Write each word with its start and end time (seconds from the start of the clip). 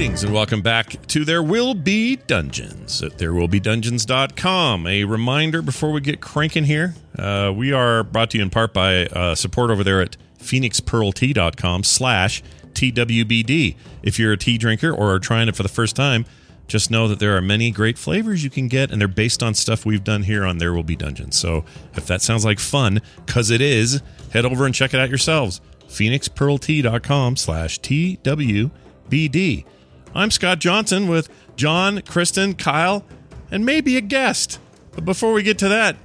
Greetings 0.00 0.24
and 0.24 0.32
welcome 0.32 0.62
back 0.62 1.06
to 1.08 1.26
There 1.26 1.42
Will 1.42 1.74
Be 1.74 2.16
Dungeons 2.16 3.02
at 3.02 3.18
therewillbedungeons.com. 3.18 4.86
A 4.86 5.04
reminder 5.04 5.60
before 5.60 5.92
we 5.92 6.00
get 6.00 6.22
cranking 6.22 6.64
here, 6.64 6.94
uh, 7.18 7.52
we 7.54 7.74
are 7.74 8.02
brought 8.02 8.30
to 8.30 8.38
you 8.38 8.42
in 8.42 8.48
part 8.48 8.72
by 8.72 9.04
uh, 9.08 9.34
support 9.34 9.70
over 9.70 9.84
there 9.84 10.00
at 10.00 10.16
phoenixpearltea.com 10.38 11.84
slash 11.84 12.42
TWBD. 12.72 13.76
If 14.02 14.18
you're 14.18 14.32
a 14.32 14.38
tea 14.38 14.56
drinker 14.56 14.90
or 14.90 15.12
are 15.12 15.18
trying 15.18 15.50
it 15.50 15.56
for 15.56 15.62
the 15.62 15.68
first 15.68 15.96
time, 15.96 16.24
just 16.66 16.90
know 16.90 17.06
that 17.06 17.18
there 17.18 17.36
are 17.36 17.42
many 17.42 17.70
great 17.70 17.98
flavors 17.98 18.42
you 18.42 18.48
can 18.48 18.68
get, 18.68 18.90
and 18.90 19.02
they're 19.02 19.06
based 19.06 19.42
on 19.42 19.52
stuff 19.52 19.84
we've 19.84 20.02
done 20.02 20.22
here 20.22 20.46
on 20.46 20.56
There 20.56 20.72
Will 20.72 20.82
Be 20.82 20.96
Dungeons. 20.96 21.36
So 21.36 21.66
if 21.94 22.06
that 22.06 22.22
sounds 22.22 22.46
like 22.46 22.58
fun, 22.58 23.02
because 23.26 23.50
it 23.50 23.60
is, 23.60 24.00
head 24.32 24.46
over 24.46 24.64
and 24.64 24.74
check 24.74 24.94
it 24.94 24.98
out 24.98 25.10
yourselves. 25.10 25.60
phoenixpearltea.com 25.88 27.36
slash 27.36 27.78
TWBD. 27.80 29.66
I'm 30.12 30.32
Scott 30.32 30.58
Johnson 30.58 31.06
with 31.06 31.28
John, 31.54 32.02
Kristen, 32.02 32.54
Kyle, 32.54 33.04
and 33.52 33.64
maybe 33.64 33.96
a 33.96 34.00
guest. 34.00 34.58
But 34.90 35.04
before 35.04 35.32
we 35.32 35.44
get 35.44 35.56
to 35.58 35.68
that, 35.68 35.96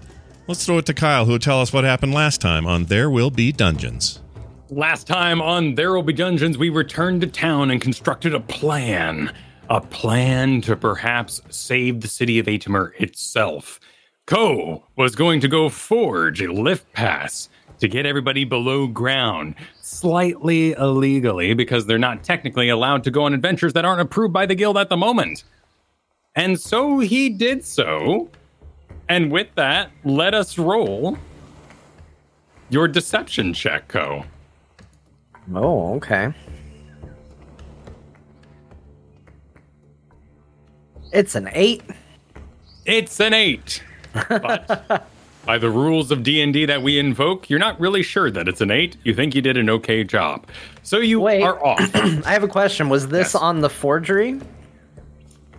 let's 0.48 0.64
throw 0.64 0.78
it 0.78 0.86
to 0.86 0.94
Kyle, 0.94 1.26
who 1.26 1.32
will 1.32 1.40
tell 1.40 1.60
us 1.60 1.74
what 1.74 1.84
happened 1.86 2.14
last 2.14 2.40
time 2.40 2.68
on 2.68 2.86
There 2.86 3.10
Will 3.10 3.32
Be 3.32 3.52
Dungeons. 3.52 4.22
Last 4.70 5.08
time 5.08 5.42
on 5.42 5.74
There 5.74 5.92
Will 5.94 6.04
Be 6.04 6.14
Dungeons, 6.14 6.56
we 6.56 6.70
returned 6.70 7.22
to 7.22 7.28
town 7.28 7.72
and 7.72 7.82
constructed 7.82 8.36
a 8.36 8.40
plan. 8.40 9.34
A 9.72 9.82
plan 9.82 10.62
to 10.62 10.76
perhaps 10.76 11.42
save 11.50 12.02
the 12.02 12.08
city 12.08 12.38
of 12.38 12.46
Atimer 12.46 12.92
itself. 13.00 13.80
Ko 14.28 14.86
was 14.96 15.16
going 15.16 15.40
to 15.42 15.48
go 15.48 15.68
forge 15.68 16.44
a 16.44 16.54
lift 16.54 16.94
pass 16.94 17.50
to 17.86 17.90
get 17.90 18.08
everybody 18.08 18.44
below 18.44 18.88
ground, 18.88 19.54
slightly 19.80 20.72
illegally 20.74 21.54
because 21.54 21.86
they're 21.86 22.00
not 22.00 22.24
technically 22.24 22.70
allowed 22.70 23.04
to 23.04 23.12
go 23.12 23.26
on 23.26 23.34
adventures 23.34 23.74
that 23.74 23.86
aren't 23.86 24.02
approved 24.02 24.34
by 24.34 24.44
the 24.44 24.56
guild 24.56 24.76
at 24.76 24.90
the 24.90 24.98
moment. 24.98 25.44
And 26.36 26.60
so 26.60 26.98
he 26.98 27.30
did 27.30 27.64
so. 27.64 28.28
And 29.08 29.32
with 29.32 29.50
that, 29.54 29.92
let 30.04 30.34
us 30.34 30.58
roll 30.58 31.16
your 32.72 32.88
deception 32.88 33.54
check, 33.54 33.88
Ko. 33.88 34.26
Oh, 35.54 35.94
okay. 35.98 36.34
It's 41.14 41.36
an 41.36 41.50
eight. 41.54 41.84
It's 42.86 43.20
an 43.20 43.34
eight. 43.34 43.84
But 44.30 45.08
by 45.46 45.58
the 45.58 45.70
rules 45.70 46.12
of 46.12 46.24
D&D 46.24 46.66
that 46.66 46.82
we 46.82 46.98
invoke, 46.98 47.50
you're 47.50 47.60
not 47.60 47.80
really 47.80 48.02
sure 48.04 48.32
that 48.32 48.48
it's 48.48 48.62
an 48.62 48.72
eight. 48.72 48.98
You 49.04 49.14
think 49.14 49.36
you 49.36 49.42
did 49.42 49.58
an 49.58 49.70
okay 49.70 50.04
job. 50.04 50.48
So 50.84 50.98
you 51.00 51.20
Wait. 51.20 51.42
are 51.44 51.64
off. 51.64 51.80
I 51.96 52.32
have 52.34 52.44
a 52.44 52.48
question. 52.48 52.90
Was 52.90 53.08
this 53.08 53.34
Yes. 53.34 53.36
on 53.36 53.62
the 53.62 53.70
forgery? 53.70 54.40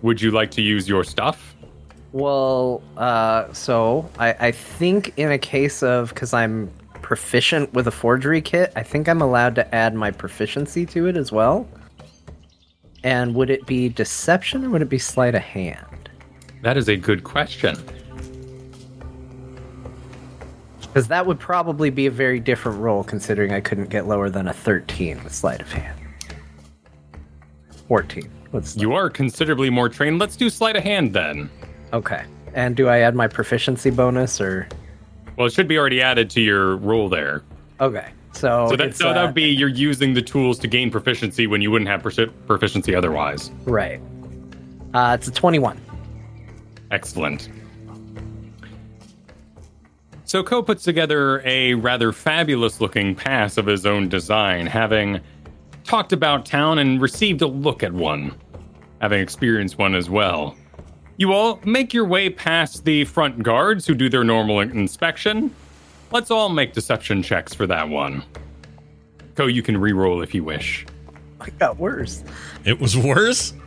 Would 0.03 0.21
you 0.21 0.31
like 0.31 0.51
to 0.53 0.63
use 0.63 0.89
your 0.89 1.05
stuff? 1.05 1.55
Well, 2.13 2.83
uh, 2.97 3.53
so 3.53 4.09
I, 4.19 4.33
I 4.49 4.51
think 4.53 5.13
in 5.17 5.31
a 5.31 5.39
case 5.39 5.83
of 5.83 6.11
because 6.11 6.33
I'm 6.33 6.71
proficient 7.03 7.73
with 7.73 7.87
a 7.87 7.91
forgery 7.91 8.41
kit, 8.41 8.73
I 8.75 8.83
think 8.83 9.09
I'm 9.09 9.21
allowed 9.21 9.55
to 9.57 9.75
add 9.75 9.95
my 9.95 10.11
proficiency 10.11 10.85
to 10.87 11.07
it 11.07 11.17
as 11.17 11.31
well. 11.31 11.69
And 13.05 13.35
would 13.35 13.51
it 13.51 13.67
be 13.67 13.89
deception 13.89 14.65
or 14.65 14.71
would 14.71 14.83
it 14.83 14.89
be 14.89 14.99
sleight 14.99 15.35
of 15.35 15.43
hand? 15.43 16.11
That 16.63 16.77
is 16.77 16.89
a 16.89 16.97
good 16.97 17.23
question. 17.23 17.77
Because 20.97 21.09
that 21.09 21.27
would 21.27 21.39
probably 21.39 21.91
be 21.91 22.07
a 22.07 22.11
very 22.11 22.41
different 22.41 22.81
roll 22.81 23.05
considering 23.05 23.53
I 23.53 23.61
couldn't 23.61 23.91
get 23.91 24.07
lower 24.07 24.31
than 24.31 24.49
a 24.49 24.55
13 24.55 25.23
with 25.23 25.35
sleight 25.35 25.61
of 25.61 25.71
hand. 25.71 26.01
14. 27.87 28.31
What's 28.53 28.79
You 28.79 28.95
are 28.95 29.11
considerably 29.11 29.69
more 29.69 29.91
trained. 29.91 30.19
Let's 30.19 30.37
do 30.37 30.49
sleight 30.49 30.75
of 30.75 30.83
hand 30.85 31.13
then. 31.13 31.51
Okay. 31.93 32.25
And 32.55 32.75
do 32.75 32.89
I 32.89 33.01
add 33.01 33.15
my 33.15 33.29
proficiency 33.29 33.91
bonus 33.91 34.41
or? 34.41 34.67
Well, 35.37 35.47
it 35.47 35.53
should 35.53 35.69
be 35.69 35.77
already 35.77 36.01
added 36.01 36.31
to 36.31 36.41
your 36.41 36.77
roll 36.79 37.11
there. 37.11 37.43
Okay. 37.79 38.09
So, 38.33 38.69
So 38.71 38.77
that 38.77 38.97
so 38.97 39.13
that 39.13 39.19
uh, 39.23 39.27
would 39.27 39.35
be 39.35 39.51
you're 39.51 39.69
using 39.69 40.15
the 40.15 40.23
tools 40.23 40.59
to 40.61 40.67
gain 40.67 40.91
proficiency 40.91 41.47
when 41.47 41.61
you 41.61 41.71
wouldn't 41.71 41.91
have 41.91 42.01
proficiency 42.47 42.95
otherwise. 42.95 43.51
right. 43.67 44.01
Uh, 44.95 45.15
it's 45.21 45.29
a 45.29 45.31
21. 45.31 45.79
Excellent. 46.91 47.51
So 50.27 50.43
Ko 50.43 50.61
puts 50.61 50.83
together 50.83 51.41
a 51.45 51.75
rather 51.75 52.11
fabulous 52.11 52.81
looking 52.81 53.15
pass 53.15 53.57
of 53.59 53.67
his 53.67 53.87
own 53.87 54.09
design, 54.09 54.67
having 54.67 55.21
talked 55.85 56.13
about 56.13 56.45
town 56.45 56.81
and 56.81 57.01
received 57.01 57.43
a 57.43 57.47
look 57.47 57.85
at 57.85 57.93
one, 57.93 58.35
having 59.01 59.21
experienced 59.21 59.79
one 59.79 59.95
as 59.95 60.11
well. 60.11 60.57
You 61.17 61.33
all 61.33 61.61
make 61.65 61.95
your 61.95 62.07
way 62.07 62.29
past 62.29 62.85
the 62.85 63.05
front 63.05 63.41
guards 63.45 63.87
who 63.87 63.95
do 63.95 64.09
their 64.09 64.25
normal 64.25 64.59
inspection. 64.59 65.55
Let's 66.11 66.33
all 66.33 66.49
make 66.49 66.73
deception 66.73 67.23
checks 67.23 67.55
for 67.55 67.69
that 67.69 67.89
one. 67.89 68.25
Ko, 69.37 69.47
you 69.47 69.63
can 69.63 69.79
re-roll 69.79 70.23
if 70.23 70.35
you 70.35 70.43
wish. 70.43 70.87
It 71.47 71.57
got 71.61 71.79
worse. 71.79 72.25
It 72.65 72.81
was 72.81 72.97
worse? 72.97 73.55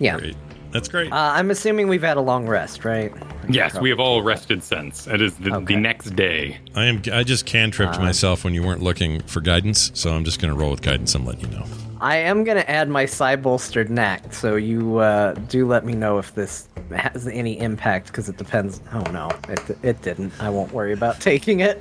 Yeah. 0.00 0.18
Great. 0.18 0.36
That's 0.74 0.88
great. 0.88 1.12
Uh, 1.12 1.16
I'm 1.16 1.52
assuming 1.52 1.86
we've 1.86 2.02
had 2.02 2.16
a 2.16 2.20
long 2.20 2.48
rest, 2.48 2.84
right? 2.84 3.12
Yes, 3.48 3.78
we 3.80 3.90
have 3.90 4.00
all 4.00 4.22
rested 4.22 4.60
since. 4.64 5.06
It 5.06 5.22
is 5.22 5.36
the, 5.36 5.54
Okay. 5.54 5.74
the 5.74 5.80
next 5.80 6.16
day. 6.16 6.58
I 6.74 6.86
am. 6.86 7.00
I 7.12 7.22
just 7.22 7.46
cantripped 7.46 7.94
Uh, 7.96 8.00
myself 8.02 8.42
when 8.42 8.54
you 8.54 8.62
weren't 8.64 8.82
looking 8.82 9.20
for 9.22 9.40
guidance, 9.40 9.92
so 9.94 10.12
I'm 10.12 10.24
just 10.24 10.40
going 10.40 10.52
to 10.52 10.58
roll 10.58 10.72
with 10.72 10.82
guidance 10.82 11.14
and 11.14 11.24
let 11.24 11.40
you 11.40 11.46
know. 11.46 11.64
I 12.00 12.16
am 12.16 12.42
going 12.42 12.56
to 12.56 12.68
add 12.68 12.88
my 12.88 13.06
side 13.06 13.40
bolstered 13.40 13.88
neck, 13.88 14.34
so 14.34 14.56
you 14.56 14.98
uh, 14.98 15.34
do 15.48 15.64
let 15.64 15.86
me 15.86 15.92
know 15.94 16.18
if 16.18 16.34
this 16.34 16.68
has 16.90 17.28
any 17.28 17.56
impact, 17.60 18.08
because 18.08 18.28
it 18.28 18.36
depends. 18.36 18.80
Oh, 18.92 19.02
no. 19.12 19.30
It, 19.48 19.78
it 19.84 20.02
didn't. 20.02 20.32
I 20.40 20.50
won't 20.50 20.72
worry 20.72 20.92
about 20.92 21.20
taking 21.20 21.60
it. 21.60 21.80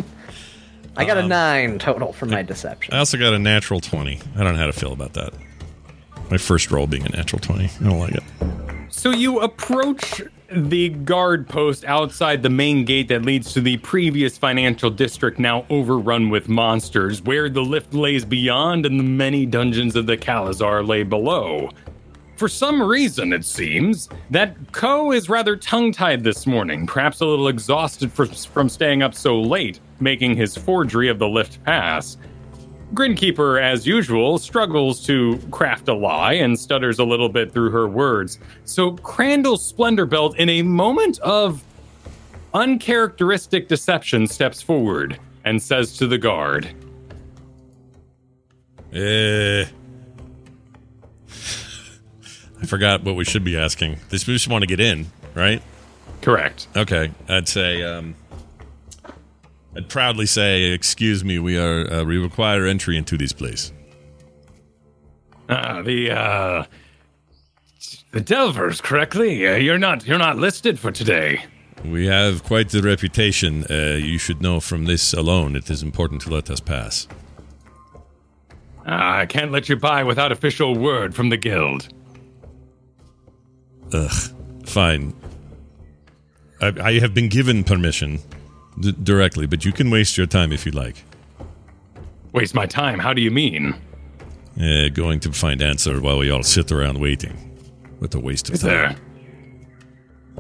I 0.95 1.03
got 1.05 1.17
a 1.17 1.27
nine 1.27 1.79
total 1.79 2.13
for 2.13 2.27
my 2.27 2.43
deception. 2.43 2.93
I 2.93 2.99
also 2.99 3.17
got 3.17 3.33
a 3.33 3.39
natural 3.39 3.79
20. 3.79 4.19
I 4.35 4.43
don't 4.43 4.53
know 4.53 4.59
how 4.59 4.67
to 4.67 4.71
feel 4.71 4.93
about 4.93 5.13
that. 5.13 5.33
My 6.29 6.37
first 6.37 6.71
roll 6.71 6.87
being 6.87 7.05
a 7.05 7.09
natural 7.09 7.39
20. 7.39 7.65
I 7.65 7.69
don't 7.83 7.99
like 7.99 8.15
it. 8.15 8.23
So 8.89 9.11
you 9.11 9.39
approach 9.39 10.21
the 10.51 10.89
guard 10.89 11.47
post 11.47 11.83
outside 11.85 12.43
the 12.43 12.49
main 12.49 12.85
gate 12.85 13.07
that 13.07 13.23
leads 13.23 13.53
to 13.53 13.61
the 13.61 13.77
previous 13.77 14.37
financial 14.37 14.89
district, 14.89 15.39
now 15.39 15.65
overrun 15.69 16.29
with 16.29 16.47
monsters, 16.47 17.21
where 17.23 17.49
the 17.49 17.61
lift 17.61 17.93
lays 17.93 18.23
beyond 18.23 18.85
and 18.85 18.99
the 18.99 19.03
many 19.03 19.45
dungeons 19.45 19.95
of 19.95 20.05
the 20.05 20.15
Calazar 20.15 20.83
lay 20.83 21.03
below. 21.03 21.69
For 22.37 22.47
some 22.47 22.81
reason, 22.81 23.31
it 23.31 23.45
seems, 23.45 24.09
that 24.31 24.55
Ko 24.71 25.11
is 25.11 25.29
rather 25.29 25.55
tongue 25.55 25.91
tied 25.91 26.23
this 26.23 26.45
morning, 26.47 26.87
perhaps 26.87 27.21
a 27.21 27.25
little 27.25 27.47
exhausted 27.47 28.11
for, 28.11 28.25
from 28.25 28.69
staying 28.69 29.01
up 29.03 29.13
so 29.13 29.39
late, 29.39 29.79
making 29.99 30.35
his 30.35 30.55
forgery 30.55 31.09
of 31.09 31.19
the 31.19 31.27
lift 31.27 31.63
pass. 31.63 32.17
Grinkeeper, 32.93 33.61
as 33.61 33.87
usual, 33.87 34.37
struggles 34.37 35.05
to 35.07 35.37
craft 35.51 35.87
a 35.87 35.93
lie 35.93 36.33
and 36.33 36.59
stutters 36.59 36.99
a 36.99 37.03
little 37.03 37.29
bit 37.29 37.51
through 37.51 37.71
her 37.71 37.87
words. 37.87 38.39
So 38.65 38.91
Crandall 38.97 39.57
Splendorbelt, 39.57 40.35
in 40.35 40.49
a 40.49 40.61
moment 40.61 41.19
of 41.19 41.63
uncharacteristic 42.53 43.67
deception, 43.67 44.27
steps 44.27 44.61
forward 44.61 45.19
and 45.43 45.61
says 45.61 45.97
to 45.97 46.07
the 46.07 46.17
guard, 46.17 46.69
Eh. 48.93 49.65
I 52.61 52.65
forgot 52.65 53.03
what 53.03 53.15
we 53.15 53.25
should 53.25 53.43
be 53.43 53.57
asking. 53.57 53.97
This 54.09 54.27
we 54.27 54.33
just 54.33 54.47
want 54.47 54.61
to 54.61 54.67
get 54.67 54.79
in, 54.79 55.07
right? 55.33 55.61
Correct. 56.21 56.67
Okay. 56.75 57.11
I'd 57.27 57.47
say. 57.47 57.83
Um, 57.83 58.15
I'd 59.75 59.89
proudly 59.89 60.25
say, 60.25 60.65
"Excuse 60.65 61.23
me, 61.23 61.39
we 61.39 61.57
are 61.57 61.91
uh, 61.91 62.03
we 62.03 62.17
require 62.17 62.65
entry 62.65 62.97
into 62.97 63.17
this 63.17 63.33
place." 63.33 63.71
Uh, 65.49 65.81
the, 65.81 66.09
uh, 66.11 66.65
the 68.11 68.21
Delvers, 68.21 68.81
correctly? 68.81 69.45
Uh, 69.45 69.55
you're 69.55 69.77
not, 69.77 70.05
you're 70.07 70.17
not 70.17 70.37
listed 70.37 70.79
for 70.79 70.91
today. 70.91 71.45
We 71.83 72.05
have 72.05 72.43
quite 72.43 72.69
the 72.69 72.81
reputation. 72.81 73.65
Uh, 73.69 73.97
you 74.01 74.17
should 74.17 74.41
know 74.41 74.59
from 74.59 74.85
this 74.85 75.13
alone. 75.13 75.55
It 75.55 75.69
is 75.69 75.83
important 75.83 76.21
to 76.21 76.29
let 76.29 76.49
us 76.49 76.61
pass. 76.61 77.07
Ah, 78.87 79.17
I 79.19 79.25
can't 79.25 79.51
let 79.51 79.67
you 79.67 79.75
by 79.75 80.03
without 80.03 80.31
official 80.31 80.75
word 80.75 81.13
from 81.13 81.29
the 81.29 81.37
guild. 81.37 81.89
Ugh. 83.91 84.11
Fine. 84.65 85.13
I, 86.61 86.73
I 86.81 86.99
have 86.99 87.13
been 87.13 87.27
given 87.27 87.63
permission 87.63 88.19
d- 88.79 88.95
directly, 89.03 89.45
but 89.47 89.65
you 89.65 89.71
can 89.71 89.89
waste 89.89 90.17
your 90.17 90.27
time 90.27 90.51
if 90.51 90.65
you 90.65 90.71
like. 90.71 91.03
Waste 92.31 92.53
my 92.55 92.65
time. 92.65 92.99
How 92.99 93.13
do 93.13 93.21
you 93.21 93.31
mean? 93.31 93.75
Uh, 94.59 94.89
going 94.89 95.19
to 95.21 95.31
find 95.31 95.61
answer 95.61 95.99
while 96.01 96.17
we 96.19 96.29
all 96.29 96.43
sit 96.43 96.71
around 96.71 96.99
waiting. 96.99 97.33
What 97.99 98.13
a 98.15 98.19
waste 98.19 98.49
of 98.49 98.55
Is 98.55 98.61
time. 98.61 98.69
there, 98.69 98.95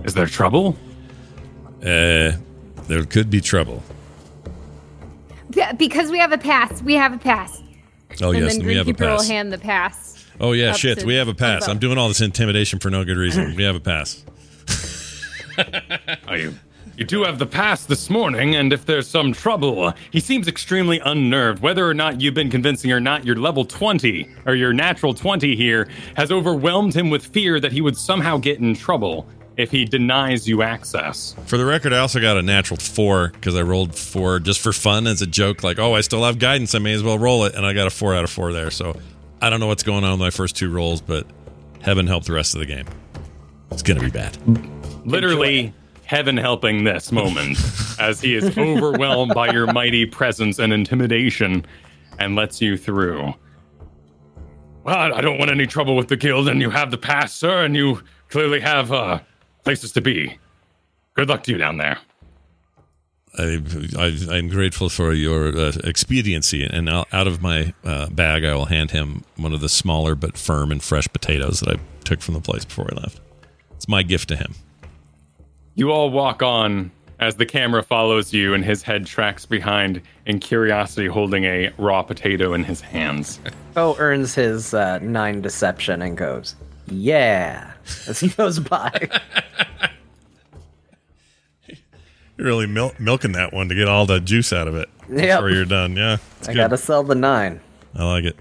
is 0.05 0.13
there 0.13 0.27
trouble? 0.27 0.75
Uh, 1.81 2.33
there 2.87 3.05
could 3.09 3.29
be 3.29 3.41
trouble. 3.41 3.81
Be- 5.51 5.61
because 5.77 6.09
we 6.11 6.17
have 6.19 6.31
a 6.31 6.37
pass. 6.37 6.81
We 6.81 6.93
have 6.95 7.13
a 7.13 7.17
pass. 7.17 7.61
Oh 8.21 8.31
and 8.31 8.43
yes, 8.43 8.57
then 8.57 8.65
we 8.65 8.75
have 8.75 8.87
a 8.87 8.91
Grinkeeper 8.93 9.09
will 9.11 9.17
pass. 9.17 9.27
hand 9.27 9.51
the 9.51 9.57
pass. 9.57 10.25
Oh 10.39 10.51
yeah, 10.51 10.73
shit. 10.73 11.03
We 11.03 11.15
have 11.15 11.27
a 11.27 11.33
pass. 11.33 11.67
I'm 11.67 11.79
doing 11.79 11.97
all 11.97 12.07
this 12.07 12.21
intimidation 12.21 12.79
for 12.79 12.89
no 12.89 13.03
good 13.05 13.17
reason. 13.17 13.55
We 13.55 13.63
have 13.63 13.75
a 13.75 13.79
pass. 13.79 14.23
Are 16.27 16.37
you, 16.37 16.53
you 16.97 17.05
do 17.05 17.23
have 17.23 17.39
the 17.39 17.45
pass 17.45 17.85
this 17.85 18.09
morning, 18.09 18.55
and 18.55 18.71
if 18.71 18.85
there's 18.85 19.07
some 19.07 19.33
trouble, 19.33 19.93
he 20.11 20.19
seems 20.19 20.47
extremely 20.47 20.99
unnerved. 20.99 21.61
Whether 21.61 21.87
or 21.87 21.93
not 21.93 22.21
you've 22.21 22.33
been 22.33 22.51
convincing 22.51 22.91
or 22.91 22.99
not, 22.99 23.25
your 23.25 23.35
level 23.35 23.65
20, 23.65 24.27
or 24.45 24.55
your 24.55 24.73
natural 24.73 25.13
20 25.13 25.55
here, 25.55 25.87
has 26.15 26.31
overwhelmed 26.31 26.95
him 26.95 27.09
with 27.09 27.25
fear 27.25 27.59
that 27.59 27.71
he 27.71 27.81
would 27.81 27.97
somehow 27.97 28.37
get 28.37 28.59
in 28.59 28.75
trouble 28.75 29.27
if 29.57 29.71
he 29.71 29.85
denies 29.85 30.47
you 30.47 30.61
access. 30.63 31.35
For 31.45 31.57
the 31.57 31.65
record, 31.65 31.93
I 31.93 31.99
also 31.99 32.19
got 32.19 32.37
a 32.37 32.41
natural 32.41 32.77
four 32.77 33.29
because 33.29 33.55
I 33.55 33.61
rolled 33.61 33.95
four 33.95 34.39
just 34.39 34.59
for 34.59 34.73
fun 34.73 35.07
as 35.07 35.21
a 35.21 35.27
joke. 35.27 35.63
Like, 35.63 35.79
oh, 35.79 35.93
I 35.93 36.01
still 36.01 36.23
have 36.23 36.39
guidance. 36.39 36.73
I 36.75 36.79
may 36.79 36.93
as 36.93 37.03
well 37.03 37.17
roll 37.17 37.45
it, 37.45 37.55
and 37.55 37.65
I 37.65 37.73
got 37.73 37.87
a 37.87 37.91
four 37.91 38.15
out 38.15 38.23
of 38.23 38.29
four 38.29 38.53
there. 38.53 38.71
So 38.71 38.95
I 39.41 39.49
don't 39.49 39.59
know 39.59 39.67
what's 39.67 39.83
going 39.83 40.03
on 40.03 40.11
with 40.11 40.19
my 40.19 40.31
first 40.31 40.55
two 40.55 40.71
rolls, 40.71 41.01
but 41.01 41.27
heaven 41.81 42.07
help 42.07 42.23
the 42.25 42.33
rest 42.33 42.55
of 42.55 42.59
the 42.59 42.65
game. 42.65 42.85
It's 43.71 43.83
gonna 43.83 43.99
be 43.99 44.09
bad. 44.09 44.37
Literally, 45.05 45.73
heaven 46.13 46.37
helping 46.37 46.83
this 46.83 47.11
moment 47.11 47.57
as 47.99 48.21
he 48.21 48.35
is 48.35 48.55
overwhelmed 48.55 49.33
by 49.33 49.51
your 49.51 49.65
mighty 49.73 50.05
presence 50.05 50.59
and 50.59 50.71
intimidation 50.71 51.65
and 52.19 52.35
lets 52.35 52.61
you 52.61 52.77
through. 52.77 53.33
Well, 54.83 55.13
I 55.13 55.21
don't 55.21 55.39
want 55.39 55.49
any 55.49 55.65
trouble 55.65 55.95
with 55.95 56.09
the 56.09 56.15
guild, 56.15 56.47
and 56.47 56.61
you 56.61 56.69
have 56.69 56.91
the 56.91 56.99
pass, 56.99 57.33
sir, 57.33 57.63
and 57.63 57.75
you 57.75 58.03
clearly 58.29 58.59
have 58.59 58.91
uh, 58.91 59.21
places 59.63 59.91
to 59.93 60.01
be. 60.01 60.37
Good 61.15 61.29
luck 61.29 61.41
to 61.43 61.51
you 61.51 61.57
down 61.57 61.77
there. 61.77 61.97
I, 63.35 63.59
I, 63.97 64.37
I'm 64.37 64.49
grateful 64.49 64.89
for 64.89 65.13
your 65.13 65.57
uh, 65.57 65.71
expediency, 65.83 66.63
and 66.63 66.87
out 66.87 67.07
out 67.11 67.25
of 67.25 67.41
my 67.41 67.73
uh, 67.83 68.09
bag, 68.09 68.45
I 68.45 68.53
will 68.53 68.65
hand 68.65 68.91
him 68.91 69.23
one 69.35 69.53
of 69.53 69.61
the 69.61 69.69
smaller 69.69 70.13
but 70.13 70.37
firm 70.37 70.71
and 70.71 70.83
fresh 70.83 71.07
potatoes 71.07 71.61
that 71.61 71.77
I 71.77 71.79
took 72.03 72.21
from 72.21 72.35
the 72.35 72.41
place 72.41 72.65
before 72.65 72.89
I 72.91 73.01
left. 73.01 73.19
It's 73.77 73.87
my 73.87 74.03
gift 74.03 74.29
to 74.29 74.35
him. 74.35 74.53
You 75.75 75.91
all 75.91 76.09
walk 76.11 76.41
on 76.43 76.91
as 77.19 77.35
the 77.35 77.45
camera 77.45 77.81
follows 77.83 78.33
you, 78.33 78.53
and 78.53 78.63
his 78.65 78.83
head 78.83 79.05
tracks 79.05 79.45
behind 79.45 80.01
in 80.25 80.39
curiosity, 80.39 81.07
holding 81.07 81.45
a 81.45 81.71
raw 81.77 82.01
potato 82.03 82.53
in 82.53 82.63
his 82.63 82.81
hands. 82.81 83.39
Poe 83.73 83.95
earns 83.97 84.35
his 84.35 84.73
uh, 84.73 84.99
nine 84.99 85.41
deception 85.41 86.01
and 86.01 86.17
goes, 86.17 86.55
"Yeah," 86.87 87.71
as 88.07 88.19
he 88.19 88.29
goes 88.29 88.59
by. 88.59 89.09
You're 92.37 92.47
really 92.47 92.67
mil- 92.67 92.93
milking 92.99 93.33
that 93.33 93.53
one 93.53 93.69
to 93.69 93.75
get 93.75 93.87
all 93.87 94.05
the 94.05 94.19
juice 94.19 94.51
out 94.51 94.67
of 94.67 94.75
it 94.75 94.89
Yep. 95.09 95.19
before 95.39 95.49
you're 95.51 95.65
done. 95.65 95.95
Yeah, 95.95 96.17
I 96.43 96.45
good. 96.47 96.55
gotta 96.55 96.77
sell 96.77 97.03
the 97.03 97.15
nine. 97.15 97.61
I 97.95 98.03
like 98.05 98.23
it. 98.25 98.35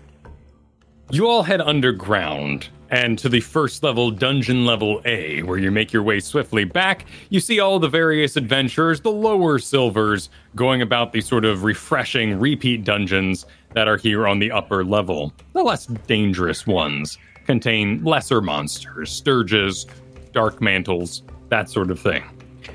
You 1.10 1.28
all 1.28 1.42
head 1.42 1.60
underground 1.60 2.68
and 2.92 3.18
to 3.18 3.28
the 3.30 3.40
first 3.40 3.82
level, 3.82 4.10
dungeon 4.10 4.66
level 4.66 5.00
A, 5.06 5.42
where 5.44 5.56
you 5.56 5.70
make 5.70 5.94
your 5.94 6.02
way 6.02 6.20
swiftly 6.20 6.64
back. 6.64 7.06
You 7.30 7.40
see 7.40 7.58
all 7.58 7.78
the 7.78 7.88
various 7.88 8.36
adventurers, 8.36 9.00
the 9.00 9.10
lower 9.10 9.58
silvers, 9.58 10.28
going 10.54 10.82
about 10.82 11.12
these 11.12 11.26
sort 11.26 11.46
of 11.46 11.64
refreshing 11.64 12.38
repeat 12.38 12.84
dungeons 12.84 13.46
that 13.72 13.88
are 13.88 13.96
here 13.96 14.28
on 14.28 14.38
the 14.38 14.52
upper 14.52 14.84
level. 14.84 15.32
The 15.54 15.62
less 15.62 15.86
dangerous 15.86 16.66
ones 16.66 17.16
contain 17.46 18.04
lesser 18.04 18.42
monsters, 18.42 19.10
stirges, 19.10 19.86
dark 20.32 20.60
mantles, 20.60 21.22
that 21.48 21.70
sort 21.70 21.90
of 21.90 21.98
thing. 21.98 22.22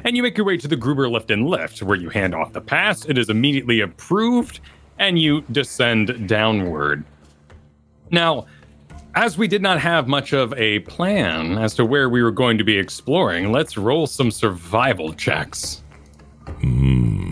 And 0.03 0.17
you 0.17 0.23
make 0.23 0.35
your 0.35 0.47
way 0.47 0.57
to 0.57 0.67
the 0.67 0.75
Gruber 0.75 1.07
Lift 1.07 1.29
and 1.29 1.45
Lift, 1.47 1.83
where 1.83 1.97
you 1.97 2.09
hand 2.09 2.33
off 2.33 2.53
the 2.53 2.61
pass. 2.61 3.05
It 3.05 3.19
is 3.19 3.29
immediately 3.29 3.81
approved, 3.81 4.61
and 4.97 5.19
you 5.19 5.41
descend 5.51 6.27
downward. 6.27 7.05
Now, 8.09 8.47
as 9.17 9.35
we 9.35 9.47
did 9.47 9.63
not 9.63 9.79
have 9.79 10.07
much 10.07 10.31
of 10.31 10.53
a 10.53 10.77
plan 10.81 11.57
as 11.57 11.73
to 11.73 11.83
where 11.83 12.07
we 12.07 12.21
were 12.21 12.31
going 12.31 12.55
to 12.59 12.63
be 12.63 12.77
exploring, 12.77 13.51
let's 13.51 13.75
roll 13.75 14.05
some 14.05 14.29
survival 14.29 15.11
checks. 15.11 15.81
Hmm. 16.61 17.31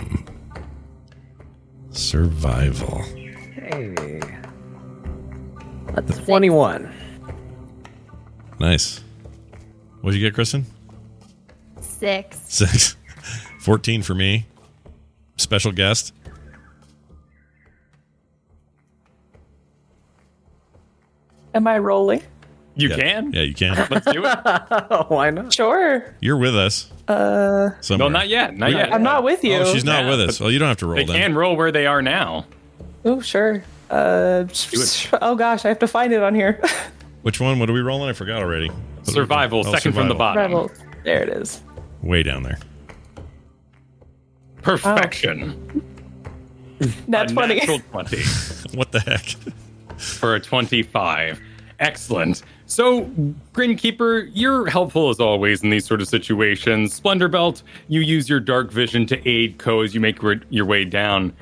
Survival. 1.91 3.03
Hey, 3.53 4.19
that's 5.93 6.17
twenty-one. 6.25 6.91
Nice. 8.59 9.03
What'd 10.01 10.19
you 10.19 10.25
get, 10.25 10.33
Kristen? 10.33 10.65
Six. 11.81 12.39
Six. 12.47 12.95
14 13.59 14.01
for 14.01 14.15
me. 14.15 14.47
Special 15.37 15.71
guest. 15.71 16.13
Am 21.55 21.65
I 21.67 21.77
rolling? 21.79 22.21
You 22.75 22.89
yeah. 22.89 22.95
can? 22.97 23.31
Yeah, 23.31 23.41
you 23.43 23.53
can. 23.53 23.87
Let's 23.89 24.11
do 24.11 24.25
it. 24.25 24.39
Oh, 24.45 25.05
why 25.07 25.29
not? 25.29 25.53
Sure. 25.53 26.13
You're 26.19 26.35
with 26.37 26.55
us. 26.55 26.91
Uh, 27.07 27.69
no, 27.91 28.09
not 28.09 28.27
yet. 28.27 28.57
Not 28.57 28.71
yet. 28.73 28.93
I'm 28.93 29.03
not 29.03 29.23
with 29.23 29.41
you. 29.45 29.55
Oh, 29.55 29.73
she's 29.73 29.85
not 29.85 30.03
Yeah, 30.03 30.09
with 30.09 30.19
us. 30.21 30.39
Well, 30.41 30.51
you 30.51 30.59
don't 30.59 30.67
have 30.67 30.77
to 30.77 30.85
roll 30.85 30.97
They 30.97 31.05
then. 31.05 31.15
can 31.15 31.35
roll 31.35 31.55
where 31.55 31.71
they 31.71 31.87
are 31.87 32.01
now. 32.01 32.45
Oh, 33.05 33.21
sure. 33.21 33.63
Uh, 33.89 34.45
oh 35.21 35.35
gosh, 35.35 35.63
I 35.63 35.69
have 35.69 35.79
to 35.79 35.87
find 35.87 36.11
it 36.11 36.21
on 36.21 36.35
here. 36.35 36.61
Which 37.21 37.39
one? 37.39 37.57
What 37.59 37.69
are 37.69 37.73
we 37.73 37.81
rolling? 37.81 38.09
I 38.09 38.13
forgot 38.13 38.41
already. 38.41 38.67
What 38.67 39.07
Survival, 39.07 39.59
oh, 39.65 39.71
second 39.71 39.93
from 39.93 40.09
the 40.09 40.15
bottom. 40.15 40.41
Rebel. 40.41 40.71
There 41.03 41.23
it 41.23 41.29
is. 41.29 41.61
Way 42.01 42.23
down 42.23 42.43
there. 42.43 42.59
Perfection. 44.61 45.83
Nat 47.07 47.31
A 47.31 47.33
20. 47.33 47.55
natural 47.55 47.79
20 47.91 48.17
What 48.73 48.91
the 48.91 48.99
heck? 48.99 49.35
For 49.97 50.35
a 50.35 50.39
25. 50.39 51.39
Excellent. 51.79 52.41
So, 52.67 53.05
Grinkeeper, 53.53 54.29
you're 54.33 54.69
helpful 54.69 55.09
as 55.09 55.19
always 55.19 55.61
in 55.63 55.69
these 55.69 55.85
sort 55.85 56.01
of 56.01 56.07
situations. 56.07 56.93
Splendor 56.93 57.27
Belt, 57.27 57.63
you 57.87 58.01
use 58.01 58.29
your 58.29 58.39
dark 58.39 58.71
vision 58.71 59.05
to 59.07 59.29
aid 59.29 59.57
Ko 59.57 59.81
as 59.81 59.93
you 59.93 59.99
make 59.99 60.19
your- 60.49 60.65
way 60.65 60.85
down. 60.85 61.33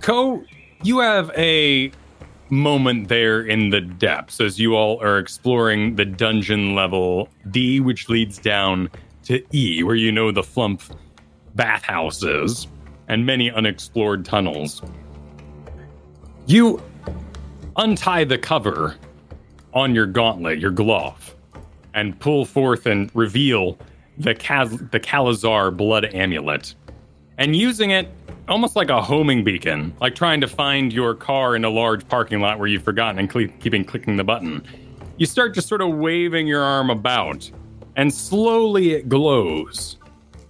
Ko, 0.00 0.42
you 0.82 0.98
have 1.00 1.30
a 1.36 1.90
moment 2.50 3.08
there 3.08 3.42
in 3.42 3.70
the 3.70 3.80
depths 3.80 4.40
as 4.40 4.58
you 4.58 4.76
all 4.76 5.00
are 5.02 5.18
exploring 5.18 5.96
the 5.96 6.04
dungeon 6.04 6.74
level 6.74 7.28
D, 7.50 7.80
which 7.80 8.08
leads 8.08 8.38
down 8.38 8.88
to 9.24 9.42
E, 9.54 9.82
where 9.82 9.96
you 9.96 10.10
know 10.12 10.30
the 10.30 10.42
flumph 10.42 10.90
bathhouses 11.54 12.66
and 13.08 13.26
many 13.26 13.50
unexplored 13.50 14.24
tunnels. 14.24 14.82
You 16.46 16.80
untie 17.76 18.24
the 18.24 18.38
cover 18.38 18.96
on 19.74 19.94
your 19.94 20.06
gauntlet, 20.06 20.58
your 20.58 20.70
glove, 20.70 21.34
and 21.94 22.18
pull 22.18 22.44
forth 22.44 22.86
and 22.86 23.10
reveal 23.14 23.78
the 24.18 24.34
Kaz- 24.34 24.90
the 24.90 25.00
Kalazar 25.00 25.76
blood 25.76 26.06
amulet. 26.14 26.74
And 27.38 27.54
using 27.54 27.90
it 27.90 28.08
almost 28.48 28.76
like 28.76 28.88
a 28.88 29.02
homing 29.02 29.44
beacon, 29.44 29.94
like 30.00 30.14
trying 30.14 30.40
to 30.40 30.46
find 30.46 30.92
your 30.92 31.14
car 31.14 31.56
in 31.56 31.64
a 31.64 31.70
large 31.70 32.06
parking 32.08 32.40
lot 32.40 32.58
where 32.58 32.68
you've 32.68 32.82
forgotten 32.82 33.18
and 33.18 33.30
keeping 33.60 33.84
clicking 33.84 34.16
the 34.16 34.24
button. 34.24 34.64
You 35.18 35.26
start 35.26 35.54
just 35.54 35.68
sort 35.68 35.80
of 35.80 35.94
waving 35.94 36.46
your 36.46 36.62
arm 36.62 36.90
about, 36.90 37.50
and 37.96 38.12
slowly 38.12 38.92
it 38.92 39.08
glows. 39.08 39.96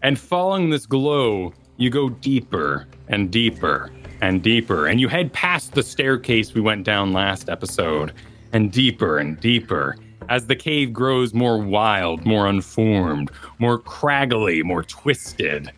And 0.03 0.19
following 0.19 0.71
this 0.71 0.87
glow, 0.87 1.53
you 1.77 1.91
go 1.91 2.09
deeper 2.09 2.87
and 3.09 3.31
deeper 3.31 3.91
and 4.21 4.43
deeper. 4.43 4.87
And 4.87 5.01
you 5.01 5.09
head 5.09 5.33
past 5.33 5.73
the 5.73 5.83
staircase 5.83 6.55
we 6.55 6.61
went 6.61 6.85
down 6.85 7.13
last 7.13 7.49
episode, 7.49 8.13
and 8.53 8.73
deeper 8.73 9.19
and 9.19 9.39
deeper 9.41 9.97
as 10.29 10.47
the 10.47 10.57
cave 10.57 10.93
grows 10.93 11.35
more 11.35 11.59
wild, 11.59 12.25
more 12.25 12.47
unformed, 12.47 13.31
more 13.59 13.79
craggly, 13.79 14.65
more 14.65 14.83
twisted. 14.83 15.71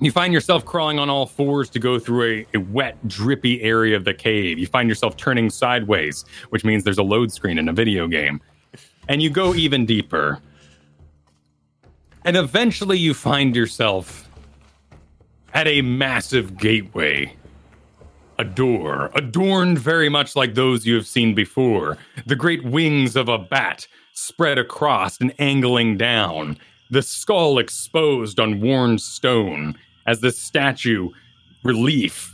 You 0.00 0.12
find 0.12 0.32
yourself 0.32 0.64
crawling 0.64 0.98
on 0.98 1.10
all 1.10 1.26
fours 1.26 1.68
to 1.70 1.80
go 1.80 1.98
through 1.98 2.24
a, 2.24 2.46
a 2.54 2.60
wet, 2.60 2.96
drippy 3.08 3.60
area 3.62 3.96
of 3.96 4.04
the 4.04 4.14
cave. 4.14 4.58
You 4.58 4.66
find 4.66 4.88
yourself 4.88 5.16
turning 5.16 5.50
sideways, 5.50 6.24
which 6.50 6.64
means 6.64 6.84
there's 6.84 6.98
a 6.98 7.02
load 7.02 7.32
screen 7.32 7.58
in 7.58 7.68
a 7.68 7.72
video 7.72 8.06
game. 8.06 8.40
And 9.08 9.22
you 9.22 9.30
go 9.30 9.54
even 9.54 9.86
deeper. 9.86 10.40
And 12.24 12.36
eventually 12.36 12.98
you 12.98 13.12
find 13.12 13.56
yourself 13.56 14.27
at 15.58 15.66
a 15.66 15.82
massive 15.82 16.56
gateway. 16.56 17.34
A 18.38 18.44
door, 18.44 19.10
adorned 19.16 19.76
very 19.76 20.08
much 20.08 20.36
like 20.36 20.54
those 20.54 20.86
you 20.86 20.94
have 20.94 21.04
seen 21.08 21.34
before. 21.34 21.98
The 22.26 22.36
great 22.36 22.62
wings 22.62 23.16
of 23.16 23.28
a 23.28 23.38
bat 23.38 23.88
spread 24.12 24.56
across 24.56 25.20
and 25.20 25.34
angling 25.40 25.96
down, 25.96 26.58
the 26.90 27.02
skull 27.02 27.58
exposed 27.58 28.38
on 28.38 28.60
worn 28.60 28.98
stone 28.98 29.76
as 30.06 30.20
the 30.20 30.30
statue 30.30 31.10
relief 31.64 32.32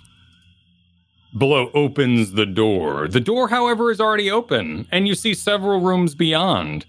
below 1.38 1.70
opens 1.72 2.32
the 2.32 2.44
door. 2.44 3.08
The 3.08 3.20
door, 3.20 3.48
however, 3.48 3.90
is 3.90 4.02
already 4.02 4.30
open, 4.30 4.86
and 4.92 5.08
you 5.08 5.14
see 5.14 5.32
several 5.32 5.80
rooms 5.80 6.14
beyond. 6.14 6.84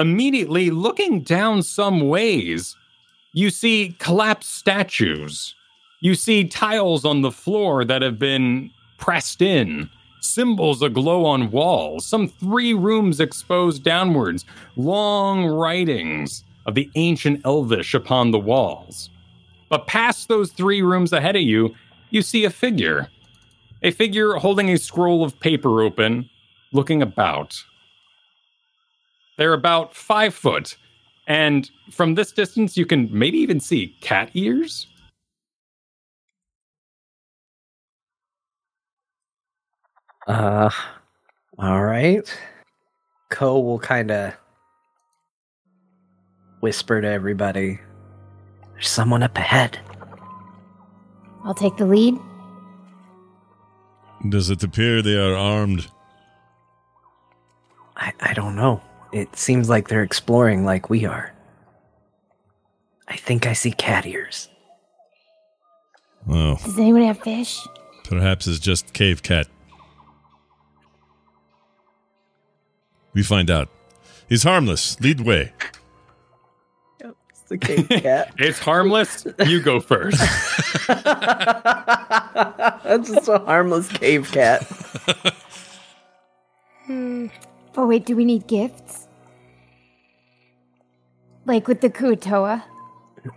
Immediately 0.00 0.70
looking 0.70 1.20
down 1.20 1.62
some 1.62 2.08
ways, 2.08 2.74
you 3.34 3.50
see 3.50 3.96
collapsed 3.98 4.54
statues. 4.54 5.54
You 6.00 6.14
see 6.14 6.44
tiles 6.44 7.04
on 7.04 7.20
the 7.20 7.32
floor 7.32 7.84
that 7.84 8.00
have 8.00 8.18
been 8.18 8.70
pressed 8.96 9.42
in, 9.42 9.90
symbols 10.20 10.82
aglow 10.82 11.24
on 11.24 11.50
walls, 11.50 12.06
some 12.06 12.28
three 12.28 12.74
rooms 12.74 13.20
exposed 13.20 13.82
downwards, 13.82 14.44
long 14.76 15.44
writings 15.46 16.44
of 16.66 16.74
the 16.74 16.88
ancient 16.94 17.44
Elvish 17.44 17.92
upon 17.92 18.30
the 18.30 18.38
walls. 18.38 19.10
But 19.68 19.88
past 19.88 20.28
those 20.28 20.52
three 20.52 20.80
rooms 20.80 21.12
ahead 21.12 21.36
of 21.36 21.42
you, 21.42 21.74
you 22.10 22.22
see 22.22 22.44
a 22.44 22.50
figure. 22.50 23.08
A 23.82 23.90
figure 23.90 24.34
holding 24.34 24.70
a 24.70 24.78
scroll 24.78 25.24
of 25.24 25.38
paper 25.40 25.82
open, 25.82 26.30
looking 26.72 27.02
about. 27.02 27.60
They're 29.36 29.52
about 29.52 29.94
five 29.94 30.34
foot, 30.34 30.76
and 31.26 31.70
from 31.90 32.14
this 32.14 32.32
distance, 32.32 32.76
you 32.76 32.86
can 32.86 33.08
maybe 33.12 33.38
even 33.38 33.60
see 33.60 33.96
cat 34.00 34.30
ears. 34.34 34.86
Uh, 40.26 40.70
all 41.58 41.84
right. 41.84 42.32
Ko 43.30 43.58
will 43.60 43.78
kind 43.78 44.10
of 44.10 44.34
whisper 46.60 47.00
to 47.00 47.08
everybody. 47.08 47.78
There's 48.72 48.88
someone 48.88 49.22
up 49.22 49.36
ahead. 49.36 49.78
I'll 51.44 51.54
take 51.54 51.76
the 51.76 51.86
lead. 51.86 52.16
Does 54.30 54.48
it 54.48 54.62
appear 54.62 55.02
they 55.02 55.16
are 55.16 55.34
armed? 55.36 55.86
I, 57.96 58.12
I 58.20 58.32
don't 58.32 58.56
know. 58.56 58.80
It 59.14 59.36
seems 59.36 59.68
like 59.68 59.88
they're 59.88 60.02
exploring 60.02 60.64
like 60.64 60.90
we 60.90 61.04
are. 61.06 61.32
I 63.06 63.16
think 63.16 63.46
I 63.46 63.52
see 63.52 63.70
cat 63.70 64.06
ears. 64.06 64.48
Well, 66.26 66.56
Does 66.56 66.76
anyone 66.78 67.02
have 67.02 67.20
fish? 67.20 67.60
perhaps 68.02 68.48
it's 68.48 68.58
just 68.58 68.92
cave 68.92 69.22
cat. 69.22 69.46
We 73.14 73.22
find 73.22 73.50
out. 73.52 73.68
He's 74.28 74.42
harmless. 74.42 74.98
Lead 75.00 75.18
the 75.18 75.22
way. 75.22 75.52
It's 77.00 77.42
the 77.48 77.58
cave 77.58 77.88
cat. 77.88 78.34
It's 78.38 78.58
harmless. 78.58 79.26
You 79.46 79.62
go 79.62 79.78
first. 79.78 80.18
That's 80.88 81.02
just 83.10 83.28
a 83.28 83.38
harmless 83.38 83.86
cave 83.88 84.32
cat. 84.32 84.66
Oh 86.88 87.86
wait, 87.86 88.06
do 88.06 88.16
we 88.16 88.24
need 88.24 88.48
gifts? 88.48 89.03
Like 91.46 91.68
with 91.68 91.80
the 91.80 91.90
Kuo-toa? 91.90 92.64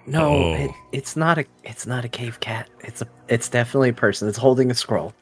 No, 0.06 0.28
Oh. 0.30 0.54
it, 0.54 0.72
it's 0.92 1.16
not 1.16 1.38
a 1.38 1.46
it's 1.64 1.86
not 1.88 2.04
a 2.04 2.10
cave 2.10 2.40
cat. 2.42 2.70
It's 2.82 3.02
a 3.02 3.08
it's 3.30 3.48
definitely 3.50 3.90
a 3.90 3.94
person. 3.94 4.28
It's 4.28 4.38
holding 4.38 4.70
a 4.70 4.74
scroll. 4.74 5.14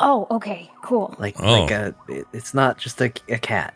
Oh, 0.00 0.26
okay, 0.30 0.70
cool. 0.82 1.14
Like 1.18 1.34
Oh. 1.40 1.62
like 1.62 1.70
a 1.72 1.94
it, 2.08 2.26
it's 2.32 2.54
not 2.54 2.78
just 2.78 3.00
a, 3.00 3.12
a 3.28 3.38
cat. 3.38 3.74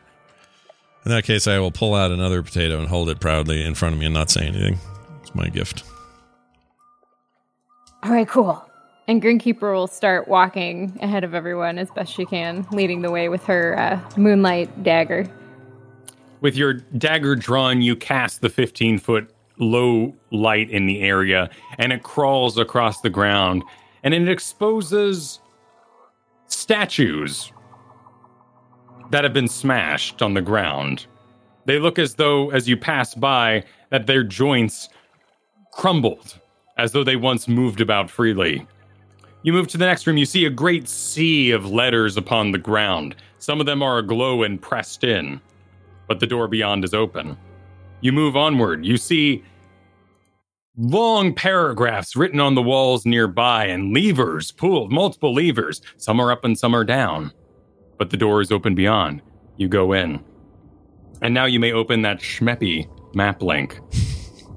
In 1.04 1.10
that 1.10 1.24
case, 1.24 1.46
I 1.48 1.58
will 1.58 1.70
pull 1.72 1.94
out 1.94 2.10
another 2.12 2.42
potato 2.42 2.78
and 2.78 2.88
hold 2.88 3.08
it 3.08 3.18
proudly 3.18 3.64
in 3.64 3.74
front 3.74 3.94
of 3.94 3.98
me 3.98 4.04
and 4.06 4.14
not 4.14 4.30
say 4.30 4.46
anything. 4.46 4.78
It's 5.22 5.34
my 5.34 5.48
gift. 5.48 5.82
All 8.04 8.12
right, 8.12 8.28
cool. 8.28 8.64
And 9.08 9.22
Grinkeeper 9.22 9.72
will 9.74 9.86
start 9.86 10.28
walking 10.28 10.96
ahead 11.00 11.24
of 11.24 11.34
everyone 11.34 11.78
as 11.78 11.90
best 11.90 12.12
she 12.12 12.26
can, 12.26 12.66
leading 12.72 13.00
the 13.02 13.10
way 13.10 13.28
with 13.28 13.42
her 13.46 13.76
uh, 13.78 14.00
moonlight 14.18 14.82
dagger. 14.82 15.26
With 16.40 16.56
your 16.56 16.74
dagger 16.74 17.34
drawn, 17.34 17.82
you 17.82 17.96
cast 17.96 18.40
the 18.40 18.48
15 18.48 18.98
foot 18.98 19.30
low 19.58 20.14
light 20.30 20.70
in 20.70 20.86
the 20.86 21.00
area, 21.00 21.50
and 21.78 21.92
it 21.92 22.02
crawls 22.02 22.58
across 22.58 23.00
the 23.00 23.10
ground, 23.10 23.64
and 24.04 24.14
it 24.14 24.28
exposes 24.28 25.40
statues 26.46 27.52
that 29.10 29.24
have 29.24 29.32
been 29.32 29.48
smashed 29.48 30.22
on 30.22 30.34
the 30.34 30.40
ground. 30.40 31.06
They 31.64 31.78
look 31.78 31.98
as 31.98 32.14
though, 32.14 32.50
as 32.50 32.68
you 32.68 32.76
pass 32.76 33.14
by, 33.14 33.64
that 33.90 34.06
their 34.06 34.22
joints 34.22 34.88
crumbled, 35.72 36.38
as 36.76 36.92
though 36.92 37.04
they 37.04 37.16
once 37.16 37.48
moved 37.48 37.80
about 37.80 38.10
freely. 38.10 38.66
You 39.42 39.52
move 39.52 39.68
to 39.68 39.78
the 39.78 39.86
next 39.86 40.06
room, 40.06 40.16
you 40.16 40.26
see 40.26 40.44
a 40.44 40.50
great 40.50 40.88
sea 40.88 41.50
of 41.50 41.70
letters 41.70 42.16
upon 42.16 42.52
the 42.52 42.58
ground. 42.58 43.16
Some 43.38 43.60
of 43.60 43.66
them 43.66 43.82
are 43.82 43.98
aglow 43.98 44.42
and 44.42 44.60
pressed 44.60 45.04
in 45.04 45.40
but 46.08 46.20
the 46.20 46.26
door 46.26 46.48
beyond 46.48 46.84
is 46.84 46.94
open. 46.94 47.36
You 48.00 48.12
move 48.12 48.36
onward. 48.36 48.84
You 48.84 48.96
see 48.96 49.44
long 50.76 51.34
paragraphs 51.34 52.16
written 52.16 52.40
on 52.40 52.54
the 52.54 52.62
walls 52.62 53.04
nearby 53.04 53.66
and 53.66 53.92
levers 53.94 54.52
pulled, 54.52 54.90
multiple 54.92 55.34
levers. 55.34 55.80
Some 55.96 56.20
are 56.20 56.32
up 56.32 56.44
and 56.44 56.58
some 56.58 56.74
are 56.74 56.84
down. 56.84 57.32
But 57.98 58.10
the 58.10 58.16
door 58.16 58.40
is 58.40 58.52
open 58.52 58.74
beyond. 58.74 59.22
You 59.56 59.68
go 59.68 59.92
in. 59.92 60.24
And 61.20 61.34
now 61.34 61.46
you 61.46 61.58
may 61.58 61.72
open 61.72 62.02
that 62.02 62.20
schmeppy 62.20 62.88
map 63.14 63.42
link. 63.42 63.80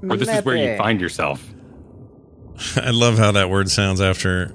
Or 0.08 0.16
this 0.16 0.28
is 0.28 0.44
where 0.44 0.56
you 0.56 0.76
find 0.76 1.00
yourself. 1.00 1.44
I 2.76 2.90
love 2.90 3.18
how 3.18 3.32
that 3.32 3.50
word 3.50 3.68
sounds 3.70 4.00
after 4.00 4.54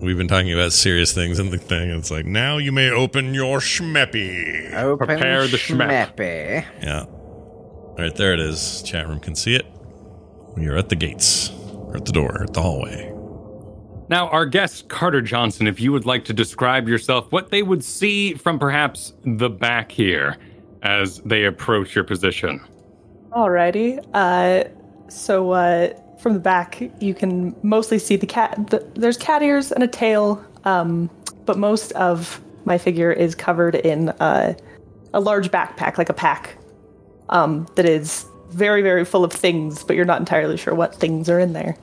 we've 0.00 0.16
been 0.16 0.28
talking 0.28 0.52
about 0.52 0.72
serious 0.72 1.12
things 1.12 1.38
in 1.38 1.50
the 1.50 1.58
thing. 1.58 1.90
It's 1.90 2.10
like, 2.10 2.26
now 2.26 2.58
you 2.58 2.72
may 2.72 2.90
open 2.90 3.34
your 3.34 3.58
schmeppy. 3.58 4.72
Open 4.74 5.06
Prepare 5.06 5.46
the 5.48 5.56
schmepp. 5.56 6.14
schmeppy. 6.16 6.64
Yeah. 6.82 7.04
All 7.04 7.96
right, 7.98 8.14
there 8.14 8.32
it 8.32 8.40
is. 8.40 8.82
Chat 8.82 9.08
room 9.08 9.20
can 9.20 9.34
see 9.34 9.54
it. 9.54 9.66
We 10.56 10.66
are 10.68 10.76
at 10.76 10.88
the 10.88 10.96
gates, 10.96 11.50
or 11.50 11.96
at 11.96 12.04
the 12.04 12.12
door, 12.12 12.42
at 12.42 12.54
the 12.54 12.62
hallway. 12.62 13.12
Now, 14.08 14.28
our 14.28 14.46
guest, 14.46 14.88
Carter 14.88 15.20
Johnson, 15.20 15.66
if 15.66 15.80
you 15.80 15.92
would 15.92 16.06
like 16.06 16.24
to 16.26 16.32
describe 16.32 16.88
yourself, 16.88 17.30
what 17.30 17.50
they 17.50 17.62
would 17.62 17.84
see 17.84 18.34
from 18.34 18.58
perhaps 18.58 19.12
the 19.24 19.50
back 19.50 19.92
here 19.92 20.36
as 20.82 21.20
they 21.22 21.44
approach 21.44 21.94
your 21.94 22.04
position. 22.04 22.60
Alrighty. 23.32 24.02
Uh, 24.14 24.64
so 25.10 25.50
uh, 25.50 25.92
from 26.20 26.34
the 26.34 26.40
back, 26.40 26.82
you 27.00 27.14
can 27.14 27.54
mostly 27.62 27.98
see 27.98 28.16
the 28.16 28.26
cat. 28.26 28.70
The, 28.70 28.86
there's 28.94 29.16
cat 29.16 29.42
ears 29.42 29.72
and 29.72 29.82
a 29.82 29.88
tail, 29.88 30.44
um, 30.64 31.10
but 31.46 31.58
most 31.58 31.92
of 31.92 32.40
my 32.64 32.78
figure 32.78 33.12
is 33.12 33.34
covered 33.34 33.74
in 33.74 34.10
uh, 34.10 34.54
a 35.14 35.20
large 35.20 35.50
backpack, 35.50 35.96
like 35.96 36.08
a 36.08 36.14
pack, 36.14 36.56
um, 37.28 37.66
that 37.76 37.86
is 37.86 38.26
very, 38.50 38.82
very 38.82 39.04
full 39.04 39.24
of 39.24 39.32
things, 39.32 39.84
but 39.84 39.96
you're 39.96 40.04
not 40.04 40.20
entirely 40.20 40.56
sure 40.56 40.74
what 40.74 40.94
things 40.94 41.28
are 41.28 41.38
in 41.38 41.52
there. 41.52 41.76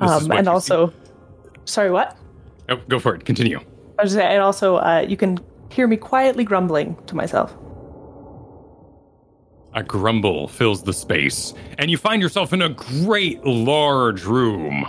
Um, 0.00 0.30
and 0.30 0.48
also, 0.48 0.92
sorry, 1.64 1.90
what? 1.90 2.16
Oh, 2.68 2.76
go 2.88 2.98
for 2.98 3.14
it. 3.14 3.24
Continue. 3.24 3.60
I 3.98 4.02
was 4.02 4.12
just 4.12 4.22
and 4.22 4.40
also, 4.40 4.76
uh, 4.76 5.04
you 5.06 5.16
can 5.16 5.38
hear 5.70 5.86
me 5.86 5.96
quietly 5.96 6.44
grumbling 6.44 6.96
to 7.06 7.16
myself. 7.16 7.54
A 9.74 9.82
grumble 9.82 10.48
fills 10.48 10.82
the 10.82 10.92
space, 10.92 11.54
and 11.78 11.90
you 11.90 11.96
find 11.98 12.20
yourself 12.22 12.52
in 12.52 12.62
a 12.62 12.68
great 12.70 13.44
large 13.44 14.24
room. 14.24 14.86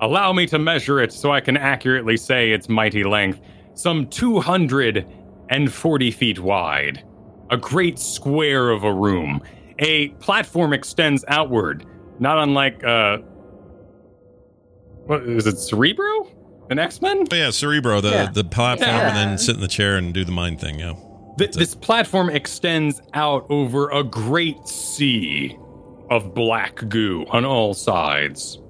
Allow 0.00 0.32
me 0.32 0.46
to 0.46 0.58
measure 0.58 1.00
it 1.00 1.12
so 1.12 1.30
I 1.30 1.40
can 1.40 1.56
accurately 1.56 2.16
say 2.16 2.50
its 2.50 2.68
mighty 2.68 3.04
length. 3.04 3.40
Some 3.74 4.06
240 4.08 6.10
feet 6.10 6.38
wide. 6.40 7.04
A 7.50 7.56
great 7.56 7.98
square 7.98 8.70
of 8.70 8.84
a 8.84 8.92
room. 8.92 9.42
A 9.78 10.08
platform 10.08 10.72
extends 10.72 11.24
outward, 11.28 11.84
not 12.18 12.38
unlike, 12.38 12.82
uh. 12.84 13.18
What 15.06 15.22
is 15.24 15.46
it, 15.46 15.58
Cerebro? 15.58 16.28
An 16.70 16.78
X 16.78 17.02
Men? 17.02 17.24
Oh, 17.30 17.34
yeah, 17.36 17.50
Cerebro, 17.50 18.00
the, 18.00 18.10
Yeah. 18.10 18.30
the 18.32 18.44
platform, 18.44 18.88
Yeah. 18.90 19.08
and 19.08 19.16
then 19.16 19.38
sit 19.38 19.56
in 19.56 19.60
the 19.60 19.68
chair 19.68 19.96
and 19.96 20.14
do 20.14 20.24
the 20.24 20.32
mind 20.32 20.60
thing. 20.60 20.78
Yeah. 20.78 20.94
Th- 21.42 21.54
this 21.54 21.74
platform 21.74 22.30
extends 22.30 23.02
out 23.14 23.44
over 23.50 23.90
a 23.90 24.04
great 24.04 24.68
sea 24.68 25.58
of 26.08 26.34
black 26.34 26.88
goo 26.88 27.26
on 27.30 27.44
all 27.44 27.74
sides. 27.74 28.60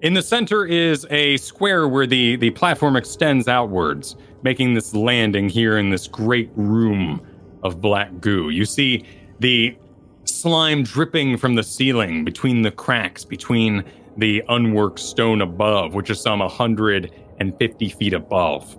In 0.00 0.14
the 0.14 0.22
center 0.22 0.64
is 0.64 1.08
a 1.10 1.36
square 1.38 1.88
where 1.88 2.06
the, 2.06 2.36
the 2.36 2.50
platform 2.50 2.94
extends 2.94 3.48
outwards, 3.48 4.14
making 4.44 4.74
this 4.74 4.94
landing 4.94 5.48
here 5.48 5.76
in 5.76 5.90
this 5.90 6.06
great 6.06 6.52
room 6.54 7.20
of 7.64 7.80
black 7.80 8.20
goo. 8.20 8.50
You 8.50 8.64
see 8.64 9.04
the 9.40 9.76
slime 10.22 10.84
dripping 10.84 11.36
from 11.36 11.56
the 11.56 11.64
ceiling 11.64 12.24
between 12.24 12.62
the 12.62 12.70
cracks, 12.70 13.24
between 13.24 13.82
the 14.16 14.40
unworked 14.50 15.00
stone 15.00 15.40
above, 15.42 15.94
which 15.94 16.10
is 16.10 16.20
some 16.20 16.38
150 16.38 17.88
feet 17.88 18.12
above. 18.12 18.78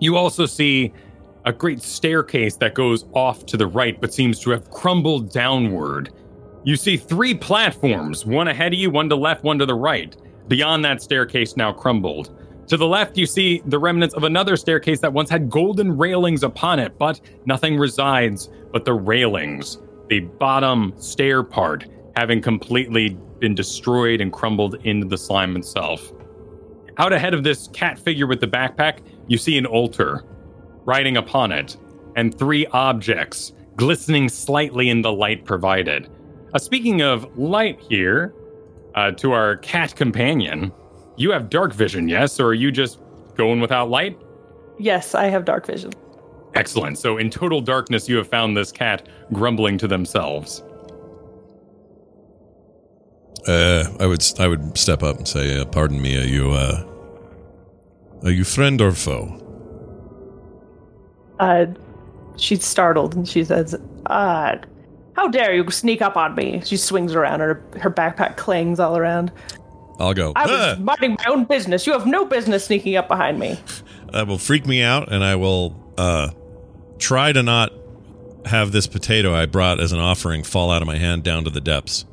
You 0.00 0.18
also 0.18 0.44
see 0.44 0.92
a 1.44 1.52
great 1.52 1.82
staircase 1.82 2.56
that 2.56 2.74
goes 2.74 3.04
off 3.12 3.44
to 3.46 3.56
the 3.56 3.66
right 3.66 4.00
but 4.00 4.14
seems 4.14 4.40
to 4.40 4.50
have 4.50 4.70
crumbled 4.70 5.30
downward. 5.30 6.12
You 6.64 6.76
see 6.76 6.96
three 6.96 7.34
platforms, 7.34 8.24
one 8.24 8.48
ahead 8.48 8.72
of 8.72 8.78
you, 8.78 8.90
one 8.90 9.08
to 9.10 9.16
left, 9.16 9.44
one 9.44 9.58
to 9.58 9.66
the 9.66 9.74
right. 9.74 10.16
Beyond 10.48 10.84
that 10.84 11.02
staircase 11.02 11.56
now 11.56 11.72
crumbled. 11.72 12.38
To 12.68 12.78
the 12.78 12.86
left, 12.86 13.18
you 13.18 13.26
see 13.26 13.62
the 13.66 13.78
remnants 13.78 14.14
of 14.14 14.24
another 14.24 14.56
staircase 14.56 15.00
that 15.00 15.12
once 15.12 15.28
had 15.28 15.50
golden 15.50 15.96
railings 15.96 16.42
upon 16.42 16.78
it, 16.78 16.96
but 16.96 17.20
nothing 17.44 17.76
resides 17.76 18.48
but 18.72 18.86
the 18.86 18.94
railings. 18.94 19.78
The 20.08 20.20
bottom 20.20 20.94
stair 20.96 21.42
part 21.42 21.86
having 22.16 22.40
completely 22.40 23.18
been 23.38 23.54
destroyed 23.54 24.20
and 24.20 24.32
crumbled 24.32 24.76
into 24.84 25.06
the 25.06 25.18
slime 25.18 25.56
itself. 25.56 26.12
Out 26.96 27.12
ahead 27.12 27.34
of 27.34 27.42
this 27.42 27.68
cat 27.68 27.98
figure 27.98 28.26
with 28.26 28.40
the 28.40 28.46
backpack, 28.46 29.00
you 29.26 29.36
see 29.36 29.58
an 29.58 29.66
altar. 29.66 30.24
Riding 30.84 31.16
upon 31.16 31.52
it, 31.52 31.76
and 32.16 32.36
three 32.36 32.66
objects 32.66 33.52
glistening 33.76 34.28
slightly 34.28 34.88
in 34.90 35.02
the 35.02 35.12
light 35.12 35.44
provided. 35.44 36.08
Uh, 36.52 36.58
speaking 36.58 37.02
of 37.02 37.38
light 37.38 37.80
here, 37.80 38.34
uh, 38.94 39.10
to 39.12 39.32
our 39.32 39.56
cat 39.56 39.96
companion, 39.96 40.72
you 41.16 41.30
have 41.32 41.50
dark 41.50 41.72
vision, 41.72 42.08
yes? 42.08 42.38
Or 42.38 42.48
are 42.48 42.54
you 42.54 42.70
just 42.70 43.00
going 43.36 43.60
without 43.60 43.90
light? 43.90 44.18
Yes, 44.78 45.14
I 45.14 45.26
have 45.26 45.44
dark 45.44 45.66
vision. 45.66 45.92
Excellent. 46.54 46.98
So, 46.98 47.18
in 47.18 47.30
total 47.30 47.60
darkness, 47.60 48.08
you 48.08 48.16
have 48.16 48.28
found 48.28 48.56
this 48.56 48.70
cat 48.70 49.08
grumbling 49.32 49.78
to 49.78 49.88
themselves. 49.88 50.62
Uh, 53.46 53.84
I 54.00 54.06
would 54.06 54.24
I 54.38 54.48
would 54.48 54.78
step 54.78 55.02
up 55.02 55.18
and 55.18 55.28
say, 55.28 55.58
uh, 55.58 55.64
"Pardon 55.64 56.00
me, 56.00 56.16
are 56.16 56.26
you 56.26 56.52
uh, 56.52 56.84
are 58.22 58.30
you 58.30 58.44
friend 58.44 58.80
or 58.80 58.92
foe?" 58.92 59.43
Uh, 61.38 61.66
she's 62.36 62.64
startled 62.64 63.14
and 63.14 63.28
she 63.28 63.44
says, 63.44 63.74
uh, 64.06 64.56
how 65.14 65.28
dare 65.28 65.54
you 65.54 65.70
sneak 65.70 66.02
up 66.02 66.16
on 66.16 66.34
me? 66.34 66.60
She 66.64 66.76
swings 66.76 67.14
around, 67.14 67.40
her, 67.40 67.62
her 67.80 67.90
backpack 67.90 68.36
clangs 68.36 68.80
all 68.80 68.96
around. 68.96 69.32
I'll 69.98 70.14
go. 70.14 70.32
I 70.34 70.46
was 70.46 70.60
"Ah!" 70.60 70.76
minding 70.80 71.16
my 71.18 71.24
own 71.32 71.44
business. 71.44 71.86
You 71.86 71.92
have 71.92 72.06
no 72.06 72.24
business 72.24 72.64
sneaking 72.66 72.96
up 72.96 73.08
behind 73.08 73.38
me. 73.38 73.58
That 74.12 74.28
will 74.28 74.38
freak 74.38 74.64
me 74.64 74.80
out, 74.80 75.10
and 75.10 75.24
I 75.24 75.34
will 75.34 75.74
uh, 75.98 76.30
try 76.98 77.32
to 77.32 77.42
not 77.42 77.72
have 78.46 78.70
this 78.70 78.86
potato 78.86 79.34
I 79.34 79.46
brought 79.46 79.80
as 79.80 79.90
an 79.90 79.98
offering 79.98 80.44
fall 80.44 80.70
out 80.70 80.82
of 80.82 80.86
my 80.86 80.98
hand 80.98 81.24
down 81.24 81.42
to 81.42 81.50
the 81.50 81.60
depths. 81.60 82.04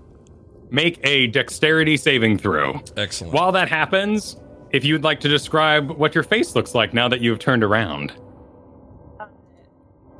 Make 0.71 0.99
a 1.05 1.27
dexterity 1.27 1.97
saving 1.97 2.39
throw. 2.39 2.81
Excellent. 2.97 3.35
While 3.35 3.51
that 3.51 3.69
happens, 3.69 4.35
if 4.71 4.83
you'd 4.83 5.03
like 5.03 5.19
to 5.19 5.29
describe 5.29 5.91
what 5.91 6.15
your 6.15 6.23
face 6.23 6.55
looks 6.55 6.73
like 6.73 6.91
now 6.91 7.07
that 7.07 7.21
you've 7.21 7.37
turned 7.37 7.63
around. 7.63 8.13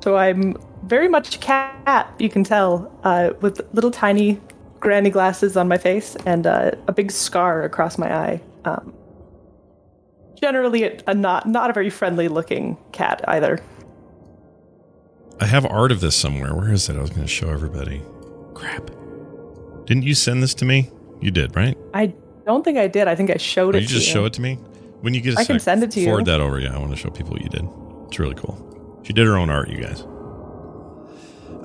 So 0.02 0.16
I'm 0.16 0.56
very 0.84 1.08
much 1.08 1.36
a 1.36 1.38
cat, 1.38 2.12
you 2.18 2.28
can 2.28 2.42
tell, 2.42 2.90
uh, 3.04 3.30
with 3.40 3.60
little 3.72 3.92
tiny 3.92 4.40
granny 4.80 5.10
glasses 5.10 5.56
on 5.56 5.68
my 5.68 5.78
face 5.78 6.16
and 6.26 6.44
uh, 6.44 6.72
a 6.88 6.92
big 6.92 7.12
scar 7.12 7.62
across 7.62 7.98
my 7.98 8.12
eye. 8.12 8.42
Um, 8.64 8.92
generally, 10.34 10.82
a, 10.82 10.98
a 11.06 11.14
not 11.14 11.48
not 11.48 11.70
a 11.70 11.72
very 11.72 11.88
friendly 11.88 12.26
looking 12.26 12.76
cat 12.90 13.24
either. 13.28 13.60
I 15.40 15.46
have 15.46 15.64
art 15.66 15.92
of 15.92 16.00
this 16.00 16.16
somewhere. 16.16 16.52
Where 16.54 16.72
is 16.72 16.88
it? 16.88 16.96
I 16.96 17.00
was 17.00 17.10
going 17.10 17.22
to 17.22 17.28
show 17.28 17.50
everybody. 17.50 18.02
Crap. 18.54 18.90
Didn't 19.86 20.02
you 20.02 20.14
send 20.14 20.42
this 20.42 20.54
to 20.54 20.64
me? 20.64 20.90
You 21.20 21.30
did, 21.30 21.54
right? 21.54 21.78
I 21.94 22.12
don't 22.44 22.64
think 22.64 22.76
I 22.76 22.88
did. 22.88 23.06
I 23.06 23.14
think 23.14 23.30
I 23.30 23.36
showed 23.36 23.76
Or 23.76 23.78
it. 23.78 23.82
you 23.82 23.88
to 23.88 23.94
just 23.94 24.06
you. 24.08 24.12
show 24.12 24.24
it 24.24 24.32
to 24.32 24.40
me 24.40 24.54
when 25.00 25.14
you 25.14 25.20
get. 25.20 25.36
A 25.36 25.40
I 25.40 25.44
can 25.44 25.60
send 25.60 25.84
it 25.84 25.92
to 25.92 26.00
you. 26.00 26.06
Forward 26.06 26.26
that 26.26 26.40
over. 26.40 26.58
Yeah, 26.58 26.74
I 26.74 26.78
want 26.78 26.90
to 26.90 26.96
show 26.96 27.10
people 27.10 27.32
what 27.34 27.42
you 27.42 27.48
did. 27.48 27.68
It's 28.08 28.18
really 28.18 28.34
cool. 28.34 28.71
She 29.02 29.12
did 29.12 29.26
her 29.26 29.36
own 29.36 29.50
art, 29.50 29.68
you 29.70 29.80
guys. 29.82 30.02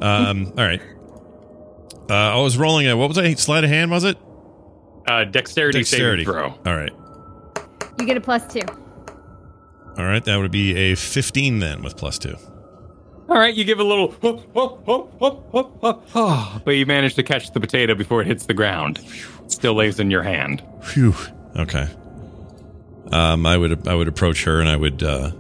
Um. 0.02 0.54
all 0.58 0.64
right. 0.66 0.82
Uh, 2.10 2.14
I 2.14 2.40
was 2.40 2.58
rolling 2.58 2.88
a 2.88 2.96
what 2.96 3.10
was 3.10 3.18
it? 3.18 3.40
Sleight 3.40 3.64
of 3.64 3.70
hand 3.70 3.92
was 3.92 4.04
it? 4.04 4.18
Uh, 5.08 5.24
dexterity, 5.24 5.80
Dexterity. 5.80 6.26
saving 6.26 6.40
throw. 6.40 6.72
All 6.72 6.78
right. 6.78 6.92
You 8.00 8.06
get 8.06 8.18
a 8.18 8.22
plus 8.22 8.46
two. 8.52 8.62
All 9.98 10.06
right. 10.06 10.24
That 10.24 10.38
would 10.38 10.52
be 10.52 10.76
a 10.76 10.96
fifteen 10.96 11.60
then 11.60 11.82
with 11.84 11.98
plus 11.98 12.18
two. 12.20 12.36
All 13.30 13.38
right, 13.38 13.54
you 13.54 13.66
give 13.66 13.80
a 13.80 13.84
little, 13.84 14.16
"Oh, 14.24 14.42
oh, 14.56 14.80
oh, 14.88 15.10
oh, 15.20 15.44
oh, 15.54 15.80
oh, 15.84 16.04
oh," 16.16 16.62
but 16.64 16.72
you 16.72 16.86
manage 16.86 17.16
to 17.16 17.24
catch 17.24 17.52
the 17.52 17.60
potato 17.60 17.94
before 17.94 18.22
it 18.22 18.28
hits 18.28 18.46
the 18.46 18.54
ground. 18.54 19.00
It 19.44 19.52
still 19.52 19.74
lays 19.74 20.00
in 20.00 20.10
your 20.10 20.24
hand. 20.24 20.64
Phew. 20.82 21.14
Okay. 21.58 21.88
Um, 23.12 23.46
I 23.46 23.58
would 23.58 23.86
I 23.86 23.96
would 23.96 24.08
approach 24.08 24.46
her 24.46 24.62
and 24.62 24.70
I 24.70 24.78
would 24.78 25.04
uh, 25.04 25.32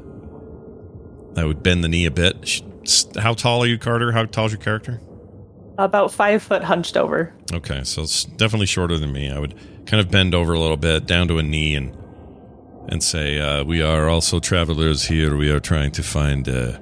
I 1.38 1.46
would 1.46 1.64
bend 1.64 1.84
the 1.84 1.88
knee 1.88 2.06
a 2.06 2.12
bit. 2.12 2.62
How 3.18 3.34
tall 3.34 3.64
are 3.64 3.68
you, 3.68 3.78
Carter? 3.78 4.12
How 4.12 4.26
tall 4.26 4.48
is 4.48 4.52
your 4.54 4.62
character? 4.62 5.00
About 5.78 6.12
five 6.12 6.42
foot 6.42 6.64
hunched 6.64 6.98
over. 6.98 7.34
Okay, 7.54 7.84
so 7.84 8.02
it's 8.02 8.24
definitely 8.24 8.66
shorter 8.66 8.98
than 8.98 9.12
me. 9.12 9.30
I 9.30 9.38
would 9.38 9.54
kind 9.86 10.02
of 10.02 10.10
bend 10.10 10.34
over 10.34 10.54
a 10.54 10.60
little 10.60 10.78
bit, 10.78 11.06
down 11.06 11.28
to 11.28 11.38
a 11.38 11.44
knee, 11.44 11.76
and 11.76 11.96
and 12.90 13.04
say, 13.04 13.40
uh, 13.40 13.64
"We 13.64 13.82
are 13.82 14.10
also 14.10 14.40
travelers 14.40 15.06
here. 15.06 15.38
We 15.38 15.52
are 15.52 15.60
trying 15.60 15.92
to 15.92 16.04
find 16.04 16.50
uh, 16.50 16.80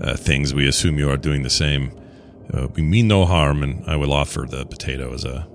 uh, 0.00 0.16
things. 0.16 0.52
We 0.52 0.68
assume 0.68 0.98
you 0.98 1.08
are 1.10 1.16
doing 1.16 1.42
the 1.42 1.50
same. 1.50 1.98
Uh, 2.52 2.68
we 2.74 2.82
mean 2.82 3.08
no 3.08 3.24
harm." 3.24 3.62
And 3.62 3.88
I 3.88 3.96
will 3.96 4.12
offer 4.12 4.46
the 4.46 4.66
potato 4.66 5.14
as 5.14 5.24
a 5.24 5.48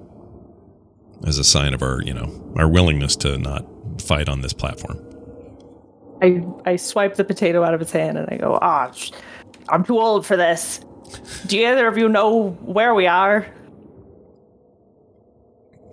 as 1.25 1.37
a 1.37 1.43
sign 1.43 1.73
of 1.73 1.81
our, 1.81 2.01
you 2.01 2.13
know, 2.13 2.53
our 2.57 2.67
willingness 2.67 3.15
to 3.17 3.37
not 3.37 3.65
fight 4.01 4.27
on 4.27 4.41
this 4.41 4.53
platform. 4.53 5.04
I, 6.21 6.43
I 6.65 6.75
swipe 6.77 7.15
the 7.15 7.23
potato 7.23 7.63
out 7.63 7.73
of 7.73 7.81
its 7.81 7.91
hand 7.91 8.17
and 8.17 8.27
I 8.29 8.37
go, 8.37 8.57
ah, 8.61 8.91
sh- 8.91 9.11
I'm 9.69 9.83
too 9.83 9.99
old 9.99 10.25
for 10.25 10.37
this. 10.37 10.79
Do 11.47 11.57
either 11.57 11.87
of 11.87 11.97
you 11.97 12.07
know 12.09 12.49
where 12.61 12.93
we 12.95 13.07
are? 13.07 13.45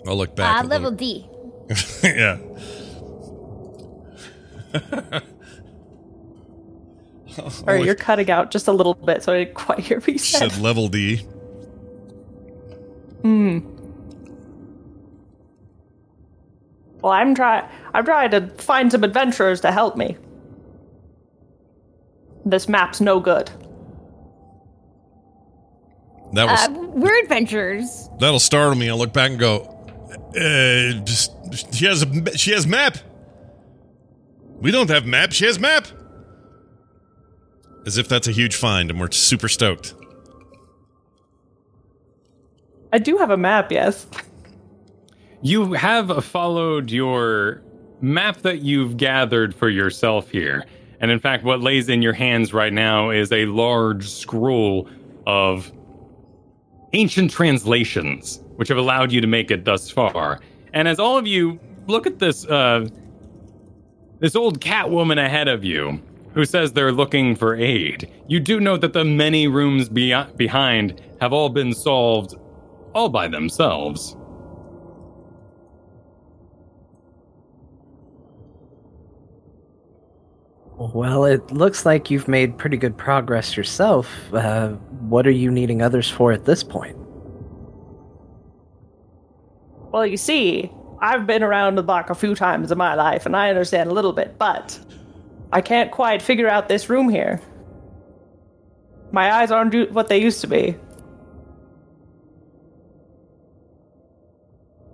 I'll 0.07 0.17
look 0.17 0.35
back. 0.37 0.63
Uh, 0.63 0.67
a 0.67 0.69
level 0.69 0.91
little- 0.91 0.97
D. 0.97 1.29
yeah. 2.05 2.39
Or 7.67 7.77
you're 7.77 7.95
cutting 7.95 8.31
out 8.31 8.51
just 8.51 8.69
a 8.69 8.73
little 8.73 8.95
bit, 8.95 9.23
so 9.23 9.33
I 9.33 9.45
didn't 9.45 9.55
quite 9.55 9.79
hear 9.81 9.99
what 10.01 10.09
you 10.09 10.19
She 10.19 10.33
said. 10.37 10.53
said 10.53 10.61
level 10.63 10.89
D. 10.89 11.27
Well, 17.03 17.13
I'm 17.13 17.35
trying. 17.35 17.65
I'm 17.95 18.05
trying 18.05 18.31
to 18.31 18.47
find 18.59 18.91
some 18.93 19.03
adventurers 19.05 19.61
to 19.63 19.73
help 19.73 19.97
me. 19.97 20.17
This 22.45 22.69
map's 22.69 23.01
no 23.01 23.21
good. 23.21 23.51
That 26.35 26.47
was 26.47 26.61
Uh, 26.69 26.73
we're 26.95 27.19
adventurers. 27.23 28.09
that'll 28.19 28.39
startle 28.39 28.75
me. 28.75 28.89
I'll 28.89 28.97
look 28.99 29.13
back 29.13 29.31
and 29.31 29.39
go, 29.39 29.63
uh, 30.37 31.05
just 31.05 31.33
she 31.75 31.85
has 31.87 32.03
a 32.03 32.39
she 32.39 32.53
has 32.53 32.67
map. 32.67 32.97
We 34.61 34.71
don't 34.71 34.89
have 34.91 35.05
map. 35.05 35.33
She 35.33 35.45
has 35.45 35.59
map. 35.59 35.87
As 37.85 37.99
if 37.99 38.09
that's 38.09 38.29
a 38.29 38.33
huge 38.33 38.55
find, 38.55 38.91
and 38.91 39.01
we're 39.01 39.11
super 39.11 39.49
stoked. 39.49 39.95
I 42.93 42.99
do 42.99 43.17
have 43.19 43.31
a 43.31 43.37
map, 43.37 43.73
yes. 43.73 44.07
You 45.43 45.73
have 45.73 46.25
followed 46.25 46.91
your 46.93 47.63
map 48.01 48.39
that 48.39 48.63
you've 48.63 48.97
gathered 48.97 49.55
for 49.55 49.69
yourself 49.69 50.31
here. 50.31 50.65
And 51.01 51.11
in 51.11 51.19
fact, 51.19 51.43
what 51.43 51.61
lays 51.61 51.89
in 51.89 52.01
your 52.01 52.13
hands 52.13 52.55
right 52.55 52.73
now 52.73 53.11
is 53.11 53.33
a 53.33 53.47
large 53.47 54.09
scroll 54.09 54.89
of 55.27 55.73
ancient 56.93 57.33
translations, 57.33 58.41
which 58.55 58.69
have 58.69 58.79
allowed 58.79 59.11
you 59.11 59.21
to 59.21 59.27
make 59.27 59.51
it 59.51 59.65
thus 59.65 59.91
far. 59.91 60.41
And 60.73 60.87
as 60.87 61.01
all 61.01 61.19
of 61.19 61.27
you 61.27 61.59
look 61.89 62.07
at 62.07 62.21
this, 62.21 62.47
uh, 62.47 62.87
this 64.21 64.37
old 64.37 64.61
cat 64.61 64.91
woman 64.91 65.19
ahead 65.19 65.49
of 65.49 65.65
you, 65.65 66.01
who 66.35 66.45
says 66.45 66.73
they're 66.73 66.93
looking 66.93 67.35
for 67.35 67.57
aid, 67.57 68.09
you 68.29 68.39
do 68.39 68.61
note 68.61 68.81
that 68.81 68.93
the 68.93 69.05
many 69.05 69.49
rooms 69.49 69.89
be- 69.89 70.15
behind 70.37 71.03
have 71.21 71.33
all 71.33 71.49
been 71.49 71.75
solved 71.75 72.37
all 72.95 73.09
by 73.09 73.27
themselves. 73.27 74.17
Well, 80.91 81.25
it 81.27 81.53
looks 81.53 81.87
like 81.87 82.11
you've 82.11 82.27
made 82.27 82.59
pretty 82.59 82.77
good 82.77 82.97
progress 82.97 83.57
yourself. 83.57 84.09
Uh, 84.35 84.71
what 85.09 85.29
are 85.29 85.31
you 85.33 85.51
needing 85.51 85.81
others 85.81 86.11
for 86.11 86.33
at 86.33 86.45
this 86.45 86.65
point? 86.65 86.97
Well, 89.93 90.05
you 90.05 90.17
see, 90.17 90.73
I've 91.01 91.25
been 91.27 91.45
around 91.45 91.77
the 91.77 91.85
block 91.85 92.11
a 92.11 92.17
few 92.17 92.35
times 92.35 92.73
in 92.73 92.79
my 92.79 92.95
life, 92.95 93.27
and 93.27 93.37
I 93.37 93.49
understand 93.49 93.91
a 93.91 93.95
little 93.95 94.13
bit, 94.13 94.39
but 94.39 94.79
I 95.53 95.61
can't 95.61 95.93
quite 95.93 96.21
figure 96.21 96.49
out 96.49 96.69
this 96.69 96.89
room 96.89 97.09
here. 97.09 97.41
My 99.13 99.33
eyes 99.33 99.53
aren't 99.53 99.93
what 99.93 100.09
they 100.09 100.21
used 100.21 100.41
to 100.41 100.49
be. 100.49 100.75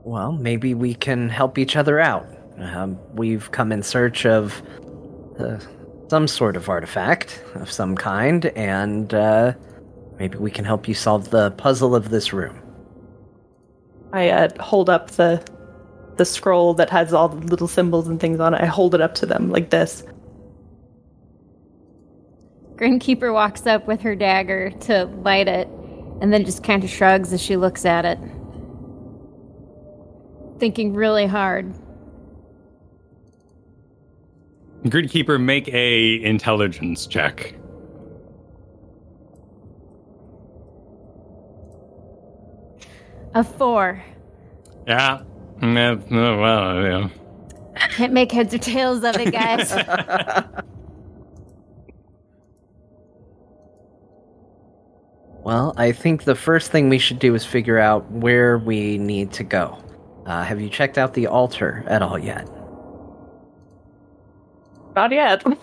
Well, 0.04 0.32
maybe 0.32 0.74
we 0.74 0.94
can 0.94 1.30
help 1.30 1.56
each 1.56 1.76
other 1.76 1.98
out. 1.98 2.26
Um, 2.58 2.98
we've 3.14 3.50
come 3.52 3.72
in 3.72 3.82
search 3.82 4.26
of 4.26 4.60
uh, 5.38 5.58
some 6.08 6.26
sort 6.26 6.56
of 6.56 6.68
artifact 6.68 7.42
of 7.54 7.70
some 7.70 7.94
kind, 7.96 8.46
and 8.56 9.12
uh, 9.12 9.52
maybe 10.18 10.38
we 10.38 10.50
can 10.50 10.64
help 10.64 10.88
you 10.88 10.94
solve 10.94 11.30
the 11.30 11.50
puzzle 11.52 11.94
of 11.94 12.10
this 12.10 12.32
room. 12.32 12.60
I 14.12 14.30
uh, 14.30 14.62
hold 14.62 14.88
up 14.88 15.10
the 15.12 15.44
the 16.16 16.24
scroll 16.24 16.74
that 16.74 16.90
has 16.90 17.12
all 17.12 17.28
the 17.28 17.46
little 17.46 17.68
symbols 17.68 18.08
and 18.08 18.18
things 18.18 18.40
on 18.40 18.52
it. 18.52 18.60
I 18.60 18.66
hold 18.66 18.94
it 18.94 19.00
up 19.00 19.14
to 19.16 19.26
them 19.26 19.50
like 19.50 19.70
this. 19.70 20.02
Grinkeeper 22.74 23.32
walks 23.32 23.66
up 23.66 23.86
with 23.86 24.00
her 24.00 24.16
dagger 24.16 24.70
to 24.70 25.04
light 25.22 25.46
it, 25.46 25.68
and 26.20 26.32
then 26.32 26.44
just 26.44 26.64
kind 26.64 26.82
of 26.82 26.90
shrugs 26.90 27.32
as 27.32 27.42
she 27.42 27.56
looks 27.56 27.84
at 27.84 28.04
it. 28.04 28.18
Thinking 30.58 30.94
really 30.94 31.26
hard. 31.26 31.72
Grinkeeper, 34.84 35.42
make 35.42 35.68
a 35.68 36.22
intelligence 36.22 37.06
check. 37.06 37.54
A 43.34 43.44
four. 43.44 44.02
Yeah. 44.86 45.22
Well, 45.60 46.82
yeah. 46.82 47.08
Can't 47.90 48.12
make 48.12 48.32
heads 48.32 48.54
or 48.54 48.58
tails 48.58 49.04
of 49.04 49.16
it, 49.16 49.32
guys. 49.32 49.72
Well, 55.48 55.72
I 55.78 55.92
think 55.92 56.24
the 56.24 56.34
first 56.34 56.70
thing 56.70 56.90
we 56.90 56.98
should 56.98 57.18
do 57.18 57.34
is 57.34 57.42
figure 57.42 57.78
out 57.78 58.10
where 58.10 58.58
we 58.58 58.98
need 58.98 59.32
to 59.32 59.44
go. 59.44 59.82
Uh, 60.26 60.42
have 60.42 60.60
you 60.60 60.68
checked 60.68 60.98
out 60.98 61.14
the 61.14 61.26
altar 61.26 61.84
at 61.86 62.02
all 62.02 62.18
yet? 62.18 62.46
Not 64.98 65.12
yet. 65.12 65.44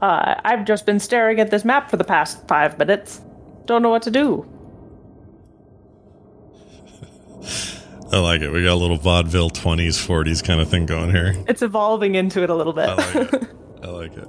Uh, 0.00 0.34
I've 0.44 0.64
just 0.64 0.84
been 0.84 0.98
staring 0.98 1.38
at 1.38 1.52
this 1.52 1.64
map 1.64 1.88
for 1.88 1.96
the 1.96 2.02
past 2.02 2.48
five 2.48 2.76
minutes. 2.76 3.20
Don't 3.66 3.82
know 3.82 3.88
what 3.90 4.02
to 4.02 4.10
do. 4.10 4.44
I 8.12 8.18
like 8.18 8.40
it. 8.40 8.50
We 8.50 8.64
got 8.64 8.72
a 8.72 8.74
little 8.74 8.96
vaudeville 8.96 9.50
20s, 9.50 10.04
40s 10.04 10.42
kind 10.42 10.60
of 10.60 10.68
thing 10.68 10.86
going 10.86 11.10
here. 11.10 11.34
It's 11.46 11.62
evolving 11.62 12.16
into 12.16 12.42
it 12.42 12.50
a 12.50 12.54
little 12.56 12.72
bit. 12.72 12.88
I 12.88 12.94
like 12.96 13.14
it. 13.32 13.48
I 13.84 13.86
like 13.86 14.16
it. 14.16 14.28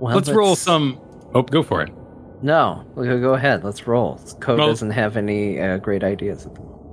Well, 0.00 0.14
Let's 0.14 0.30
roll 0.30 0.56
some. 0.56 0.98
Oh, 1.34 1.42
go 1.42 1.62
for 1.62 1.82
it. 1.82 1.92
No, 2.40 2.90
go 2.94 3.20
go 3.20 3.34
ahead. 3.34 3.62
Let's 3.62 3.86
roll. 3.86 4.18
Code 4.40 4.58
Well- 4.58 4.68
doesn't 4.68 4.92
have 4.92 5.18
any 5.18 5.60
uh, 5.60 5.76
great 5.76 6.02
ideas. 6.02 6.46
at 6.46 6.54
the 6.54 6.60
moment. 6.60 6.83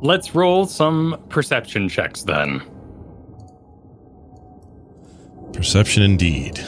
Let's 0.00 0.34
roll 0.34 0.66
some 0.66 1.22
perception 1.28 1.88
checks 1.88 2.22
then. 2.22 2.62
Perception 5.52 6.02
indeed. 6.02 6.60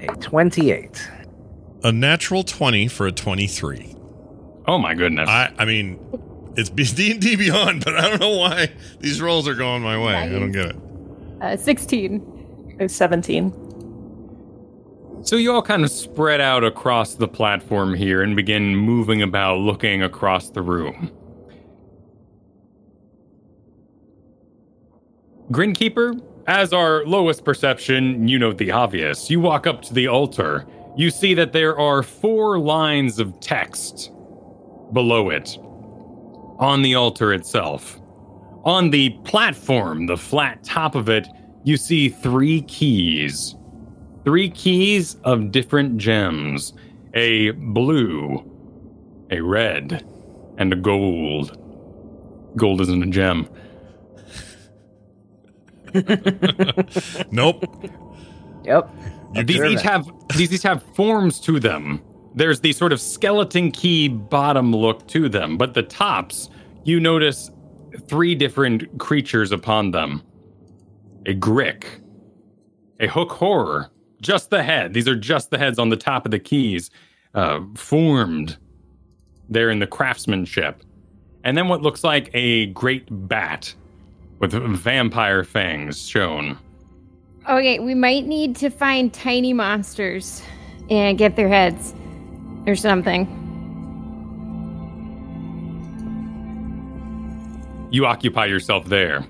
A 0.00 0.06
twenty-eight. 0.20 1.08
A 1.84 1.90
natural 1.90 2.44
20 2.44 2.86
for 2.88 3.06
a 3.08 3.12
23. 3.12 3.96
Oh 4.68 4.78
my 4.78 4.94
goodness. 4.94 5.28
I 5.28 5.52
I 5.58 5.64
mean, 5.64 5.98
it's 6.56 6.70
D&D 6.92 7.34
Beyond, 7.36 7.84
but 7.84 7.96
I 7.96 8.08
don't 8.08 8.20
know 8.20 8.36
why 8.36 8.70
these 9.00 9.20
rolls 9.20 9.48
are 9.48 9.54
going 9.54 9.82
my 9.82 9.98
way. 9.98 10.14
I 10.14 10.28
don't 10.28 10.52
get 10.52 10.66
it. 10.66 10.76
uh, 11.40 11.56
16. 11.56 12.76
It's 12.78 12.94
17. 12.94 13.52
So 15.24 15.36
you 15.36 15.52
all 15.52 15.62
kind 15.62 15.84
of 15.84 15.90
spread 15.90 16.40
out 16.40 16.64
across 16.64 17.14
the 17.14 17.28
platform 17.28 17.94
here 17.94 18.22
and 18.22 18.34
begin 18.34 18.74
moving 18.74 19.22
about, 19.22 19.58
looking 19.58 20.02
across 20.02 20.50
the 20.50 20.62
room. 20.62 21.12
Grinkeeper, 25.52 26.20
as 26.48 26.72
our 26.72 27.04
lowest 27.04 27.44
perception, 27.44 28.26
you 28.26 28.36
note 28.36 28.58
the 28.58 28.72
obvious. 28.72 29.30
You 29.30 29.38
walk 29.38 29.66
up 29.68 29.82
to 29.82 29.94
the 29.94 30.08
altar. 30.08 30.66
You 30.96 31.10
see 31.10 31.34
that 31.34 31.52
there 31.52 31.78
are 31.78 32.02
four 32.02 32.58
lines 32.58 33.20
of 33.20 33.38
text 33.38 34.10
below 34.92 35.30
it 35.30 35.56
on 36.58 36.82
the 36.82 36.96
altar 36.96 37.32
itself. 37.32 38.00
On 38.64 38.90
the 38.90 39.10
platform, 39.24 40.06
the 40.06 40.16
flat 40.16 40.64
top 40.64 40.96
of 40.96 41.08
it, 41.08 41.28
you 41.62 41.76
see 41.76 42.08
three 42.08 42.62
keys 42.62 43.54
three 44.24 44.50
keys 44.50 45.16
of 45.24 45.50
different 45.50 45.98
gems 45.98 46.72
a 47.14 47.50
blue, 47.50 48.42
a 49.30 49.40
red, 49.40 50.04
and 50.56 50.72
a 50.72 50.76
gold. 50.76 51.58
Gold 52.56 52.80
isn't 52.80 53.02
a 53.02 53.06
gem. 53.06 53.48
Nope. 57.30 57.64
Yep. 58.64 58.90
These 59.44 59.60
each 59.60 59.78
it. 59.78 59.82
have 59.82 60.10
these 60.36 60.52
each 60.52 60.62
have 60.62 60.82
forms 60.94 61.40
to 61.40 61.60
them. 61.60 62.00
There's 62.34 62.60
the 62.60 62.72
sort 62.72 62.92
of 62.92 63.00
skeleton 63.00 63.70
key 63.70 64.08
bottom 64.08 64.74
look 64.74 65.06
to 65.08 65.28
them, 65.28 65.58
but 65.58 65.74
the 65.74 65.82
tops, 65.82 66.48
you 66.84 66.98
notice 66.98 67.50
three 68.08 68.34
different 68.34 68.98
creatures 68.98 69.52
upon 69.52 69.90
them. 69.90 70.22
A 71.26 71.34
grick, 71.34 71.84
a 73.00 73.06
hook 73.06 73.32
horror, 73.32 73.90
just 74.22 74.50
the 74.50 74.62
head. 74.62 74.94
These 74.94 75.06
are 75.08 75.16
just 75.16 75.50
the 75.50 75.58
heads 75.58 75.78
on 75.78 75.90
the 75.90 75.96
top 75.96 76.24
of 76.24 76.30
the 76.30 76.38
keys, 76.38 76.90
uh, 77.34 77.60
formed 77.74 78.56
there 79.50 79.68
in 79.70 79.80
the 79.80 79.86
craftsmanship. 79.86 80.82
And 81.44 81.58
then 81.58 81.68
what 81.68 81.82
looks 81.82 82.02
like 82.04 82.30
a 82.32 82.66
great 82.66 83.06
bat 83.28 83.74
with 84.38 84.52
vampire 84.52 85.44
fangs 85.44 86.06
shown. 86.08 86.58
Okay, 87.48 87.80
we 87.80 87.94
might 87.94 88.26
need 88.26 88.56
to 88.56 88.70
find 88.70 89.12
tiny 89.12 89.52
monsters 89.52 90.42
and 90.88 91.18
get 91.18 91.36
their 91.36 91.48
heads 91.48 91.94
or 92.66 92.76
something. 92.76 93.26
You 97.90 98.06
occupy 98.06 98.46
yourself 98.46 98.86
there. 98.86 99.26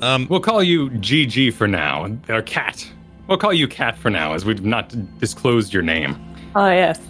Um, 0.00 0.26
We'll 0.30 0.40
call 0.40 0.62
you 0.62 0.90
GG 0.90 1.54
for 1.54 1.66
now, 1.66 2.16
or 2.28 2.42
Cat. 2.42 2.86
We'll 3.26 3.38
call 3.38 3.52
you 3.52 3.68
Cat 3.68 3.96
for 3.98 4.10
now, 4.10 4.32
as 4.34 4.44
we've 4.44 4.64
not 4.64 4.94
disclosed 5.18 5.72
your 5.72 5.82
name. 5.82 6.16
Oh, 6.54 6.68
yes. 6.68 7.00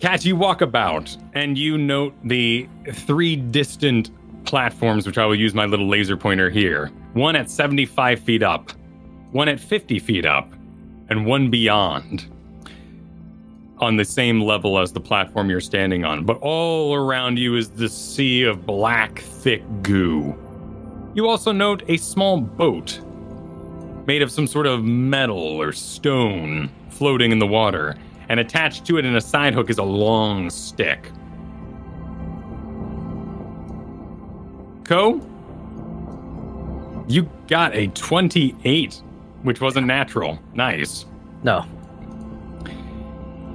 Cat, 0.00 0.24
you 0.24 0.36
walk 0.36 0.60
about 0.60 1.16
and 1.34 1.58
you 1.58 1.76
note 1.76 2.14
the 2.24 2.68
three 2.92 3.36
distant 3.36 4.10
platforms, 4.44 5.06
which 5.06 5.18
I 5.18 5.26
will 5.26 5.34
use 5.34 5.54
my 5.54 5.66
little 5.66 5.88
laser 5.88 6.16
pointer 6.16 6.50
here. 6.50 6.90
One 7.14 7.36
at 7.36 7.50
75 7.50 8.20
feet 8.20 8.42
up, 8.42 8.72
one 9.32 9.48
at 9.48 9.60
50 9.60 9.98
feet 9.98 10.24
up, 10.24 10.52
and 11.08 11.26
one 11.26 11.50
beyond 11.50 12.26
on 13.78 13.96
the 13.96 14.04
same 14.04 14.40
level 14.40 14.78
as 14.78 14.92
the 14.92 15.00
platform 15.00 15.50
you're 15.50 15.60
standing 15.60 16.04
on. 16.04 16.24
But 16.24 16.38
all 16.40 16.94
around 16.94 17.38
you 17.38 17.56
is 17.56 17.70
the 17.70 17.88
sea 17.88 18.42
of 18.44 18.66
black, 18.66 19.18
thick 19.20 19.62
goo. 19.82 20.36
You 21.18 21.28
also 21.28 21.50
note 21.50 21.82
a 21.88 21.96
small 21.96 22.40
boat 22.40 23.00
made 24.06 24.22
of 24.22 24.30
some 24.30 24.46
sort 24.46 24.68
of 24.68 24.84
metal 24.84 25.36
or 25.36 25.72
stone 25.72 26.70
floating 26.90 27.32
in 27.32 27.40
the 27.40 27.46
water, 27.46 27.96
and 28.28 28.38
attached 28.38 28.86
to 28.86 28.98
it 28.98 29.04
in 29.04 29.16
a 29.16 29.20
side 29.20 29.52
hook 29.52 29.68
is 29.68 29.78
a 29.78 29.82
long 29.82 30.48
stick. 30.48 31.10
Ko, 34.84 35.20
you 37.08 37.28
got 37.48 37.74
a 37.74 37.88
28, 37.88 39.02
which 39.42 39.60
wasn't 39.60 39.88
natural. 39.88 40.38
Nice. 40.54 41.04
No. 41.42 41.66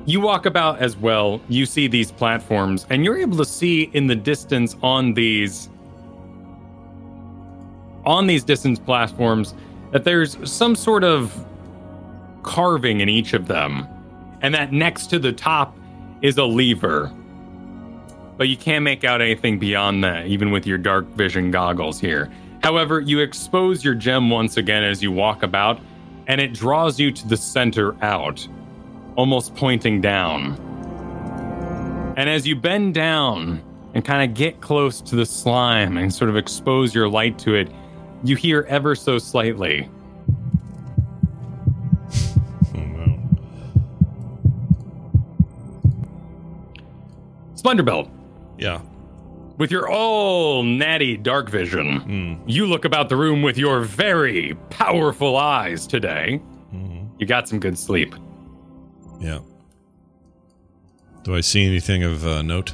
You 0.06 0.20
walk 0.20 0.46
about 0.46 0.80
as 0.80 0.98
well, 0.98 1.40
you 1.48 1.66
see 1.66 1.88
these 1.88 2.12
platforms, 2.12 2.86
and 2.90 3.06
you're 3.06 3.18
able 3.18 3.38
to 3.38 3.46
see 3.46 3.84
in 3.94 4.08
the 4.08 4.18
distance 4.18 4.76
on 4.84 5.14
these 5.14 5.70
on 8.06 8.28
these 8.28 8.44
distance 8.44 8.80
platforms 8.80 9.54
that 9.92 10.04
there's 10.04 10.38
some 10.50 10.76
sort 10.76 11.04
of 11.04 11.46
carving 12.44 13.00
in 13.00 13.10
each 13.10 13.34
of 13.34 13.48
them. 13.48 13.88
And 14.42 14.54
that 14.54 14.74
next 14.74 15.08
to 15.08 15.20
the 15.20 15.32
top 15.32 15.78
is 16.22 16.38
a 16.38 16.44
lever. 16.44 17.12
But 18.38 18.50
you 18.50 18.58
can't 18.58 18.84
make 18.84 19.04
out 19.04 19.22
anything 19.22 19.60
beyond 19.60 20.04
that, 20.04 20.26
even 20.26 20.52
with 20.52 20.66
your 20.66 20.78
dark 20.78 21.06
vision 21.10 21.52
goggles 21.52 22.00
here. 22.00 22.32
However, 22.62 23.00
you 23.00 23.20
expose 23.20 23.84
your 23.84 23.94
gem 23.94 24.30
once 24.30 24.58
again 24.58 24.84
as 24.84 25.04
you 25.04 25.12
walk 25.12 25.44
about, 25.44 25.80
and 26.28 26.42
it 26.42 26.54
draws 26.54 27.00
you 27.00 27.12
to 27.12 27.28
the 27.28 27.38
center 27.38 27.96
out, 28.04 28.48
almost 29.16 29.56
pointing 29.56 30.02
down. 30.02 30.56
And 32.18 32.30
as 32.30 32.48
you 32.48 32.56
bend 32.56 32.94
down 32.94 33.62
and 33.94 34.04
kind 34.04 34.30
of 34.30 34.36
get 34.36 34.62
close 34.62 35.02
to 35.02 35.16
the 35.16 35.26
slime 35.26 35.98
and 35.98 36.14
sort 36.14 36.30
of 36.30 36.38
expose 36.38 36.96
your 36.96 37.10
light 37.10 37.38
to 37.40 37.56
it, 37.56 37.70
you 38.24 38.36
hear 38.36 38.66
ever 38.70 38.96
so 38.96 39.18
slightly. 39.20 39.90
oh, 42.76 42.80
no. 42.80 43.20
Yeah. 48.58 48.82
with 49.58 49.72
your 49.72 49.90
all 49.90 50.64
natty 50.64 51.18
dark 51.18 51.50
vision, 51.50 52.42
you 52.48 52.66
look 52.66 52.86
about 52.86 53.10
the 53.10 53.16
room 53.16 53.42
with 53.42 53.58
your 53.58 53.82
very 53.82 54.56
powerful 54.70 55.38
eyes 55.38 55.86
today. 55.88 56.42
You 57.20 57.28
got 57.28 57.48
some 57.48 57.60
good 57.60 57.78
sleep. 57.78 58.16
Yeah. 59.20 59.40
Do 61.24 61.36
I 61.36 61.42
see 61.42 61.66
anything 61.66 62.04
of 62.04 62.26
uh, 62.26 62.42
note? 62.42 62.74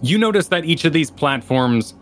You 0.00 0.16
notice 0.16 0.48
that 0.48 0.64
each 0.64 0.84
of 0.84 0.92
these 0.92 1.10
platforms 1.10 1.94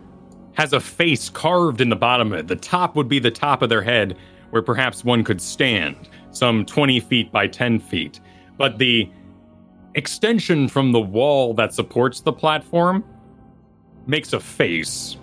has 0.57 0.73
a 0.73 0.79
face 0.79 1.29
carved 1.29 1.81
in 1.81 1.89
the 1.89 1.95
bottom 1.95 2.33
of 2.33 2.39
it. 2.39 2.47
The 2.47 2.55
top 2.55 2.95
would 2.95 3.07
be 3.07 3.19
the 3.19 3.29
top 3.29 3.61
of 3.61 3.69
their 3.69 3.83
head, 3.83 4.17
where 4.49 4.63
perhaps 4.63 5.05
one 5.05 5.23
could 5.23 5.39
stand. 5.39 6.09
some 6.31 6.65
20 6.65 6.99
feet 6.99 7.31
by 7.31 7.47
10 7.47 7.79
feet. 7.79 8.19
But 8.57 8.77
the 8.77 9.09
extension 9.95 10.67
from 10.67 10.91
the 10.91 10.99
wall 10.99 11.53
that 11.55 11.73
supports 11.73 12.19
the 12.21 12.33
platform 12.33 13.03
makes 14.05 14.33
a 14.33 14.39
face. 14.39 15.17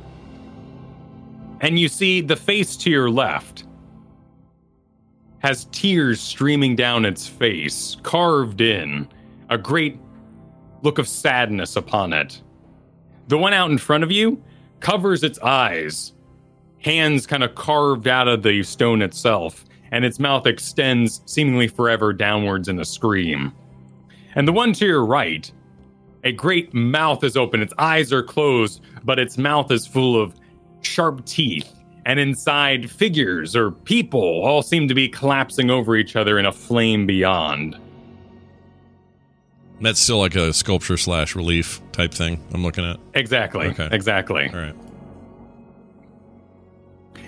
And 1.60 1.78
you 1.78 1.88
see 1.88 2.20
the 2.20 2.36
face 2.36 2.76
to 2.78 2.90
your 2.90 3.10
left 3.10 3.64
has 5.38 5.66
tears 5.72 6.20
streaming 6.20 6.74
down 6.74 7.04
its 7.04 7.28
face, 7.28 7.96
carved 8.02 8.60
in, 8.60 9.08
a 9.50 9.58
great 9.58 9.98
look 10.82 10.98
of 10.98 11.06
sadness 11.06 11.76
upon 11.76 12.12
it. 12.12 12.40
The 13.28 13.38
one 13.38 13.52
out 13.52 13.70
in 13.70 13.78
front 13.78 14.02
of 14.02 14.10
you 14.10 14.42
covers 14.84 15.24
its 15.24 15.38
eyes, 15.38 16.12
hands 16.78 17.26
kind 17.26 17.42
of 17.42 17.54
carved 17.54 18.06
out 18.06 18.28
of 18.28 18.42
the 18.42 18.62
stone 18.62 19.00
itself, 19.00 19.64
and 19.90 20.04
its 20.04 20.20
mouth 20.20 20.46
extends 20.46 21.22
seemingly 21.24 21.66
forever 21.66 22.12
downwards 22.12 22.68
in 22.68 22.78
a 22.78 22.84
scream. 22.84 23.50
And 24.34 24.46
the 24.46 24.52
one 24.52 24.74
to 24.74 24.84
your 24.84 25.06
right, 25.06 25.50
a 26.22 26.32
great 26.32 26.74
mouth 26.74 27.24
is 27.24 27.34
open, 27.34 27.62
its 27.62 27.72
eyes 27.78 28.12
are 28.12 28.22
closed, 28.22 28.82
but 29.04 29.18
its 29.18 29.38
mouth 29.38 29.70
is 29.70 29.86
full 29.86 30.20
of 30.20 30.34
sharp 30.82 31.24
teeth. 31.24 31.72
And 32.04 32.20
inside, 32.20 32.90
figures 32.90 33.56
or 33.56 33.70
people 33.70 34.42
all 34.42 34.60
seem 34.60 34.86
to 34.88 34.94
be 34.94 35.08
collapsing 35.08 35.70
over 35.70 35.96
each 35.96 36.14
other 36.14 36.38
in 36.38 36.44
a 36.44 36.52
flame 36.52 37.06
beyond. 37.06 37.78
That's 39.84 40.00
still 40.00 40.18
like 40.18 40.34
a 40.34 40.50
sculpture 40.54 40.96
slash 40.96 41.36
relief 41.36 41.82
type 41.92 42.14
thing 42.14 42.42
I'm 42.54 42.62
looking 42.62 42.86
at. 42.86 42.98
Exactly. 43.12 43.66
Okay. 43.66 43.88
Exactly. 43.92 44.48
All 44.48 44.58
right. 44.58 44.74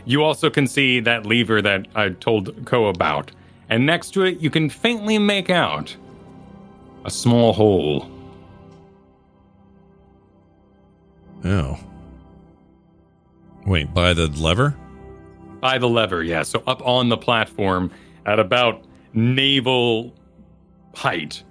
You 0.07 0.23
also 0.23 0.49
can 0.49 0.66
see 0.66 1.01
that 1.01 1.27
lever 1.27 1.61
that 1.61 1.87
I 1.95 2.09
told 2.09 2.64
Ko 2.64 2.87
about. 2.87 3.31
And 3.69 3.85
next 3.85 4.12
to 4.12 4.23
it, 4.23 4.40
you 4.40 4.49
can 4.49 4.71
faintly 4.71 5.19
make 5.19 5.51
out 5.51 5.95
a 7.05 7.11
small 7.11 7.53
hole. 7.53 8.11
Oh. 11.45 11.79
Wait, 13.66 13.92
by 13.92 14.14
the 14.14 14.29
lever? 14.29 14.75
By 15.61 15.77
the 15.77 15.88
lever, 15.88 16.23
yeah. 16.23 16.42
So 16.42 16.62
up 16.66 16.81
on 16.87 17.11
the 17.11 17.19
platform 17.19 17.90
at 18.25 18.40
about 18.40 18.85
navel 19.12 20.14
height 20.95 21.42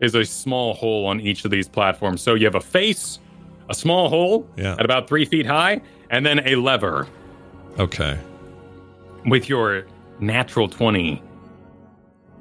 is 0.00 0.14
a 0.14 0.24
small 0.24 0.74
hole 0.74 1.06
on 1.06 1.20
each 1.20 1.44
of 1.44 1.50
these 1.50 1.68
platforms. 1.68 2.20
So 2.22 2.34
you 2.34 2.46
have 2.46 2.54
a 2.54 2.60
face, 2.60 3.18
a 3.68 3.74
small 3.74 4.08
hole 4.08 4.48
Yeah. 4.56 4.72
at 4.78 4.84
about 4.84 5.08
three 5.08 5.24
feet 5.24 5.46
high, 5.46 5.80
and 6.10 6.24
then 6.24 6.40
a 6.46 6.56
lever 6.56 7.06
Okay. 7.78 8.18
with 9.26 9.48
your 9.48 9.84
natural 10.18 10.68
20. 10.68 11.22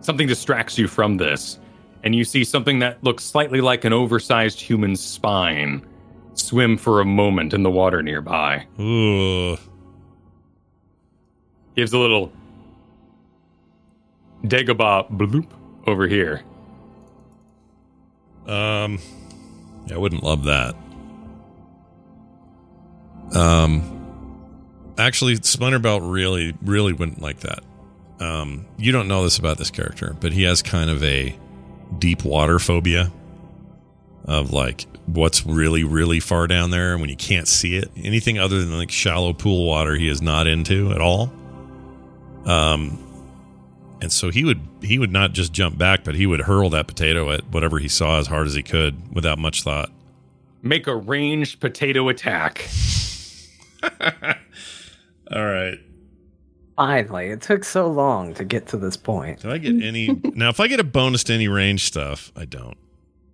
Something 0.02 0.28
distracts 0.28 0.78
you 0.78 0.88
from 0.88 1.18
this, 1.18 1.60
and 2.04 2.16
you 2.16 2.24
see 2.24 2.44
something 2.44 2.80
that 2.80 3.04
looks 3.04 3.24
slightly 3.26 3.60
like 3.62 3.84
an 3.84 3.92
oversized 3.94 4.60
human 4.62 4.96
spine 4.96 5.86
swim 6.34 6.78
for 6.78 7.02
a 7.02 7.06
moment 7.06 7.54
in 7.54 7.64
the 7.64 7.70
water 7.72 8.02
nearby. 8.02 8.66
Ooh. 8.80 9.58
gives 11.76 11.94
a 11.94 11.98
little 11.98 12.30
Dagobah 14.46 15.10
bloop 15.18 15.48
over 15.88 16.08
here. 16.08 16.42
Um, 18.48 19.00
I 19.92 19.98
wouldn't 19.98 20.24
love 20.24 20.46
that. 20.46 20.76
Um, 23.36 24.94
actually, 24.98 25.36
Splinterbelt 25.38 26.12
really, 26.12 26.56
really 26.62 26.94
wouldn't 26.94 27.22
like 27.22 27.42
that. 27.42 27.64
Um, 28.20 28.66
you 28.78 28.92
don't 28.92 29.08
know 29.08 29.24
this 29.24 29.38
about 29.38 29.58
this 29.58 29.72
character, 29.72 30.16
but 30.20 30.34
he 30.34 30.44
has 30.44 30.62
kind 30.62 30.90
of 30.90 31.04
a 31.04 31.38
deep 31.98 32.24
water 32.24 32.60
phobia 32.60 33.12
of 34.26 34.52
like 34.52 34.86
what's 35.06 35.46
really, 35.46 35.84
really 35.84 36.20
far 36.20 36.48
down 36.48 36.70
there 36.70 36.98
when 36.98 37.10
you 37.10 37.16
can't 37.16 37.48
see 37.48 37.76
it. 37.76 37.90
Anything 37.98 38.38
other 38.38 38.60
than 38.60 38.78
like 38.78 38.92
shallow 38.92 39.34
pool 39.34 39.66
water, 39.66 39.96
he 39.96 40.08
is 40.08 40.22
not 40.22 40.48
into 40.48 40.92
at 40.92 41.02
all. 41.02 41.32
Um, 42.46 43.04
and 44.02 44.12
so 44.12 44.30
he 44.30 44.44
would 44.44 44.62
he 44.82 44.98
would 44.98 45.12
not 45.12 45.34
just 45.34 45.52
jump 45.54 45.78
back, 45.78 46.04
but 46.04 46.16
he 46.16 46.26
would 46.26 46.42
hurl 46.42 46.70
that 46.72 46.88
potato 46.88 47.32
at 47.32 47.46
whatever 47.52 47.80
he 47.80 47.88
saw 47.88 48.20
as 48.20 48.28
hard 48.28 48.48
as 48.48 48.54
he 48.54 48.64
could 48.64 49.14
without 49.14 49.38
much 49.40 49.64
thought. 49.64 49.92
Make 50.62 50.88
a 50.88 50.96
ranged 50.96 51.60
potato 51.60 52.10
attack. 52.10 52.68
All 55.32 55.46
right. 55.46 55.78
Finally, 56.76 57.28
it 57.28 57.42
took 57.42 57.64
so 57.66 57.88
long 57.88 58.34
to 58.36 58.46
get 58.46 58.68
to 58.68 58.78
this 58.78 58.96
point. 58.96 59.42
Do 59.42 59.52
I 59.52 59.58
get 59.58 59.82
any 59.82 60.08
now? 60.34 60.50
If 60.50 60.60
I 60.60 60.68
get 60.68 60.80
a 60.80 60.84
bonus 60.84 61.24
to 61.26 61.34
any 61.34 61.48
range 61.48 61.86
stuff, 61.86 62.32
I 62.36 62.46
don't. 62.46 62.78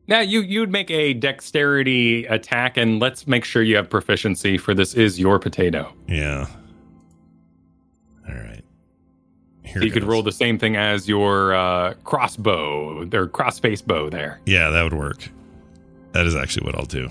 Now 0.08 0.20
you 0.20 0.42
you'd 0.42 0.72
make 0.72 0.90
a 0.92 1.14
dexterity 1.14 2.26
attack, 2.26 2.78
and 2.78 3.00
let's 3.00 3.28
make 3.28 3.46
sure 3.46 3.62
you 3.64 3.76
have 3.76 3.90
proficiency 3.90 4.58
for 4.58 4.74
this 4.74 4.94
is 4.94 5.20
your 5.20 5.40
potato. 5.40 5.92
Yeah. 6.08 6.48
All 8.28 8.36
right. 8.36 8.55
Here 9.66 9.82
So 9.82 9.86
you 9.86 9.92
could 9.92 10.04
roll 10.04 10.22
the 10.24 10.32
same 10.32 10.58
thing 10.60 10.76
as 10.76 11.08
your 11.10 11.54
uh, 11.56 11.96
crossbow, 12.04 13.02
or 13.02 13.28
crossface 13.28 13.86
bow 13.86 14.10
there. 14.10 14.40
Yeah, 14.46 14.70
that 14.70 14.84
would 14.84 14.94
work. 14.94 15.28
That 16.12 16.26
is 16.26 16.36
actually 16.36 16.66
what 16.66 16.76
I'll 16.76 16.86
do. 16.86 17.10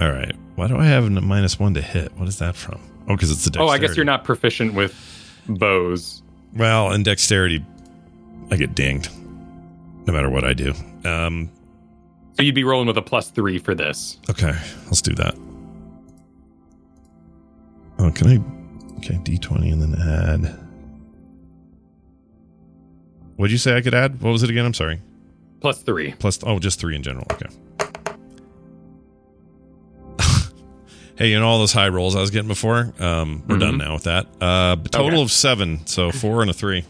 All 0.00 0.10
right. 0.10 0.34
Why 0.56 0.66
do 0.68 0.76
I 0.76 0.84
have 0.86 1.04
a 1.04 1.10
minus 1.10 1.58
one 1.58 1.74
to 1.74 1.80
hit? 1.80 2.12
What 2.16 2.28
is 2.28 2.38
that 2.40 2.56
from? 2.56 2.80
Oh, 3.08 3.14
because 3.14 3.30
it's 3.30 3.44
the 3.44 3.58
Oh. 3.60 3.68
I 3.68 3.78
guess 3.78 3.96
you're 3.96 4.04
not 4.04 4.24
proficient 4.24 4.74
with 4.74 4.94
bows. 5.48 6.22
Well, 6.54 6.92
in 6.92 7.02
dexterity, 7.04 7.64
I 8.50 8.56
get 8.56 8.74
dinged, 8.74 9.10
no 10.06 10.12
matter 10.12 10.28
what 10.30 10.44
I 10.44 10.52
do. 10.52 10.74
Um. 11.04 11.50
So 12.36 12.42
you'd 12.42 12.54
be 12.54 12.64
rolling 12.64 12.86
with 12.86 12.96
a 12.98 13.02
plus 13.02 13.30
three 13.30 13.58
for 13.58 13.74
this. 13.74 14.18
Okay, 14.30 14.54
let's 14.86 15.02
do 15.02 15.14
that. 15.14 15.34
Oh, 17.98 18.10
can 18.12 18.28
I? 18.28 18.96
Okay, 18.98 19.14
d20 19.24 19.72
and 19.72 19.82
then 19.82 20.00
add. 20.00 20.67
What'd 23.38 23.52
you 23.52 23.58
say 23.58 23.76
I 23.76 23.80
could 23.82 23.94
add? 23.94 24.20
What 24.20 24.32
was 24.32 24.42
it 24.42 24.50
again? 24.50 24.66
I'm 24.66 24.74
sorry. 24.74 25.00
Plus 25.60 25.80
three. 25.80 26.10
Plus, 26.18 26.40
oh, 26.42 26.58
just 26.58 26.80
three 26.80 26.96
in 26.96 27.04
general. 27.04 27.24
Okay. 27.30 27.46
hey, 31.16 31.28
you 31.30 31.38
know 31.38 31.46
all 31.46 31.60
those 31.60 31.72
high 31.72 31.88
rolls 31.88 32.16
I 32.16 32.20
was 32.20 32.30
getting 32.32 32.48
before? 32.48 32.92
Um, 32.98 33.44
we're 33.48 33.58
done 33.58 33.78
now 33.78 33.94
with 33.94 34.02
that. 34.04 34.26
Uh, 34.40 34.74
a 34.84 34.88
total 34.88 35.10
Okay. 35.20 35.22
of 35.22 35.30
seven, 35.30 35.86
so 35.86 36.10
four 36.10 36.40
and 36.42 36.50
a 36.50 36.52
three. 36.52 36.84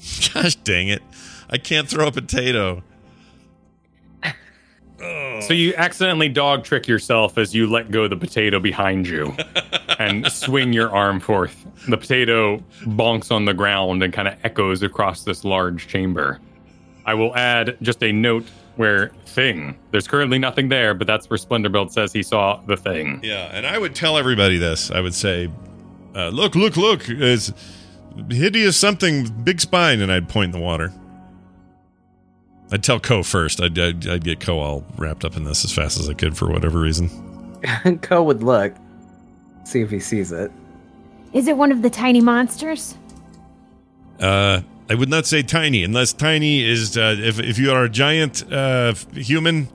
Gosh 0.34 0.56
dang 0.56 0.88
it! 0.88 1.02
I 1.48 1.56
can't 1.56 1.88
throw 1.88 2.06
a 2.08 2.12
potato. 2.12 2.82
So 5.48 5.54
you 5.54 5.72
accidentally 5.78 6.28
dog 6.28 6.62
trick 6.62 6.86
yourself 6.86 7.38
as 7.38 7.54
you 7.54 7.70
let 7.70 7.90
go 7.90 8.04
of 8.04 8.10
the 8.10 8.18
potato 8.18 8.60
behind 8.60 9.08
you 9.08 9.34
and 9.98 10.30
swing 10.30 10.74
your 10.74 10.94
arm 10.94 11.20
forth. 11.20 11.64
The 11.88 11.96
potato 11.96 12.58
bonks 12.82 13.32
on 13.32 13.46
the 13.46 13.54
ground 13.54 14.02
and 14.02 14.12
kind 14.12 14.28
of 14.28 14.36
echoes 14.44 14.82
across 14.82 15.24
this 15.24 15.44
large 15.46 15.88
chamber. 15.88 16.38
I 17.06 17.14
will 17.14 17.34
add 17.34 17.78
just 17.80 18.02
a 18.02 18.12
note 18.12 18.44
where 18.76 19.08
thing. 19.24 19.78
There's 19.90 20.06
currently 20.06 20.38
nothing 20.38 20.68
there, 20.68 20.92
but 20.92 21.06
that's 21.06 21.30
where 21.30 21.38
Splendorbelt 21.38 21.92
says 21.92 22.12
he 22.12 22.22
saw 22.22 22.60
the 22.66 22.76
thing. 22.76 23.18
Yeah, 23.22 23.48
and 23.50 23.66
I 23.66 23.78
would 23.78 23.94
tell 23.94 24.18
everybody 24.18 24.58
this. 24.58 24.90
I 24.90 25.00
would 25.00 25.14
say, 25.14 25.48
uh, 26.14 26.28
"Look, 26.28 26.56
look, 26.56 26.76
look! 26.76 27.08
It's 27.08 27.54
hideous 28.28 28.76
something, 28.76 29.26
big 29.44 29.62
spine," 29.62 30.02
and 30.02 30.12
I'd 30.12 30.28
point 30.28 30.54
in 30.54 30.60
the 30.60 30.64
water. 30.64 30.92
I'd 32.70 32.82
tell 32.82 33.00
Ko 33.00 33.22
first. 33.22 33.60
I'd, 33.60 33.78
I'd, 33.78 34.06
I'd 34.06 34.24
get 34.24 34.40
Ko 34.40 34.58
all 34.58 34.84
wrapped 34.96 35.24
up 35.24 35.36
in 35.36 35.44
this 35.44 35.64
as 35.64 35.72
fast 35.72 35.98
as 35.98 36.08
I 36.08 36.14
could 36.14 36.36
for 36.36 36.48
whatever 36.48 36.78
reason. 36.78 37.10
Ko 38.02 38.22
would 38.22 38.42
look, 38.42 38.74
see 39.64 39.80
if 39.80 39.90
he 39.90 40.00
sees 40.00 40.32
it. 40.32 40.52
Is 41.32 41.48
it 41.48 41.56
one 41.56 41.72
of 41.72 41.82
the 41.82 41.90
tiny 41.90 42.20
monsters? 42.20 42.96
Uh, 44.20 44.62
I 44.90 44.94
would 44.94 45.08
not 45.08 45.26
say 45.26 45.42
tiny, 45.42 45.84
unless 45.84 46.12
tiny 46.12 46.64
is 46.64 46.96
uh, 46.96 47.16
if 47.18 47.38
if 47.38 47.58
you 47.58 47.70
are 47.72 47.84
a 47.84 47.88
giant 47.90 48.50
uh, 48.50 48.94
human 49.12 49.68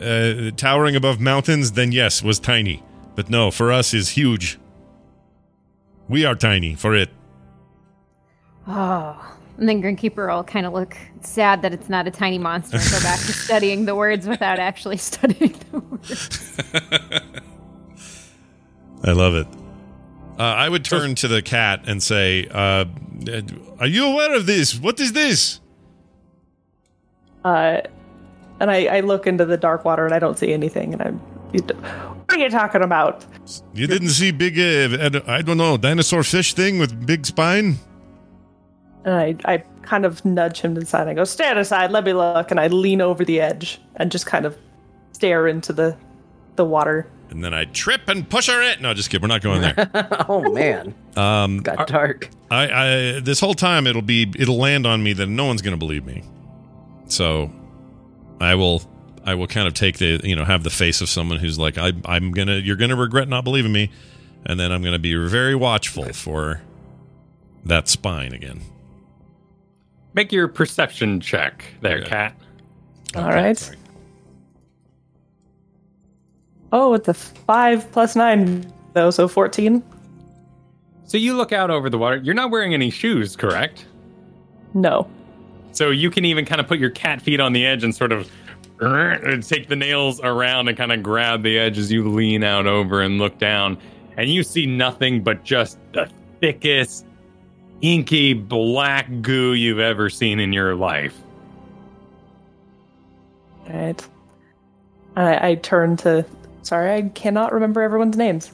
uh, 0.00 0.52
towering 0.56 0.96
above 0.96 1.20
mountains, 1.20 1.72
then 1.72 1.92
yes, 1.92 2.22
was 2.22 2.38
tiny. 2.38 2.82
But 3.14 3.28
no, 3.28 3.50
for 3.50 3.72
us 3.72 3.92
is 3.92 4.10
huge. 4.10 4.58
We 6.08 6.24
are 6.24 6.34
tiny 6.34 6.74
for 6.74 6.94
it. 6.94 7.10
Oh. 8.66 9.31
And 9.58 9.68
then 9.68 9.82
Grinkeeper 9.82 10.34
will 10.34 10.44
kind 10.44 10.66
of 10.66 10.72
look 10.72 10.96
sad 11.20 11.62
that 11.62 11.72
it's 11.72 11.88
not 11.88 12.06
a 12.06 12.10
tiny 12.10 12.38
monster 12.38 12.78
and 12.78 12.90
go 12.90 13.00
back 13.00 13.20
to 13.20 13.32
studying 13.32 13.84
the 13.84 13.94
words 13.94 14.26
without 14.26 14.58
actually 14.58 14.96
studying 14.96 15.54
the 15.70 15.78
words. 15.78 16.58
I 19.04 19.12
love 19.12 19.34
it. 19.34 19.46
Uh, 20.38 20.42
I 20.42 20.68
would 20.68 20.84
turn 20.84 21.14
to 21.16 21.28
the 21.28 21.42
cat 21.42 21.82
and 21.86 22.02
say, 22.02 22.48
uh, 22.50 22.86
"Are 23.78 23.86
you 23.86 24.06
aware 24.06 24.34
of 24.34 24.46
this? 24.46 24.78
What 24.78 24.98
is 24.98 25.12
this?" 25.12 25.60
Uh, 27.44 27.82
and 28.60 28.70
I, 28.70 28.86
I 28.86 29.00
look 29.00 29.26
into 29.26 29.44
the 29.44 29.56
dark 29.56 29.84
water 29.84 30.06
and 30.06 30.14
I 30.14 30.18
don't 30.18 30.38
see 30.38 30.52
anything. 30.52 30.94
And 30.94 31.02
I'm, 31.02 31.20
you 31.52 31.60
d- 31.60 31.74
what 31.74 32.32
are 32.32 32.38
you 32.38 32.48
talking 32.48 32.82
about? 32.82 33.26
You 33.74 33.86
didn't 33.86 34.10
see 34.10 34.30
big, 34.30 34.58
uh, 34.58 35.20
I 35.26 35.42
don't 35.42 35.58
know, 35.58 35.76
dinosaur 35.76 36.22
fish 36.22 36.54
thing 36.54 36.78
with 36.78 37.04
big 37.04 37.26
spine? 37.26 37.78
And 39.04 39.14
I, 39.14 39.36
I 39.44 39.58
kind 39.82 40.04
of 40.04 40.24
nudge 40.24 40.60
him 40.60 40.74
to 40.74 40.80
the 40.80 40.86
side. 40.86 41.08
I 41.08 41.14
go, 41.14 41.24
stand 41.24 41.58
aside, 41.58 41.90
let 41.90 42.04
me 42.04 42.12
look. 42.12 42.50
And 42.50 42.60
I 42.60 42.68
lean 42.68 43.00
over 43.00 43.24
the 43.24 43.40
edge 43.40 43.80
and 43.96 44.12
just 44.12 44.26
kind 44.26 44.46
of 44.46 44.56
stare 45.12 45.46
into 45.46 45.72
the 45.72 45.96
the 46.56 46.64
water. 46.64 47.08
And 47.30 47.42
then 47.42 47.54
I 47.54 47.64
trip 47.64 48.08
and 48.08 48.28
push 48.28 48.48
her 48.48 48.60
in. 48.60 48.82
No, 48.82 48.92
just 48.92 49.08
kidding. 49.08 49.22
We're 49.22 49.28
not 49.28 49.40
going 49.40 49.62
there. 49.62 50.26
oh 50.28 50.52
man, 50.52 50.94
Um, 51.16 51.58
got 51.58 51.86
dark. 51.86 52.28
I, 52.50 52.68
I 53.16 53.20
this 53.20 53.40
whole 53.40 53.54
time 53.54 53.86
it'll 53.86 54.02
be 54.02 54.30
it'll 54.38 54.58
land 54.58 54.86
on 54.86 55.02
me 55.02 55.14
that 55.14 55.26
no 55.26 55.46
one's 55.46 55.62
going 55.62 55.72
to 55.72 55.78
believe 55.78 56.04
me. 56.04 56.22
So 57.06 57.50
I 58.40 58.54
will 58.54 58.82
I 59.24 59.34
will 59.34 59.46
kind 59.46 59.66
of 59.66 59.74
take 59.74 59.98
the 59.98 60.20
you 60.22 60.36
know 60.36 60.44
have 60.44 60.62
the 60.62 60.70
face 60.70 61.00
of 61.00 61.08
someone 61.08 61.38
who's 61.38 61.58
like 61.58 61.78
I 61.78 61.92
I'm 62.04 62.32
gonna 62.32 62.56
you're 62.56 62.76
gonna 62.76 62.96
regret 62.96 63.28
not 63.28 63.44
believing 63.44 63.72
me, 63.72 63.90
and 64.44 64.60
then 64.60 64.70
I'm 64.70 64.82
gonna 64.82 64.98
be 64.98 65.14
very 65.14 65.54
watchful 65.54 66.12
for 66.12 66.60
that 67.64 67.88
spine 67.88 68.32
again. 68.32 68.60
Make 70.14 70.32
your 70.32 70.48
perception 70.48 71.20
check 71.20 71.64
there, 71.80 71.98
Okay. 71.98 72.08
cat. 72.08 72.34
All 73.16 73.28
right. 73.30 73.76
Oh, 76.72 76.90
with 76.90 77.04
the 77.04 77.14
five 77.14 77.90
plus 77.92 78.16
nine, 78.16 78.70
though, 78.94 79.10
so 79.10 79.28
14? 79.28 79.82
So 81.04 81.18
you 81.18 81.34
look 81.34 81.52
out 81.52 81.70
over 81.70 81.90
the 81.90 81.98
water. 81.98 82.16
You're 82.16 82.34
not 82.34 82.50
wearing 82.50 82.72
any 82.72 82.88
shoes, 82.90 83.36
correct? 83.36 83.86
No. 84.72 85.06
So 85.72 85.90
you 85.90 86.10
can 86.10 86.24
even 86.24 86.44
kind 86.46 86.60
of 86.60 86.66
put 86.66 86.78
your 86.78 86.90
cat 86.90 87.20
feet 87.20 87.40
on 87.40 87.52
the 87.52 87.66
edge 87.66 87.84
and 87.84 87.94
sort 87.94 88.12
of 88.12 88.30
uh, 88.80 89.18
take 89.42 89.68
the 89.68 89.76
nails 89.76 90.20
around 90.22 90.68
and 90.68 90.76
kind 90.76 90.92
of 90.92 91.02
grab 91.02 91.42
the 91.42 91.58
edge 91.58 91.76
as 91.78 91.92
you 91.92 92.08
lean 92.08 92.42
out 92.42 92.66
over 92.66 93.02
and 93.02 93.18
look 93.18 93.38
down. 93.38 93.76
And 94.16 94.30
you 94.30 94.42
see 94.42 94.66
nothing 94.66 95.22
but 95.22 95.44
just 95.44 95.78
the 95.92 96.08
thickest, 96.40 97.06
inky 97.82 98.32
black 98.32 99.08
goo 99.20 99.52
you've 99.52 99.78
ever 99.80 100.08
seen 100.08 100.40
in 100.40 100.52
your 100.52 100.74
life. 100.74 101.14
All 103.68 103.74
right. 103.76 104.08
I, 105.16 105.50
I 105.50 105.54
turn 105.56 105.96
to. 105.98 106.24
Sorry, 106.62 106.92
I 106.94 107.02
cannot 107.02 107.52
remember 107.52 107.82
everyone's 107.82 108.16
names. 108.16 108.50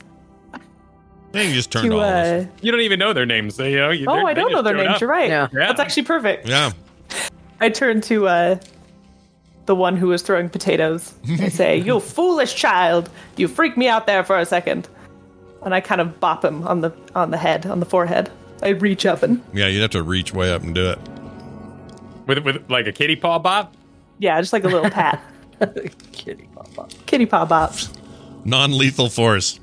Yeah, 1.35 1.43
you 1.43 1.55
just 1.55 1.71
turned 1.71 1.91
To, 1.91 1.97
all 1.99 2.03
of 2.03 2.47
uh, 2.47 2.51
You 2.63 2.73
don't 2.73 2.81
even 2.81 2.99
know 2.99 3.13
their 3.13 3.27
names. 3.27 3.55
So, 3.55 3.65
you 3.65 3.77
know, 3.77 3.91
you, 3.91 4.07
oh, 4.09 4.17
they're- 4.17 4.27
I 4.27 4.35
don't 4.35 4.51
know 4.51 4.63
their 4.63 4.77
names. 4.77 4.89
up. 4.95 5.01
You're 5.03 5.11
right. 5.11 5.29
Yeah. 5.29 5.49
Yeah. 5.53 5.67
That's 5.69 5.79
actually 5.81 6.05
perfect. 6.05 6.49
Yeah. 6.49 6.73
I 7.61 7.69
turn 7.69 8.01
to 8.03 8.27
uh, 8.29 8.59
the 9.67 9.75
one 9.75 9.97
who 9.97 10.09
was 10.09 10.23
throwing 10.23 10.49
potatoes. 10.49 11.13
I 11.29 11.49
say, 11.51 11.77
"You 11.77 12.01
foolish 12.01 12.55
child! 12.55 13.11
You 13.37 13.47
freaked 13.49 13.77
me 13.77 13.89
out 13.89 14.07
there 14.07 14.25
for 14.25 14.39
a 14.39 14.47
second. 14.47 14.89
And 15.63 15.75
I 15.75 15.81
kind 15.81 16.01
of 16.01 16.21
bop 16.21 16.45
him 16.45 16.67
on 16.67 16.81
the 16.83 16.93
on 17.17 17.31
the 17.33 17.37
head, 17.37 17.67
on 17.67 17.81
the 17.81 17.87
forehead. 17.87 18.31
I 18.63 18.69
reach 18.71 19.07
up 19.07 19.23
and 19.23 19.43
Yeah, 19.53 19.67
you'd 19.69 19.83
have 19.83 19.91
to 19.93 20.03
reach 20.03 20.33
way 20.35 20.53
up 20.53 20.63
and 20.63 20.75
do 20.75 20.91
it. 20.91 20.99
With, 22.27 22.39
with 22.45 22.71
like 22.71 22.87
a 22.87 22.93
kitty 22.93 23.17
paw 23.17 23.39
bop. 23.39 23.75
yeah, 24.19 24.41
just 24.41 24.53
like 24.53 24.65
a 24.65 24.69
little 24.69 24.91
pat, 24.91 25.23
Kitty 26.13 26.49
paw 26.55 26.63
papa. 26.75 26.95
kitty 27.07 27.27
paw 27.27 27.45
bop. 27.45 27.73
Non-lethal 28.45 29.09
force, 29.11 29.59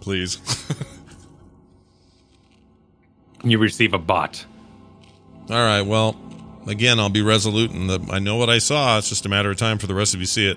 please. 0.00 0.38
You 3.42 3.58
receive 3.58 3.92
a 3.92 3.98
bot. 3.98 4.46
all 5.50 5.56
right. 5.56 5.82
Well, 5.82 6.16
again, 6.66 6.98
I'll 6.98 7.10
be 7.10 7.20
resolute, 7.20 7.72
and 7.72 7.90
the, 7.90 8.00
I 8.10 8.18
know 8.18 8.36
what 8.36 8.48
I 8.48 8.56
saw. 8.56 8.96
It's 8.96 9.10
just 9.10 9.26
a 9.26 9.28
matter 9.28 9.50
of 9.50 9.58
time 9.58 9.76
for 9.76 9.86
the 9.86 9.94
rest 9.94 10.14
of 10.14 10.20
you 10.20 10.26
see 10.26 10.48
it. 10.48 10.56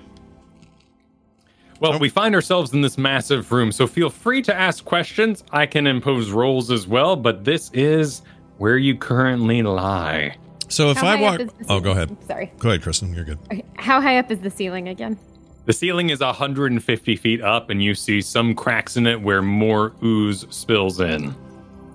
Well, 1.80 1.98
we 1.98 2.08
find 2.08 2.34
ourselves 2.34 2.72
in 2.72 2.80
this 2.80 2.98
massive 2.98 3.52
room, 3.52 3.70
so 3.70 3.86
feel 3.86 4.10
free 4.10 4.42
to 4.42 4.54
ask 4.54 4.84
questions. 4.84 5.44
I 5.52 5.66
can 5.66 5.86
impose 5.86 6.30
roles 6.30 6.70
as 6.70 6.86
well, 6.88 7.14
but 7.14 7.44
this 7.44 7.70
is 7.72 8.22
where 8.56 8.76
you 8.76 8.96
currently 8.96 9.62
lie. 9.62 10.36
So 10.68 10.90
if 10.90 10.98
How 10.98 11.06
I 11.06 11.20
walk, 11.20 11.34
up 11.34 11.40
is 11.40 11.52
the 11.52 11.66
oh, 11.72 11.80
go 11.80 11.92
ahead. 11.92 12.16
Sorry. 12.26 12.52
Go 12.58 12.70
ahead, 12.70 12.82
Kristen. 12.82 13.14
You're 13.14 13.24
good. 13.24 13.38
Okay, 13.46 13.64
How 13.76 14.00
high 14.00 14.18
up 14.18 14.30
is 14.30 14.40
the 14.40 14.50
ceiling 14.50 14.88
again? 14.88 15.18
The 15.66 15.72
ceiling 15.72 16.10
is 16.10 16.20
150 16.20 17.16
feet 17.16 17.42
up, 17.42 17.70
and 17.70 17.82
you 17.82 17.94
see 17.94 18.20
some 18.22 18.54
cracks 18.54 18.96
in 18.96 19.06
it 19.06 19.20
where 19.20 19.42
more 19.42 19.92
ooze 20.02 20.46
spills 20.50 21.00
in. 21.00 21.34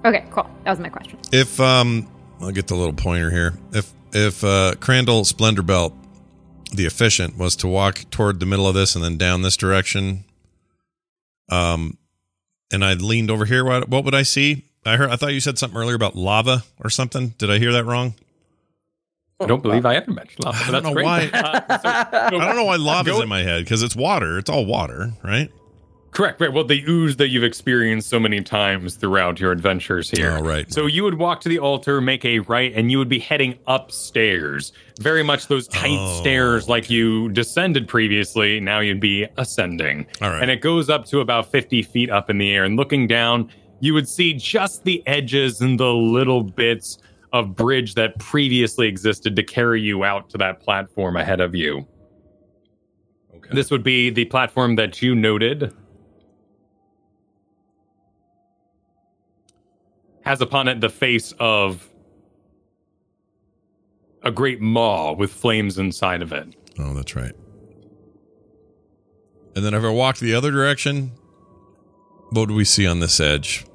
Okay, 0.05 0.25
cool. 0.31 0.49
That 0.63 0.71
was 0.71 0.79
my 0.79 0.89
question. 0.89 1.19
If 1.31 1.59
um, 1.59 2.07
I'll 2.41 2.51
get 2.51 2.67
the 2.67 2.75
little 2.75 2.93
pointer 2.93 3.31
here. 3.31 3.53
If 3.73 3.91
if 4.13 4.43
uh, 4.43 4.75
Crandall 4.79 5.25
Splendor 5.25 5.63
Belt, 5.63 5.93
the 6.75 6.85
efficient, 6.85 7.37
was 7.37 7.55
to 7.57 7.67
walk 7.67 8.09
toward 8.11 8.39
the 8.39 8.45
middle 8.45 8.67
of 8.67 8.75
this 8.75 8.95
and 8.95 9.03
then 9.03 9.17
down 9.17 9.41
this 9.41 9.55
direction, 9.57 10.23
um, 11.49 11.97
and 12.71 12.83
I 12.83 12.93
leaned 12.93 13.29
over 13.31 13.45
here, 13.45 13.63
what 13.65 13.89
what 13.89 14.03
would 14.05 14.15
I 14.15 14.23
see? 14.23 14.65
I 14.85 14.97
heard. 14.97 15.09
I 15.09 15.15
thought 15.15 15.33
you 15.33 15.39
said 15.39 15.57
something 15.57 15.79
earlier 15.79 15.95
about 15.95 16.15
lava 16.15 16.63
or 16.83 16.89
something. 16.89 17.29
Did 17.37 17.49
I 17.51 17.57
hear 17.59 17.71
that 17.73 17.85
wrong? 17.85 18.15
I 19.39 19.45
don't 19.45 19.61
believe 19.61 19.85
I 19.85 19.95
ever 19.95 20.11
mentioned 20.11 20.43
lava. 20.45 20.57
I 20.57 20.61
don't 20.63 20.71
that's 20.71 20.85
know 20.85 20.93
great. 20.93 21.05
why- 21.05 21.29
I 21.33 22.29
don't 22.29 22.55
know 22.55 22.63
why 22.65 22.75
lava's 22.77 23.13
Go- 23.15 23.21
in 23.21 23.29
my 23.29 23.43
head 23.43 23.63
because 23.63 23.83
it's 23.83 23.95
water. 23.95 24.37
It's 24.37 24.49
all 24.49 24.65
water, 24.65 25.11
right? 25.23 25.51
Correct, 26.13 26.39
right. 26.39 26.53
Well, 26.53 26.63
the 26.63 26.83
ooze 26.87 27.15
that 27.17 27.29
you've 27.29 27.43
experienced 27.43 28.07
so 28.07 28.19
many 28.19 28.39
times 28.41 28.95
throughout 28.95 29.39
your 29.39 29.51
adventures 29.51 30.11
here. 30.11 30.37
Oh, 30.39 30.41
right. 30.43 30.71
So 30.71 30.85
you 30.85 31.03
would 31.03 31.15
walk 31.15 31.41
to 31.41 31.49
the 31.49 31.57
altar, 31.57 32.01
make 32.01 32.23
a 32.23 32.39
right, 32.39 32.71
and 32.75 32.91
you 32.91 32.99
would 32.99 33.09
be 33.09 33.17
heading 33.17 33.57
upstairs. 33.65 34.73
Very 34.99 35.23
much 35.23 35.47
those 35.47 35.67
tight 35.67 35.97
Oh. 35.97 36.19
stairs 36.21 36.69
like 36.69 36.87
you 36.89 37.29
descended 37.29 37.87
previously. 37.87 38.59
Now 38.59 38.79
you'd 38.79 38.99
be 38.99 39.25
ascending. 39.37 40.05
All 40.21 40.29
right. 40.29 40.41
And 40.43 40.51
it 40.51 40.61
goes 40.61 40.87
up 40.89 41.05
to 41.07 41.19
about 41.19 41.51
50 41.51 41.81
feet 41.81 42.11
up 42.11 42.29
in 42.29 42.37
the 42.37 42.51
air. 42.51 42.63
And 42.63 42.77
looking 42.77 43.07
down, 43.07 43.49
you 43.79 43.95
would 43.95 44.07
see 44.07 44.33
just 44.33 44.83
the 44.83 45.01
edges 45.07 45.61
and 45.61 45.79
the 45.79 45.93
little 45.93 46.43
bits 46.43 46.99
of 47.33 47.55
bridge 47.55 47.95
that 47.95 48.19
previously 48.19 48.87
existed 48.87 49.35
to 49.35 49.41
carry 49.43 49.81
you 49.81 50.03
out 50.03 50.29
to 50.29 50.37
that 50.37 50.59
platform 50.59 51.15
ahead 51.15 51.41
of 51.41 51.55
you. 51.55 51.87
Okay. 53.35 53.49
This 53.51 53.71
would 53.71 53.81
be 53.83 54.11
the 54.11 54.25
platform 54.25 54.75
that 54.75 55.01
you 55.01 55.15
noted 55.15 55.73
has 60.23 60.41
upon 60.41 60.67
it 60.67 60.81
the 60.81 60.89
face 60.89 61.33
of 61.39 61.89
a 64.23 64.31
great 64.31 64.61
maw 64.61 65.13
with 65.13 65.31
flames 65.31 65.77
inside 65.77 66.21
of 66.21 66.31
it. 66.31 66.55
Oh, 66.79 66.93
that's 66.93 67.15
right. 67.15 67.33
And 69.55 69.63
then 69.63 69.73
if 69.73 69.83
I 69.83 69.89
walk 69.89 70.17
the 70.17 70.33
other 70.33 70.49
direction, 70.49 71.11
what 72.31 72.47
do 72.47 72.55
we 72.55 72.65
see 72.65 72.87
on 72.87 72.99
this 72.99 73.19
edge? 73.19 73.65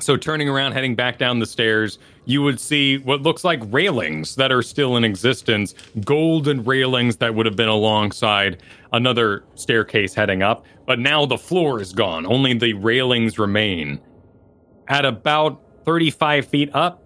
So, 0.00 0.16
turning 0.16 0.48
around, 0.48 0.72
heading 0.72 0.94
back 0.94 1.18
down 1.18 1.38
the 1.38 1.46
stairs, 1.46 1.98
you 2.26 2.42
would 2.42 2.60
see 2.60 2.98
what 2.98 3.22
looks 3.22 3.44
like 3.44 3.60
railings 3.66 4.34
that 4.36 4.52
are 4.52 4.62
still 4.62 4.96
in 4.96 5.04
existence, 5.04 5.74
golden 6.04 6.64
railings 6.64 7.16
that 7.18 7.34
would 7.34 7.46
have 7.46 7.56
been 7.56 7.68
alongside 7.68 8.62
another 8.92 9.44
staircase 9.54 10.12
heading 10.12 10.42
up. 10.42 10.66
But 10.86 10.98
now 10.98 11.26
the 11.26 11.38
floor 11.38 11.80
is 11.80 11.92
gone, 11.92 12.26
only 12.26 12.54
the 12.54 12.74
railings 12.74 13.38
remain. 13.38 14.00
At 14.88 15.04
about 15.04 15.60
35 15.84 16.46
feet 16.46 16.70
up, 16.74 17.02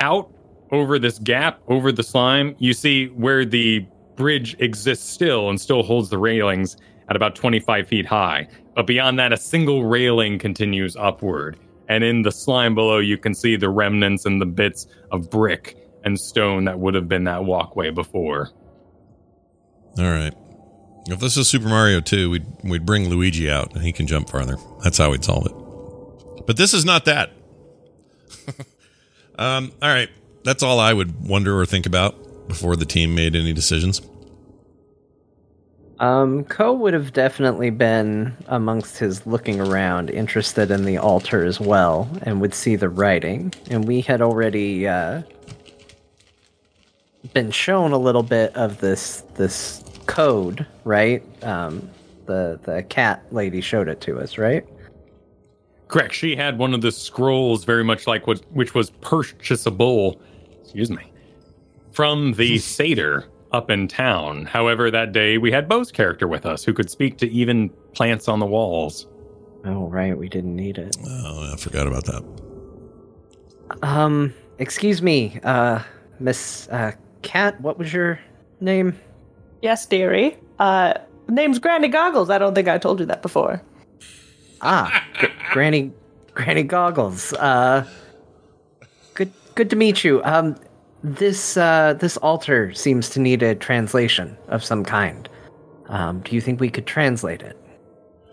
out 0.00 0.30
over 0.70 0.98
this 0.98 1.18
gap, 1.18 1.60
over 1.68 1.92
the 1.92 2.02
slime, 2.02 2.54
you 2.58 2.74
see 2.74 3.06
where 3.08 3.44
the 3.44 3.86
bridge 4.16 4.56
exists 4.58 5.08
still 5.08 5.48
and 5.48 5.60
still 5.60 5.82
holds 5.82 6.10
the 6.10 6.18
railings 6.18 6.76
at 7.08 7.16
about 7.16 7.34
25 7.34 7.86
feet 7.86 8.06
high. 8.06 8.48
But 8.74 8.86
beyond 8.86 9.18
that, 9.18 9.32
a 9.32 9.36
single 9.36 9.84
railing 9.84 10.38
continues 10.38 10.96
upward. 10.96 11.58
And 11.88 12.02
in 12.02 12.22
the 12.22 12.32
slime 12.32 12.74
below, 12.74 12.98
you 12.98 13.18
can 13.18 13.34
see 13.34 13.56
the 13.56 13.68
remnants 13.68 14.24
and 14.24 14.40
the 14.40 14.46
bits 14.46 14.86
of 15.12 15.30
brick 15.30 15.76
and 16.04 16.18
stone 16.18 16.64
that 16.64 16.78
would 16.78 16.94
have 16.94 17.08
been 17.08 17.24
that 17.24 17.44
walkway 17.44 17.90
before. 17.90 18.50
All 19.98 20.10
right. 20.10 20.34
If 21.06 21.20
this 21.20 21.36
is 21.36 21.48
Super 21.48 21.68
Mario 21.68 22.00
2, 22.00 22.30
we'd 22.30 22.46
we'd 22.62 22.86
bring 22.86 23.08
Luigi 23.08 23.50
out 23.50 23.74
and 23.74 23.82
he 23.82 23.92
can 23.92 24.06
jump 24.06 24.30
farther. 24.30 24.56
That's 24.82 24.96
how 24.96 25.10
we'd 25.10 25.24
solve 25.24 25.46
it. 25.46 25.63
But 26.46 26.56
this 26.56 26.74
is 26.74 26.84
not 26.84 27.04
that. 27.06 27.30
um, 29.38 29.72
all 29.80 29.88
right. 29.88 30.10
That's 30.44 30.62
all 30.62 30.78
I 30.78 30.92
would 30.92 31.26
wonder 31.26 31.58
or 31.58 31.64
think 31.64 31.86
about 31.86 32.48
before 32.48 32.76
the 32.76 32.84
team 32.84 33.14
made 33.14 33.34
any 33.34 33.52
decisions. 33.52 34.02
Um, 36.00 36.44
Ko 36.44 36.72
would 36.72 36.92
have 36.92 37.12
definitely 37.12 37.70
been 37.70 38.36
amongst 38.48 38.98
his 38.98 39.26
looking 39.26 39.60
around, 39.60 40.10
interested 40.10 40.70
in 40.70 40.84
the 40.84 40.98
altar 40.98 41.44
as 41.44 41.60
well, 41.60 42.08
and 42.22 42.40
would 42.40 42.52
see 42.52 42.76
the 42.76 42.88
writing. 42.88 43.54
And 43.70 43.86
we 43.86 44.00
had 44.00 44.20
already 44.20 44.88
uh, 44.88 45.22
been 47.32 47.50
shown 47.50 47.92
a 47.92 47.98
little 47.98 48.22
bit 48.22 48.54
of 48.56 48.80
this 48.80 49.22
this 49.36 49.82
code, 50.06 50.66
right? 50.84 51.22
Um, 51.44 51.88
the 52.26 52.58
the 52.64 52.82
cat 52.82 53.24
lady 53.30 53.60
showed 53.60 53.88
it 53.88 54.00
to 54.02 54.18
us, 54.18 54.36
right? 54.36 54.66
Correct. 55.88 56.14
She 56.14 56.34
had 56.34 56.58
one 56.58 56.74
of 56.74 56.80
the 56.80 56.92
scrolls, 56.92 57.64
very 57.64 57.84
much 57.84 58.06
like 58.06 58.26
what, 58.26 58.40
which 58.52 58.74
was 58.74 58.90
purchasable. 58.90 60.20
Excuse 60.62 60.90
me, 60.90 61.12
from 61.92 62.32
the 62.32 62.58
satyr 62.58 63.26
up 63.52 63.70
in 63.70 63.86
town. 63.86 64.46
However, 64.46 64.90
that 64.90 65.12
day 65.12 65.38
we 65.38 65.52
had 65.52 65.68
Bo's 65.68 65.92
character 65.92 66.26
with 66.26 66.44
us, 66.44 66.64
who 66.64 66.72
could 66.72 66.90
speak 66.90 67.18
to 67.18 67.30
even 67.30 67.68
plants 67.92 68.28
on 68.28 68.40
the 68.40 68.46
walls. 68.46 69.06
Oh, 69.64 69.88
right, 69.88 70.16
we 70.16 70.28
didn't 70.28 70.56
need 70.56 70.76
it. 70.76 70.96
Oh, 71.06 71.52
I 71.52 71.56
forgot 71.56 71.86
about 71.86 72.04
that. 72.06 72.24
Um, 73.82 74.34
excuse 74.58 75.00
me, 75.00 75.38
uh, 75.44 75.82
Miss 76.18 76.68
uh, 76.68 76.92
Cat. 77.22 77.58
What 77.60 77.78
was 77.78 77.92
your 77.92 78.18
name? 78.60 78.98
Yes, 79.62 79.86
dearie. 79.86 80.36
Uh, 80.58 80.94
name's 81.28 81.58
Granny 81.58 81.88
Goggles. 81.88 82.28
I 82.28 82.38
don't 82.38 82.54
think 82.54 82.68
I 82.68 82.76
told 82.76 83.00
you 83.00 83.06
that 83.06 83.22
before. 83.22 83.62
Ah, 84.60 85.04
Gr- 85.18 85.26
Granny, 85.52 85.92
Granny 86.34 86.62
Goggles. 86.62 87.32
Uh, 87.34 87.86
good, 89.14 89.32
good 89.54 89.70
to 89.70 89.76
meet 89.76 90.04
you. 90.04 90.22
Um, 90.24 90.56
this 91.02 91.56
uh, 91.56 91.94
this 92.00 92.16
altar 92.18 92.72
seems 92.72 93.10
to 93.10 93.20
need 93.20 93.42
a 93.42 93.54
translation 93.54 94.36
of 94.48 94.64
some 94.64 94.84
kind. 94.84 95.28
Um, 95.88 96.20
do 96.20 96.34
you 96.34 96.40
think 96.40 96.60
we 96.60 96.70
could 96.70 96.86
translate 96.86 97.42
it? 97.42 97.56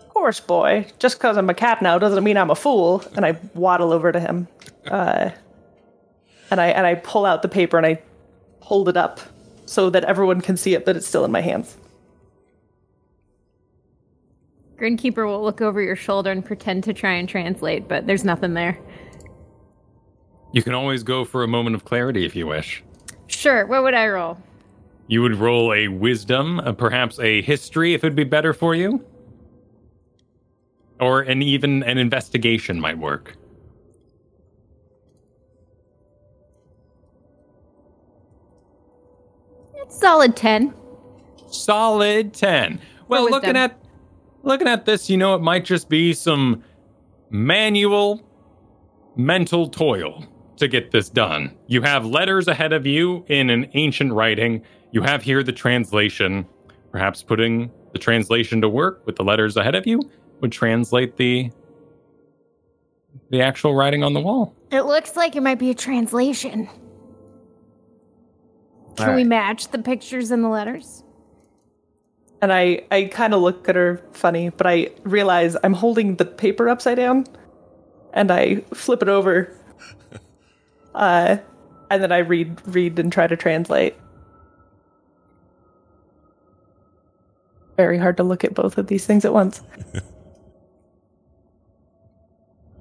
Of 0.00 0.08
course, 0.08 0.40
boy. 0.40 0.86
Just 0.98 1.18
because 1.18 1.36
I'm 1.36 1.50
a 1.50 1.54
cat 1.54 1.82
now 1.82 1.98
doesn't 1.98 2.24
mean 2.24 2.36
I'm 2.38 2.50
a 2.50 2.54
fool. 2.54 3.04
And 3.14 3.26
I 3.26 3.36
waddle 3.54 3.92
over 3.92 4.10
to 4.10 4.18
him, 4.20 4.48
uh, 4.86 5.30
and 6.50 6.60
I 6.60 6.68
and 6.68 6.86
I 6.86 6.94
pull 6.94 7.26
out 7.26 7.42
the 7.42 7.48
paper 7.48 7.76
and 7.76 7.84
I 7.86 8.00
hold 8.60 8.88
it 8.88 8.96
up 8.96 9.20
so 9.66 9.90
that 9.90 10.04
everyone 10.04 10.40
can 10.40 10.56
see 10.56 10.74
it, 10.74 10.86
but 10.86 10.96
it's 10.96 11.06
still 11.06 11.24
in 11.24 11.30
my 11.32 11.40
hands. 11.42 11.76
Grinkeeper 14.82 15.24
will 15.24 15.44
look 15.44 15.60
over 15.60 15.80
your 15.80 15.94
shoulder 15.94 16.32
and 16.32 16.44
pretend 16.44 16.82
to 16.82 16.92
try 16.92 17.12
and 17.12 17.28
translate, 17.28 17.86
but 17.86 18.08
there's 18.08 18.24
nothing 18.24 18.54
there. 18.54 18.76
You 20.50 20.64
can 20.64 20.74
always 20.74 21.04
go 21.04 21.24
for 21.24 21.44
a 21.44 21.46
moment 21.46 21.76
of 21.76 21.84
clarity 21.84 22.26
if 22.26 22.34
you 22.34 22.48
wish. 22.48 22.82
Sure, 23.28 23.64
what 23.64 23.84
would 23.84 23.94
I 23.94 24.08
roll? 24.08 24.38
You 25.06 25.22
would 25.22 25.36
roll 25.36 25.72
a 25.72 25.86
wisdom, 25.86 26.58
uh, 26.58 26.72
perhaps 26.72 27.20
a 27.20 27.42
history 27.42 27.94
if 27.94 28.02
it'd 28.02 28.16
be 28.16 28.24
better 28.24 28.52
for 28.52 28.74
you. 28.74 29.04
Or 30.98 31.20
an 31.20 31.42
even 31.42 31.84
an 31.84 31.96
investigation 31.96 32.80
might 32.80 32.98
work. 32.98 33.36
It's 39.76 40.00
solid 40.00 40.34
10. 40.34 40.74
Solid 41.50 42.34
10. 42.34 42.80
Well, 43.06 43.30
looking 43.30 43.56
at 43.56 43.81
looking 44.42 44.68
at 44.68 44.84
this, 44.84 45.08
you 45.10 45.16
know 45.16 45.34
it 45.34 45.42
might 45.42 45.64
just 45.64 45.88
be 45.88 46.12
some 46.12 46.62
manual 47.30 48.22
mental 49.16 49.68
toil 49.68 50.26
to 50.56 50.68
get 50.68 50.90
this 50.90 51.08
done. 51.08 51.56
You 51.66 51.82
have 51.82 52.06
letters 52.06 52.48
ahead 52.48 52.72
of 52.72 52.86
you 52.86 53.24
in 53.28 53.50
an 53.50 53.70
ancient 53.74 54.12
writing. 54.12 54.62
You 54.92 55.02
have 55.02 55.22
here 55.22 55.42
the 55.42 55.52
translation. 55.52 56.46
Perhaps 56.90 57.22
putting 57.22 57.70
the 57.92 57.98
translation 57.98 58.60
to 58.60 58.68
work 58.68 59.02
with 59.06 59.16
the 59.16 59.24
letters 59.24 59.56
ahead 59.56 59.74
of 59.74 59.86
you 59.86 60.00
would 60.40 60.52
translate 60.52 61.16
the 61.16 61.50
the 63.30 63.42
actual 63.42 63.74
writing 63.74 64.02
on 64.02 64.14
the 64.14 64.20
wall. 64.20 64.54
It 64.70 64.82
looks 64.82 65.16
like 65.16 65.36
it 65.36 65.42
might 65.42 65.58
be 65.58 65.70
a 65.70 65.74
translation. 65.74 66.68
Can 68.96 69.14
we 69.14 69.24
match 69.24 69.68
the 69.68 69.78
pictures 69.78 70.30
and 70.30 70.44
the 70.44 70.48
letters? 70.48 71.02
And 72.42 72.52
I, 72.52 72.82
I 72.90 73.04
kind 73.04 73.32
of 73.34 73.40
look 73.40 73.68
at 73.68 73.76
her 73.76 74.02
funny, 74.12 74.48
but 74.50 74.66
I 74.66 74.90
realize 75.04 75.56
I'm 75.62 75.74
holding 75.74 76.16
the 76.16 76.24
paper 76.24 76.68
upside 76.68 76.96
down, 76.96 77.24
and 78.12 78.32
I 78.32 78.56
flip 78.74 79.00
it 79.00 79.08
over, 79.08 79.56
uh, 80.96 81.36
and 81.88 82.02
then 82.02 82.10
I 82.10 82.18
read 82.18 82.60
read 82.66 82.98
and 82.98 83.12
try 83.12 83.28
to 83.28 83.36
translate. 83.36 83.94
Very 87.76 87.96
hard 87.96 88.16
to 88.16 88.24
look 88.24 88.42
at 88.42 88.54
both 88.54 88.76
of 88.76 88.88
these 88.88 89.06
things 89.06 89.24
at 89.24 89.32
once. 89.32 89.62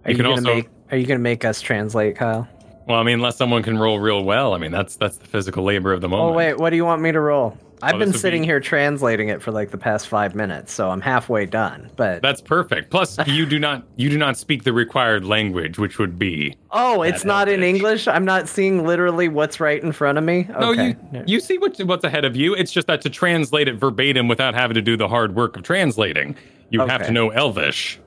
Are 0.05 0.09
You 0.11 0.15
can 0.15 0.25
gonna 0.25 0.29
also- 0.31 0.55
make 0.55 0.69
Are 0.89 0.97
you 0.97 1.05
gonna 1.05 1.19
make 1.19 1.45
us 1.45 1.61
translate, 1.61 2.15
Kyle? 2.15 2.47
Well, 2.87 2.99
I 2.99 3.03
mean, 3.03 3.13
unless 3.15 3.37
someone 3.37 3.61
can 3.61 3.77
roll 3.77 3.99
real 3.99 4.23
well, 4.23 4.55
I 4.55 4.57
mean, 4.57 4.71
that's 4.71 4.95
that's 4.95 5.17
the 5.17 5.27
physical 5.27 5.63
labor 5.63 5.93
of 5.93 6.01
the 6.01 6.09
moment. 6.09 6.31
Oh 6.33 6.35
wait, 6.35 6.57
what 6.57 6.71
do 6.71 6.77
you 6.77 6.83
want 6.85 7.03
me 7.03 7.11
to 7.11 7.19
roll? 7.19 7.55
I've 7.83 7.95
Oh, 7.95 7.99
been 7.99 8.13
sitting 8.13 8.41
be- 8.41 8.47
here 8.47 8.59
translating 8.59 9.29
it 9.29 9.41
for 9.41 9.51
like 9.51 9.71
the 9.71 9.77
past 9.77 10.07
five 10.07 10.35
minutes, 10.35 10.71
so 10.73 10.89
I'm 10.89 11.01
halfway 11.01 11.45
done. 11.45 11.89
But 11.95 12.21
That's 12.21 12.41
perfect. 12.41 12.89
Plus, 12.91 13.17
you 13.27 13.45
do 13.45 13.59
not 13.59 13.83
you 13.95 14.09
do 14.09 14.17
not 14.17 14.37
speak 14.37 14.63
the 14.63 14.73
required 14.73 15.25
language, 15.25 15.77
which 15.79 15.97
would 15.99 16.17
be 16.19 16.55
oh, 16.71 17.01
it's 17.01 17.21
that 17.23 17.27
not 17.27 17.49
in 17.49 17.63
English. 17.63 18.07
I'm 18.07 18.25
not 18.25 18.47
seeing 18.47 18.85
literally 18.85 19.27
what's 19.27 19.59
right 19.59 19.81
in 19.81 19.91
front 19.91 20.17
of 20.17 20.23
me. 20.23 20.47
Okay. 20.53 20.95
no. 21.11 21.19
You 21.19 21.23
you 21.27 21.39
see 21.39 21.57
what, 21.57 21.77
what's 21.79 22.03
ahead 22.03 22.25
of 22.25 22.35
you. 22.35 22.53
It's 22.53 22.71
just 22.71 22.87
that 22.87 23.01
to 23.01 23.09
translate 23.09 23.67
it 23.67 23.75
verbatim 23.75 24.27
without 24.27 24.53
having 24.53 24.75
to 24.75 24.81
do 24.81 24.95
the 24.97 25.07
hard 25.07 25.35
work 25.35 25.55
of 25.57 25.63
translating, 25.63 26.35
you 26.69 26.85
have 26.85 27.05
to 27.05 27.11
know 27.11 27.29
Elvish. 27.31 27.99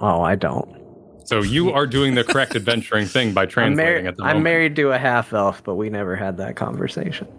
oh, 0.00 0.22
I 0.22 0.34
don't. 0.34 0.76
So 1.24 1.42
you 1.42 1.70
are 1.70 1.86
doing 1.86 2.16
the 2.16 2.24
correct 2.24 2.56
adventuring 2.56 3.06
thing 3.06 3.32
by 3.32 3.42
I'm, 3.44 3.48
translating 3.48 4.04
mar- 4.04 4.08
at 4.08 4.16
the 4.16 4.24
I'm 4.24 4.42
married 4.42 4.74
to 4.76 4.90
a 4.90 4.98
half 4.98 5.32
elf, 5.32 5.62
but 5.62 5.76
we 5.76 5.88
never 5.88 6.16
had 6.16 6.38
that 6.38 6.56
conversation. 6.56 7.28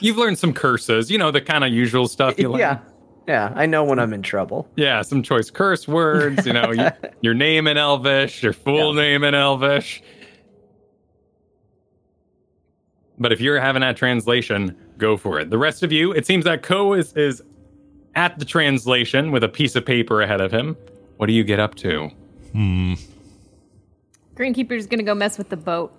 You've 0.00 0.16
learned 0.16 0.38
some 0.38 0.52
curses, 0.52 1.10
you 1.10 1.18
know 1.18 1.30
the 1.30 1.40
kind 1.40 1.64
of 1.64 1.72
usual 1.72 2.08
stuff 2.08 2.38
you 2.38 2.48
learn. 2.48 2.60
yeah, 2.60 2.78
yeah. 3.26 3.52
I 3.54 3.66
know 3.66 3.84
when 3.84 3.98
I'm 3.98 4.12
in 4.12 4.22
trouble. 4.22 4.68
Yeah, 4.76 5.02
some 5.02 5.22
choice 5.22 5.50
curse 5.50 5.86
words, 5.88 6.46
you 6.46 6.52
know, 6.52 6.70
you, 6.70 6.88
your 7.20 7.34
name 7.34 7.66
in 7.66 7.76
Elvish, 7.76 8.42
your 8.42 8.52
full 8.52 8.94
name 8.94 9.24
in 9.24 9.34
Elvish. 9.34 10.02
But 13.18 13.32
if 13.32 13.40
you're 13.40 13.60
having 13.60 13.80
that 13.80 13.96
translation, 13.96 14.76
go 14.96 15.16
for 15.16 15.40
it. 15.40 15.50
The 15.50 15.58
rest 15.58 15.82
of 15.82 15.90
you, 15.90 16.12
it 16.12 16.26
seems 16.26 16.44
that 16.44 16.62
Ko 16.62 16.92
is, 16.92 17.12
is 17.14 17.42
at 18.14 18.38
the 18.38 18.44
translation 18.44 19.32
with 19.32 19.42
a 19.42 19.48
piece 19.48 19.74
of 19.76 19.84
paper 19.84 20.22
ahead 20.22 20.40
of 20.40 20.52
him. 20.52 20.76
What 21.16 21.26
do 21.26 21.32
you 21.32 21.42
get 21.42 21.58
up 21.58 21.74
to? 21.76 22.10
Hmm. 22.52 22.94
Grinkeeper's 24.36 24.86
gonna 24.86 25.02
go 25.02 25.14
mess 25.14 25.36
with 25.36 25.48
the 25.48 25.56
boat. 25.56 25.92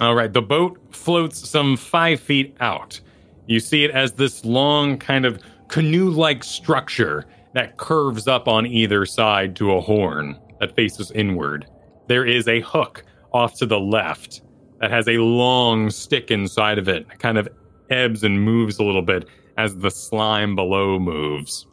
All 0.00 0.14
right, 0.14 0.32
the 0.32 0.42
boat 0.42 0.78
floats 0.90 1.48
some 1.48 1.76
five 1.76 2.20
feet 2.20 2.56
out. 2.60 3.00
You 3.46 3.58
see 3.58 3.84
it 3.84 3.90
as 3.90 4.12
this 4.12 4.44
long, 4.44 4.96
kind 4.96 5.24
of 5.24 5.40
canoe 5.68 6.10
like 6.10 6.44
structure 6.44 7.24
that 7.54 7.78
curves 7.78 8.28
up 8.28 8.46
on 8.46 8.66
either 8.66 9.04
side 9.04 9.56
to 9.56 9.72
a 9.72 9.80
horn 9.80 10.38
that 10.60 10.76
faces 10.76 11.10
inward. 11.12 11.66
There 12.06 12.24
is 12.24 12.46
a 12.46 12.60
hook 12.60 13.04
off 13.32 13.54
to 13.58 13.66
the 13.66 13.80
left 13.80 14.42
that 14.80 14.90
has 14.90 15.08
a 15.08 15.18
long 15.18 15.90
stick 15.90 16.30
inside 16.30 16.78
of 16.78 16.88
it. 16.88 17.06
It 17.12 17.18
kind 17.18 17.36
of 17.36 17.48
ebbs 17.90 18.22
and 18.22 18.40
moves 18.40 18.78
a 18.78 18.84
little 18.84 19.02
bit 19.02 19.26
as 19.56 19.76
the 19.78 19.90
slime 19.90 20.54
below 20.54 21.00
moves. 21.00 21.66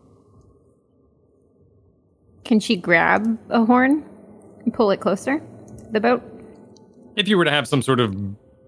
Can 2.43 2.59
she 2.59 2.75
grab 2.75 3.39
a 3.49 3.63
horn 3.63 4.03
and 4.63 4.73
pull 4.73 4.89
it 4.91 4.99
closer? 4.99 5.41
The 5.91 5.99
boat? 5.99 6.23
If 7.15 7.27
you 7.27 7.37
were 7.37 7.45
to 7.45 7.51
have 7.51 7.67
some 7.67 7.81
sort 7.81 7.99
of 7.99 8.15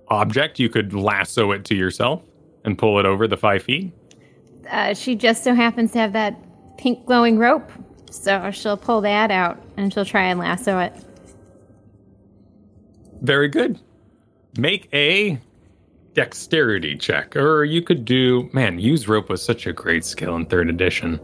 object, 0.10 0.60
you 0.60 0.70
could 0.70 0.94
lasso 0.94 1.52
it 1.52 1.66
to 1.66 1.76
yourself 1.76 2.24
and 2.64 2.78
pull 2.78 3.00
it 3.00 3.06
over 3.06 3.28
the 3.28 3.38
five 3.38 3.64
feet. 3.64 3.94
Uh, 4.70 4.94
she 4.94 5.16
just 5.16 5.44
so 5.44 5.54
happens 5.54 5.92
to 5.94 6.00
have 6.00 6.14
that 6.14 6.38
pink 6.78 7.06
glowing 7.06 7.38
rope. 7.38 7.70
So 8.10 8.52
she'll 8.52 8.78
pull 8.78 9.02
that 9.02 9.32
out 9.32 9.62
and 9.76 9.94
she'll 9.94 10.06
try 10.06 10.24
and 10.24 10.40
lasso 10.40 10.80
it. 10.80 10.94
Very 13.22 13.48
good. 13.48 13.80
Make 14.58 14.90
a 14.94 15.40
dexterity 16.14 16.98
check, 16.98 17.36
or 17.36 17.64
you 17.64 17.82
could 17.82 18.06
do. 18.06 18.50
Man, 18.54 18.80
use 18.80 19.08
rope 19.08 19.30
was 19.30 19.44
such 19.44 19.68
a 19.68 19.74
great 19.74 20.06
skill 20.06 20.36
in 20.36 20.46
third 20.46 20.70
edition. 20.70 21.20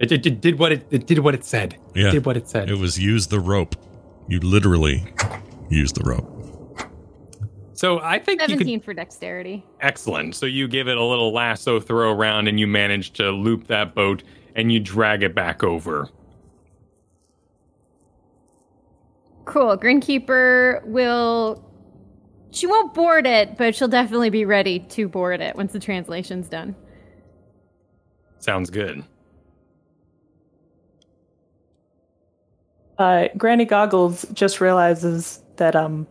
It, 0.00 0.12
it, 0.12 0.26
it 0.26 0.40
did 0.40 0.58
what 0.58 0.72
it, 0.72 0.86
it 0.90 1.06
did 1.06 1.18
what 1.20 1.34
it 1.34 1.44
said. 1.44 1.76
Yeah. 1.94 2.08
It 2.08 2.12
did 2.12 2.26
what 2.26 2.36
it 2.36 2.48
said. 2.48 2.70
It 2.70 2.78
was 2.78 2.98
use 2.98 3.26
the 3.26 3.40
rope. 3.40 3.76
You 4.28 4.40
literally 4.40 5.04
use 5.68 5.92
the 5.92 6.02
rope. 6.04 6.33
So 7.74 8.00
I 8.00 8.18
think 8.18 8.40
you 8.40 8.46
could. 8.46 8.58
17 8.58 8.80
for 8.80 8.94
dexterity. 8.94 9.64
Excellent. 9.80 10.36
So 10.36 10.46
you 10.46 10.68
give 10.68 10.88
it 10.88 10.96
a 10.96 11.02
little 11.02 11.32
lasso 11.32 11.80
throw 11.80 12.12
around, 12.12 12.48
and 12.48 12.58
you 12.58 12.66
manage 12.66 13.12
to 13.14 13.30
loop 13.30 13.66
that 13.66 13.94
boat, 13.94 14.22
and 14.54 14.72
you 14.72 14.80
drag 14.80 15.22
it 15.22 15.34
back 15.34 15.64
over. 15.64 16.08
Cool. 19.44 19.76
Grinkeeper 19.76 20.84
will. 20.84 21.62
She 22.52 22.68
won't 22.68 22.94
board 22.94 23.26
it, 23.26 23.58
but 23.58 23.74
she'll 23.74 23.88
definitely 23.88 24.30
be 24.30 24.44
ready 24.44 24.78
to 24.78 25.08
board 25.08 25.40
it 25.40 25.56
once 25.56 25.72
the 25.72 25.80
translation's 25.80 26.48
done. 26.48 26.76
Sounds 28.38 28.70
good. 28.70 29.02
Uh, 32.96 33.26
Granny 33.36 33.64
Goggles 33.64 34.24
just 34.32 34.60
realizes 34.60 35.42
that 35.56 35.74
um, 35.74 36.06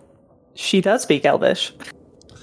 she 0.55 0.81
does 0.81 1.03
speak 1.03 1.25
Elvish. 1.25 1.73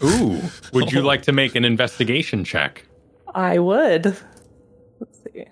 Ooh, 0.03 0.41
would 0.73 0.93
you 0.93 1.03
like 1.03 1.23
to 1.23 1.33
make 1.33 1.55
an 1.55 1.65
investigation 1.65 2.45
check? 2.45 2.87
I 3.35 3.59
would. 3.59 4.17
Let's 4.99 5.19
see. 5.25 5.45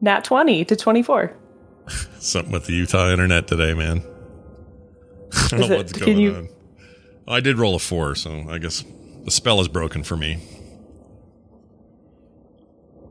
Nat 0.00 0.24
20 0.24 0.64
to 0.66 0.76
24. 0.76 1.36
Something 2.18 2.52
with 2.52 2.66
the 2.66 2.72
Utah 2.74 3.10
internet 3.10 3.46
today, 3.46 3.72
man. 3.74 3.98
I 5.32 5.48
don't 5.48 5.60
Is 5.60 5.68
know 5.68 5.74
it- 5.74 5.78
what's 5.78 5.92
can 5.92 6.04
going 6.06 6.18
you- 6.18 6.34
on. 6.34 6.48
I 7.28 7.40
did 7.40 7.58
roll 7.58 7.74
a 7.74 7.78
four, 7.80 8.14
so 8.14 8.44
I 8.48 8.58
guess 8.58 8.84
the 9.24 9.30
spell 9.32 9.60
is 9.60 9.66
broken 9.68 10.04
for 10.04 10.16
me. 10.16 10.38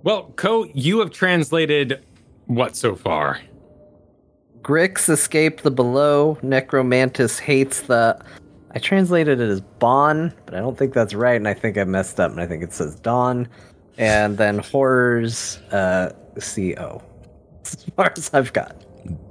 Well, 0.04 0.32
Ko, 0.36 0.66
you 0.74 1.00
have 1.00 1.12
translated 1.12 2.02
what 2.46 2.76
so 2.76 2.96
far? 2.96 3.40
Grix 4.66 5.10
escaped 5.10 5.62
the 5.62 5.70
below. 5.70 6.40
Necromantis 6.42 7.40
hates 7.40 7.82
the. 7.82 8.20
I 8.72 8.80
translated 8.80 9.40
it 9.40 9.48
as 9.48 9.62
Bon, 9.62 10.34
but 10.48 10.56
I 10.56 10.60
don't 10.60 10.76
think 10.76 10.92
that's 10.92 11.14
right, 11.14 11.36
and 11.36 11.48
I 11.48 11.54
think 11.54 11.78
I 11.78 11.84
messed 11.84 12.20
up, 12.20 12.32
and 12.32 12.42
I 12.42 12.48
think 12.48 12.64
it 12.64 12.74
says 12.74 12.96
Dawn. 12.96 13.48
And 14.00 14.40
then 14.40 14.58
horrors, 14.58 15.60
uh, 15.72 16.14
CO. 16.40 17.04
As 17.64 17.84
far 17.96 18.12
as 18.18 18.30
I've 18.34 18.54
got. 18.54 18.84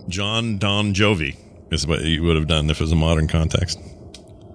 John 0.09 0.57
Don 0.57 0.95
Jovi 0.95 1.37
is 1.71 1.87
what 1.87 2.03
you 2.03 2.23
would 2.23 2.37
have 2.37 2.47
done 2.47 2.71
if 2.71 2.79
it 2.79 2.81
was 2.81 2.93
a 2.93 2.97
modern 2.97 3.29
context. 3.29 3.79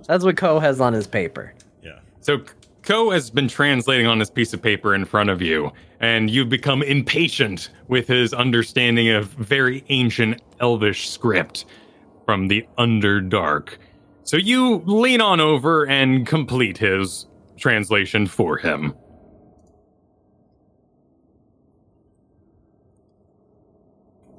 That's 0.07 0.23
what 0.23 0.38
Ko 0.38 0.59
has 0.59 0.82
on 0.82 0.93
his 0.93 1.07
paper. 1.07 1.53
Yeah. 1.84 1.99
So 2.21 2.41
Ko 2.84 3.11
has 3.11 3.30
been 3.30 3.47
translating 3.47 4.07
on 4.07 4.19
this 4.19 4.30
piece 4.30 4.53
of 4.53 4.61
paper 4.61 4.95
in 4.95 5.05
front 5.05 5.30
of 5.30 5.41
you, 5.41 5.71
and 5.99 6.30
you've 6.30 6.49
become 6.49 6.82
impatient 6.82 7.69
with 7.88 8.07
his 8.07 8.34
understanding 8.34 9.09
of 9.09 9.27
very 9.34 9.84
ancient 9.89 10.41
elvish 10.59 11.09
script 11.09 11.65
from 12.25 12.47
the 12.47 12.65
Underdark. 12.77 13.77
So 14.23 14.38
you 14.38 14.84
lean 14.86 15.21
on 15.21 15.39
over 15.39 15.88
and 15.88 16.25
complete 16.25 16.77
his 16.77 17.27
translation 17.57 18.27
for 18.27 18.57
him. 18.57 18.93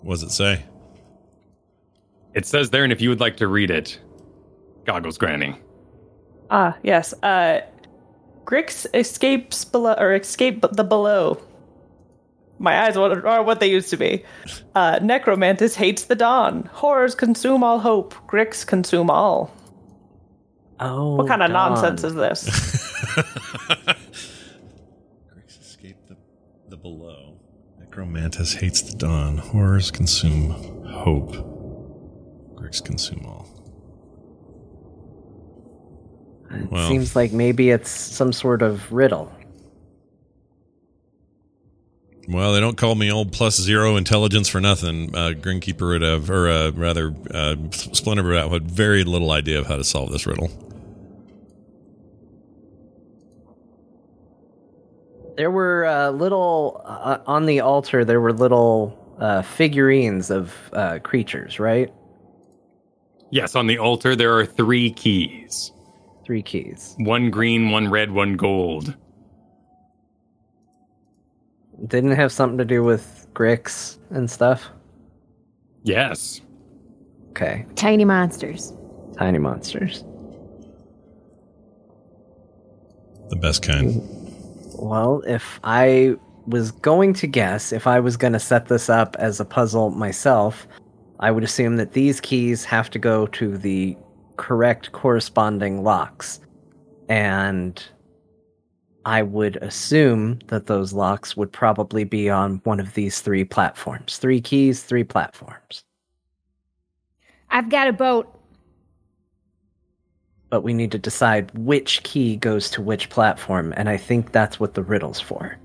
What 0.03 0.15
does 0.15 0.23
it 0.23 0.31
say? 0.31 0.65
It 2.35 2.47
says 2.47 2.71
there, 2.71 2.85
and 2.85 2.93
if 2.93 3.01
you 3.01 3.09
would 3.09 3.21
like 3.21 3.37
to 3.39 3.49
read 3.49 3.71
it, 3.71 4.01
Goggles 4.85 5.19
Granny. 5.19 5.57
Ah, 6.51 6.77
yes. 6.83 7.13
Uh, 7.23 7.61
Grix 8.51 8.85
escapes 8.93 9.65
below, 9.65 9.95
or 9.97 10.13
escape 10.13 10.65
the 10.73 10.83
below. 10.83 11.41
My 12.59 12.83
eyes 12.83 12.97
are 12.97 13.27
are 13.27 13.45
what 13.45 13.61
they 13.61 13.71
used 13.71 13.91
to 13.91 13.97
be. 13.97 14.25
Uh, 14.75 14.99
Necromantis 14.99 15.77
hates 15.77 16.07
the 16.07 16.17
dawn. 16.17 16.69
Horrors 16.73 17.15
consume 17.15 17.63
all 17.63 17.79
hope. 17.79 18.13
Grix 18.27 18.67
consume 18.67 19.09
all. 19.09 19.55
Oh. 20.81 21.15
What 21.15 21.29
kind 21.29 21.45
of 21.45 21.53
Dawn. 21.53 21.75
nonsense 21.75 22.03
is 22.03 22.15
this? 22.15 22.49
Grix 25.33 25.61
escape 25.61 25.99
the, 26.09 26.17
the 26.69 26.77
below. 26.77 27.39
Necromantis 27.81 28.57
hates 28.57 28.83
the 28.83 28.97
dawn. 28.97 29.39
Horrors 29.39 29.93
consume 29.93 30.51
hope. 30.87 31.35
Grix 32.57 32.85
consume 32.85 33.27
all. 33.27 33.40
It 36.53 36.71
Well. 36.71 36.89
seems 36.89 37.15
like 37.15 37.33
maybe 37.33 37.71
it's 37.71 37.91
some 37.91 38.33
sort 38.33 38.63
of 38.63 38.91
riddle. 38.93 39.33
Well, 42.29 42.53
they 42.53 42.61
don't 42.61 42.77
call 42.77 42.95
me 42.95 43.11
old 43.11 43.33
plus 43.33 43.57
zero 43.61 43.97
intelligence 43.97 44.49
for 44.49 44.61
nothing. 44.61 45.15
Uh, 45.15 45.33
Grinkeeper 45.35 45.89
would 45.89 46.03
have, 46.03 46.31
or 46.31 46.49
uh, 46.49 46.71
rather, 46.71 47.13
uh, 47.33 47.57
Splinter 47.73 48.23
would 48.23 48.37
have 48.37 48.53
had 48.53 48.71
very 48.71 49.03
little 49.03 49.33
idea 49.33 49.59
of 49.59 49.67
how 49.67 49.77
to 49.77 49.85
solve 49.85 50.13
this 50.13 50.27
riddle. 50.27 50.49
There 55.37 55.51
were 55.51 55.87
uh, 55.87 56.11
little 56.11 56.83
uh, 56.85 57.19
on 57.27 57.47
the 57.47 57.61
altar. 57.61 58.05
There 58.05 58.21
were 58.21 58.33
little 58.33 58.97
uh, 59.19 59.43
figurines 59.43 60.31
of 60.31 60.55
uh, 60.73 60.99
creatures, 61.03 61.59
right? 61.59 61.93
Yes, 63.31 63.57
on 63.57 63.67
the 63.67 63.79
altar 63.79 64.15
there 64.15 64.37
are 64.39 64.45
three 64.45 64.93
keys 64.93 65.73
Three 66.31 66.43
keys. 66.45 66.95
one 66.99 67.29
green, 67.33 67.73
one 67.73 67.91
red, 67.91 68.13
one 68.13 68.37
gold. 68.37 68.95
Didn't 71.89 72.13
it 72.13 72.15
have 72.15 72.31
something 72.31 72.57
to 72.59 72.65
do 72.65 72.85
with 72.85 73.27
Grix 73.35 73.99
and 74.11 74.31
stuff. 74.31 74.69
Yes. 75.83 76.41
Okay, 77.31 77.67
Tiny 77.75 78.05
monsters. 78.05 78.73
tiny 79.19 79.39
monsters. 79.39 80.05
The 83.31 83.35
best 83.35 83.63
kind. 83.65 84.01
Well, 84.79 85.25
if 85.27 85.59
I 85.65 86.15
was 86.47 86.71
going 86.71 87.13
to 87.15 87.27
guess, 87.27 87.73
if 87.73 87.89
I 87.89 87.99
was 87.99 88.17
going 88.17 88.35
to 88.35 88.39
set 88.39 88.69
this 88.69 88.89
up 88.89 89.17
as 89.19 89.41
a 89.41 89.45
puzzle 89.45 89.91
myself, 89.91 90.69
I 91.19 91.33
would 91.33 91.43
assume 91.43 91.75
that 91.79 91.93
these 91.93 92.21
keys 92.21 92.65
have 92.67 92.89
to 92.91 93.01
go 93.01 93.27
to 93.27 93.59
the 93.59 93.97
correct 94.41 94.91
corresponding 94.93 95.85
locks. 95.85 96.41
And 97.11 97.83
I 99.05 99.23
would 99.23 99.57
assume 99.57 100.39
that 100.47 100.67
those 100.67 100.95
locks 100.95 101.37
would 101.37 101.53
probably 101.53 102.05
be 102.05 102.31
on 102.31 102.63
one 102.65 102.81
of 102.81 102.95
these 102.95 103.21
three 103.21 103.45
platforms. 103.45 104.17
Three 104.17 104.41
keys, 104.41 104.83
three 104.83 105.05
platforms. 105.05 105.85
I've 107.51 107.69
got 107.69 107.89
a 107.89 107.93
boat. 107.93 108.35
But 110.49 110.63
we 110.63 110.73
need 110.73 110.91
to 110.93 110.99
decide 110.99 111.51
which 111.59 112.03
key 112.03 112.37
goes 112.37 112.71
to 112.71 112.81
which 112.81 113.11
platform, 113.11 113.75
and 113.77 113.91
I 113.91 113.99
think 113.99 114.33
that's 114.33 114.59
what 114.59 114.73
the 114.73 114.83
riddle's 114.83 115.21
for. 115.21 115.59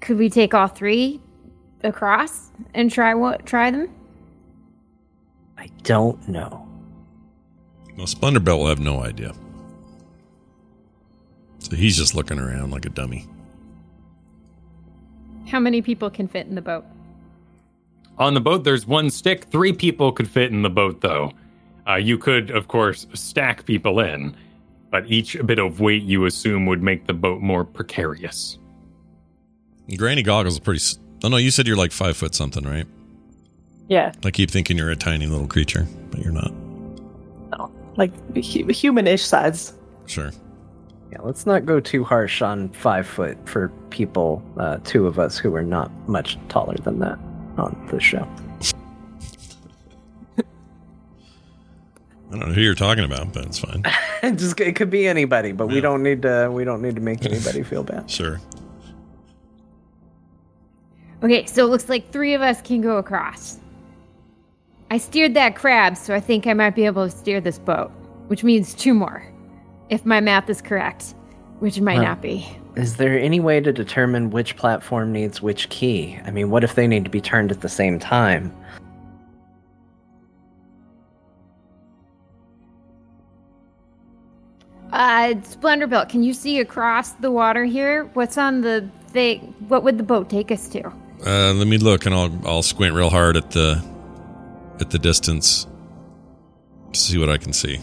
Could 0.00 0.16
we 0.16 0.30
take 0.30 0.54
all 0.54 0.68
three 0.68 1.20
across 1.82 2.52
and 2.72 2.88
try 2.88 3.14
what? 3.14 3.46
Try 3.46 3.72
them? 3.72 3.92
I 5.58 5.68
don't 5.82 6.28
know. 6.28 6.65
Well, 7.96 8.06
Splendorbelt 8.06 8.58
will 8.58 8.66
have 8.68 8.78
no 8.80 9.02
idea. 9.02 9.32
So 11.58 11.74
he's 11.76 11.96
just 11.96 12.14
looking 12.14 12.38
around 12.38 12.70
like 12.70 12.84
a 12.84 12.90
dummy. 12.90 13.26
How 15.46 15.60
many 15.60 15.80
people 15.82 16.10
can 16.10 16.28
fit 16.28 16.46
in 16.46 16.54
the 16.54 16.60
boat? 16.62 16.84
On 18.18 18.34
the 18.34 18.40
boat, 18.40 18.64
there's 18.64 18.86
one 18.86 19.10
stick. 19.10 19.44
Three 19.44 19.72
people 19.72 20.12
could 20.12 20.28
fit 20.28 20.50
in 20.50 20.62
the 20.62 20.70
boat, 20.70 21.00
though. 21.00 21.32
Uh, 21.88 21.94
you 21.96 22.18
could, 22.18 22.50
of 22.50 22.68
course, 22.68 23.06
stack 23.14 23.64
people 23.64 24.00
in, 24.00 24.34
but 24.90 25.06
each 25.10 25.36
bit 25.46 25.58
of 25.58 25.80
weight 25.80 26.02
you 26.02 26.24
assume 26.24 26.66
would 26.66 26.82
make 26.82 27.06
the 27.06 27.12
boat 27.12 27.40
more 27.40 27.64
precarious. 27.64 28.58
Granny 29.96 30.22
Goggles 30.22 30.54
is 30.54 30.60
pretty. 30.60 30.78
s- 30.80 30.98
Oh 31.24 31.28
no, 31.28 31.36
you 31.38 31.50
said 31.50 31.66
you're 31.66 31.76
like 31.76 31.92
five 31.92 32.16
foot 32.16 32.34
something, 32.34 32.64
right? 32.64 32.86
yeah, 33.88 34.12
I 34.24 34.30
keep 34.32 34.50
thinking 34.50 34.76
you're 34.76 34.90
a 34.90 34.96
tiny 34.96 35.26
little 35.26 35.46
creature, 35.46 35.86
but 36.10 36.20
you're 36.20 36.32
not. 36.32 36.52
No, 37.96 38.02
like 38.02 38.12
hu- 38.44 38.66
human-ish 38.72 39.24
size. 39.24 39.74
Sure. 40.06 40.30
Yeah, 41.12 41.18
let's 41.22 41.46
not 41.46 41.64
go 41.66 41.80
too 41.80 42.04
harsh 42.04 42.42
on 42.42 42.68
five 42.70 43.06
foot 43.06 43.36
for 43.48 43.68
people, 43.90 44.42
uh, 44.58 44.78
two 44.84 45.06
of 45.06 45.18
us 45.18 45.38
who 45.38 45.54
are 45.54 45.62
not 45.62 45.90
much 46.08 46.38
taller 46.48 46.76
than 46.82 46.98
that 47.00 47.18
on 47.58 47.88
the 47.90 48.00
show. 48.00 48.28
I 52.28 52.38
don't 52.38 52.48
know 52.48 52.54
who 52.54 52.60
you're 52.60 52.74
talking 52.74 53.04
about, 53.04 53.32
but 53.32 53.44
it's 53.46 53.60
fine. 53.60 53.82
It 54.22 54.32
Just 54.38 54.60
it 54.60 54.74
could 54.74 54.90
be 54.90 55.06
anybody, 55.06 55.52
but 55.52 55.68
we 55.68 55.80
don't 55.80 56.02
need 56.02 56.22
to. 56.22 56.50
We 56.52 56.64
don't 56.64 56.82
need 56.82 56.96
to 56.96 57.00
make 57.00 57.24
anybody 57.24 57.62
feel 57.62 57.84
bad. 57.84 58.10
Sure. 58.16 58.40
Okay, 61.22 61.46
so 61.46 61.64
it 61.64 61.70
looks 61.70 61.88
like 61.88 62.10
three 62.12 62.34
of 62.34 62.42
us 62.42 62.60
can 62.60 62.80
go 62.82 62.98
across. 62.98 63.58
I 64.90 64.98
steered 64.98 65.34
that 65.34 65.56
crab, 65.56 65.96
so 65.96 66.14
I 66.14 66.20
think 66.20 66.46
I 66.46 66.52
might 66.54 66.74
be 66.74 66.86
able 66.86 67.08
to 67.08 67.16
steer 67.16 67.40
this 67.40 67.58
boat, 67.58 67.90
which 68.28 68.44
means 68.44 68.72
two 68.74 68.94
more, 68.94 69.26
if 69.90 70.04
my 70.06 70.20
math 70.20 70.48
is 70.48 70.62
correct, 70.62 71.14
which 71.58 71.76
it 71.76 71.82
might 71.82 71.96
Huh. 71.96 72.02
not 72.04 72.22
be. 72.22 72.46
Is 72.76 72.96
there 72.96 73.18
any 73.18 73.40
way 73.40 73.60
to 73.60 73.72
determine 73.72 74.30
which 74.30 74.56
platform 74.56 75.10
needs 75.12 75.40
which 75.42 75.68
key? 75.70 76.18
I 76.26 76.30
mean, 76.30 76.50
what 76.50 76.62
if 76.62 76.74
they 76.74 76.86
need 76.86 77.04
to 77.04 77.10
be 77.10 77.20
turned 77.20 77.50
at 77.50 77.62
the 77.62 77.68
same 77.68 77.98
time? 77.98 78.52
Uh, 84.92 85.34
Splendorbelt, 85.42 86.08
can 86.08 86.22
you 86.22 86.32
see 86.32 86.60
across 86.60 87.12
the 87.12 87.30
water 87.30 87.64
here? 87.64 88.04
What's 88.14 88.38
on 88.38 88.60
the 88.60 88.88
thing? 89.08 89.54
What 89.68 89.82
would 89.82 89.98
the 89.98 90.04
boat 90.04 90.30
take 90.30 90.50
us 90.50 90.68
to? 90.68 90.86
Uh, 91.26 91.52
let 91.54 91.66
me 91.66 91.76
look, 91.78 92.06
and 92.06 92.14
I'll 92.14 92.30
I'll 92.46 92.62
squint 92.62 92.94
real 92.94 93.10
hard 93.10 93.36
at 93.36 93.50
the 93.50 93.82
at 94.80 94.90
the 94.90 94.98
distance 94.98 95.66
to 96.92 96.98
see 96.98 97.18
what 97.18 97.28
I 97.28 97.36
can 97.36 97.52
see. 97.52 97.80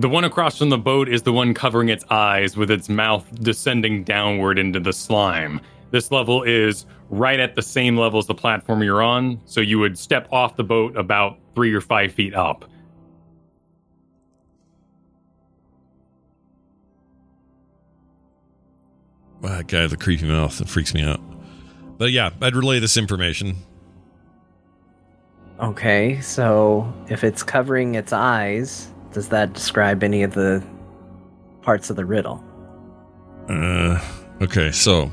The 0.00 0.08
one 0.08 0.24
across 0.24 0.58
from 0.58 0.70
the 0.70 0.78
boat 0.78 1.08
is 1.08 1.22
the 1.22 1.32
one 1.32 1.54
covering 1.54 1.88
its 1.88 2.04
eyes 2.10 2.56
with 2.56 2.70
its 2.70 2.88
mouth 2.88 3.24
descending 3.42 4.02
downward 4.02 4.58
into 4.58 4.80
the 4.80 4.92
slime. 4.92 5.60
This 5.92 6.10
level 6.10 6.42
is 6.42 6.86
right 7.10 7.38
at 7.38 7.54
the 7.54 7.62
same 7.62 7.96
level 7.96 8.18
as 8.18 8.26
the 8.26 8.34
platform 8.34 8.82
you're 8.82 9.02
on, 9.02 9.40
so 9.44 9.60
you 9.60 9.78
would 9.78 9.96
step 9.96 10.26
off 10.32 10.56
the 10.56 10.64
boat 10.64 10.96
about 10.96 11.38
three 11.54 11.72
or 11.72 11.80
five 11.80 12.12
feet 12.12 12.34
up. 12.34 12.64
Wow, 19.40 19.58
that 19.58 19.68
guy 19.68 19.82
with 19.82 19.92
the 19.92 19.96
creepy 19.96 20.26
mouth 20.26 20.58
that 20.58 20.68
freaks 20.68 20.92
me 20.94 21.04
out. 21.04 21.20
But 21.98 22.10
yeah, 22.10 22.30
I'd 22.40 22.56
relay 22.56 22.80
this 22.80 22.96
information. 22.96 23.58
Okay, 25.60 26.20
so 26.20 26.92
if 27.08 27.22
it's 27.22 27.42
covering 27.42 27.94
its 27.94 28.12
eyes, 28.12 28.92
does 29.12 29.28
that 29.28 29.52
describe 29.52 30.02
any 30.02 30.22
of 30.22 30.34
the 30.34 30.62
parts 31.62 31.90
of 31.90 31.96
the 31.96 32.04
riddle? 32.04 32.44
Uh, 33.48 34.00
okay, 34.42 34.72
so 34.72 35.10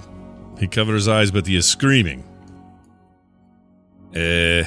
he 0.58 0.68
covered 0.68 0.96
his 0.96 1.08
eyes, 1.08 1.30
but 1.30 1.46
he 1.46 1.56
is 1.56 1.68
screaming. 1.68 2.24
Uh, 4.16 4.64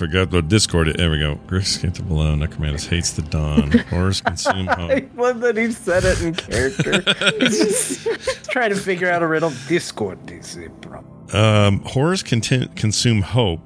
forgot 0.00 0.32
what 0.32 0.48
Discord. 0.48 0.88
It. 0.88 0.96
There 0.96 1.10
we 1.10 1.18
go. 1.18 1.38
Grix 1.46 1.80
get 1.80 1.94
to 1.96 2.02
below. 2.02 2.34
Necromantis 2.34 2.88
hates 2.88 3.12
the 3.12 3.20
dawn. 3.20 3.70
Horrors 3.90 4.22
consume 4.22 4.66
hope. 4.66 4.90
I 4.90 5.06
love 5.14 5.40
that 5.40 5.58
he 5.58 5.70
said 5.72 6.04
it 6.04 6.22
in 6.22 6.34
character. 6.34 7.02
He's 7.38 7.58
just 7.58 8.50
trying 8.50 8.70
to 8.70 8.76
figure 8.76 9.10
out 9.10 9.22
a 9.22 9.26
riddle. 9.26 9.52
Discord 9.68 10.30
is 10.30 10.56
a 10.56 10.70
problem. 10.70 11.36
Um, 11.36 11.80
horrors 11.80 12.22
content, 12.22 12.74
consume 12.76 13.20
hope. 13.20 13.60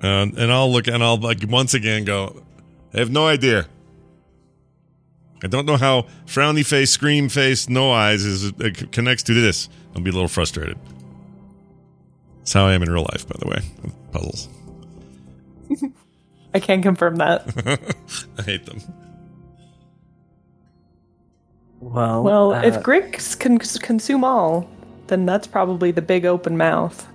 Uh, 0.00 0.28
and 0.36 0.52
I'll 0.52 0.70
look 0.70 0.86
and 0.86 1.02
I'll 1.02 1.16
like 1.16 1.40
once 1.48 1.74
again 1.74 2.04
go. 2.04 2.44
I 2.94 2.98
have 2.98 3.10
no 3.10 3.26
idea. 3.26 3.66
I 5.42 5.48
don't 5.48 5.66
know 5.66 5.76
how 5.76 6.06
frowny 6.24 6.64
face, 6.64 6.92
scream 6.92 7.28
face, 7.28 7.68
no 7.68 7.90
eyes 7.90 8.24
is 8.24 8.52
uh, 8.52 8.70
connects 8.92 9.24
to 9.24 9.34
this. 9.34 9.68
I'll 9.94 10.02
be 10.02 10.10
a 10.10 10.14
little 10.14 10.28
frustrated. 10.28 10.78
That's 12.44 12.52
how 12.52 12.66
I 12.66 12.74
am 12.74 12.82
in 12.82 12.92
real 12.92 13.06
life, 13.10 13.26
by 13.26 13.36
the 13.38 13.48
way. 13.48 13.62
with 13.82 14.12
Puzzles. 14.12 14.48
I 16.52 16.60
can 16.60 16.82
confirm 16.82 17.16
that. 17.16 17.48
I 18.38 18.42
hate 18.42 18.66
them. 18.66 18.82
Well, 21.80 22.22
Well, 22.22 22.52
uh, 22.52 22.62
if 22.64 22.82
Grix 22.82 23.38
can 23.38 23.56
consume 23.58 24.24
all, 24.24 24.68
then 25.06 25.24
that's 25.24 25.46
probably 25.46 25.90
the 25.90 26.02
big 26.02 26.26
open 26.26 26.58
mouth. 26.58 27.08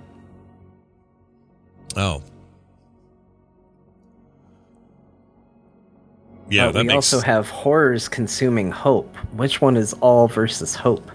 Oh. 1.94 2.24
Yeah, 6.48 6.66
but 6.66 6.72
that 6.72 6.78
we 6.80 6.86
makes 6.88 6.96
also 6.96 7.20
have 7.20 7.48
horrors 7.48 8.08
consuming 8.08 8.72
hope. 8.72 9.14
Which 9.34 9.60
one 9.60 9.76
is 9.76 9.92
all 10.00 10.26
versus 10.26 10.74
hope? 10.74 11.08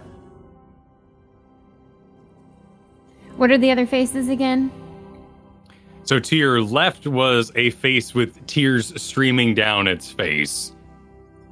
What 3.37 3.51
are 3.51 3.57
the 3.57 3.71
other 3.71 3.85
faces 3.85 4.29
again? 4.29 4.71
So 6.03 6.19
to 6.19 6.35
your 6.35 6.61
left 6.61 7.07
was 7.07 7.51
a 7.55 7.71
face 7.71 8.13
with 8.13 8.45
tears 8.47 9.01
streaming 9.01 9.55
down 9.55 9.87
its 9.87 10.11
face. 10.11 10.71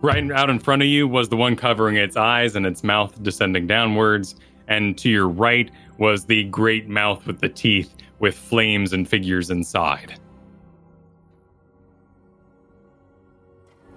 Right 0.01 0.31
out 0.31 0.49
in 0.49 0.59
front 0.59 0.81
of 0.81 0.88
you 0.88 1.07
was 1.07 1.29
the 1.29 1.36
one 1.36 1.55
covering 1.55 1.95
its 1.95 2.15
eyes 2.15 2.55
and 2.55 2.65
its 2.65 2.84
mouth 2.84 3.21
descending 3.23 3.67
downwards. 3.67 4.36
And 4.67 4.97
to 4.99 5.09
your 5.09 5.27
right 5.27 5.71
was 5.97 6.25
the 6.25 6.43
great 6.45 6.88
mouth 6.88 7.25
with 7.25 7.39
the 7.39 7.49
teeth 7.49 7.95
with 8.19 8.36
flames 8.36 8.93
and 8.93 9.07
figures 9.07 9.49
inside. 9.49 10.19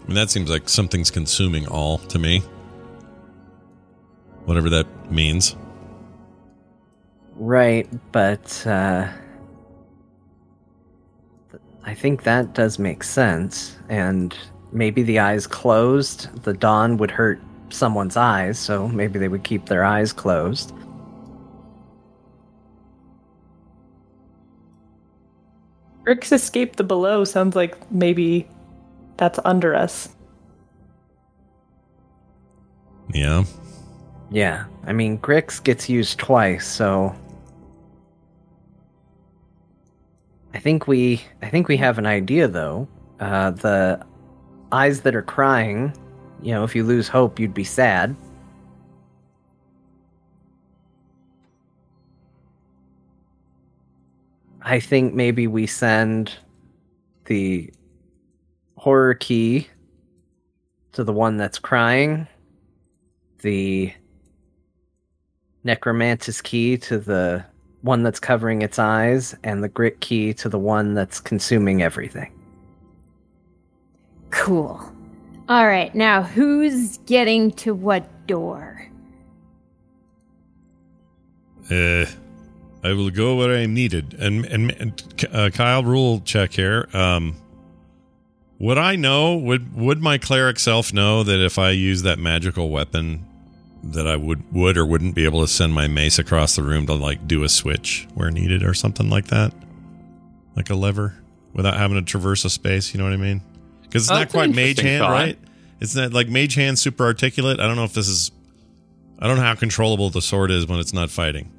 I 0.03 0.07
mean, 0.07 0.15
that 0.15 0.31
seems 0.31 0.51
like 0.51 0.69
something's 0.69 1.11
consuming 1.11 1.67
all 1.67 1.99
to 1.99 2.19
me. 2.19 2.41
Whatever 4.45 4.71
that 4.71 5.11
means. 5.11 5.57
Right, 7.39 7.87
but 8.13 8.67
uh, 8.67 9.09
I 11.85 11.95
think 11.95 12.23
that 12.23 12.55
does 12.55 12.79
make 12.79 13.05
sense. 13.05 13.77
And 13.89 14.37
maybe 14.73 15.03
the 15.03 15.19
eyes 15.19 15.47
closed, 15.47 16.43
the 16.45 16.55
dawn 16.55 16.97
would 16.97 17.11
hurt 17.11 17.39
someone's 17.69 18.17
eyes, 18.17 18.59
so 18.59 18.89
maybe 18.89 19.19
they 19.19 19.29
would 19.29 19.45
keep 19.45 19.67
their 19.67 19.85
eyes 19.85 20.13
closed. 20.13 20.73
Grix 26.05 26.33
escaped 26.33 26.77
the 26.77 26.85
below 26.85 27.25
sounds 27.25 27.55
like 27.57 27.91
maybe 27.91 28.49
that's 29.17 29.41
under 29.45 29.75
us. 29.75 30.09
Yeah. 33.13 33.45
Yeah, 34.31 34.65
I 34.87 34.93
mean, 34.93 35.19
Grix 35.19 35.63
gets 35.63 35.89
used 35.89 36.19
twice, 36.19 36.67
so 36.67 37.15
I 40.57 40.59
think 40.59 40.89
we 40.89 41.23
I 41.43 41.51
think 41.51 41.69
we 41.69 41.77
have 41.77 41.99
an 41.99 42.07
idea 42.07 42.49
though. 42.49 42.89
Uh, 43.21 43.51
the 43.51 44.03
eyes 44.73 45.03
that 45.03 45.15
are 45.15 45.21
crying, 45.21 45.93
you 46.41 46.51
know, 46.51 46.65
if 46.65 46.75
you 46.75 46.83
lose 46.83 47.09
hope, 47.09 47.39
you'd 47.39 47.53
be 47.53 47.63
sad. 47.63 48.17
I 54.63 54.81
think 54.81 55.13
maybe 55.13 55.47
we 55.47 55.67
send 55.67 56.33
the 57.27 57.71
horror 58.79 59.13
key 59.13 59.69
to 60.93 61.05
the 61.05 61.13
one 61.13 61.37
that's 61.37 61.59
crying, 61.59 62.27
the 63.43 63.93
necromantis 65.67 66.43
key 66.43 66.79
to 66.79 66.99
the 66.99 67.45
one 67.87 68.03
that's 68.03 68.21
covering 68.21 68.61
its 68.61 68.79
eyes, 68.79 69.35
and 69.43 69.65
the 69.65 69.69
grick 69.69 70.01
key 70.01 70.35
to 70.35 70.49
the 70.49 70.59
one 70.59 70.93
that's 70.93 71.21
consuming 71.21 71.83
everything. 71.83 72.31
Cool. 74.31 74.93
All 75.49 75.67
right, 75.67 75.95
now 75.95 76.23
who's 76.23 76.99
getting 76.99 77.53
to 77.53 77.75
what 77.75 78.27
door? 78.27 78.87
Uh, 81.71 82.07
I 82.85 82.93
will 82.93 83.11
go 83.11 83.37
where 83.37 83.57
I 83.57 83.61
am 83.61 83.75
needed. 83.75 84.15
And 84.15 84.45
and, 84.45 84.71
and 84.73 85.27
uh, 85.33 85.51
Kyle, 85.51 85.83
rule 85.83 86.21
check 86.21 86.53
here. 86.53 86.89
Um, 86.93 87.35
would 88.59 88.79
I 88.79 88.97
know? 88.97 89.37
Would 89.37 89.75
would 89.75 90.01
my 90.01 90.19
cleric 90.19 90.59
self 90.59 90.93
know 90.93 91.23
that 91.23 91.45
if 91.45 91.59
I 91.59 91.71
use 91.71 92.03
that 92.03 92.19
magical 92.19 92.71
weapon, 92.71 93.27
that 93.85 94.07
I 94.07 94.17
would 94.17 94.53
would 94.53 94.77
or 94.77 94.85
wouldn't 94.87 95.15
be 95.15 95.25
able 95.25 95.41
to 95.43 95.49
send 95.49 95.73
my 95.75 95.87
mace 95.89 96.19
across 96.19 96.57
the 96.57 96.63
room 96.63 96.87
to 96.87 96.95
like 96.95 97.27
do 97.29 97.45
a 97.45 97.49
switch 97.49 98.07
where 98.15 98.31
needed 98.31 98.63
or 98.63 98.75
something 98.75 99.09
like 99.09 99.27
that, 99.29 99.53
like 100.57 100.71
a 100.71 100.75
lever, 100.75 101.15
without 101.53 101.77
having 101.77 101.97
to 101.97 102.03
traverse 102.03 102.45
a 102.45 102.51
space? 102.51 102.93
You 102.95 102.99
know 102.99 103.05
what 103.05 103.13
I 103.13 103.17
mean? 103.19 103.43
Because 103.83 104.05
it's 104.05 104.11
Oh, 104.11 104.15
not 104.19 104.29
quite 104.31 104.55
mage 104.55 104.81
hand, 104.81 105.03
thought. 105.03 105.11
right? 105.11 105.39
It's 105.81 105.95
not 105.95 106.13
like 106.13 106.29
mage 106.29 106.55
hand 106.55 106.79
super 106.79 107.05
articulate. 107.05 107.61
I 107.61 107.67
don't 107.67 107.77
know 107.77 107.85
if 107.85 107.93
this 107.95 108.09
is. 108.09 108.31
I 109.19 109.27
don't 109.27 109.37
know 109.37 109.43
how 109.45 109.55
controllable 109.55 110.11
the 110.11 110.21
sword 110.23 110.51
is 110.51 110.67
when 110.67 110.79
it's 110.79 110.93
not 110.93 111.11
fighting. 111.11 111.51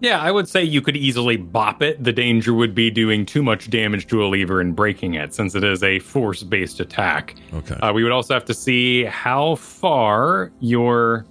Yeah, 0.00 0.20
I 0.20 0.30
would 0.30 0.48
say 0.48 0.62
you 0.62 0.80
could 0.80 0.96
easily 0.96 1.36
bop 1.36 1.82
it. 1.82 2.02
The 2.02 2.12
danger 2.12 2.54
would 2.54 2.72
be 2.72 2.88
doing 2.88 3.26
too 3.26 3.42
much 3.42 3.68
damage 3.68 4.06
to 4.08 4.24
a 4.24 4.26
lever 4.28 4.60
and 4.60 4.74
breaking 4.76 5.14
it, 5.14 5.34
since 5.34 5.56
it 5.56 5.64
is 5.64 5.82
a 5.82 5.98
force 5.98 6.44
based 6.44 6.78
attack. 6.78 7.34
Okay. 7.52 7.74
Uh, 7.74 7.92
we 7.92 8.04
would 8.04 8.12
also 8.12 8.32
have 8.34 8.44
to 8.44 8.54
see 8.54 9.04
how 9.04 9.56
far 9.56 10.52
your 10.60 11.26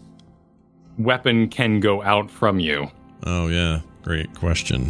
weapon 0.98 1.48
can 1.50 1.80
go 1.80 2.02
out 2.04 2.30
from 2.30 2.60
you. 2.60 2.90
Oh 3.26 3.48
yeah, 3.48 3.82
great 4.04 4.34
question. 4.36 4.90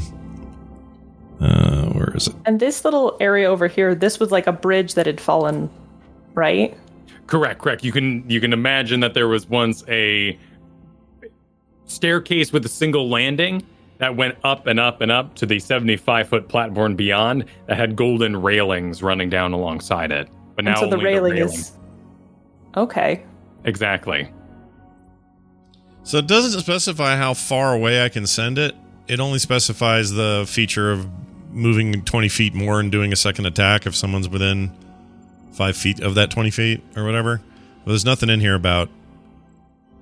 Uh, 1.40 1.86
where 1.90 2.16
is 2.16 2.28
it? 2.28 2.36
And 2.46 2.60
this 2.60 2.84
little 2.84 3.16
area 3.20 3.48
over 3.48 3.68
here, 3.68 3.94
this 3.94 4.20
was 4.20 4.32
like 4.32 4.48
a 4.48 4.52
bridge 4.52 4.96
that 4.96 5.06
had 5.06 5.22
fallen, 5.22 5.70
right? 6.34 6.76
Correct, 7.28 7.62
correct. 7.62 7.84
You 7.84 7.92
can 7.92 8.28
you 8.30 8.42
can 8.42 8.54
imagine 8.54 9.02
that 9.02 9.14
there 9.14 9.28
was 9.28 9.48
once 9.48 9.84
a 9.88 10.38
staircase 11.86 12.52
with 12.52 12.66
a 12.66 12.70
single 12.70 13.10
landing 13.10 13.64
that 14.00 14.16
went 14.16 14.38
up 14.44 14.68
and 14.68 14.80
up 14.80 15.02
and 15.02 15.12
up 15.12 15.36
to 15.36 15.46
the 15.46 15.60
75 15.60 16.28
foot 16.30 16.48
platform 16.48 16.96
beyond 16.96 17.46
that 17.66 17.78
had 17.78 17.96
golden 17.96 18.36
railings 18.42 19.02
running 19.02 19.30
down 19.30 19.54
alongside 19.54 20.12
it. 20.12 20.30
But 20.56 20.66
now 20.66 20.72
and 20.72 20.80
so 20.80 20.86
the 20.88 20.98
only 20.98 21.06
railing, 21.06 21.38
is 21.38 21.72
okay. 22.76 23.24
exactly. 23.64 24.32
So 26.08 26.20
it 26.20 26.26
doesn't 26.28 26.58
specify 26.62 27.18
how 27.18 27.34
far 27.34 27.74
away 27.74 28.02
I 28.02 28.08
can 28.08 28.26
send 28.26 28.58
it. 28.58 28.74
It 29.10 29.20
only 29.20 29.40
specifies 29.40 30.10
the 30.12 30.46
feature 30.48 30.90
of 30.90 31.06
moving 31.52 32.02
20 32.02 32.30
feet 32.30 32.54
more 32.54 32.80
and 32.80 32.90
doing 32.90 33.12
a 33.12 33.16
second 33.18 33.46
attack 33.46 33.86
if 33.86 33.94
someone's 33.94 34.30
within 34.30 34.72
five 35.52 35.76
feet 35.76 36.00
of 36.00 36.16
that 36.16 36.30
20 36.32 36.50
feet 36.50 36.82
or 36.96 37.04
whatever. 37.04 37.42
But 37.84 37.92
there's 37.92 38.06
nothing 38.06 38.30
in 38.30 38.40
here 38.40 38.56
about. 38.56 38.90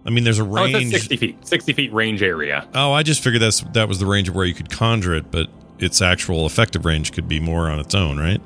I 0.05 0.11
mean, 0.11 0.23
there's 0.23 0.37
a 0.37 0.43
range. 0.43 0.75
Oh, 0.75 0.77
it 0.77 0.83
says 0.83 0.91
range. 0.91 0.93
60 0.93 1.17
feet, 1.17 1.47
60 1.47 1.73
feet 1.73 1.91
range 1.91 2.21
area. 2.21 2.67
Oh, 2.75 2.91
I 2.93 3.01
just 3.01 3.23
figured 3.23 3.41
that's 3.41 3.61
that 3.73 3.87
was 3.87 3.97
the 3.97 4.05
range 4.05 4.29
of 4.29 4.35
where 4.35 4.45
you 4.45 4.53
could 4.53 4.69
conjure 4.69 5.15
it, 5.15 5.31
but 5.31 5.47
its 5.79 6.03
actual 6.03 6.45
effective 6.45 6.85
range 6.85 7.13
could 7.13 7.27
be 7.27 7.39
more 7.39 7.67
on 7.67 7.79
its 7.79 7.95
own, 7.95 8.19
right? 8.19 8.39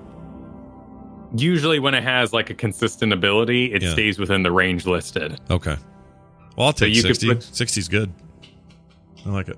Usually, 1.36 1.80
when 1.80 1.94
it 1.94 2.04
has 2.04 2.32
like 2.32 2.50
a 2.50 2.54
consistent 2.56 3.12
ability, 3.12 3.74
it 3.74 3.82
Yeah. 3.84 3.92
stays 3.92 4.18
within 4.18 4.44
the 4.44 4.52
range 4.54 4.86
listed. 4.86 5.38
Okay. 5.52 5.76
Well, 6.56 6.68
I'll 6.68 6.76
So 6.76 6.86
take 6.86 6.96
could 6.96 7.04
60. 7.04 7.28
put- 7.28 7.40
60's 7.40 7.88
good. 7.88 8.12
I 9.26 9.30
like 9.30 9.48
it. 9.50 9.58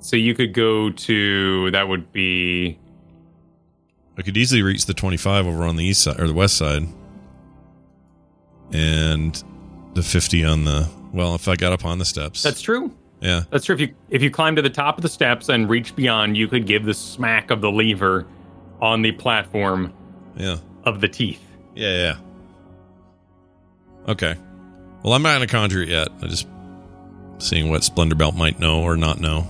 So 0.00 0.16
you 0.16 0.34
could 0.34 0.52
go 0.54 0.90
to 0.90 1.70
that 1.72 1.88
would 1.88 2.12
be 2.12 2.78
I 4.18 4.22
could 4.22 4.36
easily 4.36 4.62
reach 4.62 4.86
the 4.86 4.94
25 4.94 5.46
over 5.46 5.64
on 5.64 5.76
the 5.76 5.84
east 5.84 6.02
side 6.02 6.18
or 6.20 6.26
the 6.26 6.32
west 6.34 6.56
side. 6.56 6.86
And 8.72 9.42
the 9.94 10.02
50 10.02 10.44
on 10.44 10.64
the 10.64 10.88
well, 11.12 11.34
if 11.34 11.48
I 11.48 11.56
got 11.56 11.72
up 11.72 11.84
on 11.84 11.98
the 11.98 12.04
steps. 12.04 12.42
that's 12.42 12.60
true. 12.60 12.92
yeah. 13.20 13.44
That's 13.50 13.64
true. 13.64 13.74
If 13.74 13.80
you 13.80 13.94
if 14.10 14.22
you 14.22 14.30
climb 14.30 14.56
to 14.56 14.62
the 14.62 14.70
top 14.70 14.98
of 14.98 15.02
the 15.02 15.08
steps 15.08 15.48
and 15.48 15.68
reach 15.68 15.94
beyond, 15.96 16.36
you 16.36 16.48
could 16.48 16.66
give 16.66 16.84
the 16.84 16.94
smack 16.94 17.50
of 17.50 17.60
the 17.60 17.70
lever 17.70 18.26
on 18.80 19.02
the 19.02 19.12
platform 19.12 19.92
Yeah. 20.36 20.56
of 20.84 21.00
the 21.00 21.08
teeth. 21.08 21.42
Yeah, 21.74 21.96
yeah. 21.96 22.16
Okay. 24.08 24.36
Well, 25.06 25.14
I'm 25.14 25.22
not 25.22 25.36
going 25.36 25.46
to 25.46 25.54
conjure 25.54 25.82
it 25.82 25.88
yet. 25.88 26.08
I'm 26.20 26.28
just 26.28 26.48
seeing 27.38 27.70
what 27.70 27.84
Splendor 27.84 28.16
Belt 28.16 28.34
might 28.34 28.58
know 28.58 28.82
or 28.82 28.96
not 28.96 29.20
know. 29.20 29.46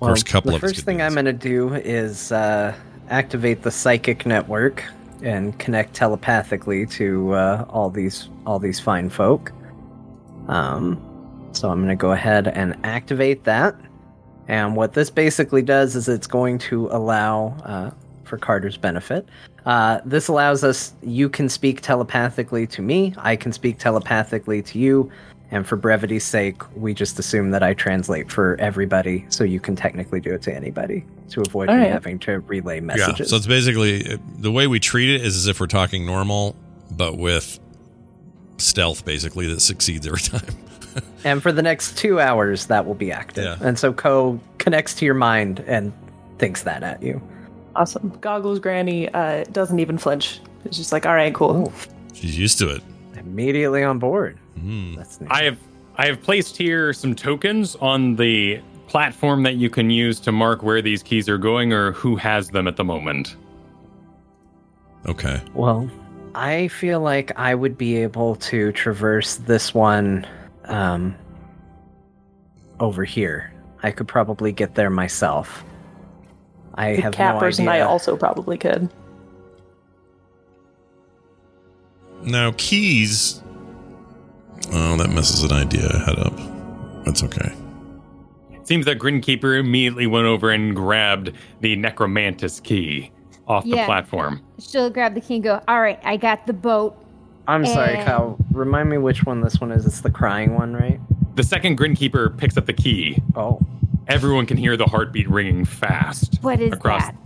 First 0.00 0.26
couple 0.26 0.50
the 0.50 0.56
of 0.56 0.60
first 0.60 0.80
thing 0.80 1.00
I'm 1.00 1.12
going 1.12 1.26
to 1.26 1.32
do 1.32 1.74
is 1.74 2.32
uh, 2.32 2.74
activate 3.10 3.62
the 3.62 3.70
psychic 3.70 4.26
network 4.26 4.82
and 5.22 5.56
connect 5.60 5.94
telepathically 5.94 6.86
to 6.86 7.34
uh, 7.34 7.66
all 7.68 7.88
these 7.88 8.30
all 8.46 8.58
these 8.58 8.80
fine 8.80 9.08
folk. 9.08 9.52
Um, 10.48 11.00
so 11.52 11.70
I'm 11.70 11.78
going 11.78 11.90
to 11.90 11.94
go 11.94 12.10
ahead 12.10 12.48
and 12.48 12.76
activate 12.82 13.44
that. 13.44 13.76
And 14.48 14.74
what 14.74 14.94
this 14.94 15.08
basically 15.08 15.62
does 15.62 15.94
is 15.94 16.08
it's 16.08 16.26
going 16.26 16.58
to 16.58 16.88
allow, 16.88 17.56
uh, 17.62 17.90
for 18.24 18.38
Carter's 18.38 18.76
benefit, 18.76 19.28
uh, 19.66 20.00
this 20.04 20.28
allows 20.28 20.64
us. 20.64 20.92
You 21.02 21.28
can 21.28 21.48
speak 21.48 21.80
telepathically 21.80 22.66
to 22.68 22.82
me. 22.82 23.14
I 23.18 23.36
can 23.36 23.52
speak 23.52 23.78
telepathically 23.78 24.62
to 24.62 24.78
you. 24.78 25.10
And 25.50 25.66
for 25.66 25.76
brevity's 25.76 26.24
sake, 26.24 26.62
we 26.76 26.94
just 26.94 27.18
assume 27.18 27.50
that 27.52 27.62
I 27.62 27.74
translate 27.74 28.30
for 28.32 28.56
everybody, 28.58 29.24
so 29.28 29.44
you 29.44 29.60
can 29.60 29.76
technically 29.76 30.20
do 30.20 30.34
it 30.34 30.42
to 30.42 30.54
anybody 30.54 31.04
to 31.30 31.42
avoid 31.42 31.68
All 31.68 31.76
me 31.76 31.82
right. 31.82 31.92
having 31.92 32.18
to 32.20 32.40
relay 32.40 32.80
messages. 32.80 33.00
Yeah. 33.00 33.12
messages. 33.12 33.30
So 33.30 33.36
it's 33.36 33.46
basically 33.46 34.18
the 34.38 34.50
way 34.50 34.66
we 34.66 34.80
treat 34.80 35.10
it 35.14 35.20
is 35.20 35.36
as 35.36 35.46
if 35.46 35.60
we're 35.60 35.66
talking 35.66 36.04
normal, 36.06 36.56
but 36.90 37.18
with 37.18 37.60
stealth, 38.58 39.04
basically 39.04 39.46
that 39.48 39.60
succeeds 39.60 40.06
every 40.06 40.20
time. 40.22 40.56
and 41.24 41.42
for 41.42 41.52
the 41.52 41.62
next 41.62 41.96
two 41.98 42.18
hours, 42.20 42.66
that 42.66 42.84
will 42.86 42.94
be 42.94 43.12
active. 43.12 43.44
Yeah. 43.44 43.58
And 43.60 43.78
so 43.78 43.92
Ko 43.92 44.40
connects 44.58 44.94
to 44.96 45.04
your 45.04 45.14
mind 45.14 45.60
and 45.66 45.92
thinks 46.38 46.62
that 46.64 46.82
at 46.82 47.02
you. 47.02 47.22
Awesome. 47.76 48.10
Goggles 48.20 48.58
Granny 48.58 49.08
uh, 49.14 49.44
doesn't 49.52 49.78
even 49.78 49.98
flinch. 49.98 50.40
It's 50.64 50.76
just 50.76 50.92
like, 50.92 51.06
all 51.06 51.14
right, 51.14 51.34
cool. 51.34 51.72
She's 52.12 52.38
used 52.38 52.58
to 52.58 52.68
it. 52.68 52.82
Immediately 53.16 53.82
on 53.82 53.98
board. 53.98 54.38
Mm. 54.58 54.96
That's 54.96 55.20
neat. 55.20 55.30
I 55.30 55.42
have 55.42 55.58
I 55.96 56.06
have 56.06 56.22
placed 56.22 56.56
here 56.56 56.92
some 56.92 57.14
tokens 57.14 57.76
on 57.76 58.16
the 58.16 58.60
platform 58.86 59.42
that 59.44 59.56
you 59.56 59.70
can 59.70 59.90
use 59.90 60.20
to 60.20 60.32
mark 60.32 60.62
where 60.62 60.82
these 60.82 61.02
keys 61.02 61.28
are 61.28 61.38
going 61.38 61.72
or 61.72 61.92
who 61.92 62.16
has 62.16 62.50
them 62.50 62.66
at 62.66 62.76
the 62.76 62.84
moment. 62.84 63.36
Okay. 65.06 65.40
Well, 65.54 65.90
I 66.34 66.68
feel 66.68 67.00
like 67.00 67.32
I 67.36 67.54
would 67.54 67.78
be 67.78 67.96
able 67.96 68.36
to 68.36 68.72
traverse 68.72 69.36
this 69.36 69.74
one 69.74 70.26
um, 70.64 71.14
over 72.80 73.04
here. 73.04 73.52
I 73.82 73.90
could 73.90 74.08
probably 74.08 74.50
get 74.50 74.74
there 74.74 74.90
myself. 74.90 75.64
I 76.74 76.96
The 76.96 77.02
have 77.02 77.12
cat 77.14 77.34
no 77.34 77.40
person 77.40 77.68
idea. 77.68 77.84
I 77.84 77.86
also 77.86 78.16
probably 78.16 78.58
could. 78.58 78.90
Now 82.22 82.52
keys. 82.56 83.42
Oh, 84.72 84.96
that 84.96 85.10
messes 85.10 85.42
an 85.42 85.52
idea 85.52 85.88
I 85.92 85.98
had 85.98 86.18
up. 86.18 86.34
That's 87.04 87.22
okay. 87.22 87.52
Seems 88.64 88.86
that 88.86 88.98
Grinkeeper 88.98 89.58
immediately 89.60 90.06
went 90.06 90.26
over 90.26 90.50
and 90.50 90.74
grabbed 90.74 91.32
the 91.60 91.76
Necromantis 91.76 92.62
key 92.62 93.12
off 93.46 93.64
the 93.64 93.72
platform. 93.84 94.42
She'll 94.58 94.88
grab 94.88 95.14
the 95.14 95.20
key 95.20 95.34
and 95.34 95.44
go, 95.44 95.62
All 95.68 95.80
right, 95.82 96.00
I 96.02 96.16
got 96.16 96.46
the 96.46 96.54
boat. 96.54 96.96
I'm 97.46 97.66
sorry, 97.66 97.96
Kyle. 97.96 98.38
Remind 98.52 98.88
me 98.88 98.96
which 98.96 99.24
one 99.24 99.42
this 99.42 99.60
one 99.60 99.70
is. 99.70 99.84
It's 99.84 100.00
the 100.00 100.10
crying 100.10 100.54
one, 100.54 100.72
right? 100.72 100.98
The 101.36 101.42
second 101.42 101.78
Grinkeeper 101.78 102.36
picks 102.38 102.56
up 102.56 102.64
the 102.64 102.72
key. 102.72 103.18
Oh. 103.36 103.60
Everyone 104.08 104.46
can 104.46 104.56
hear 104.56 104.76
the 104.76 104.84
heartbeat 104.86 105.28
ringing 105.28 105.64
fast. 105.64 106.38
What 106.42 106.60
is 106.60 106.72
across 106.72 107.06
that? 107.06 107.16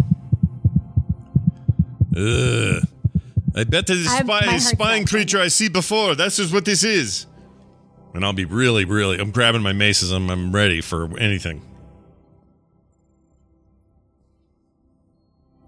Ugh. 2.16 2.82
I 3.56 3.64
bet 3.64 3.86
that 3.88 3.96
is 3.96 4.06
I'm- 4.08 4.26
my 4.26 4.40
spy, 4.40 4.58
spying 4.58 5.04
creature 5.06 5.40
I 5.40 5.48
see 5.48 5.68
before. 5.68 6.14
That's 6.14 6.36
just 6.36 6.52
what 6.52 6.64
this 6.64 6.84
is. 6.84 7.26
And 8.14 8.24
I'll 8.24 8.32
be 8.32 8.44
really, 8.44 8.84
really. 8.84 9.18
I'm 9.18 9.30
grabbing 9.30 9.62
my 9.62 9.72
maces. 9.72 10.12
I'm, 10.12 10.30
I'm 10.30 10.52
ready 10.54 10.80
for 10.80 11.16
anything. 11.18 11.62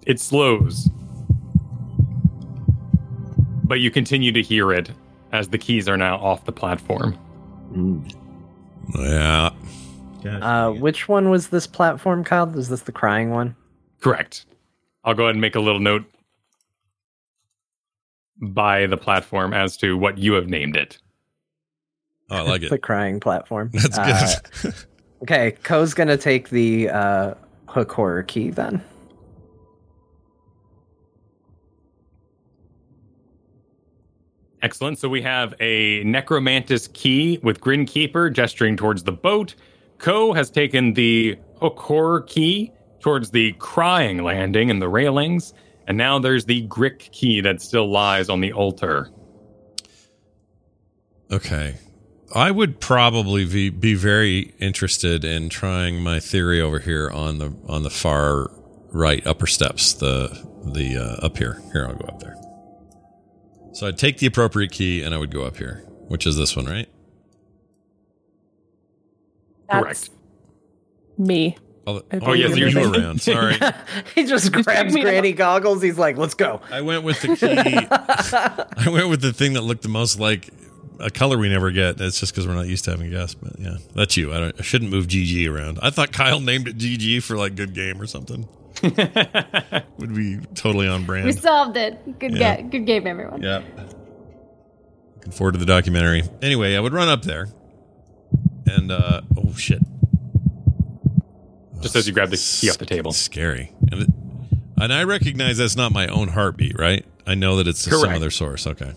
It 0.07 0.19
slows. 0.21 0.89
But 3.65 3.81
you 3.81 3.91
continue 3.91 4.33
to 4.33 4.43
hear 4.43 4.73
it 4.73 4.91
as 5.33 5.49
the 5.49 5.59
keys 5.59 5.89
are 5.89 5.97
now 5.97 6.17
off 6.17 6.45
the 6.45 6.53
platform. 6.53 7.17
Yeah. 8.99 9.51
Uh, 10.27 10.71
which 10.73 11.09
one 11.09 11.31
was 11.31 11.49
this 11.49 11.67
platform, 11.67 12.25
Kyle? 12.25 12.57
Is 12.59 12.69
this 12.69 12.83
the 12.83 12.93
crying 12.93 13.31
one? 13.31 13.57
Correct. 14.01 14.47
I'll 15.05 15.15
go 15.15 15.25
ahead 15.25 15.35
and 15.35 15.41
make 15.41 15.55
a 15.55 15.61
little 15.61 15.81
note 15.81 16.05
by 18.41 18.87
the 18.87 18.97
platform 18.97 19.53
as 19.53 19.77
to 19.79 19.97
what 19.97 20.19
you 20.19 20.33
have 20.35 20.49
named 20.49 20.77
it. 20.77 20.99
Oh, 22.31 22.37
I 22.37 22.41
like 22.43 22.63
it. 22.65 22.69
The 22.71 22.77
it. 22.77 22.83
crying 22.83 23.21
platform. 23.21 23.71
That's 23.75 23.99
Uh, 23.99 24.35
good. 24.63 24.75
okay, 25.23 25.51
Ko's 25.63 25.95
gonna 25.95 26.17
take 26.17 26.51
the 26.51 26.89
uh, 26.91 27.35
hook 27.67 27.93
horror 27.93 28.23
key 28.23 28.51
then. 28.51 28.83
Excellent. 34.63 34.99
So 34.99 35.09
we 35.09 35.23
have 35.23 35.55
a 35.61 36.05
Necromantis 36.05 36.93
key 36.93 37.39
with 37.43 37.61
Grinkeeper 37.61 38.33
gesturing 38.33 38.77
towards 38.77 39.05
the 39.05 39.13
boat. 39.13 39.55
Ko 40.01 40.33
has 40.33 40.51
taken 40.51 40.95
the 40.95 41.39
Hook 41.61 41.79
Horror 41.79 42.23
key 42.23 42.73
towards 43.01 43.31
the 43.31 43.53
Crying 43.55 44.25
Landing 44.25 44.71
and 44.71 44.83
the 44.83 44.89
railings. 44.89 45.55
And 45.87 45.97
now 45.97 46.19
there's 46.19 46.47
the 46.47 46.67
Grick 46.69 47.11
key 47.13 47.41
that 47.43 47.63
still 47.63 47.91
lies 47.91 48.29
on 48.29 48.41
the 48.41 48.53
altar. 48.53 49.11
okay. 51.31 51.77
I 52.33 52.53
would 52.53 52.81
probably 52.81 53.45
be, 53.45 53.71
be 53.71 53.95
very 53.95 54.55
interested 54.61 55.25
in 55.25 55.49
trying 55.49 56.01
my 56.01 56.21
theory 56.21 56.61
over 56.61 56.79
here 56.79 57.11
on 57.11 57.39
the 57.39 57.53
on 57.69 57.83
the 57.83 57.91
far 57.91 58.51
right 58.93 59.27
upper 59.27 59.49
steps. 59.49 59.95
The 59.95 60.29
the 60.65 60.97
uh, 60.97 61.27
up 61.27 61.39
here. 61.39 61.61
Here, 61.73 61.87
I'll 61.87 61.97
go 61.97 62.07
up 62.07 62.21
there. 62.21 62.37
So 63.73 63.89
I'd 63.89 63.99
take 63.99 64.19
the 64.19 64.27
appropriate 64.27 64.71
key 64.71 65.03
and 65.03 65.13
I 65.15 65.19
would 65.19 65.33
go 65.33 65.45
up 65.45 65.57
here, 65.57 65.85
which 66.09 66.27
is 66.27 66.37
this 66.37 66.55
one, 66.55 66.67
right? 66.67 66.89
That's 69.71 70.09
Correct. 70.09 70.11
me. 71.19 71.57
Oh, 71.87 72.03
I 72.13 72.19
oh 72.23 72.33
yes, 72.35 72.57
you 72.57 72.67
in 72.67 72.75
were 72.91 72.99
around. 72.99 73.21
Sorry. 73.23 73.57
he 74.15 74.25
just 74.27 74.53
grabs 74.53 74.95
granny 74.95 75.33
goggles. 75.33 75.83
He's 75.83 75.99
like, 75.99 76.17
"Let's 76.19 76.35
go." 76.35 76.61
I 76.71 76.83
went 76.83 77.05
with 77.05 77.21
the 77.23 77.37
key. 77.37 78.87
I 78.87 78.91
went 78.91 79.09
with 79.09 79.23
the 79.23 79.33
thing 79.33 79.55
that 79.55 79.63
looked 79.63 79.83
the 79.83 79.89
most 79.89 80.21
like 80.21 80.51
a 80.99 81.11
color 81.11 81.39
we 81.39 81.49
never 81.49 81.71
get. 81.71 82.01
It's 82.01 82.21
just 82.21 82.33
because 82.33 82.47
we're 82.47 82.55
not 82.55 82.67
used 82.69 82.85
to 82.85 82.91
having 82.91 83.11
guests. 83.11 83.35
But 83.35 83.59
yeah, 83.59 83.77
that's 83.95 84.17
you. 84.17 84.33
I, 84.33 84.39
don't, 84.41 84.57
I 84.59 84.63
shouldn't 84.63 84.91
move 84.91 85.07
GG 85.07 85.51
around. 85.51 85.79
I 85.83 85.91
thought 85.91 86.13
Kyle 86.13 86.41
named 86.41 86.69
it 86.69 86.77
GG 86.77 87.23
for 87.23 87.37
like 87.37 87.55
good 87.57 87.75
game 87.75 88.01
or 88.01 88.07
something. 88.07 88.47
Would 88.83 90.15
be 90.15 90.39
totally 90.55 90.87
on 90.89 91.05
brand. 91.07 91.27
We 91.27 91.33
solved 91.33 91.77
it. 91.77 92.19
Good, 92.19 92.37
Yeah. 92.37 92.61
ga- 92.61 92.69
good 92.69 92.87
game, 92.87 93.07
everyone. 93.07 93.43
Yeah. 93.43 93.63
Looking 95.17 95.33
forward 95.33 95.53
to 95.53 95.59
the 95.59 95.67
documentary. 95.67 96.23
Anyway, 96.43 96.75
I 96.77 96.81
would 96.81 96.93
run 96.93 97.09
up 97.09 97.23
there, 97.23 97.49
and 98.77 98.91
uh 98.93 99.21
oh 99.37 99.53
shit, 99.55 99.81
Just 101.81 101.97
as 101.97 102.07
you 102.07 102.13
grab 102.13 102.31
the 102.31 102.37
key 102.37 102.71
off 102.71 102.79
the 102.79 102.87
table. 102.87 103.13
scary. 103.13 103.73
And, 103.91 104.03
it, 104.03 104.09
and 104.77 104.93
I 104.93 105.05
recognize 105.05 105.59
that's 105.59 105.77
not 105.77 105.93
my 105.93 106.07
own 106.09 106.29
heartbeat, 106.29 106.79
right? 106.79 107.05
I 107.27 107.35
know 107.35 107.57
that 107.57 107.67
it's 107.69 107.81
some 107.81 108.09
other 108.09 108.31
source. 108.31 108.67
Okay. 108.67 108.93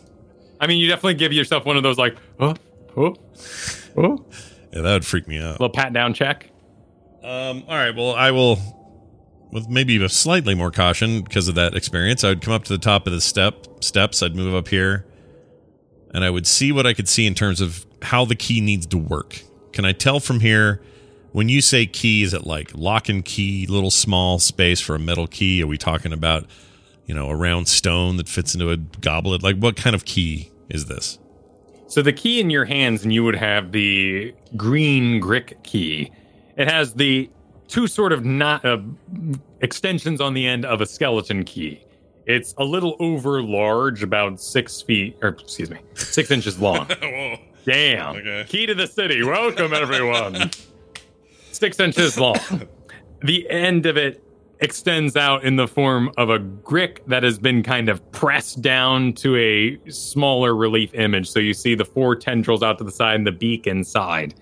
I 0.59 0.67
mean, 0.67 0.77
you 0.79 0.87
definitely 0.87 1.15
give 1.15 1.33
yourself 1.33 1.65
one 1.65 1.75
of 1.77 1.83
those, 1.83 1.97
like, 1.97 2.15
oh, 2.39 2.55
oh, 2.95 3.15
oh, 3.97 4.25
Yeah, 4.71 4.81
that 4.81 4.93
would 4.93 5.05
freak 5.05 5.27
me 5.27 5.39
out. 5.39 5.59
little 5.59 5.69
pat 5.69 5.91
down 5.93 6.13
check. 6.13 6.49
Um, 7.21 7.63
all 7.67 7.75
right. 7.75 7.93
Well, 7.95 8.13
I 8.15 8.31
will, 8.31 8.59
with 9.51 9.67
maybe 9.69 10.01
a 10.03 10.07
slightly 10.09 10.55
more 10.55 10.71
caution 10.71 11.21
because 11.21 11.47
of 11.49 11.55
that 11.55 11.75
experience, 11.75 12.23
I 12.23 12.29
would 12.29 12.41
come 12.41 12.53
up 12.53 12.63
to 12.65 12.73
the 12.73 12.79
top 12.79 13.07
of 13.07 13.13
the 13.13 13.19
step 13.21 13.67
steps. 13.83 14.23
I'd 14.23 14.35
move 14.35 14.55
up 14.55 14.69
here, 14.69 15.05
and 16.13 16.23
I 16.23 16.29
would 16.29 16.47
see 16.47 16.71
what 16.71 16.85
I 16.87 16.93
could 16.93 17.09
see 17.09 17.25
in 17.27 17.33
terms 17.33 17.59
of 17.61 17.85
how 18.01 18.23
the 18.25 18.35
key 18.35 18.61
needs 18.61 18.85
to 18.87 18.97
work. 18.97 19.41
Can 19.73 19.85
I 19.85 19.91
tell 19.91 20.19
from 20.19 20.39
here? 20.39 20.81
When 21.31 21.49
you 21.49 21.61
say 21.61 21.87
key, 21.87 22.21
is 22.21 22.33
it 22.33 22.45
like 22.45 22.71
lock 22.75 23.09
and 23.09 23.25
key, 23.25 23.65
little 23.65 23.89
small 23.89 24.37
space 24.37 24.79
for 24.79 24.95
a 24.95 24.99
metal 24.99 25.25
key? 25.25 25.63
Are 25.63 25.67
we 25.67 25.79
talking 25.79 26.13
about, 26.13 26.45
you 27.07 27.15
know, 27.15 27.29
a 27.29 27.35
round 27.35 27.67
stone 27.67 28.17
that 28.17 28.29
fits 28.29 28.53
into 28.53 28.69
a 28.69 28.77
goblet? 28.77 29.41
Like, 29.41 29.57
what 29.57 29.75
kind 29.75 29.95
of 29.95 30.05
key 30.05 30.51
is 30.69 30.85
this? 30.85 31.17
So 31.87 32.03
the 32.03 32.13
key 32.13 32.39
in 32.39 32.51
your 32.51 32.65
hands, 32.65 33.03
and 33.03 33.11
you 33.11 33.23
would 33.23 33.35
have 33.35 33.71
the 33.71 34.33
green 34.55 35.19
Grick 35.19 35.63
key. 35.63 36.11
It 36.55 36.67
has 36.67 36.93
the 36.93 37.29
two 37.67 37.87
sort 37.87 38.13
of 38.13 38.23
not 38.23 38.63
uh, 38.63 38.77
extensions 39.61 40.21
on 40.21 40.35
the 40.35 40.47
end 40.47 40.65
of 40.65 40.81
a 40.81 40.85
skeleton 40.85 41.43
key. 41.43 41.83
It's 42.27 42.53
a 42.57 42.63
little 42.63 42.95
over 42.99 43.41
large, 43.41 44.03
about 44.03 44.39
six 44.39 44.83
feet, 44.83 45.17
or 45.23 45.29
excuse 45.29 45.71
me, 45.71 45.79
six 45.95 46.29
inches 46.29 46.59
long. 46.59 46.87
Damn. 47.65 48.15
Okay. 48.17 48.45
Key 48.47 48.65
to 48.65 48.75
the 48.75 48.87
city. 48.87 49.23
Welcome, 49.23 49.73
everyone. 49.73 50.51
Six 51.51 51.79
inches 51.79 52.19
long. 52.19 52.37
The 53.21 53.49
end 53.49 53.85
of 53.85 53.95
it 53.95 54.23
extends 54.59 55.15
out 55.15 55.43
in 55.43 55.55
the 55.55 55.67
form 55.67 56.11
of 56.17 56.29
a 56.29 56.39
grick 56.39 56.99
that 57.07 57.23
has 57.23 57.37
been 57.37 57.63
kind 57.63 57.89
of 57.89 58.11
pressed 58.11 58.61
down 58.61 59.13
to 59.13 59.35
a 59.35 59.79
smaller 59.89 60.55
relief 60.55 60.93
image. 60.93 61.29
So 61.29 61.39
you 61.39 61.53
see 61.53 61.75
the 61.75 61.85
four 61.85 62.15
tendrils 62.15 62.63
out 62.63 62.77
to 62.77 62.83
the 62.83 62.91
side 62.91 63.15
and 63.15 63.27
the 63.27 63.31
beak 63.31 63.67
inside. 63.67 64.35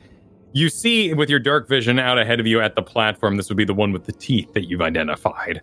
You 0.54 0.70
see 0.70 1.14
with 1.14 1.30
your 1.30 1.40
dark 1.40 1.68
vision 1.68 1.98
out 1.98 2.20
ahead 2.20 2.40
of 2.40 2.48
you 2.48 2.62
at 2.62 2.76
the 2.76 2.82
platform, 2.82 3.38
this 3.38 3.50
would 3.50 3.58
be 3.58 3.66
the 3.66 3.74
one 3.74 3.92
with 3.92 4.06
the 4.06 4.12
teeth 4.12 4.54
that 4.54 4.68
you've 4.68 4.82
identified. 4.82 5.62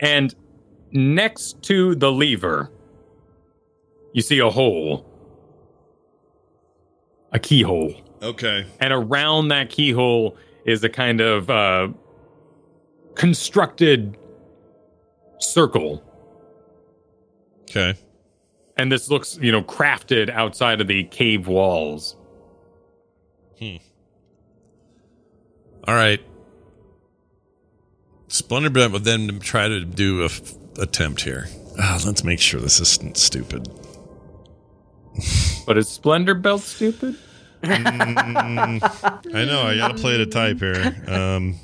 And 0.00 0.34
next 0.90 1.62
to 1.62 1.94
the 1.94 2.10
lever, 2.10 2.70
you 4.12 4.20
see 4.20 4.38
a 4.40 4.50
hole, 4.50 5.06
a 7.32 7.38
keyhole. 7.38 7.94
Okay. 8.22 8.66
And 8.80 8.92
around 8.92 9.48
that 9.48 9.70
keyhole 9.70 10.36
is 10.64 10.84
a 10.84 10.88
kind 10.88 11.20
of 11.20 11.50
uh, 11.50 11.88
constructed 13.14 14.16
circle. 15.38 16.02
Okay. 17.62 17.94
And 18.76 18.90
this 18.90 19.10
looks, 19.10 19.38
you 19.40 19.52
know, 19.52 19.62
crafted 19.62 20.30
outside 20.30 20.80
of 20.80 20.86
the 20.86 21.04
cave 21.04 21.46
walls. 21.46 22.16
Hmm. 23.58 23.76
All 25.86 25.94
right. 25.94 26.20
Splendorbelt 28.28 28.92
would 28.92 29.04
then 29.04 29.40
try 29.40 29.68
to 29.68 29.84
do 29.84 30.22
a 30.22 30.26
f- 30.26 30.54
attempt 30.78 31.22
here. 31.22 31.48
Ah, 31.78 32.00
let's 32.04 32.24
make 32.24 32.40
sure 32.40 32.60
this 32.60 32.80
isn't 32.80 33.16
stupid. 33.16 33.68
But 35.66 35.78
is 35.78 35.88
Splendor 35.88 36.34
Belt 36.34 36.62
stupid? 36.62 37.16
I 37.62 37.78
know 39.32 39.62
I 39.62 39.76
gotta 39.76 39.94
play 39.94 40.16
the 40.16 40.26
type 40.26 40.58
here. 40.58 40.94
Um, 41.06 41.58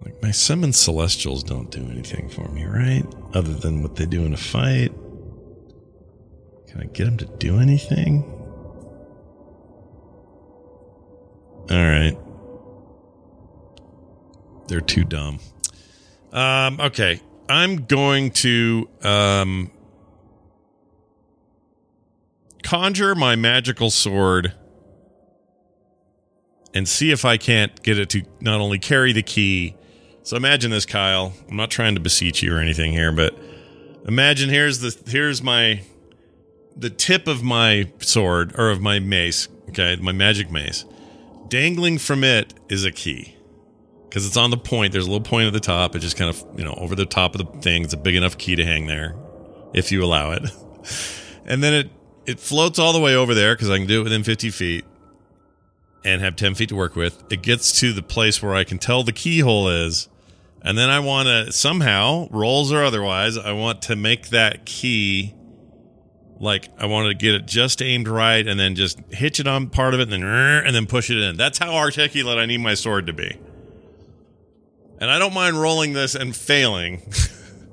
like 0.00 0.22
my 0.22 0.30
summon 0.30 0.72
celestials 0.72 1.42
don't 1.42 1.70
do 1.70 1.80
anything 1.90 2.28
for 2.28 2.48
me, 2.48 2.64
right? 2.64 3.04
Other 3.32 3.54
than 3.54 3.82
what 3.82 3.96
they 3.96 4.06
do 4.06 4.24
in 4.24 4.32
a 4.32 4.36
fight. 4.36 4.92
Can 6.68 6.80
I 6.82 6.84
get 6.84 7.04
them 7.04 7.16
to 7.18 7.26
do 7.38 7.58
anything? 7.58 8.22
All 11.70 11.76
right. 11.76 12.16
They're 14.68 14.80
too 14.80 15.04
dumb. 15.04 15.40
Um, 16.32 16.80
okay. 16.80 17.20
I'm 17.48 17.84
going 17.86 18.30
to 18.32 18.88
um, 19.02 19.70
conjure 22.64 23.14
my 23.14 23.36
magical 23.36 23.90
sword 23.90 24.54
and 26.74 26.88
see 26.88 27.12
if 27.12 27.24
I 27.24 27.36
can't 27.36 27.80
get 27.82 27.98
it 27.98 28.08
to 28.10 28.22
not 28.40 28.60
only 28.60 28.80
carry 28.80 29.12
the 29.12 29.22
key. 29.22 29.76
So 30.24 30.36
imagine 30.36 30.72
this, 30.72 30.86
Kyle. 30.86 31.32
I'm 31.48 31.56
not 31.56 31.70
trying 31.70 31.94
to 31.94 32.00
beseech 32.00 32.42
you 32.42 32.56
or 32.56 32.58
anything 32.58 32.92
here, 32.92 33.12
but 33.12 33.38
imagine 34.08 34.48
here's 34.48 34.80
the 34.80 35.10
here's 35.10 35.42
my 35.42 35.82
the 36.76 36.90
tip 36.90 37.28
of 37.28 37.44
my 37.44 37.92
sword 38.00 38.52
or 38.58 38.70
of 38.70 38.80
my 38.80 38.98
mace, 38.98 39.46
okay, 39.68 39.96
my 39.96 40.10
magic 40.10 40.50
mace. 40.50 40.84
Dangling 41.46 41.98
from 41.98 42.24
it 42.24 42.54
is 42.68 42.84
a 42.84 42.90
key. 42.90 43.36
Cuz 44.10 44.26
it's 44.26 44.36
on 44.36 44.50
the 44.50 44.56
point. 44.56 44.92
There's 44.92 45.06
a 45.06 45.10
little 45.10 45.24
point 45.24 45.46
at 45.46 45.52
the 45.52 45.60
top. 45.60 45.94
It 45.94 46.00
just 46.00 46.16
kind 46.16 46.30
of, 46.30 46.42
you 46.56 46.64
know, 46.64 46.74
over 46.74 46.96
the 46.96 47.06
top 47.06 47.34
of 47.34 47.38
the 47.38 47.60
thing. 47.60 47.84
It's 47.84 47.94
a 47.94 47.98
big 47.98 48.16
enough 48.16 48.38
key 48.38 48.56
to 48.56 48.64
hang 48.64 48.86
there 48.86 49.14
if 49.74 49.92
you 49.92 50.02
allow 50.02 50.32
it. 50.32 50.50
and 51.46 51.62
then 51.62 51.74
it 51.74 51.90
it 52.26 52.40
floats 52.40 52.78
all 52.78 52.92
the 52.92 53.00
way 53.00 53.14
over 53.14 53.34
there 53.34 53.54
because 53.54 53.70
I 53.70 53.78
can 53.78 53.86
do 53.86 54.00
it 54.00 54.04
within 54.04 54.24
50 54.24 54.50
feet 54.50 54.84
and 56.04 56.20
have 56.20 56.36
10 56.36 56.54
feet 56.54 56.68
to 56.68 56.76
work 56.76 56.96
with. 56.96 57.22
It 57.30 57.42
gets 57.42 57.80
to 57.80 57.92
the 57.92 58.02
place 58.02 58.42
where 58.42 58.54
I 58.54 58.64
can 58.64 58.78
tell 58.78 59.02
the 59.02 59.12
keyhole 59.12 59.68
is. 59.68 60.08
And 60.62 60.78
then 60.78 60.88
I 60.88 61.00
want 61.00 61.28
to 61.28 61.52
somehow, 61.52 62.28
rolls 62.30 62.72
or 62.72 62.82
otherwise, 62.82 63.36
I 63.36 63.52
want 63.52 63.82
to 63.82 63.96
make 63.96 64.28
that 64.28 64.64
key 64.64 65.34
like 66.40 66.68
I 66.78 66.86
want 66.86 67.08
to 67.08 67.14
get 67.14 67.34
it 67.34 67.46
just 67.46 67.80
aimed 67.80 68.08
right 68.08 68.46
and 68.46 68.58
then 68.58 68.74
just 68.74 68.98
hitch 69.10 69.40
it 69.40 69.46
on 69.46 69.68
part 69.70 69.94
of 69.94 70.00
it 70.00 70.12
and 70.12 70.12
then 70.12 70.22
and 70.24 70.74
then 70.74 70.86
push 70.86 71.10
it 71.10 71.18
in. 71.18 71.36
That's 71.36 71.58
how 71.58 71.74
articulate 71.74 72.38
I 72.38 72.46
need 72.46 72.58
my 72.58 72.74
sword 72.74 73.06
to 73.06 73.12
be. 73.12 73.38
And 75.00 75.10
I 75.10 75.18
don't 75.18 75.34
mind 75.34 75.60
rolling 75.60 75.92
this 75.92 76.14
and 76.14 76.34
failing. 76.34 77.02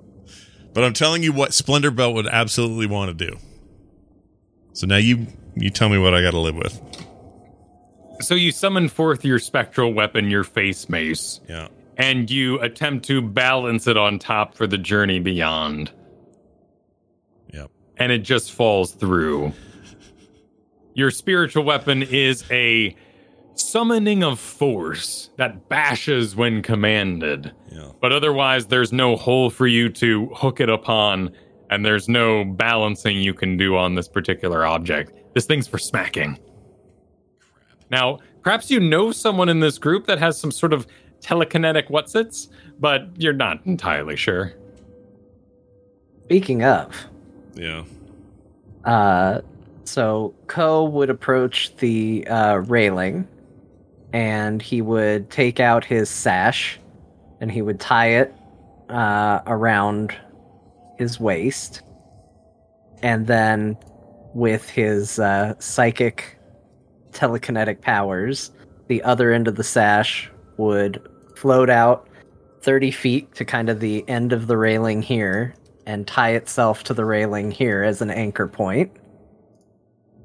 but 0.74 0.84
I'm 0.84 0.93
telling 0.93 1.24
you 1.24 1.32
what 1.32 1.54
Splendor 1.54 1.91
Belt 1.91 2.14
would 2.16 2.28
absolutely 2.28 2.88
want 2.88 3.18
to 3.18 3.28
do. 3.28 3.38
So 4.74 4.88
now 4.88 4.98
you 4.98 5.28
you 5.56 5.70
tell 5.70 5.90
me 5.90 5.98
what 5.98 6.14
I 6.14 6.22
got 6.22 6.32
to 6.32 6.40
live 6.40 6.56
with. 6.56 6.80
So 8.22 8.36
you 8.36 8.52
summon 8.52 8.88
forth 8.88 9.26
your 9.26 9.40
spectral 9.40 9.94
weapon, 9.94 10.30
your 10.30 10.44
face 10.44 10.88
mace, 10.90 11.40
Yeah. 11.50 11.68
and 11.98 12.30
you 12.30 12.60
attempt 12.60 13.06
to 13.08 13.22
balance 13.22 13.88
it 13.88 13.98
on 13.98 14.20
top 14.20 14.56
for 14.56 14.68
the 14.68 14.78
journey 14.78 15.20
beyond. 15.20 15.92
Yep. 17.54 17.70
and 17.98 18.12
it 18.12 18.20
just 18.20 18.52
falls 18.54 18.94
through. 18.94 19.52
Your 20.94 21.12
spiritual 21.12 21.64
weapon 21.64 22.02
is 22.04 22.44
a 22.52 22.96
summoning 23.56 24.24
of 24.24 24.40
force 24.40 25.30
that 25.38 25.68
bashes 25.70 26.36
when 26.36 26.62
commanded. 26.62 27.52
Yeah. 27.72 27.90
But 28.02 28.12
otherwise, 28.14 28.68
there's 28.68 28.92
no 28.94 29.16
hole 29.18 29.50
for 29.50 29.68
you 29.68 29.90
to 29.90 30.28
hook 30.28 30.60
it 30.62 30.70
upon, 30.70 31.32
and 31.72 31.86
there's 31.86 32.10
no 32.10 32.44
balancing 32.44 33.18
you 33.18 33.34
can 33.34 33.56
do 33.58 33.78
on 33.78 33.96
this 33.96 34.08
particular 34.08 34.66
object. 34.66 35.14
This 35.34 35.46
thing's 35.46 35.68
for 35.68 35.78
smacking. 35.78 36.38
Now, 37.90 38.20
perhaps 38.44 38.70
you 38.70 38.80
know 38.80 39.12
someone 39.12 39.48
in 39.48 39.62
this 39.62 39.78
group 39.78 40.06
that 40.08 40.20
has 40.20 40.38
some 40.38 40.52
sort 40.52 40.74
of 40.74 40.86
telekinetic 41.22 41.90
whatsits, 41.90 42.50
but 42.80 43.10
you're 43.18 43.34
not 43.34 43.66
entirely 43.66 44.18
sure. 44.18 44.54
Speaking 46.26 46.64
of, 46.64 46.94
Yeah. 47.56 47.84
Uh, 48.86 49.42
so 49.84 50.34
Ko 50.48 50.86
would 50.86 51.10
approach 51.10 51.76
the 51.78 52.26
uh, 52.28 52.56
railing, 52.58 53.28
and 54.14 54.62
he 54.62 54.82
would 54.82 55.30
take 55.30 55.60
out 55.60 55.86
his 55.86 56.10
sash, 56.10 56.80
and 57.40 57.52
he 57.52 57.62
would 57.62 57.80
tie 57.80 58.08
it 58.08 58.34
uh, 58.90 59.42
around 59.46 60.16
his 61.02 61.20
waist, 61.20 61.82
and 63.02 63.26
then 63.26 63.76
with 64.36 64.70
his 64.70 65.18
uh, 65.18 65.56
psychic 65.60 66.39
telekinetic 67.12 67.82
powers, 67.82 68.52
the 68.88 69.02
other 69.02 69.32
end 69.32 69.47
of 69.47 69.56
the 69.56 69.64
sash 69.64 70.30
would 70.58 71.02
float 71.36 71.72
out 71.72 72.08
30 72.62 72.91
feet 72.91 73.34
to 73.34 73.43
kind 73.43 73.68
of 73.68 73.80
the 73.80 74.08
end 74.08 74.32
of 74.32 74.45
the 74.45 74.56
railing 74.56 75.02
here 75.02 75.56
and 75.88 76.08
tie 76.08 76.30
itself 76.30 76.84
to 76.84 76.93
the 76.93 77.04
railing 77.04 77.49
here 77.49 77.82
as 77.82 78.04
an 78.04 78.12
anchor 78.12 78.47
point. 78.47 78.91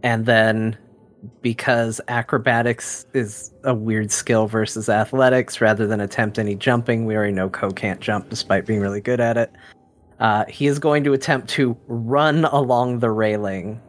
And 0.02 0.26
then 0.26 0.76
because 1.40 2.02
acrobatics 2.08 3.06
is 3.14 3.50
a 3.64 3.74
weird 3.74 4.12
skill 4.12 4.46
versus 4.46 4.90
athletics, 4.90 5.62
rather 5.62 5.86
than 5.86 6.02
attempt 6.02 6.38
any 6.38 6.54
jumping, 6.54 7.06
we 7.06 7.16
already 7.16 7.32
know 7.32 7.48
Ko 7.48 7.70
can't 7.70 8.00
jump 8.00 8.28
despite 8.28 8.66
being 8.66 8.80
really 8.80 9.00
good 9.00 9.20
at 9.20 9.38
it. 9.38 9.50
Uh, 10.18 10.44
he 10.48 10.66
is 10.66 10.78
going 10.78 11.04
to 11.04 11.12
attempt 11.12 11.48
to 11.50 11.76
run 11.88 12.44
along 12.46 13.00
the 13.00 13.10
railing 13.10 13.80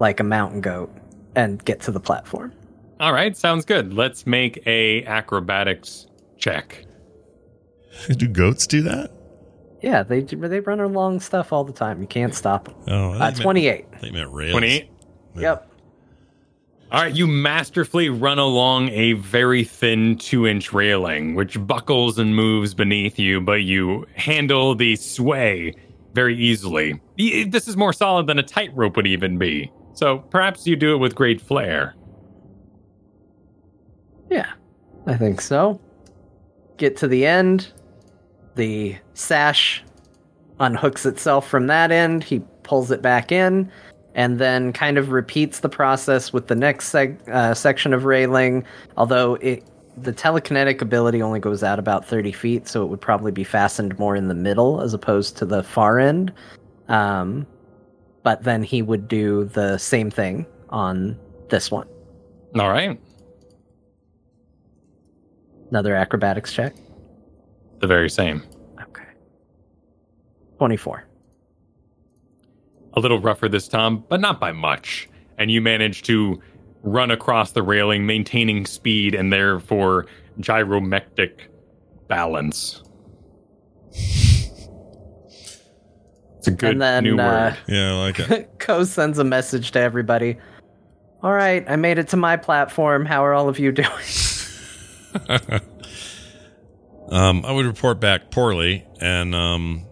like 0.00 0.18
a 0.20 0.24
mountain 0.24 0.60
goat 0.60 0.90
and 1.36 1.62
get 1.64 1.80
to 1.82 1.90
the 1.92 2.00
platform. 2.00 2.52
All 3.00 3.12
right, 3.12 3.36
sounds 3.36 3.64
good. 3.64 3.92
Let's 3.92 4.26
make 4.26 4.62
a 4.66 5.04
acrobatics 5.04 6.06
check. 6.38 6.84
Do 8.16 8.26
goats 8.28 8.66
do 8.66 8.82
that? 8.82 9.10
Yeah, 9.82 10.02
they 10.02 10.20
they 10.22 10.60
run 10.60 10.80
along 10.80 11.20
stuff 11.20 11.52
all 11.52 11.64
the 11.64 11.72
time. 11.72 12.00
You 12.00 12.06
can't 12.06 12.34
stop 12.34 12.64
them. 12.64 12.74
Oh, 12.88 13.10
I 13.10 13.14
Uh, 13.14 13.18
thought 13.18 13.18
you 13.18 13.26
meant- 13.26 13.42
28. 13.42 13.90
They 13.92 13.96
thought 13.98 14.06
you 14.06 14.12
meant 14.14 14.32
rails. 14.32 14.52
28. 14.52 14.90
Yep. 15.36 15.70
All 16.94 17.00
right, 17.00 17.12
you 17.12 17.26
masterfully 17.26 18.08
run 18.08 18.38
along 18.38 18.90
a 18.90 19.14
very 19.14 19.64
thin 19.64 20.16
two 20.16 20.46
inch 20.46 20.72
railing, 20.72 21.34
which 21.34 21.58
buckles 21.66 22.20
and 22.20 22.36
moves 22.36 22.72
beneath 22.72 23.18
you, 23.18 23.40
but 23.40 23.64
you 23.64 24.06
handle 24.14 24.76
the 24.76 24.94
sway 24.94 25.74
very 26.12 26.36
easily. 26.36 27.00
This 27.16 27.66
is 27.66 27.76
more 27.76 27.92
solid 27.92 28.28
than 28.28 28.38
a 28.38 28.44
tightrope 28.44 28.94
would 28.94 29.08
even 29.08 29.38
be. 29.38 29.72
So 29.94 30.18
perhaps 30.18 30.68
you 30.68 30.76
do 30.76 30.94
it 30.94 30.98
with 30.98 31.16
great 31.16 31.40
flair. 31.40 31.96
Yeah, 34.30 34.52
I 35.04 35.16
think 35.16 35.40
so. 35.40 35.80
Get 36.76 36.96
to 36.98 37.08
the 37.08 37.26
end. 37.26 37.72
The 38.54 38.94
sash 39.14 39.82
unhooks 40.60 41.06
itself 41.06 41.48
from 41.48 41.66
that 41.66 41.90
end. 41.90 42.22
He 42.22 42.38
pulls 42.62 42.92
it 42.92 43.02
back 43.02 43.32
in, 43.32 43.68
and 44.14 44.38
then 44.38 44.72
kind 44.72 44.96
of 44.98 45.10
repeats 45.10 45.60
the 45.60 45.68
process 45.68 46.32
with 46.32 46.46
the 46.48 46.54
next 46.54 46.92
seg- 46.92 47.28
uh, 47.28 47.54
section 47.54 47.92
of 47.92 48.04
railing. 48.04 48.64
Although 48.96 49.34
it, 49.36 49.64
the 49.96 50.12
telekinetic 50.12 50.80
ability 50.80 51.20
only 51.22 51.40
goes 51.40 51.62
out 51.62 51.78
about 51.78 52.04
thirty 52.06 52.32
feet, 52.32 52.66
so 52.68 52.82
it 52.82 52.86
would 52.86 53.00
probably 53.00 53.32
be 53.32 53.44
fastened 53.44 53.98
more 53.98 54.16
in 54.16 54.28
the 54.28 54.34
middle 54.34 54.80
as 54.80 54.94
opposed 54.94 55.36
to 55.38 55.44
the 55.46 55.62
far 55.62 55.98
end. 55.98 56.32
Um, 56.88 57.46
but 58.22 58.42
then 58.44 58.62
he 58.62 58.82
would 58.82 59.06
do 59.08 59.44
the 59.44 59.78
same 59.78 60.10
thing 60.10 60.46
on 60.70 61.18
this 61.50 61.70
one. 61.70 61.86
All 62.58 62.70
right, 62.70 62.98
Another 65.70 65.94
acrobatics 65.96 66.52
check. 66.52 66.74
the 67.80 67.86
very 67.86 68.08
same. 68.08 68.42
Okay. 68.80 69.02
24. 70.58 71.04
A 72.94 73.00
little 73.00 73.18
rougher 73.18 73.48
this 73.48 73.68
time, 73.68 73.98
but 74.08 74.20
not 74.20 74.40
by 74.40 74.52
much. 74.52 75.08
And 75.38 75.50
you 75.50 75.60
manage 75.60 76.02
to 76.02 76.40
run 76.82 77.10
across 77.10 77.52
the 77.52 77.62
railing, 77.62 78.06
maintaining 78.06 78.66
speed 78.66 79.14
and 79.14 79.32
therefore 79.32 80.06
gyromectic 80.40 81.48
balance. 82.08 82.82
It's 86.38 86.48
a 86.48 86.50
good 86.50 86.72
And 86.72 86.82
then, 86.82 87.04
new 87.04 87.14
uh, 87.14 87.16
word. 87.16 87.58
Yeah, 87.68 87.92
I 87.92 88.00
like 88.00 88.20
it. 88.20 88.50
Ko 88.58 88.84
sends 88.84 89.18
a 89.18 89.24
message 89.24 89.70
to 89.72 89.80
everybody. 89.80 90.36
All 91.22 91.32
right, 91.32 91.64
I 91.68 91.76
made 91.76 91.98
it 91.98 92.08
to 92.08 92.18
my 92.18 92.36
platform. 92.36 93.06
How 93.06 93.24
are 93.24 93.32
all 93.32 93.48
of 93.48 93.58
you 93.58 93.72
doing? 93.72 93.88
Um, 97.10 97.44
I 97.44 97.52
would 97.52 97.66
report 97.66 98.00
back 98.00 98.30
poorly, 98.30 98.86
and 99.00 99.34
um, 99.34 99.86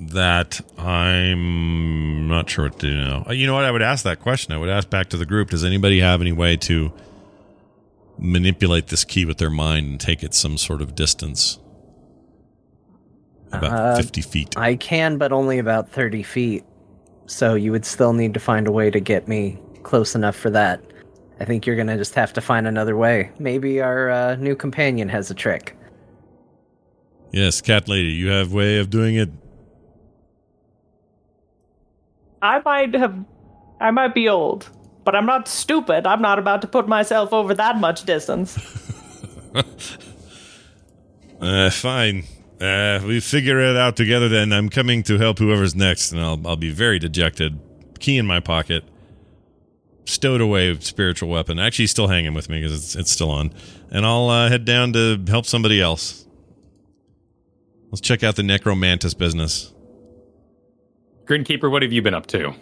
that 0.00 0.60
I'm 0.78 2.26
not 2.28 2.50
sure 2.50 2.64
what 2.64 2.78
to 2.80 2.86
do 2.88 2.94
now. 2.94 3.24
Uh, 3.28 3.32
You 3.32 3.46
know 3.46 3.54
what? 3.54 3.64
I 3.64 3.70
would 3.70 3.82
ask 3.82 4.04
that 4.04 4.20
question. 4.20 4.52
I 4.52 4.58
would 4.58 4.68
ask 4.68 4.90
back 4.90 5.08
to 5.10 5.16
the 5.16 5.26
group: 5.26 5.50
Does 5.50 5.64
anybody 5.64 6.00
have 6.00 6.20
any 6.20 6.32
way 6.32 6.56
to 6.58 6.92
manipulate 8.18 8.88
this 8.88 9.04
key 9.04 9.24
with 9.24 9.38
their 9.38 9.50
mind 9.50 9.86
and 9.86 10.00
take 10.00 10.22
it 10.22 10.34
some 10.34 10.58
sort 10.58 10.80
of 10.82 10.94
distance? 10.94 11.58
About 13.52 13.72
Uh, 13.72 13.96
fifty 13.96 14.20
feet. 14.20 14.56
I 14.58 14.74
can, 14.74 15.16
but 15.16 15.30
only 15.32 15.58
about 15.58 15.88
30 15.90 16.22
feet. 16.24 16.64
So 17.26 17.54
you 17.54 17.70
would 17.70 17.84
still 17.84 18.12
need 18.12 18.34
to 18.34 18.40
find 18.40 18.66
a 18.66 18.72
way 18.72 18.90
to 18.90 18.98
get 19.00 19.28
me 19.28 19.58
close 19.84 20.14
enough 20.16 20.34
for 20.36 20.50
that. 20.50 20.80
I 21.40 21.44
think 21.44 21.64
you're 21.66 21.76
gonna 21.76 21.96
just 21.96 22.14
have 22.16 22.32
to 22.34 22.40
find 22.40 22.66
another 22.66 22.96
way. 22.96 23.30
Maybe 23.38 23.80
our 23.80 24.10
uh, 24.10 24.34
new 24.36 24.56
companion 24.56 25.08
has 25.08 25.30
a 25.30 25.34
trick. 25.34 25.76
yes, 27.32 27.60
cat 27.60 27.88
lady, 27.88 28.10
you 28.10 28.28
have 28.28 28.52
way 28.52 28.78
of 28.78 28.90
doing 28.90 29.14
it. 29.16 29.30
I 32.44 32.60
might 32.62 32.94
have. 32.94 33.24
I 33.80 33.90
might 33.90 34.14
be 34.14 34.28
old, 34.28 34.68
but 35.04 35.16
I'm 35.16 35.24
not 35.24 35.48
stupid. 35.48 36.06
I'm 36.06 36.20
not 36.20 36.38
about 36.38 36.60
to 36.62 36.68
put 36.68 36.86
myself 36.86 37.32
over 37.32 37.54
that 37.54 37.78
much 37.78 38.04
distance. 38.04 38.58
Uh, 41.40 41.68
fine. 41.68 42.24
Uh, 42.58 42.98
we 43.06 43.20
figure 43.20 43.60
it 43.60 43.76
out 43.76 43.96
together. 43.96 44.30
Then 44.30 44.50
I'm 44.50 44.70
coming 44.70 45.02
to 45.02 45.18
help 45.18 45.38
whoever's 45.38 45.74
next, 45.74 46.10
and 46.10 46.18
I'll 46.18 46.40
I'll 46.46 46.56
be 46.56 46.70
very 46.70 46.98
dejected. 46.98 47.60
Key 47.98 48.16
in 48.16 48.24
my 48.24 48.40
pocket, 48.40 48.84
stowed 50.06 50.40
away 50.40 50.78
spiritual 50.80 51.28
weapon. 51.28 51.58
Actually, 51.58 51.88
still 51.88 52.08
hanging 52.08 52.32
with 52.32 52.48
me 52.48 52.60
because 52.60 52.72
it's 52.72 52.96
it's 52.96 53.10
still 53.10 53.30
on, 53.30 53.52
and 53.90 54.06
I'll 54.06 54.30
uh, 54.30 54.48
head 54.48 54.64
down 54.64 54.94
to 54.94 55.22
help 55.28 55.44
somebody 55.44 55.82
else. 55.82 56.26
Let's 57.90 58.00
check 58.00 58.22
out 58.22 58.36
the 58.36 58.42
necromantis 58.42 59.12
business. 59.12 59.73
Grinkeeper, 61.26 61.70
what 61.70 61.82
have 61.82 61.92
you 61.92 62.02
been 62.02 62.14
up 62.14 62.26
to? 62.28 62.54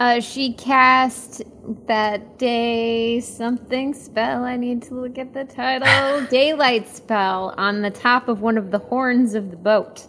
Uh, 0.00 0.18
she 0.20 0.54
cast 0.54 1.42
that 1.86 2.38
day 2.38 3.20
something 3.20 3.92
spell. 3.92 4.44
I 4.44 4.56
need 4.56 4.82
to 4.84 4.94
look 4.94 5.18
at 5.18 5.34
the 5.34 5.44
title. 5.44 6.26
Daylight 6.30 6.88
spell 6.88 7.54
on 7.58 7.82
the 7.82 7.90
top 7.90 8.28
of 8.28 8.40
one 8.40 8.56
of 8.56 8.70
the 8.70 8.78
horns 8.78 9.34
of 9.34 9.50
the 9.50 9.56
boat. 9.56 10.06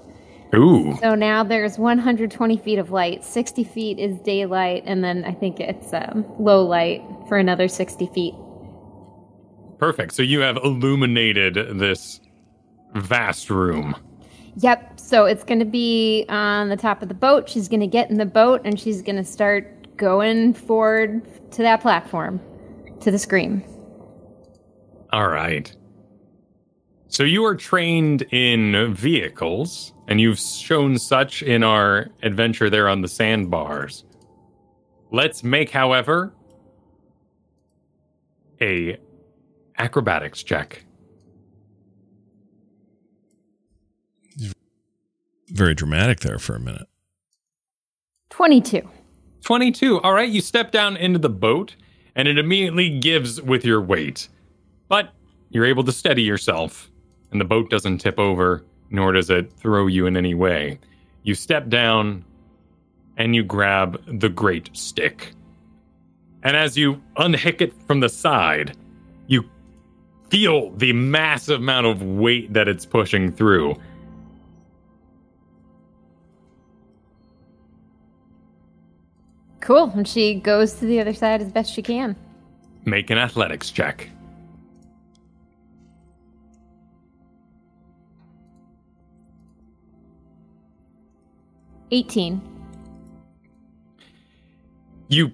Ooh. 0.55 0.97
So 1.01 1.15
now 1.15 1.43
there's 1.43 1.77
120 1.77 2.57
feet 2.57 2.79
of 2.79 2.91
light. 2.91 3.23
60 3.23 3.63
feet 3.65 3.99
is 3.99 4.17
daylight, 4.19 4.83
and 4.85 5.03
then 5.03 5.23
I 5.23 5.33
think 5.33 5.59
it's 5.59 5.93
um, 5.93 6.25
low 6.39 6.65
light 6.65 7.01
for 7.27 7.37
another 7.37 7.67
60 7.67 8.07
feet. 8.07 8.33
Perfect. 9.77 10.13
So 10.13 10.23
you 10.23 10.39
have 10.41 10.57
illuminated 10.57 11.55
this 11.79 12.19
vast 12.93 13.49
room. 13.49 13.95
Yep. 14.57 14.90
So 15.11 15.25
it's 15.25 15.43
going 15.43 15.59
to 15.59 15.65
be 15.65 16.25
on 16.29 16.69
the 16.69 16.77
top 16.77 17.01
of 17.01 17.09
the 17.09 17.13
boat. 17.13 17.49
She's 17.49 17.67
going 17.67 17.81
to 17.81 17.87
get 17.87 18.09
in 18.09 18.17
the 18.17 18.25
boat 18.25 18.61
and 18.63 18.79
she's 18.79 19.01
going 19.01 19.17
to 19.17 19.25
start 19.25 19.97
going 19.97 20.53
forward 20.53 21.21
to 21.51 21.61
that 21.63 21.81
platform, 21.81 22.39
to 23.01 23.11
the 23.11 23.19
scream. 23.19 23.61
All 25.11 25.27
right. 25.27 25.75
So 27.09 27.23
you 27.23 27.43
are 27.43 27.57
trained 27.57 28.21
in 28.31 28.93
vehicles, 28.93 29.91
and 30.07 30.21
you've 30.21 30.39
shown 30.39 30.97
such 30.97 31.43
in 31.43 31.61
our 31.61 32.07
adventure 32.23 32.69
there 32.69 32.87
on 32.87 33.01
the 33.01 33.09
sandbars. 33.09 34.05
Let's 35.11 35.43
make, 35.43 35.71
however, 35.71 36.33
a 38.61 38.97
acrobatics 39.77 40.41
check. 40.41 40.85
Very 45.51 45.75
dramatic 45.75 46.21
there 46.21 46.39
for 46.39 46.55
a 46.55 46.59
minute. 46.59 46.87
22. 48.29 48.87
22. 49.43 49.99
All 49.99 50.13
right, 50.13 50.29
you 50.29 50.39
step 50.39 50.71
down 50.71 50.95
into 50.95 51.19
the 51.19 51.29
boat, 51.29 51.75
and 52.15 52.27
it 52.27 52.37
immediately 52.37 52.99
gives 52.99 53.41
with 53.41 53.65
your 53.65 53.81
weight. 53.81 54.29
But 54.87 55.13
you're 55.49 55.65
able 55.65 55.83
to 55.83 55.91
steady 55.91 56.23
yourself, 56.23 56.89
and 57.31 57.41
the 57.41 57.45
boat 57.45 57.69
doesn't 57.69 57.97
tip 57.97 58.17
over, 58.17 58.63
nor 58.89 59.11
does 59.11 59.29
it 59.29 59.51
throw 59.53 59.87
you 59.87 60.05
in 60.05 60.15
any 60.15 60.33
way. 60.33 60.79
You 61.23 61.35
step 61.35 61.67
down, 61.67 62.23
and 63.17 63.35
you 63.35 63.43
grab 63.43 64.01
the 64.19 64.29
great 64.29 64.69
stick. 64.73 65.33
And 66.43 66.55
as 66.55 66.77
you 66.77 67.01
unhick 67.17 67.59
it 67.61 67.73
from 67.87 67.99
the 67.99 68.09
side, 68.09 68.77
you 69.27 69.43
feel 70.29 70.71
the 70.71 70.93
massive 70.93 71.59
amount 71.59 71.87
of 71.87 72.01
weight 72.01 72.53
that 72.53 72.69
it's 72.69 72.85
pushing 72.85 73.33
through. 73.33 73.75
Cool. 79.61 79.91
And 79.95 80.07
she 80.07 80.35
goes 80.35 80.73
to 80.73 80.85
the 80.85 80.99
other 80.99 81.13
side 81.13 81.41
as 81.41 81.51
best 81.51 81.71
she 81.71 81.81
can. 81.81 82.15
Make 82.85 83.09
an 83.09 83.17
athletics 83.17 83.69
check. 83.71 84.09
Eighteen. 91.91 92.41
you 95.11 95.31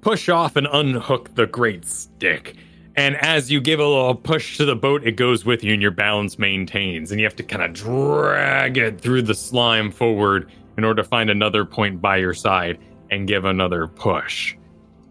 push 0.00 0.28
off 0.28 0.56
and 0.56 0.66
unhook 0.72 1.34
the 1.34 1.46
great 1.46 1.84
stick. 1.84 2.56
And 2.96 3.16
as 3.16 3.50
you 3.50 3.60
give 3.60 3.78
a 3.78 3.86
little 3.86 4.14
push 4.14 4.56
to 4.56 4.64
the 4.64 4.74
boat, 4.74 5.06
it 5.06 5.12
goes 5.12 5.44
with 5.44 5.62
you 5.62 5.72
and 5.72 5.80
your 5.80 5.90
balance 5.90 6.38
maintains. 6.38 7.10
And 7.10 7.20
you 7.20 7.26
have 7.26 7.36
to 7.36 7.42
kind 7.42 7.62
of 7.62 7.72
drag 7.72 8.78
it 8.78 9.00
through 9.00 9.22
the 9.22 9.34
slime 9.34 9.90
forward 9.90 10.50
in 10.76 10.84
order 10.84 11.02
to 11.02 11.08
find 11.08 11.30
another 11.30 11.64
point 11.64 12.00
by 12.00 12.16
your 12.16 12.34
side 12.34 12.78
and 13.12 13.28
give 13.28 13.44
another 13.44 13.86
push. 13.86 14.56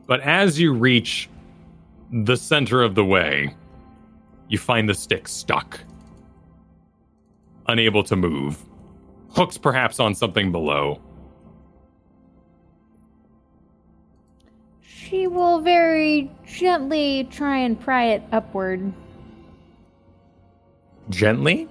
But 0.07 0.21
as 0.21 0.59
you 0.59 0.73
reach 0.73 1.29
the 2.11 2.35
center 2.35 2.81
of 2.81 2.95
the 2.95 3.05
way, 3.05 3.55
you 4.49 4.57
find 4.57 4.89
the 4.89 4.95
stick 4.95 5.27
stuck, 5.27 5.79
unable 7.67 8.03
to 8.03 8.15
move. 8.15 8.57
Hooks 9.29 9.57
perhaps 9.57 9.99
on 9.99 10.15
something 10.15 10.51
below. 10.51 10.99
She 14.81 15.27
will 15.27 15.61
very 15.61 16.31
gently 16.45 17.27
try 17.31 17.59
and 17.59 17.79
pry 17.79 18.05
it 18.05 18.23
upward. 18.31 18.91
Gently? 21.09 21.69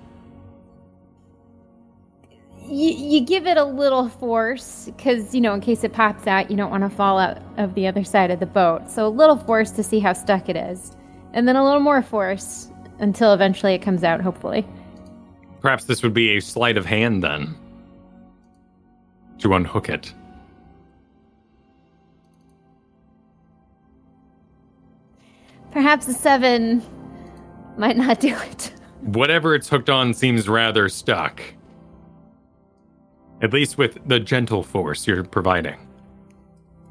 You, 2.71 2.91
you 2.91 3.21
give 3.21 3.49
it 3.49 3.57
a 3.57 3.65
little 3.65 4.09
force 4.09 4.85
because, 4.97 5.35
you 5.35 5.41
know, 5.41 5.53
in 5.55 5.61
case 5.61 5.83
it 5.83 5.93
pops 5.93 6.29
out, 6.29 6.53
you 6.53 6.57
don't 6.57 6.71
want 6.71 6.85
to 6.85 6.89
fall 6.89 7.19
out 7.19 7.43
of 7.57 7.75
the 7.75 7.89
other 7.89 8.05
side 8.05 8.31
of 8.31 8.39
the 8.39 8.47
boat. 8.47 8.89
So 8.89 9.09
a 9.09 9.11
little 9.11 9.37
force 9.37 9.73
to 9.73 9.83
see 9.83 9.99
how 9.99 10.13
stuck 10.13 10.49
it 10.49 10.55
is. 10.57 10.93
And 11.33 11.49
then 11.49 11.57
a 11.57 11.65
little 11.65 11.81
more 11.81 12.01
force 12.01 12.71
until 13.01 13.35
eventually 13.35 13.75
it 13.75 13.81
comes 13.83 14.05
out, 14.05 14.21
hopefully. 14.21 14.65
Perhaps 15.61 15.87
this 15.87 16.05
would 16.05 16.15
be 16.15 16.37
a 16.37 16.41
sleight 16.41 16.77
of 16.77 16.87
hand 16.87 17.25
then. 17.25 17.57
To 19.39 19.55
unhook 19.55 19.89
it. 19.89 20.15
Perhaps 25.73 26.07
a 26.07 26.15
seven 26.15 26.83
might 27.77 27.97
not 27.97 28.21
do 28.21 28.29
it. 28.29 28.73
Whatever 29.01 29.57
it's 29.57 29.69
hooked 29.69 29.91
on 29.91 30.15
seems 30.15 30.49
rather 30.49 30.89
stuck. 30.89 31.43
At 33.43 33.53
least 33.53 33.79
with 33.79 33.99
the 34.07 34.21
gentle 34.21 34.63
force 34.63 35.07
you're 35.07 35.25
providing. 35.25 35.79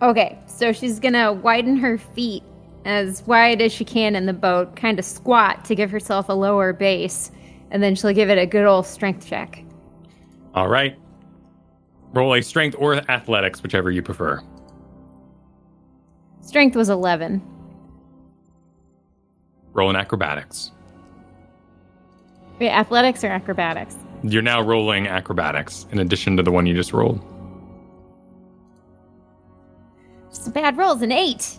Okay, 0.02 0.40
so 0.46 0.72
she's 0.72 1.00
gonna 1.00 1.34
widen 1.34 1.78
her 1.78 1.98
feet 1.98 2.44
as 2.86 3.26
wide 3.28 3.62
as 3.62 3.72
she 3.72 3.84
can 3.86 4.16
in 4.16 4.26
the 4.26 4.34
boat, 4.34 4.76
kind 4.76 4.98
of 4.98 5.06
squat 5.06 5.66
to 5.66 5.76
give 5.76 5.92
herself 5.92 6.30
a 6.30 6.34
lower 6.34 6.74
base, 6.74 7.32
and 7.72 7.84
then 7.84 7.94
she'll 7.96 8.14
give 8.14 8.30
it 8.30 8.38
a 8.38 8.46
good 8.46 8.66
old 8.66 8.86
strength 8.86 9.28
check. 9.28 9.64
All 10.56 10.70
right. 10.70 10.98
Roll 12.14 12.34
a 12.34 12.42
strength 12.42 12.76
or 12.80 12.96
athletics, 13.12 13.62
whichever 13.62 13.92
you 13.92 14.02
prefer. 14.02 14.42
Strength 16.42 16.76
was 16.76 16.90
11. 16.90 17.42
Roll 19.74 19.90
an 19.92 19.96
acrobatics. 19.96 20.72
Wait, 22.60 22.72
athletics 22.72 23.24
or 23.24 23.28
acrobatics? 23.28 23.96
You're 24.24 24.42
now 24.42 24.62
rolling 24.62 25.08
acrobatics 25.08 25.88
in 25.92 26.00
addition 26.00 26.36
to 26.38 26.44
the 26.44 26.52
one 26.52 26.66
you 26.66 26.74
just 26.74 26.94
rolled. 26.94 27.22
Some 30.32 30.54
bad 30.54 30.78
rolls, 30.78 31.02
an 31.02 31.12
eight. 31.12 31.58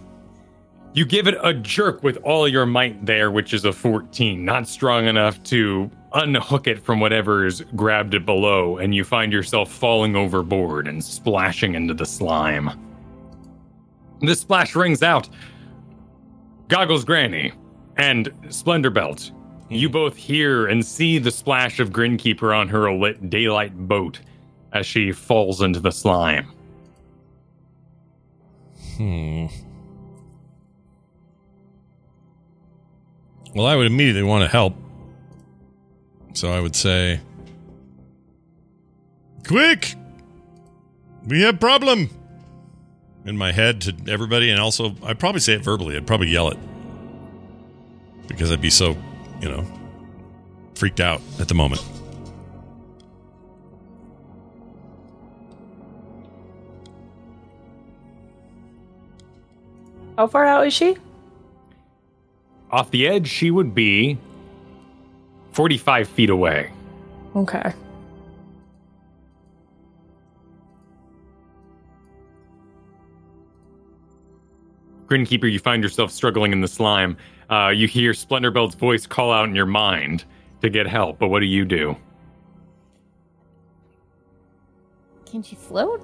You 0.93 1.05
give 1.05 1.29
it 1.29 1.37
a 1.43 1.55
jerk 1.55 2.03
with 2.03 2.17
all 2.19 2.49
your 2.49 2.67
might 2.67 3.07
there, 3.07 3.31
which 3.31 3.55
is 3.55 3.65
a 3.65 3.73
14, 3.73 4.45
not 4.45 4.67
strong 4.67 5.07
enough 5.07 5.43
to 5.45 5.91
unhook 6.13 6.67
it 6.67 6.83
from 6.83 6.99
whatever's 6.99 7.61
grabbed 7.77 8.15
it 8.15 8.27
below, 8.27 8.79
and 8.79 8.95
you 8.95 9.05
find 9.05 9.33
yourself 9.33 9.71
falling 9.71 10.17
overboard 10.17 10.89
and 10.89 11.05
splashing 11.05 11.75
into 11.75 11.95
the 11.95 12.07
slime. 12.07 12.71
The 14.21 14.35
splash 14.35 14.75
rings 14.75 15.03
out. 15.03 15.29
Goggles 16.69 17.05
Granny 17.05 17.53
and 17.97 18.27
Splendorbelt, 18.49 19.31
you 19.71 19.89
both 19.89 20.17
hear 20.17 20.67
and 20.67 20.85
see 20.85 21.19
the 21.19 21.31
splash 21.31 21.79
of 21.79 21.91
Grinkeeper 21.91 22.57
on 22.57 22.69
her 22.69 22.93
lit 22.93 23.31
daylight 23.31 23.77
boat 23.89 24.21
as 24.73 24.87
she 24.87 25.13
falls 25.13 25.63
into 25.63 25.81
the 25.81 25.93
slime. 25.93 26.53
Hmm. 28.97 29.47
Well, 33.55 33.67
I 33.67 33.77
would 33.77 33.87
immediately 33.87 34.23
want 34.23 34.45
to 34.45 34.49
help. 34.49 34.75
So 36.35 36.53
I 36.53 36.61
would 36.61 36.77
say, 36.77 37.21
"Quick! 39.47 39.95
We 41.27 41.43
have 41.43 41.59
problem." 41.59 42.11
In 43.27 43.37
my 43.37 43.53
head 43.53 43.83
to 43.83 43.95
everybody, 44.09 44.51
and 44.51 44.61
also 44.61 44.95
I'd 45.03 45.19
probably 45.19 45.41
say 45.41 45.55
it 45.55 45.63
verbally. 45.63 45.97
I'd 45.97 46.07
probably 46.07 46.29
yell 46.29 46.49
it 46.49 46.59
because 48.29 48.51
I'd 48.53 48.61
be 48.61 48.71
so, 48.71 48.97
you 49.41 49.49
know, 49.49 49.65
freaked 50.75 51.01
out 51.01 51.21
at 51.39 51.49
the 51.49 51.55
moment. 51.55 51.83
How 60.17 60.27
far 60.27 60.45
out 60.45 60.67
is 60.67 60.75
she? 60.75 60.97
Off 62.71 62.91
the 62.91 63.09
edge, 63.09 63.27
she 63.27 63.51
would 63.51 63.75
be 63.75 64.19
45 65.53 66.09
feet 66.09 66.31
away. 66.31 66.71
Okay. 67.35 67.73
Grinkeeper, 75.07 75.51
you 75.51 75.59
find 75.59 75.83
yourself 75.83 76.13
struggling 76.13 76.53
in 76.53 76.61
the 76.61 76.69
slime. 76.69 77.17
Uh, 77.51 77.69
you 77.75 77.89
hear 77.89 78.13
Splendorbelt's 78.13 78.77
voice 78.77 79.07
call 79.07 79.33
out 79.33 79.49
in 79.49 79.55
your 79.55 79.67
mind 79.67 80.25
to 80.63 80.71
get 80.71 80.87
help, 80.87 81.19
but 81.19 81.29
what 81.29 81.41
do 81.41 81.47
you 81.47 81.65
do? 81.65 81.97
Can 85.27 85.43
she 85.43 85.57
float? 85.57 86.01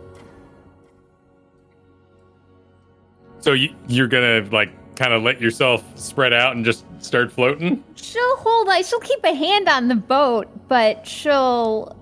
So 3.41 3.53
you, 3.53 3.75
you're 3.87 4.09
gonna 4.09 4.45
like 4.51 4.71
kind 4.97 5.13
of 5.13 5.23
let 5.23 5.41
yourself 5.41 5.85
spread 5.97 6.33
out 6.33 6.57
and 6.57 6.65
just 6.65 6.85
start 7.03 7.31
floating? 7.31 7.85
She'll 7.95 8.37
hold 8.39 8.69
on. 8.69 8.83
She'll 8.83 8.99
keep 9.01 9.23
a 9.25 9.35
hand 9.35 9.69
on 9.69 9.89
the 9.89 9.95
boat, 9.95 10.49
but 10.69 11.07
she'll. 11.07 11.97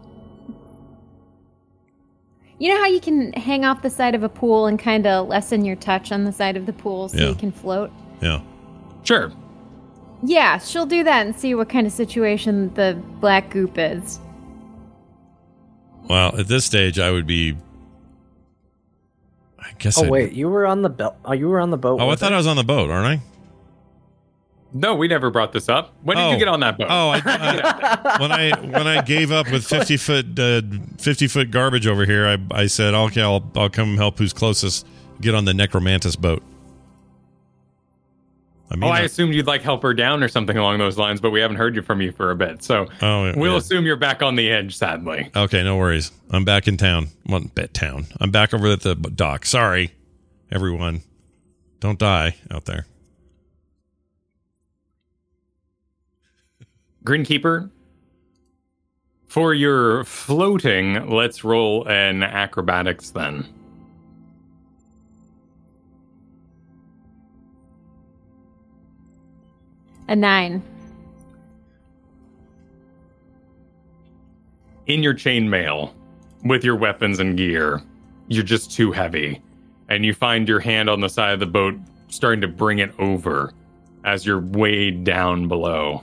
You 2.58 2.72
know 2.72 2.78
how 2.78 2.86
you 2.86 3.00
can 3.00 3.32
hang 3.34 3.64
off 3.64 3.82
the 3.82 3.90
side 3.90 4.14
of 4.14 4.22
a 4.22 4.28
pool 4.28 4.66
and 4.66 4.78
kind 4.78 5.06
of 5.06 5.28
lessen 5.28 5.64
your 5.64 5.76
touch 5.76 6.12
on 6.12 6.24
the 6.24 6.32
side 6.32 6.56
of 6.56 6.66
the 6.66 6.72
pool 6.72 7.08
so 7.08 7.18
Yeah. 7.18 7.28
you 7.30 7.34
can 7.34 7.50
float? 7.52 7.90
Yeah. 8.22 8.40
Sure. 9.04 9.30
Yeah, 10.22 10.58
she'll 10.58 10.86
do 10.86 11.04
that 11.04 11.26
and 11.26 11.36
see 11.36 11.54
what 11.54 11.68
kind 11.68 11.86
of 11.86 11.92
situation 11.92 12.72
the 12.74 13.00
black 13.20 13.50
goop 13.50 13.74
is. 13.76 14.18
Well, 16.08 16.38
at 16.38 16.48
this 16.48 16.64
stage, 16.64 16.98
I 16.98 17.10
would 17.10 17.26
be. 17.26 17.56
I 19.58 19.72
guess. 19.78 19.98
Oh 19.98 20.02
I'd- 20.02 20.10
wait, 20.10 20.32
you 20.32 20.48
were 20.48 20.66
on 20.66 20.82
the 20.82 20.88
belt. 20.90 21.16
Oh, 21.24 21.32
you 21.32 21.48
were 21.48 21.60
on 21.60 21.70
the 21.70 21.76
boat. 21.78 22.00
Oh, 22.00 22.08
I 22.10 22.16
thought 22.16 22.30
her? 22.30 22.34
I 22.34 22.38
was 22.38 22.46
on 22.46 22.56
the 22.56 22.64
boat, 22.64 22.90
aren't 22.90 23.06
I? 23.06 23.22
No, 24.76 24.94
we 24.96 25.06
never 25.06 25.30
brought 25.30 25.52
this 25.52 25.68
up. 25.68 25.92
When 26.02 26.16
did 26.16 26.22
Oh. 26.24 26.32
you 26.32 26.38
get 26.38 26.48
on 26.48 26.58
that 26.60 26.76
boat? 26.76 26.88
Oh, 26.90 27.10
I, 27.10 27.22
I, 27.24 28.16
when 28.20 28.32
I 28.32 28.50
when 28.60 28.86
I 28.88 29.02
gave 29.02 29.30
up 29.30 29.50
with 29.52 29.64
fifty 29.64 29.96
foot 29.96 30.36
uh, 30.38 30.62
fifty 30.98 31.26
foot 31.28 31.50
garbage 31.50 31.86
over 31.86 32.04
here, 32.04 32.26
I 32.26 32.38
I 32.50 32.66
said, 32.66 32.92
okay, 32.92 33.22
I'll 33.22 33.48
I'll 33.56 33.70
come 33.70 33.96
help 33.96 34.18
who's 34.18 34.32
closest. 34.32 34.86
Get 35.20 35.34
on 35.34 35.44
the 35.44 35.52
necromantis 35.52 36.20
boat. 36.20 36.42
I 38.74 38.76
oh, 38.76 38.80
mean, 38.80 38.90
Oh, 38.90 38.92
I 38.92 38.98
I- 38.98 39.02
assumed 39.02 39.34
you'd 39.34 39.46
like 39.46 39.62
help 39.62 39.82
her 39.82 39.94
down 39.94 40.22
or 40.22 40.28
something 40.28 40.56
along 40.56 40.78
those 40.78 40.98
lines, 40.98 41.20
but 41.20 41.30
we 41.30 41.40
haven't 41.40 41.56
heard 41.58 41.76
you 41.76 41.82
from 41.82 42.00
you 42.00 42.10
for 42.12 42.30
a 42.32 42.36
bit. 42.36 42.62
So 42.64 42.86
Oh, 43.02 43.26
yeah, 43.26 43.34
we'll 43.36 43.52
yeah. 43.52 43.58
assume 43.58 43.86
you're 43.86 43.96
back 43.96 44.22
on 44.22 44.34
the 44.36 44.50
edge, 44.50 44.76
sadly. 44.76 45.30
okay, 45.36 45.62
no 45.62 45.76
worries. 45.76 46.10
I'm 46.30 46.44
back 46.44 46.66
in 46.66 46.76
town. 46.76 47.08
Well, 47.26 47.42
bet 47.54 47.72
town. 47.72 48.06
I'm 48.20 48.30
back 48.32 48.52
over 48.52 48.66
at 48.72 48.80
the 48.80 48.94
dock. 48.96 49.46
Sorry, 49.46 49.92
everyone. 50.50 51.02
Don't 51.80 51.98
die 51.98 52.34
out 52.50 52.64
there. 52.64 52.86
Grinkeeper, 57.04 57.70
for 59.26 59.52
your 59.52 60.04
floating, 60.04 61.08
let's 61.10 61.44
roll 61.44 61.86
an 61.86 62.22
acrobatics 62.22 63.10
then. 63.10 63.46
A 70.08 70.16
nine. 70.16 70.62
In 74.86 75.02
your 75.02 75.14
chainmail, 75.14 75.92
with 76.44 76.62
your 76.62 76.76
weapons 76.76 77.20
and 77.20 77.36
gear, 77.36 77.82
you're 78.28 78.42
just 78.42 78.70
too 78.70 78.92
heavy. 78.92 79.40
And 79.88 80.04
you 80.04 80.14
find 80.14 80.48
your 80.48 80.60
hand 80.60 80.90
on 80.90 81.00
the 81.00 81.08
side 81.08 81.32
of 81.32 81.40
the 81.40 81.46
boat 81.46 81.74
starting 82.08 82.40
to 82.42 82.48
bring 82.48 82.78
it 82.78 82.92
over 82.98 83.52
as 84.04 84.26
you're 84.26 84.40
weighed 84.40 85.04
down 85.04 85.48
below. 85.48 86.02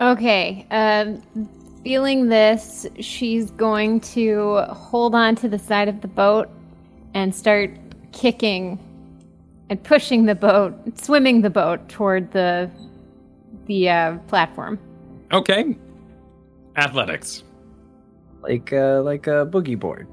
Okay. 0.00 0.66
Um, 0.70 1.20
feeling 1.82 2.28
this, 2.28 2.86
she's 3.00 3.50
going 3.50 4.00
to 4.00 4.62
hold 4.70 5.14
on 5.14 5.34
to 5.36 5.48
the 5.48 5.58
side 5.58 5.88
of 5.88 6.00
the 6.00 6.08
boat 6.08 6.48
and 7.14 7.34
start 7.34 7.70
kicking 8.12 8.78
and 9.70 9.82
pushing 9.84 10.26
the 10.26 10.34
boat, 10.34 10.74
swimming 10.98 11.40
the 11.40 11.48
boat 11.50 11.88
toward 11.88 12.32
the 12.32 12.70
the 13.66 13.88
uh, 13.88 14.18
platform. 14.26 14.78
Okay. 15.32 15.76
Athletics. 16.76 17.44
like 18.42 18.72
uh, 18.72 19.00
like 19.02 19.26
a 19.26 19.46
boogie 19.46 19.78
board. 19.78 20.08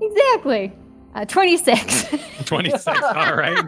Exactly. 0.00 0.72
Uh, 1.14 1.24
Twenty 1.24 1.56
six. 1.56 2.04
26. 2.44 2.86
All 2.86 3.36
right. 3.36 3.64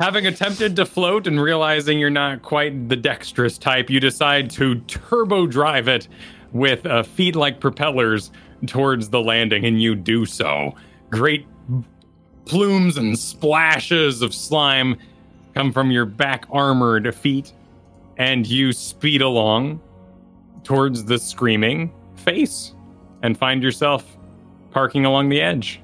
Having 0.00 0.26
attempted 0.26 0.76
to 0.76 0.86
float 0.86 1.26
and 1.26 1.40
realizing 1.40 1.98
you're 1.98 2.10
not 2.10 2.42
quite 2.42 2.88
the 2.88 2.94
dexterous 2.94 3.58
type, 3.58 3.90
you 3.90 3.98
decide 3.98 4.48
to 4.50 4.76
turbo 4.82 5.46
drive 5.46 5.88
it 5.88 6.06
with 6.52 6.86
uh, 6.86 7.02
feet 7.02 7.34
like 7.34 7.58
propellers 7.58 8.30
towards 8.66 9.08
the 9.08 9.20
landing, 9.20 9.64
and 9.64 9.82
you 9.82 9.96
do 9.96 10.24
so. 10.24 10.72
Great 11.10 11.46
plumes 12.44 12.96
and 12.96 13.18
splashes 13.18 14.22
of 14.22 14.34
slime 14.34 14.96
come 15.54 15.72
from 15.72 15.90
your 15.90 16.04
back 16.04 16.46
armored 16.50 17.14
feet, 17.14 17.52
and 18.16 18.46
you 18.46 18.72
speed 18.72 19.22
along 19.22 19.80
towards 20.64 21.04
the 21.04 21.18
screaming 21.18 21.92
face 22.16 22.74
and 23.22 23.36
find 23.36 23.62
yourself 23.62 24.16
parking 24.70 25.04
along 25.04 25.28
the 25.28 25.40
edge. 25.40 25.80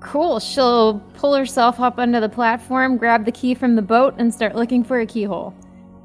cool. 0.00 0.40
She'll 0.40 0.98
pull 1.14 1.34
herself 1.34 1.78
up 1.78 1.98
onto 1.98 2.20
the 2.20 2.28
platform, 2.28 2.96
grab 2.96 3.24
the 3.24 3.32
key 3.32 3.54
from 3.54 3.76
the 3.76 3.82
boat, 3.82 4.14
and 4.18 4.32
start 4.32 4.56
looking 4.56 4.82
for 4.82 5.00
a 5.00 5.06
keyhole. 5.06 5.54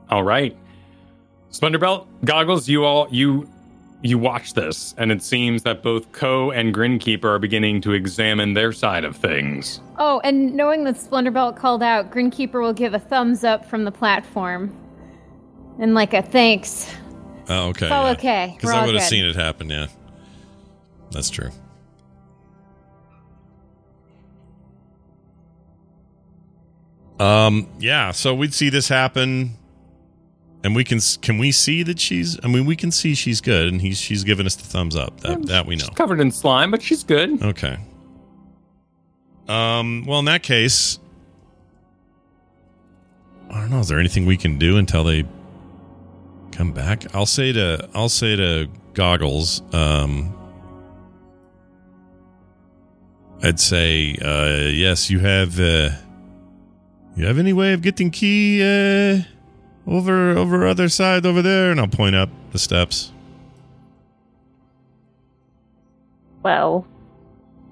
All 0.09 0.23
right. 0.23 0.55
Splendorbelt, 1.51 2.05
goggles, 2.25 2.67
you 2.67 2.83
all 2.83 3.07
you 3.09 3.49
you 4.01 4.17
watch 4.17 4.53
this, 4.53 4.93
and 4.97 5.11
it 5.11 5.23
seems 5.23 5.63
that 5.63 5.81
both 5.81 6.11
Ko 6.11 6.51
and 6.51 6.73
Grinkeeper 6.73 7.25
are 7.25 7.39
beginning 7.39 7.81
to 7.81 7.93
examine 7.93 8.53
their 8.53 8.71
side 8.71 9.03
of 9.03 9.15
things. 9.15 9.81
Oh, 9.97 10.21
and 10.23 10.53
knowing 10.53 10.83
that 10.83 10.95
Splendorbelt 10.95 11.57
called 11.57 11.81
out, 11.81 12.11
Grinkeeper 12.11 12.61
will 12.61 12.73
give 12.73 12.93
a 12.93 12.99
thumbs 12.99 13.43
up 13.43 13.65
from 13.65 13.83
the 13.83 13.91
platform. 13.91 14.75
And 15.79 15.93
like 15.93 16.13
a 16.13 16.21
thanks. 16.21 16.93
Oh, 17.49 17.69
okay. 17.69 17.85
It's 17.85 17.91
all 17.91 18.05
yeah. 18.05 18.11
okay. 18.11 18.53
Because 18.55 18.69
I 18.69 18.79
all 18.79 18.85
would 18.85 18.95
have 18.95 19.03
seen 19.03 19.25
it 19.25 19.35
happen. 19.35 19.69
Yeah, 19.69 19.87
that's 21.11 21.29
true. 21.29 21.49
Um. 27.19 27.69
Yeah. 27.79 28.11
So 28.11 28.33
we'd 28.35 28.53
see 28.53 28.69
this 28.69 28.87
happen, 28.87 29.57
and 30.65 30.75
we 30.75 30.83
can 30.83 30.99
can 31.21 31.37
we 31.37 31.51
see 31.51 31.83
that 31.83 31.99
she's? 31.99 32.39
I 32.43 32.47
mean, 32.47 32.65
we 32.65 32.75
can 32.75 32.89
see 32.89 33.13
she's 33.13 33.39
good, 33.39 33.67
and 33.67 33.79
he's 33.79 33.99
she's 33.99 34.23
giving 34.23 34.47
us 34.47 34.55
the 34.55 34.63
thumbs 34.65 34.95
up. 34.95 35.21
That 35.21 35.45
that 35.45 35.67
we 35.67 35.75
know. 35.75 35.85
She's 35.85 35.95
covered 35.95 36.19
in 36.19 36.31
slime, 36.31 36.71
but 36.71 36.81
she's 36.81 37.03
good. 37.03 37.41
Okay. 37.43 37.77
Um. 39.47 40.05
Well, 40.07 40.17
in 40.17 40.25
that 40.25 40.41
case, 40.41 40.99
I 43.51 43.61
don't 43.61 43.69
know. 43.69 43.79
Is 43.79 43.89
there 43.89 43.99
anything 43.99 44.25
we 44.25 44.37
can 44.37 44.57
do 44.57 44.77
until 44.77 45.03
they 45.03 45.25
come 46.51 46.73
back? 46.73 47.13
I'll 47.13 47.27
say 47.27 47.53
to 47.53 47.87
I'll 47.93 48.09
say 48.09 48.35
to 48.35 48.67
Goggles. 48.93 49.61
Um. 49.71 50.35
I'd 53.43 53.59
say, 53.59 54.15
uh, 54.19 54.71
yes, 54.71 55.11
you 55.11 55.19
have. 55.19 55.59
Uh, 55.59 55.89
you 57.15 57.27
have 57.27 57.37
any 57.37 57.53
way 57.53 57.73
of 57.73 57.83
getting 57.83 58.09
key 58.09 58.63
uh, 58.63 59.21
over 59.87 60.31
over 60.31 60.65
other 60.65 60.89
side 60.89 61.25
over 61.25 61.41
there? 61.41 61.71
And 61.71 61.79
I'll 61.79 61.87
point 61.87 62.15
up 62.15 62.29
the 62.51 62.59
steps. 62.59 63.11
Well, 66.43 66.85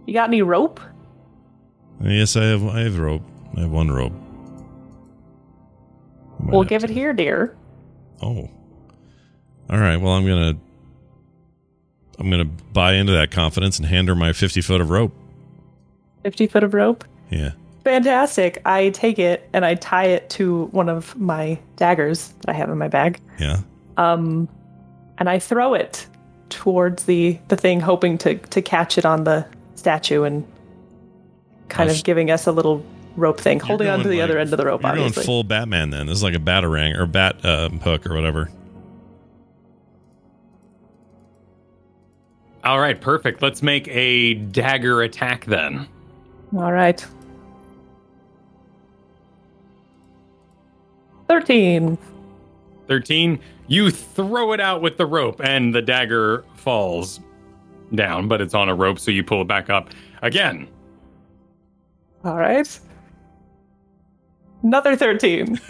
you 0.06 0.14
got 0.14 0.30
any 0.30 0.42
rope? 0.42 0.80
Yes, 2.02 2.36
I 2.36 2.46
have. 2.46 2.66
I 2.66 2.82
have 2.82 2.98
rope. 2.98 3.22
I 3.56 3.62
have 3.62 3.72
one 3.72 3.92
rope. 3.92 4.14
Might 6.40 6.54
We'll 6.54 6.64
give 6.64 6.84
it 6.84 6.90
here, 6.90 7.14
dear. 7.14 7.56
Oh. 8.22 8.50
All 9.70 9.80
right. 9.80 9.98
Well, 9.98 10.14
I'm 10.14 10.26
gonna. 10.26 10.58
I'm 12.20 12.30
gonna 12.30 12.46
buy 12.46 12.94
into 12.94 13.14
that 13.14 13.32
confidence 13.32 13.80
and 13.80 13.88
hand 13.88 14.08
her 14.08 14.16
my 14.16 14.34
50 14.34 14.62
foot 14.62 14.82
of 14.82 14.90
rope. 14.90 15.14
50 16.24 16.48
foot 16.48 16.64
of 16.64 16.74
rope. 16.74 17.04
Yeah. 17.30 17.52
Fantastic. 17.84 18.62
I 18.66 18.90
take 18.90 19.20
it 19.20 19.50
and 19.54 19.66
I 19.66 19.76
tie 19.76 20.06
it 20.06 20.30
to 20.32 20.66
one 20.68 20.88
of 20.90 21.16
my 21.20 21.60
daggers 21.76 22.30
that 22.42 22.50
I 22.50 22.54
have 22.54 22.70
in 22.70 22.78
my 22.78 22.88
bag. 22.88 23.20
Yeah. 23.40 23.60
Um, 23.98 24.48
and 25.18 25.30
I 25.30 25.40
throw 25.40 25.74
it 25.74 26.08
towards 26.50 27.06
the, 27.06 27.38
the 27.50 27.56
thing, 27.58 27.80
hoping 27.82 28.18
to, 28.20 28.36
to 28.36 28.62
catch 28.62 28.98
it 28.98 29.06
on 29.06 29.26
the 29.26 29.46
statue 29.76 30.24
and 30.24 30.46
kind 31.68 31.90
of 31.90 32.04
giving 32.04 32.32
us 32.32 32.48
a 32.48 32.52
little 32.52 32.86
rope 33.16 33.40
thing, 33.40 33.58
You're 33.60 33.66
holding 33.68 33.88
on 33.90 34.00
to 34.02 34.08
the 34.08 34.20
like- 34.20 34.24
other 34.24 34.40
end 34.40 34.54
of 34.54 34.58
the 34.58 34.66
rope, 34.66 34.82
You're 34.82 34.92
obviously. 34.92 35.14
going 35.16 35.26
full 35.26 35.44
Batman 35.44 35.90
then. 35.90 36.08
This 36.08 36.18
is 36.18 36.24
like 36.24 36.36
a 36.36 36.40
batarang 36.40 36.98
or 36.98 37.06
bat 37.06 37.44
uh, 37.44 37.70
hook 37.70 38.06
or 38.08 38.16
whatever. 38.16 38.50
All 42.64 42.80
right, 42.80 43.00
perfect. 43.00 43.42
Let's 43.42 43.62
make 43.62 43.88
a 43.90 44.36
dagger 44.36 45.02
attack 45.02 45.46
then. 45.46 45.88
All 46.56 46.72
right. 46.72 47.06
13. 51.34 51.98
13. 52.88 53.40
You 53.68 53.90
throw 53.90 54.54
it 54.54 54.60
out 54.60 54.84
with 54.84 54.98
the 54.98 55.06
rope, 55.08 55.42
and 55.44 55.74
the 55.74 55.82
dagger 55.82 56.46
falls 56.54 57.22
down, 57.96 58.28
but 58.28 58.40
it's 58.40 58.54
on 58.54 58.70
a 58.70 58.76
rope, 58.76 59.00
so 59.00 59.10
you 59.10 59.24
pull 59.24 59.42
it 59.42 59.48
back 59.48 59.72
up 59.72 59.90
again. 60.22 60.68
All 62.24 62.38
right. 62.38 62.80
Another 64.62 64.96
13. 64.96 65.60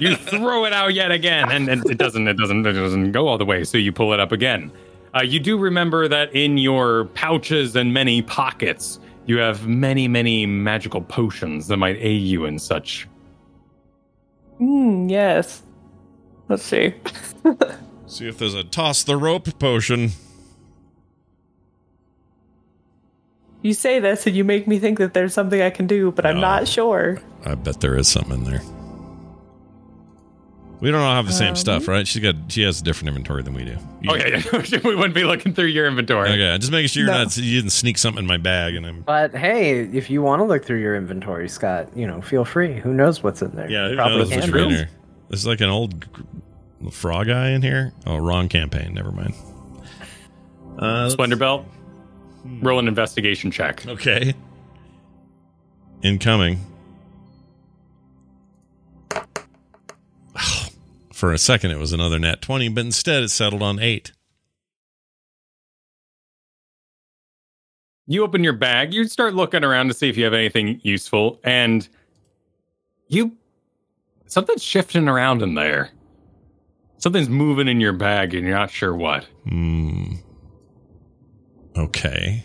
You 0.00 0.16
throw 0.16 0.64
it 0.64 0.72
out 0.72 0.94
yet 0.94 1.12
again, 1.12 1.52
and, 1.52 1.68
and 1.68 1.88
it 1.88 1.98
doesn't. 1.98 2.26
It 2.26 2.36
doesn't. 2.36 2.66
It 2.66 2.72
doesn't 2.72 3.12
go 3.12 3.28
all 3.28 3.38
the 3.38 3.44
way. 3.44 3.62
So 3.62 3.78
you 3.78 3.92
pull 3.92 4.12
it 4.12 4.18
up 4.18 4.32
again. 4.32 4.72
Uh, 5.14 5.22
you 5.22 5.38
do 5.38 5.56
remember 5.56 6.08
that 6.08 6.34
in 6.34 6.58
your 6.58 7.04
pouches 7.14 7.76
and 7.76 7.94
many 7.94 8.22
pockets, 8.22 8.98
you 9.26 9.38
have 9.38 9.68
many, 9.68 10.08
many 10.08 10.46
magical 10.46 11.00
potions 11.00 11.68
that 11.68 11.76
might 11.76 11.96
aid 12.00 12.22
you 12.22 12.44
in 12.44 12.58
such. 12.58 13.06
Hmm, 14.58 15.08
yes. 15.08 15.62
Let's 16.48 16.62
see. 16.62 16.94
See 18.06 18.28
if 18.28 18.38
there's 18.38 18.54
a 18.54 18.64
toss 18.64 19.02
the 19.02 19.16
rope 19.16 19.58
potion. 19.58 20.10
You 23.62 23.72
say 23.72 23.98
this 23.98 24.26
and 24.26 24.36
you 24.36 24.44
make 24.44 24.68
me 24.68 24.78
think 24.78 24.98
that 24.98 25.14
there's 25.14 25.32
something 25.32 25.60
I 25.62 25.70
can 25.70 25.86
do, 25.86 26.12
but 26.12 26.26
I'm 26.26 26.38
not 26.38 26.68
sure. 26.68 27.18
I 27.46 27.54
bet 27.54 27.80
there 27.80 27.96
is 27.96 28.08
something 28.08 28.34
in 28.34 28.44
there. 28.44 28.60
We 30.84 30.90
don't 30.90 31.00
all 31.00 31.14
have 31.14 31.26
the 31.26 31.32
same 31.32 31.50
Um, 31.50 31.56
stuff, 31.56 31.88
right? 31.88 32.06
She's 32.06 32.22
got 32.22 32.34
she 32.48 32.62
has 32.62 32.82
a 32.82 32.84
different 32.84 33.08
inventory 33.08 33.42
than 33.42 33.54
we 33.54 33.64
do. 33.64 33.70
You- 34.02 34.10
Oh 34.10 34.14
yeah, 34.16 34.42
yeah. 34.52 34.80
we 34.84 34.94
wouldn't 34.94 35.14
be 35.14 35.24
looking 35.24 35.54
through 35.54 35.68
your 35.68 35.86
inventory. 35.86 36.28
Okay, 36.28 36.58
just 36.58 36.70
making 36.70 36.88
sure 36.88 37.04
you're 37.04 37.10
No. 37.12 37.22
not 37.24 37.34
you 37.38 37.58
didn't 37.60 37.72
sneak 37.72 37.96
something 37.96 38.22
in 38.22 38.26
my 38.26 38.36
bag 38.36 38.74
and 38.74 38.84
I'm 38.84 39.00
But 39.00 39.34
hey, 39.34 39.80
if 39.80 40.10
you 40.10 40.20
want 40.20 40.40
to 40.40 40.44
look 40.44 40.64
through 40.66 40.80
your 40.80 40.94
inventory, 40.94 41.48
Scott, 41.48 41.88
you 41.96 42.06
know, 42.06 42.20
feel 42.20 42.44
free. 42.44 42.74
Who 42.80 42.92
knows 42.92 43.22
what's 43.22 43.40
in 43.40 43.52
there? 43.56 43.70
Yeah, 43.70 43.88
who 43.88 43.96
Probably 43.96 44.18
knows 44.18 44.30
what's 44.30 44.46
in 44.46 44.52
handles. 44.52 44.72
here? 44.74 44.88
There's 45.30 45.46
like 45.46 45.62
an 45.62 45.70
old 45.70 46.04
frog 46.92 47.30
eye 47.30 47.52
in 47.52 47.62
here. 47.62 47.92
Oh, 48.06 48.18
wrong 48.18 48.50
campaign. 48.50 48.92
Never 48.92 49.10
mind. 49.10 49.32
Uh, 50.78 51.08
Splendor 51.08 51.36
belt. 51.36 51.64
Roll 52.60 52.78
an 52.78 52.88
investigation 52.88 53.50
check. 53.50 53.86
okay. 53.86 54.34
Incoming. 56.02 56.60
For 61.24 61.32
a 61.32 61.38
second, 61.38 61.70
it 61.70 61.78
was 61.78 61.94
another 61.94 62.18
nat 62.18 62.42
20, 62.42 62.68
but 62.68 62.84
instead 62.84 63.22
it 63.22 63.30
settled 63.30 63.62
on 63.62 63.78
8. 63.78 64.12
You 68.06 68.22
open 68.22 68.44
your 68.44 68.52
bag, 68.52 68.92
you 68.92 69.04
start 69.04 69.32
looking 69.32 69.64
around 69.64 69.88
to 69.88 69.94
see 69.94 70.10
if 70.10 70.18
you 70.18 70.24
have 70.24 70.34
anything 70.34 70.82
useful, 70.82 71.40
and 71.42 71.88
you 73.08 73.38
something's 74.26 74.62
shifting 74.62 75.08
around 75.08 75.40
in 75.40 75.54
there. 75.54 75.92
Something's 76.98 77.30
moving 77.30 77.68
in 77.68 77.80
your 77.80 77.94
bag 77.94 78.34
and 78.34 78.46
you're 78.46 78.58
not 78.58 78.70
sure 78.70 78.94
what. 78.94 79.24
Hmm. 79.48 80.16
Okay. 81.74 82.44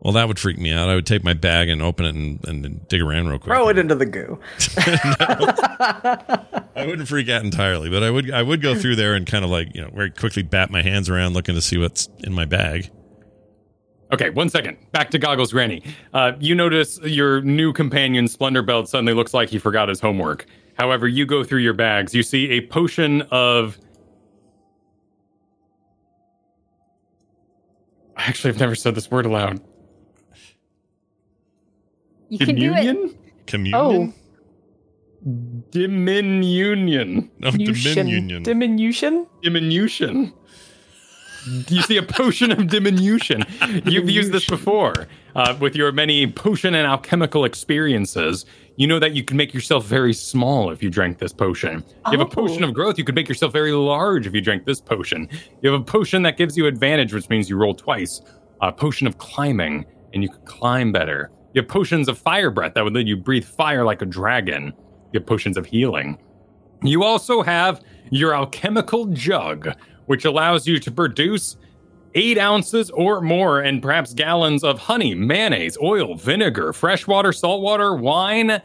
Well, 0.00 0.14
that 0.14 0.28
would 0.28 0.38
freak 0.38 0.58
me 0.58 0.72
out. 0.72 0.88
I 0.88 0.94
would 0.94 1.06
take 1.06 1.22
my 1.24 1.34
bag 1.34 1.68
and 1.68 1.82
open 1.82 2.06
it 2.06 2.14
and, 2.14 2.48
and 2.48 2.88
dig 2.88 3.02
around 3.02 3.28
real 3.28 3.38
quick. 3.38 3.54
Throw 3.54 3.68
it 3.68 3.76
into 3.76 3.94
the 3.94 4.06
goo. 4.06 4.40
I 6.74 6.86
wouldn't 6.86 7.06
freak 7.06 7.28
out 7.28 7.44
entirely, 7.44 7.90
but 7.90 8.02
I 8.02 8.10
would 8.10 8.30
I 8.30 8.42
would 8.42 8.62
go 8.62 8.74
through 8.74 8.96
there 8.96 9.14
and 9.14 9.26
kind 9.26 9.44
of 9.44 9.50
like, 9.50 9.74
you 9.74 9.82
know, 9.82 9.90
very 9.90 10.10
quickly 10.10 10.42
bat 10.42 10.70
my 10.70 10.80
hands 10.80 11.10
around 11.10 11.34
looking 11.34 11.54
to 11.54 11.60
see 11.60 11.76
what's 11.76 12.08
in 12.20 12.32
my 12.32 12.46
bag. 12.46 12.90
Okay, 14.12 14.30
one 14.30 14.48
second. 14.48 14.78
Back 14.90 15.10
to 15.10 15.18
Goggles 15.18 15.52
Granny. 15.52 15.84
Uh, 16.14 16.32
you 16.40 16.54
notice 16.54 16.98
your 17.02 17.42
new 17.42 17.72
companion, 17.72 18.24
Splendorbelt, 18.24 18.88
suddenly 18.88 19.12
looks 19.12 19.34
like 19.34 19.50
he 19.50 19.58
forgot 19.58 19.88
his 19.88 20.00
homework. 20.00 20.46
However, 20.78 21.06
you 21.06 21.26
go 21.26 21.44
through 21.44 21.60
your 21.60 21.74
bags. 21.74 22.14
You 22.14 22.22
see 22.22 22.50
a 22.52 22.66
potion 22.66 23.22
of. 23.30 23.78
Actually, 28.16 28.54
I've 28.54 28.60
never 28.60 28.74
said 28.74 28.94
this 28.94 29.10
word 29.10 29.26
aloud. 29.26 29.60
You 32.30 32.46
can 32.46 32.56
do 32.56 32.72
it. 32.72 32.76
Communion? 32.76 33.14
Communion? 33.46 34.14
Diminution. 35.70 37.30
No, 37.38 37.50
Dominion. 37.50 38.42
Diminution? 38.42 39.26
Diminution. 39.42 40.32
You 41.68 41.82
see 41.82 41.96
a 41.96 42.02
potion 42.02 42.52
of 42.52 42.66
diminution. 42.68 43.44
You've 43.86 44.10
used 44.10 44.30
this 44.32 44.44
before 44.46 45.08
uh, 45.34 45.56
with 45.58 45.74
your 45.74 45.90
many 45.90 46.26
potion 46.30 46.74
and 46.74 46.86
alchemical 46.86 47.44
experiences. 47.46 48.44
You 48.76 48.86
know 48.86 48.98
that 48.98 49.14
you 49.14 49.24
can 49.24 49.36
make 49.36 49.52
yourself 49.54 49.86
very 49.86 50.12
small 50.12 50.70
if 50.70 50.82
you 50.82 50.90
drank 50.90 51.18
this 51.18 51.32
potion. 51.32 51.82
You 52.12 52.18
have 52.18 52.20
a 52.20 52.26
potion 52.26 52.62
Oh. 52.64 52.68
of 52.68 52.74
growth. 52.74 52.98
You 52.98 53.04
could 53.04 53.14
make 53.14 53.28
yourself 53.28 53.52
very 53.52 53.72
large 53.72 54.26
if 54.26 54.34
you 54.34 54.40
drank 54.42 54.64
this 54.66 54.80
potion. 54.80 55.28
You 55.62 55.70
have 55.72 55.80
a 55.80 55.84
potion 55.84 56.22
that 56.22 56.36
gives 56.36 56.56
you 56.58 56.66
advantage, 56.66 57.12
which 57.14 57.28
means 57.30 57.48
you 57.50 57.56
roll 57.56 57.74
twice. 57.74 58.20
A 58.62 58.70
potion 58.70 59.06
of 59.06 59.16
climbing, 59.18 59.86
and 60.12 60.22
you 60.22 60.28
could 60.28 60.44
climb 60.44 60.92
better. 60.92 61.30
You 61.52 61.62
have 61.62 61.68
potions 61.68 62.08
of 62.08 62.18
fire 62.18 62.50
breath 62.50 62.74
that 62.74 62.84
would 62.84 62.94
let 62.94 63.06
you 63.06 63.16
breathe 63.16 63.44
fire 63.44 63.84
like 63.84 64.02
a 64.02 64.06
dragon. 64.06 64.72
You 65.12 65.20
have 65.20 65.26
potions 65.26 65.56
of 65.56 65.66
healing. 65.66 66.18
You 66.82 67.02
also 67.02 67.42
have 67.42 67.82
your 68.10 68.34
alchemical 68.34 69.06
jug, 69.06 69.70
which 70.06 70.24
allows 70.24 70.66
you 70.66 70.78
to 70.78 70.90
produce 70.90 71.56
eight 72.14 72.38
ounces 72.38 72.90
or 72.90 73.20
more 73.20 73.60
and 73.60 73.82
perhaps 73.82 74.14
gallons 74.14 74.64
of 74.64 74.78
honey, 74.78 75.14
mayonnaise, 75.14 75.76
oil, 75.82 76.16
vinegar, 76.16 76.72
freshwater, 76.72 77.32
saltwater, 77.32 77.94
wine, 77.94 78.60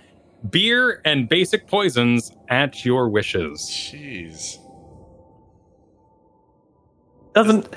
beer, 0.49 1.01
and 1.05 1.29
basic 1.29 1.67
poisons 1.67 2.31
at 2.49 2.85
your 2.85 3.09
wishes. 3.09 3.61
Jeez. 3.61 4.57
Doesn't 7.35 7.67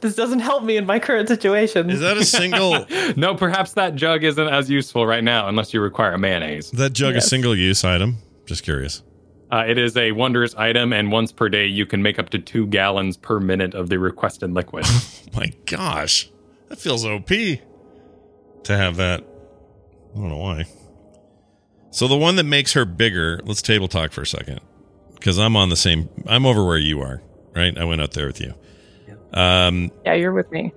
this 0.00 0.14
doesn't 0.16 0.40
help 0.40 0.64
me 0.64 0.76
in 0.76 0.84
my 0.84 0.98
current 0.98 1.28
situation. 1.28 1.88
Is 1.88 2.00
that 2.00 2.16
a 2.18 2.24
single 2.24 2.84
No, 3.16 3.34
perhaps 3.34 3.72
that 3.74 3.94
jug 3.94 4.22
isn't 4.24 4.48
as 4.48 4.68
useful 4.68 5.06
right 5.06 5.24
now 5.24 5.48
unless 5.48 5.72
you 5.72 5.80
require 5.80 6.12
a 6.12 6.18
mayonnaise. 6.18 6.70
that 6.72 6.92
jug 6.92 7.14
Yes. 7.14 7.24
a 7.24 7.28
single 7.28 7.56
use 7.56 7.84
item? 7.84 8.16
Just 8.44 8.64
curious. 8.64 9.02
Uh, 9.50 9.64
it 9.68 9.78
is 9.78 9.96
a 9.96 10.10
wondrous 10.12 10.54
item, 10.56 10.92
and 10.92 11.12
once 11.12 11.30
per 11.30 11.48
day, 11.48 11.64
you 11.66 11.86
can 11.86 12.02
make 12.02 12.18
up 12.18 12.28
to 12.30 12.38
two 12.40 12.66
gallons 12.66 13.16
per 13.16 13.38
minute 13.38 13.72
of 13.74 13.88
the 13.88 13.98
requested 14.00 14.50
liquid. 14.52 14.84
My 15.34 15.52
gosh. 15.66 16.28
That 16.68 16.78
feels 16.80 17.04
OP 17.06 17.28
to 17.28 17.60
have 18.76 18.96
that. 18.96 19.20
I 19.20 20.18
don't 20.18 20.28
know 20.28 20.38
why. 20.38 20.64
So 21.92 22.08
the 22.08 22.16
one 22.16 22.34
that 22.36 22.44
makes 22.44 22.72
her 22.72 22.84
bigger, 22.84 23.40
let's 23.44 23.62
table 23.62 23.86
talk 23.86 24.10
for 24.10 24.22
a 24.22 24.26
second. 24.26 24.60
Because 25.14 25.38
I'm 25.38 25.56
on 25.56 25.68
the 25.68 25.76
same 25.76 26.08
I'm 26.26 26.44
over 26.44 26.64
where 26.66 26.78
you 26.78 27.00
are, 27.00 27.22
right? 27.54 27.76
I 27.78 27.84
went 27.84 28.00
out 28.00 28.12
there 28.12 28.26
with 28.26 28.40
you. 28.40 28.54
Um 29.34 29.90
yeah, 30.06 30.14
you're 30.14 30.32
with 30.32 30.50
me. 30.52 30.72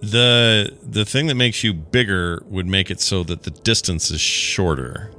the 0.00 0.76
the 0.82 1.04
thing 1.04 1.26
that 1.28 1.34
makes 1.36 1.64
you 1.64 1.72
bigger 1.74 2.42
would 2.46 2.66
make 2.66 2.90
it 2.90 3.00
so 3.00 3.22
that 3.24 3.42
the 3.44 3.50
distance 3.50 4.10
is 4.10 4.20
shorter. 4.20 5.10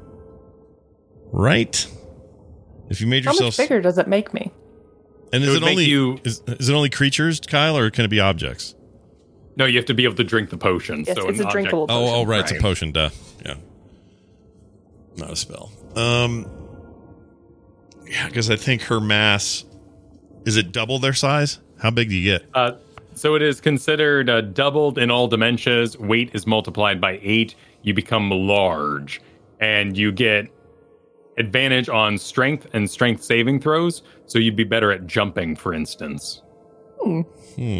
Right? 1.31 1.87
If 2.89 3.01
you 3.01 3.07
made 3.07 3.25
How 3.25 3.31
yourself 3.31 3.57
much 3.57 3.67
bigger 3.69 3.81
does 3.81 3.97
it 3.97 4.07
make 4.07 4.33
me? 4.33 4.51
and 5.33 5.43
It 5.43 5.47
is 5.49 5.53
would 5.55 5.63
it 5.63 5.69
only 5.69 5.85
you- 5.85 6.19
is, 6.23 6.41
is 6.47 6.69
it 6.69 6.73
only 6.73 6.89
creatures, 6.89 7.39
Kyle, 7.39 7.75
or 7.77 7.89
can 7.89 8.05
it 8.05 8.09
be 8.09 8.19
objects? 8.19 8.75
No, 9.57 9.65
you 9.65 9.77
have 9.77 9.85
to 9.87 9.93
be 9.95 10.03
able 10.03 10.15
to 10.15 10.23
drink 10.23 10.49
the 10.51 10.57
potion. 10.57 11.03
Yes, 11.07 11.17
so 11.17 11.27
it's 11.27 11.39
an 11.39 11.45
a 11.45 11.47
object- 11.47 11.51
drinkable 11.51 11.83
Oh, 11.83 11.87
potion. 11.87 12.13
oh, 12.15 12.25
right, 12.25 12.41
it's 12.41 12.51
a 12.51 12.61
potion. 12.61 12.91
Duh. 12.91 13.09
Yeah, 13.43 13.55
not 15.17 15.31
a 15.31 15.35
spell. 15.35 15.71
Um, 15.95 16.45
yeah, 18.07 18.27
because 18.27 18.49
I 18.51 18.55
think 18.55 18.83
her 18.83 18.99
mass 19.01 19.65
is 20.45 20.57
it 20.57 20.71
double 20.71 20.99
their 20.99 21.13
size. 21.13 21.59
How 21.79 21.91
big 21.91 22.09
do 22.09 22.15
you 22.15 22.23
get? 22.23 22.45
Uh, 22.53 22.73
so 23.15 23.35
it 23.35 23.41
is 23.41 23.61
considered 23.61 24.29
uh, 24.29 24.41
doubled 24.41 24.97
in 24.97 25.09
all 25.09 25.27
dimensions. 25.27 25.97
Weight 25.97 26.31
is 26.33 26.45
multiplied 26.45 26.99
by 26.99 27.19
eight. 27.21 27.55
You 27.83 27.93
become 27.93 28.29
large, 28.29 29.21
and 29.59 29.97
you 29.97 30.11
get 30.11 30.47
advantage 31.37 31.89
on 31.89 32.17
strength 32.17 32.67
and 32.73 32.89
strength 32.89 33.23
saving 33.23 33.61
throws. 33.61 34.03
So 34.25 34.39
you'd 34.39 34.55
be 34.55 34.63
better 34.63 34.91
at 34.91 35.05
jumping, 35.05 35.55
for 35.55 35.73
instance. 35.73 36.41
Hmm. 37.03 37.21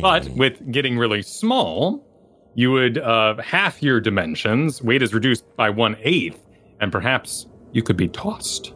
But 0.01 0.29
with 0.29 0.71
getting 0.71 0.97
really 0.97 1.21
small, 1.23 2.05
you 2.53 2.71
would 2.71 2.99
uh, 2.99 3.41
half 3.41 3.81
your 3.81 3.99
dimensions. 3.99 4.81
Weight 4.81 5.01
is 5.01 5.13
reduced 5.13 5.43
by 5.55 5.69
one 5.69 5.97
eighth, 6.01 6.39
and 6.79 6.91
perhaps 6.91 7.47
you 7.71 7.81
could 7.81 7.97
be 7.97 8.07
tossed. 8.07 8.74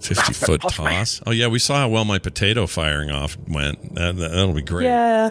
Fifty 0.00 0.32
foot 0.32 0.62
toss. 0.62 1.20
Oh 1.26 1.30
yeah, 1.30 1.46
we 1.48 1.58
saw 1.58 1.76
how 1.80 1.88
well 1.88 2.04
my 2.04 2.18
potato 2.18 2.66
firing 2.66 3.10
off 3.10 3.36
went. 3.48 3.94
That, 3.94 4.16
that, 4.16 4.32
will 4.32 4.54
be 4.54 4.62
great. 4.62 4.84
Yeah. 4.84 5.30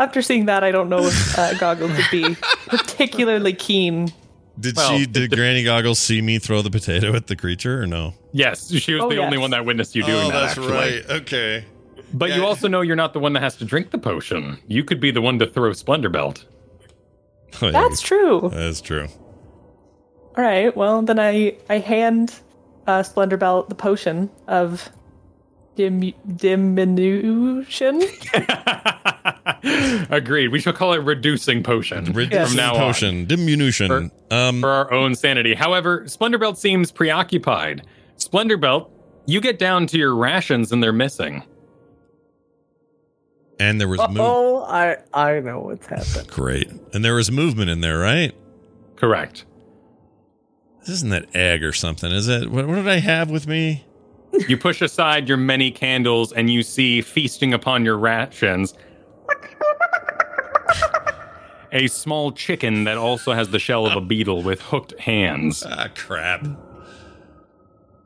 After 0.00 0.22
seeing 0.22 0.46
that, 0.46 0.62
I 0.64 0.70
don't 0.70 0.88
know 0.88 1.00
if 1.06 1.38
uh, 1.38 1.54
Goggle 1.58 1.88
could 1.88 2.06
be 2.10 2.36
particularly 2.66 3.52
keen. 3.52 4.12
Did 4.58 4.76
Well, 4.76 4.98
she? 4.98 5.06
Did 5.06 5.30
Granny 5.30 5.62
Goggles 5.64 5.98
see 5.98 6.20
me 6.20 6.38
throw 6.38 6.62
the 6.62 6.70
potato 6.70 7.14
at 7.14 7.28
the 7.28 7.36
creature 7.36 7.80
or 7.82 7.86
no? 7.86 8.14
Yes, 8.32 8.70
she 8.72 8.94
was 8.94 9.04
Oh, 9.04 9.08
the 9.10 9.18
only 9.18 9.38
one 9.38 9.50
that 9.52 9.64
witnessed 9.64 9.94
you 9.94 10.02
doing 10.02 10.26
oh, 10.26 10.30
that. 10.30 10.54
that's 10.56 10.58
actually. 10.58 10.72
right. 10.72 11.10
Okay. 11.22 11.64
But 12.12 12.34
you 12.34 12.44
also 12.44 12.68
know 12.68 12.80
you're 12.80 12.96
not 12.96 13.12
the 13.12 13.20
one 13.20 13.32
that 13.34 13.42
has 13.42 13.54
to 13.56 13.64
drink 13.64 13.90
the 13.90 13.98
potion. 13.98 14.58
You 14.66 14.82
could 14.82 14.98
be 14.98 15.10
the 15.10 15.20
one 15.20 15.38
to 15.40 15.46
throw 15.46 15.70
Splendorbelt. 15.70 16.44
Oh, 17.62 17.66
yeah, 17.66 17.70
That's 17.72 18.00
true. 18.00 18.50
That's 18.52 18.80
true. 18.80 19.06
All 20.36 20.44
right. 20.44 20.74
Well, 20.76 21.02
then 21.02 21.18
I 21.18 21.56
I 21.68 21.78
hand 21.78 22.34
uh, 22.88 23.02
Splendorbelt 23.02 23.68
the 23.68 23.74
potion 23.76 24.28
of 24.48 24.88
dim- 25.76 26.12
diminution. 26.36 28.02
Agreed. 30.10 30.48
We 30.48 30.60
shall 30.60 30.72
call 30.72 30.92
it 30.94 30.98
reducing 30.98 31.62
potion 31.62 32.04
Reducing 32.12 32.46
from 32.46 32.56
now 32.56 32.72
potion, 32.74 33.26
diminution. 33.26 33.90
on 33.92 34.10
Um, 34.30 34.60
for 34.60 34.68
our 34.70 34.92
own 34.92 35.14
sanity. 35.14 35.54
However, 35.54 36.02
Splendorbelt 36.04 36.56
seems 36.56 36.90
preoccupied. 36.90 37.82
Splendorbelt, 38.16 38.90
you 39.26 39.40
get 39.40 39.58
down 39.58 39.86
to 39.88 39.98
your 39.98 40.14
rations 40.14 40.72
and 40.72 40.82
they're 40.82 40.92
missing. 40.92 41.42
and 43.60 43.80
there 43.80 43.88
was 43.88 43.98
move- 44.08 44.18
Oh, 44.20 44.62
I 44.64 44.96
I 45.12 45.40
know 45.40 45.60
what's 45.60 45.86
happened. 45.86 46.28
great, 46.28 46.70
and 46.94 47.04
there 47.04 47.14
was 47.14 47.30
movement 47.30 47.70
in 47.70 47.80
there, 47.80 47.98
right? 47.98 48.32
Correct. 48.96 49.44
This 50.88 50.96
isn't 50.96 51.10
that 51.10 51.36
egg 51.36 51.62
or 51.62 51.74
something, 51.74 52.10
is 52.10 52.28
it? 52.28 52.50
What, 52.50 52.66
what 52.66 52.76
did 52.76 52.88
I 52.88 52.98
have 53.00 53.28
with 53.28 53.46
me? 53.46 53.84
You 54.48 54.56
push 54.56 54.80
aside 54.80 55.28
your 55.28 55.36
many 55.36 55.70
candles 55.70 56.32
and 56.32 56.48
you 56.48 56.62
see 56.62 57.02
feasting 57.02 57.52
upon 57.52 57.84
your 57.84 57.98
rations 57.98 58.72
a 61.72 61.88
small 61.88 62.32
chicken 62.32 62.84
that 62.84 62.96
also 62.96 63.34
has 63.34 63.50
the 63.50 63.58
shell 63.58 63.84
of 63.86 63.96
a 63.96 64.00
beetle 64.00 64.42
with 64.42 64.62
hooked 64.62 64.98
hands. 64.98 65.62
Ah, 65.68 65.88
crap. 65.94 66.46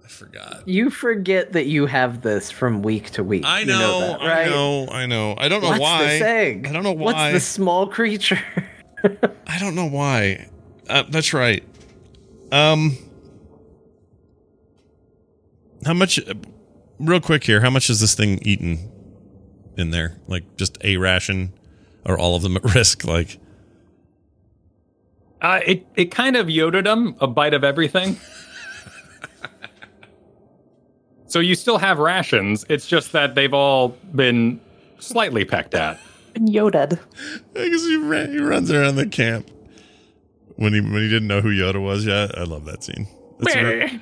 I 0.05 0.09
forgot. 0.09 0.67
You 0.67 0.91
forget 0.91 1.53
that 1.53 1.67
you 1.67 1.87
have 1.87 2.23
this 2.23 2.51
from 2.51 2.83
week 2.83 3.11
to 3.11 3.23
week. 3.23 3.45
I 3.47 3.61
You 3.61 3.67
know, 3.67 4.01
that, 4.01 4.23
I 4.23 4.45
know, 4.47 4.89
I 4.89 5.07
know. 5.07 5.37
I 5.39 5.49
don't 5.49 5.63
know 5.63 5.69
What's 5.69 5.81
why. 5.81 6.07
this 6.07 6.23
egg? 6.23 6.67
I 6.67 6.73
don't 6.73 6.83
know 6.83 6.91
What's 6.91 7.15
why. 7.15 7.31
the 7.31 7.39
small 7.39 7.87
creature? 7.87 8.43
I 9.47 9.61
don't 9.61 9.77
know 9.77 9.87
why. 9.87 10.49
Uh, 10.89 11.05
that's 11.09 11.33
right. 11.33 11.63
Um, 12.53 12.97
how 15.85 15.95
much? 15.95 16.19
uh, 16.21 16.35
Real 17.01 17.21
quick 17.21 17.43
here. 17.45 17.61
How 17.63 17.71
much 17.71 17.91
is 17.91 17.99
this 18.01 18.15
thing 18.15 18.39
eaten 18.43 18.79
in 19.77 19.91
there? 19.91 20.19
Like 20.29 20.57
just 20.57 20.79
a 20.85 20.97
ration, 20.99 21.53
or 22.05 22.17
all 22.17 22.37
of 22.37 22.43
them 22.43 22.57
at 22.57 22.65
risk? 22.75 23.05
Like, 23.05 23.39
Uh, 25.41 25.59
it, 25.67 25.87
it 25.97 26.11
kind 26.13 26.37
of 26.37 26.49
yoded 26.49 26.87
them 26.87 27.17
a 27.21 27.27
bite 27.27 27.55
of 27.55 27.65
everything. 27.65 28.17
so 31.27 31.41
you 31.41 31.57
still 31.57 31.79
have 31.79 31.99
rations. 31.99 32.65
It's 32.69 32.87
just 32.87 33.11
that 33.13 33.35
they've 33.35 33.55
all 33.55 33.89
been 34.15 34.61
slightly 35.01 35.45
pecked 35.45 35.75
at. 35.75 35.99
And 36.37 36.49
yoded. 36.53 37.01
I 37.57 37.69
guess 37.69 37.83
he, 37.85 37.97
ran, 37.97 38.31
he 38.31 38.39
runs 38.39 38.71
around 38.71 38.95
the 38.97 39.07
camp 39.09 39.51
when 40.63 40.73
he 40.75 40.81
when 40.81 41.03
he 41.03 41.09
didn't 41.09 41.29
know 41.29 41.41
who 41.41 41.49
Yoda 41.51 41.83
was 41.83 42.07
yet. 42.07 42.37
I 42.39 42.45
love 42.45 42.65
that 42.67 42.83
scene. 42.85 43.07
That's 43.41 43.57
re- 43.57 44.01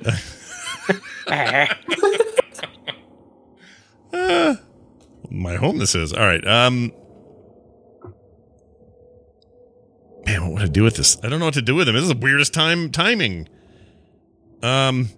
Ah, 4.13 4.55
my 5.31 5.55
home 5.55 5.77
this 5.77 5.95
is. 5.95 6.13
All 6.13 6.25
right. 6.25 6.45
Um 6.47 6.91
Man, 10.25 10.43
what 10.43 10.53
would 10.53 10.61
I 10.61 10.67
do 10.67 10.83
with 10.83 10.95
this? 10.97 11.17
I 11.23 11.29
don't 11.29 11.39
know 11.39 11.45
what 11.45 11.53
to 11.55 11.61
do 11.61 11.75
with 11.75 11.87
him. 11.87 11.95
This 11.95 12.03
is 12.03 12.09
the 12.09 12.15
weirdest 12.17 12.53
time 12.53 12.91
timing. 12.91 13.47
Um 14.61 15.09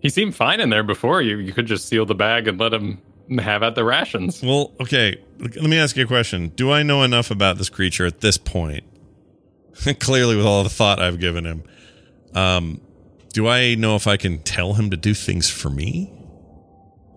He 0.00 0.08
seemed 0.08 0.34
fine 0.36 0.60
in 0.60 0.70
there 0.70 0.82
before. 0.84 1.22
You 1.22 1.38
you 1.38 1.52
could 1.52 1.66
just 1.66 1.88
seal 1.88 2.06
the 2.06 2.14
bag 2.14 2.46
and 2.48 2.58
let 2.60 2.72
him 2.72 2.98
have 3.38 3.62
at 3.62 3.74
the 3.76 3.84
rations. 3.84 4.42
well, 4.42 4.72
okay. 4.80 5.16
Let 5.38 5.62
me 5.62 5.78
ask 5.78 5.96
you 5.96 6.04
a 6.04 6.06
question. 6.06 6.48
Do 6.48 6.70
I 6.72 6.82
know 6.82 7.02
enough 7.04 7.30
about 7.30 7.58
this 7.58 7.68
creature 7.70 8.04
at 8.04 8.20
this 8.20 8.36
point? 8.36 8.84
Clearly 10.00 10.36
with 10.36 10.46
all 10.46 10.62
the 10.62 10.68
thought 10.70 11.00
I've 11.00 11.18
given 11.20 11.44
him. 11.44 11.62
Um 12.34 12.80
do 13.32 13.46
I 13.46 13.76
know 13.76 13.94
if 13.96 14.06
I 14.08 14.16
can 14.16 14.38
tell 14.42 14.74
him 14.74 14.90
to 14.90 14.96
do 14.96 15.14
things 15.14 15.48
for 15.48 15.70
me? 15.70 16.12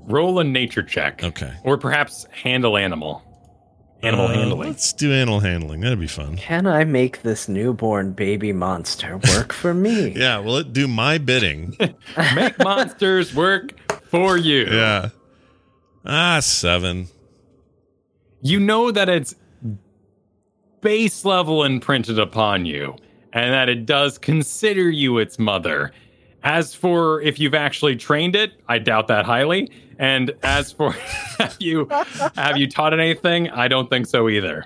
Roll 0.05 0.37
a 0.39 0.43
nature 0.43 0.83
check. 0.83 1.23
Okay. 1.23 1.51
Or 1.63 1.77
perhaps 1.77 2.27
handle 2.31 2.77
animal. 2.77 3.23
Animal 4.03 4.25
Uh, 4.27 4.33
handling. 4.33 4.67
Let's 4.69 4.91
do 4.93 5.11
animal 5.13 5.39
handling. 5.39 5.79
That'd 5.81 5.99
be 5.99 6.07
fun. 6.07 6.35
Can 6.35 6.67
I 6.67 6.83
make 6.83 7.21
this 7.23 7.47
newborn 7.47 8.11
baby 8.11 8.51
monster 8.53 9.17
work 9.29 9.53
for 9.53 9.73
me? 9.73 10.09
Yeah, 10.15 10.39
will 10.39 10.57
it 10.57 10.73
do 10.73 10.87
my 10.89 11.17
bidding? 11.17 11.75
Make 12.35 12.59
monsters 12.59 13.33
work 13.33 13.71
for 14.09 14.37
you. 14.37 14.65
yeah. 14.69 15.09
Ah, 16.05 16.41
seven. 16.41 17.07
You 18.41 18.59
know 18.59 18.91
that 18.91 19.07
it's 19.07 19.33
base 20.83 21.25
level 21.25 21.63
imprinted 21.63 22.19
upon 22.19 22.65
you, 22.65 22.95
and 23.31 23.51
that 23.53 23.69
it 23.69 23.85
does 23.85 24.17
consider 24.17 24.89
you 24.89 25.17
its 25.17 25.39
mother. 25.39 25.91
As 26.43 26.75
for 26.75 27.21
if 27.21 27.39
you've 27.39 27.53
actually 27.55 27.95
trained 27.95 28.35
it, 28.35 28.51
I 28.67 28.77
doubt 28.77 29.07
that 29.07 29.25
highly. 29.25 29.71
And 29.97 30.33
as 30.43 30.71
for 30.71 30.91
have 31.39 31.55
you 31.59 31.87
have 32.35 32.57
you 32.57 32.67
taught 32.67 32.93
it 32.93 32.99
anything, 32.99 33.49
I 33.49 33.67
don't 33.67 33.89
think 33.89 34.05
so 34.07 34.27
either. 34.29 34.65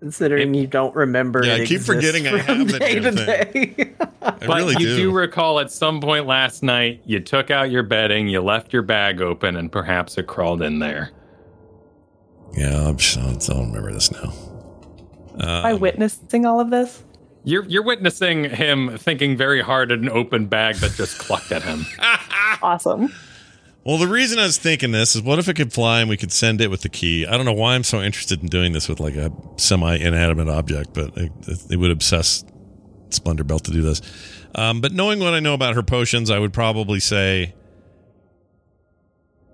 Considering 0.00 0.54
you 0.54 0.68
don't 0.68 0.94
remember. 0.94 1.44
Yeah, 1.44 1.56
it 1.56 1.62
I 1.62 1.66
keep 1.66 1.80
forgetting 1.80 2.28
I 2.28 2.38
from 2.40 2.58
have 2.60 2.68
the 2.72 2.78
day 2.78 3.00
damn 3.00 3.16
to 3.16 3.26
day. 3.26 3.94
I 4.22 4.30
But 4.30 4.48
really 4.48 4.74
you 4.74 4.78
do. 4.78 4.96
do 4.96 5.10
recall 5.12 5.58
at 5.58 5.72
some 5.72 6.00
point 6.00 6.26
last 6.26 6.62
night 6.62 7.00
you 7.04 7.18
took 7.18 7.50
out 7.50 7.72
your 7.72 7.82
bedding, 7.82 8.28
you 8.28 8.40
left 8.40 8.72
your 8.72 8.82
bag 8.82 9.20
open, 9.20 9.56
and 9.56 9.72
perhaps 9.72 10.16
it 10.16 10.28
crawled 10.28 10.62
in 10.62 10.78
there. 10.78 11.10
Yeah, 12.54 12.88
I'm, 12.88 12.96
I 12.96 13.34
don't 13.34 13.68
remember 13.68 13.92
this 13.92 14.10
now. 14.10 14.32
By 15.38 15.72
Um, 15.72 15.80
witnessing 15.80 16.44
all 16.46 16.60
of 16.60 16.70
this, 16.70 17.04
You're 17.44 17.64
you're 17.66 17.84
witnessing 17.84 18.44
him 18.44 18.98
thinking 18.98 19.36
very 19.36 19.62
hard 19.62 19.92
at 19.92 20.00
an 20.00 20.08
open 20.08 20.46
bag 20.46 20.76
that 20.76 20.92
just 20.92 21.18
clucked 21.18 21.52
at 21.52 21.62
him. 21.62 21.86
awesome. 22.62 23.14
well, 23.84 23.98
the 23.98 24.08
reason 24.08 24.38
I 24.40 24.44
was 24.44 24.58
thinking 24.58 24.90
this 24.90 25.14
is 25.14 25.22
what 25.22 25.38
if 25.38 25.48
it 25.48 25.54
could 25.54 25.72
fly 25.72 26.00
and 26.00 26.10
we 26.10 26.16
could 26.16 26.32
send 26.32 26.60
it 26.60 26.68
with 26.70 26.82
the 26.82 26.88
key? 26.88 27.24
I 27.24 27.36
don't 27.36 27.46
know 27.46 27.52
why 27.52 27.74
I'm 27.74 27.84
so 27.84 28.02
interested 28.02 28.40
in 28.42 28.48
doing 28.48 28.72
this 28.72 28.88
with 28.88 28.98
like 28.98 29.14
a 29.14 29.30
semi 29.56 29.94
inanimate 29.96 30.48
object, 30.48 30.92
but 30.94 31.16
it, 31.16 31.30
it 31.70 31.76
would 31.76 31.92
obsess 31.92 32.44
Splendorbelt 33.10 33.62
to 33.62 33.70
do 33.70 33.82
this. 33.82 34.02
Um, 34.54 34.80
but 34.80 34.92
knowing 34.92 35.20
what 35.20 35.34
I 35.34 35.40
know 35.40 35.54
about 35.54 35.74
her 35.76 35.82
potions, 35.84 36.30
I 36.30 36.38
would 36.40 36.52
probably 36.52 36.98
say 37.00 37.54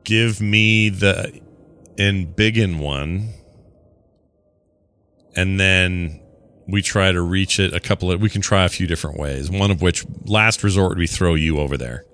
give 0.05 0.41
me 0.41 0.89
the 0.89 1.41
Embiggen 1.97 2.79
one, 2.79 3.31
and 5.37 5.59
then 5.61 6.21
we 6.66 6.83
try 6.83 7.12
to 7.12 7.21
reach 7.21 7.61
it 7.61 7.75
a 7.75 7.81
couple 7.81 8.11
of. 8.11 8.21
We 8.21 8.31
can 8.31 8.41
try 8.41 8.65
a 8.65 8.69
few 8.69 8.87
different 8.87 9.19
ways. 9.19 9.51
One 9.51 9.71
of 9.71 9.81
which, 9.83 10.05
last 10.25 10.65
resort, 10.65 10.91
would 10.91 10.99
be 10.99 11.07
throw 11.07 11.35
you 11.35 11.59
over 11.59 11.77
there. 11.77 12.05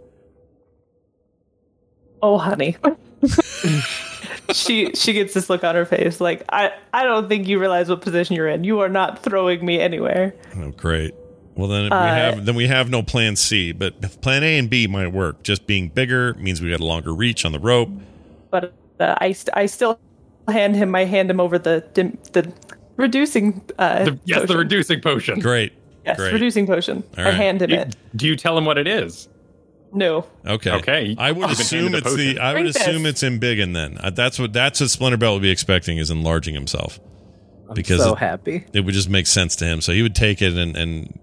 Oh, 2.23 2.37
honey. 2.39 2.77
she 4.53 4.93
she 4.95 5.13
gets 5.13 5.33
this 5.35 5.49
look 5.49 5.63
on 5.65 5.75
her 5.75 5.85
face 5.87 6.21
like 6.21 6.45
I 6.51 6.73
I 6.93 7.05
don't 7.05 7.29
think 7.29 7.47
you 7.49 7.59
realize 7.59 7.89
what 7.89 8.01
position 8.03 8.37
you're 8.37 8.49
in. 8.49 8.65
You 8.65 8.81
are 8.81 8.89
not 8.89 9.23
throwing 9.23 9.65
me 9.65 9.81
anywhere. 9.81 10.35
Oh, 10.57 10.71
great. 10.71 11.15
Well, 11.55 11.69
then 11.69 11.85
we 11.85 11.91
Uh, 11.91 12.03
have 12.07 12.45
then 12.47 12.55
we 12.55 12.67
have 12.67 12.91
no 12.91 13.03
plan 13.03 13.37
C, 13.37 13.73
but 13.73 14.01
plan 14.21 14.43
A 14.43 14.59
and 14.59 14.69
B 14.69 14.87
might 14.87 15.13
work. 15.13 15.43
Just 15.43 15.67
being 15.67 15.89
bigger 15.89 16.35
means 16.35 16.61
we 16.61 16.71
got 16.71 16.81
a 16.81 16.85
longer 16.85 17.15
reach 17.15 17.45
on 17.45 17.53
the 17.53 17.59
rope. 17.59 17.91
But 18.51 18.73
uh, 19.01 19.15
I 19.19 19.33
st- 19.33 19.57
I 19.57 19.67
still 19.67 19.99
hand 20.49 20.77
him. 20.77 20.95
I 20.95 21.05
hand 21.05 21.31
him 21.31 21.41
over 21.41 21.59
the 21.59 21.85
dim, 21.95 22.19
the 22.33 22.53
reducing. 22.97 23.63
Uh, 23.79 24.05
The, 24.05 24.21
yes, 24.25 24.49
the 24.49 24.57
reducing 24.59 25.01
potion. 25.01 25.41
Great. 25.41 25.73
yes, 26.05 26.17
Great. 26.17 26.33
reducing 26.33 26.67
potion. 26.67 27.05
All 27.17 27.25
I 27.25 27.29
right. 27.29 27.35
hand 27.35 27.63
him 27.63 27.71
You- 27.71 27.77
it. 27.79 27.97
do 28.17 28.27
you 28.27 28.37
tell 28.37 28.57
him 28.59 28.65
what 28.65 28.79
it 28.79 28.87
is? 28.87 29.29
No, 29.93 30.25
Okay. 30.47 30.71
Okay. 30.71 31.17
I 31.19 31.33
would 31.33 31.51
assume 31.51 31.95
it's 31.97 32.07
a 32.07 32.11
the. 32.17 32.27
potion. 32.35 32.39
I 32.39 32.53
would 32.55 32.61
Drink 32.61 32.77
assume 32.77 33.03
this. 33.03 33.23
it's 33.23 33.25
embiggen 33.25 33.75
then. 33.75 33.99
Uh, 33.99 34.11
That's 34.11 34.39
what 34.39 34.53
that's 34.53 34.81
what 34.81 34.89
Splendorbelt 34.89 35.33
would 35.35 35.43
be 35.43 35.51
expecting 35.51 35.99
is 35.99 36.11
enlarging 36.13 36.55
himself. 36.55 37.01
Because 37.75 38.01
so 38.03 38.13
it, 38.13 38.19
happy. 38.19 38.65
it 38.73 38.81
would 38.85 38.95
just 38.95 39.09
make 39.09 39.27
sense 39.27 39.57
to 39.57 39.65
him. 39.65 39.81
So 39.81 39.93
he 39.93 40.03
would 40.03 40.15
take 40.15 40.43
it 40.43 40.55
and, 40.57 40.77
and 40.77 41.19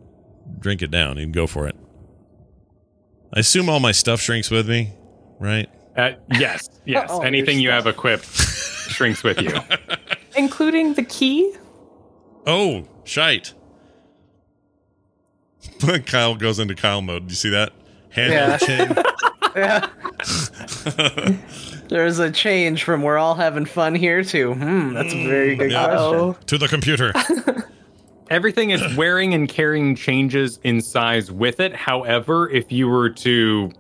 drink 0.60 0.82
it 0.82 0.92
down. 0.92 1.16
He'd 1.18 1.32
go 1.34 1.48
for 1.48 1.66
it. 1.68 1.76
I 3.34 3.40
assume 3.40 3.70
all 3.70 3.80
my 3.80 3.92
stuff 3.92 4.22
shrinks 4.22 4.50
with 4.50 4.68
me, 4.70 4.94
right? 5.40 5.70
Uh, 5.96 6.12
yes, 6.38 6.70
yes. 6.88 7.10
Oh, 7.12 7.22
Anything 7.22 7.60
you 7.60 7.70
have 7.72 7.86
equipped 7.88 8.26
shrinks 8.26 9.24
with 9.24 9.42
you. 9.42 9.54
including 10.38 10.94
the 10.94 11.04
key. 11.04 11.54
Oh, 12.46 12.88
shite. 13.04 13.54
Kyle 16.06 16.36
goes 16.36 16.60
into 16.60 16.76
Kyle 16.76 17.02
mode. 17.02 17.28
Do 17.28 17.32
you 17.32 17.36
see 17.36 17.50
that? 17.50 17.74
Hand 18.10 18.34
Yeah. 18.34 18.58
the 18.58 18.66
chin. 18.66 19.04
Yeah. 19.56 19.88
There's 21.90 22.20
a 22.20 22.30
change 22.30 22.84
from 22.84 23.02
we're 23.02 23.18
all 23.18 23.34
having 23.34 23.66
fun 23.66 23.96
here 23.96 24.24
to 24.24 24.54
hmm. 24.54 24.94
That's 24.94 25.12
a 25.14 25.28
very 25.28 25.56
good 25.56 25.72
Yeah. 25.72 25.86
question. 25.88 26.36
To 26.46 26.58
the 26.60 26.68
computer. 26.68 27.12
Everything 28.30 28.70
is 28.72 28.96
wearing 28.96 29.34
and 29.34 29.50
carrying 29.50 29.96
changes 29.96 30.60
in 30.64 30.82
size 30.82 31.32
with 31.32 31.60
it. 31.60 31.76
However, 31.76 32.48
if 32.50 32.72
you 32.72 32.88
were 32.88 33.10
to 33.12 33.72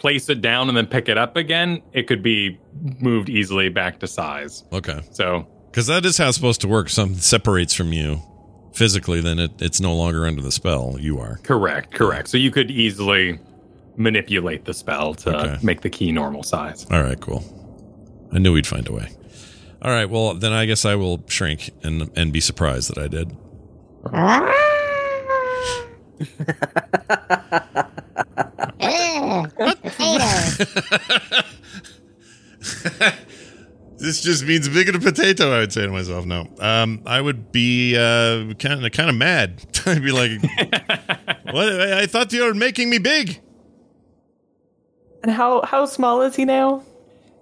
place 0.00 0.28
it 0.28 0.40
down 0.40 0.68
and 0.68 0.76
then 0.76 0.86
pick 0.86 1.08
it 1.08 1.16
up 1.18 1.36
again, 1.36 1.80
it 1.92 2.06
could 2.08 2.22
be 2.22 2.58
moved 2.98 3.28
easily 3.28 3.68
back 3.68 4.00
to 4.00 4.08
size. 4.08 4.64
Okay. 4.72 5.00
So, 5.12 5.46
Because 5.70 5.86
that 5.86 6.04
is 6.04 6.18
how 6.18 6.28
it's 6.28 6.36
supposed 6.36 6.60
to 6.62 6.68
work. 6.68 6.88
Something 6.88 7.18
separates 7.18 7.74
from 7.74 7.92
you 7.92 8.20
physically, 8.72 9.20
then 9.20 9.38
it, 9.38 9.52
it's 9.60 9.80
no 9.80 9.94
longer 9.94 10.26
under 10.26 10.42
the 10.42 10.50
spell. 10.52 10.96
You 10.98 11.18
are. 11.20 11.36
correct, 11.44 11.92
correct. 11.94 12.28
So 12.28 12.38
you 12.38 12.50
could 12.50 12.70
easily 12.70 13.38
manipulate 13.96 14.64
the 14.64 14.72
spell 14.74 15.14
to 15.14 15.36
Okay. 15.36 15.58
make 15.62 15.82
the 15.82 15.90
key 15.90 16.10
normal 16.12 16.42
size. 16.42 16.86
All 16.90 17.02
right, 17.02 17.20
cool. 17.20 17.44
I 18.32 18.38
knew 18.38 18.52
we'd 18.54 18.66
find 18.66 18.88
a 18.88 18.92
way. 18.92 19.10
All 19.82 19.90
right, 19.90 20.08
well, 20.08 20.34
then 20.34 20.52
I 20.52 20.66
guess 20.66 20.84
I 20.84 20.94
will 20.94 21.22
shrink 21.28 21.70
and 21.82 22.10
and 22.16 22.32
be 22.32 22.40
surprised 22.40 22.90
that 22.90 22.98
I 22.98 23.08
did. 23.08 23.36
Ugh, 28.80 29.52
potatoes. 30.00 30.74
This 34.00 34.22
just 34.22 34.44
means 34.46 34.66
bigger 34.66 34.92
than 34.92 35.02
potato. 35.02 35.52
I 35.52 35.58
would 35.58 35.74
say 35.74 35.82
to 35.82 35.92
myself, 35.92 36.24
no. 36.24 36.48
Um, 36.58 37.02
I 37.04 37.20
would 37.20 37.52
be 37.52 37.98
uh, 37.98 38.54
kind 38.54 38.82
of 38.82 38.92
kind 38.92 39.10
of 39.10 39.14
mad. 39.14 39.62
I'd 39.86 40.02
be 40.02 40.10
like, 40.10 40.40
"What? 41.52 41.80
I 41.82 42.00
I 42.00 42.06
thought 42.06 42.32
you 42.32 42.44
were 42.44 42.54
making 42.54 42.88
me 42.88 42.96
big." 42.96 43.40
and 45.22 45.30
how 45.30 45.62
how 45.62 45.84
small 45.84 46.22
is 46.22 46.34
he 46.34 46.44
now? 46.44 46.82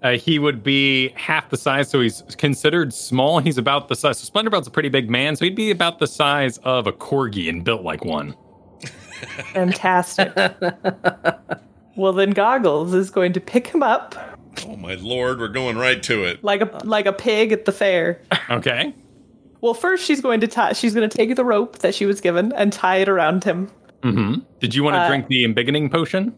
Uh, 0.03 0.13
he 0.13 0.39
would 0.39 0.63
be 0.63 1.11
half 1.11 1.51
the 1.51 1.57
size, 1.57 1.89
so 1.91 2.01
he's 2.01 2.23
considered 2.39 2.93
small. 2.93 3.41
He's 3.41 3.59
about 3.59 3.89
the 3.89 3.97
size. 3.97 4.19
So 4.19 4.31
Splendorbelt's 4.31 4.69
a 4.69 4.71
pretty 4.71 4.89
big 4.89 5.11
man, 5.11 5.35
so 5.35 5.45
he'd 5.45 5.57
be 5.57 5.71
about 5.71 5.99
the 5.99 6.07
size 6.07 6.59
of 6.59 6.87
a 6.87 6.93
corgi 6.93 7.49
and 7.49 7.65
built 7.65 7.83
like 7.83 8.05
one. 8.05 8.35
Fantastic. 9.53 10.33
Well, 11.99 12.13
then 12.15 12.31
Goggles 12.31 12.95
is 12.95 13.11
going 13.11 13.35
to 13.35 13.41
pick 13.41 13.67
him 13.67 13.83
up 13.83 14.15
Oh 14.67 14.75
my 14.77 14.95
lord, 14.95 15.39
we're 15.39 15.49
going 15.49 15.77
right 15.79 16.03
to 16.05 16.25
it. 16.25 16.43
like 16.43 16.61
a 16.63 16.81
like 16.85 17.07
a 17.07 17.13
pig 17.13 17.53
at 17.53 17.65
the 17.65 17.71
fair. 17.73 18.21
Okay. 18.51 18.93
Well, 19.61 19.75
first 19.75 20.05
she's 20.05 20.21
going 20.21 20.41
to 20.41 20.49
tie. 20.49 20.73
She's 20.73 20.95
going 20.95 21.09
to 21.09 21.17
take 21.17 21.37
the 21.37 21.45
rope 21.45 21.79
that 21.81 21.95
she 21.95 22.07
was 22.07 22.21
given 22.21 22.53
and 22.53 22.73
tie 22.73 22.97
it 22.97 23.09
around 23.09 23.45
him. 23.45 23.71
hmm 24.03 24.37
Did 24.61 24.75
you 24.75 24.83
want 24.83 24.95
to 24.95 25.01
Uh, 25.01 25.09
drink 25.09 25.29
the 25.29 25.45
embiggening 25.45 25.91
potion? 25.93 26.35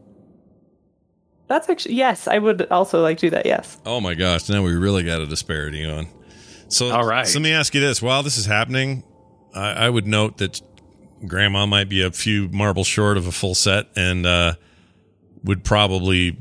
That's 1.46 1.68
actually 1.68 1.94
yes. 1.94 2.28
I 2.28 2.38
would 2.38 2.70
also 2.70 3.02
like 3.02 3.18
to 3.18 3.26
do 3.26 3.30
that. 3.30 3.46
Yes. 3.46 3.78
Oh 3.86 4.00
my 4.00 4.14
gosh, 4.14 4.48
now 4.48 4.62
we 4.62 4.72
really 4.74 5.02
got 5.02 5.20
a 5.20 5.26
disparity 5.26 5.84
on. 5.84 6.06
So, 6.68 6.90
All 6.90 7.04
right. 7.06 7.26
So 7.26 7.38
let 7.38 7.42
me 7.44 7.52
ask 7.52 7.74
you 7.74 7.80
this: 7.80 8.00
While 8.02 8.22
this 8.22 8.36
is 8.38 8.46
happening, 8.46 9.02
I, 9.54 9.72
I 9.86 9.90
would 9.90 10.06
note 10.06 10.38
that 10.38 10.60
Grandma 11.26 11.66
might 11.66 11.88
be 11.88 12.02
a 12.02 12.10
few 12.10 12.48
marbles 12.50 12.86
short 12.86 13.16
of 13.16 13.26
a 13.26 13.32
full 13.32 13.54
set, 13.54 13.86
and 13.96 14.24
uh, 14.26 14.54
would 15.44 15.64
probably 15.64 16.36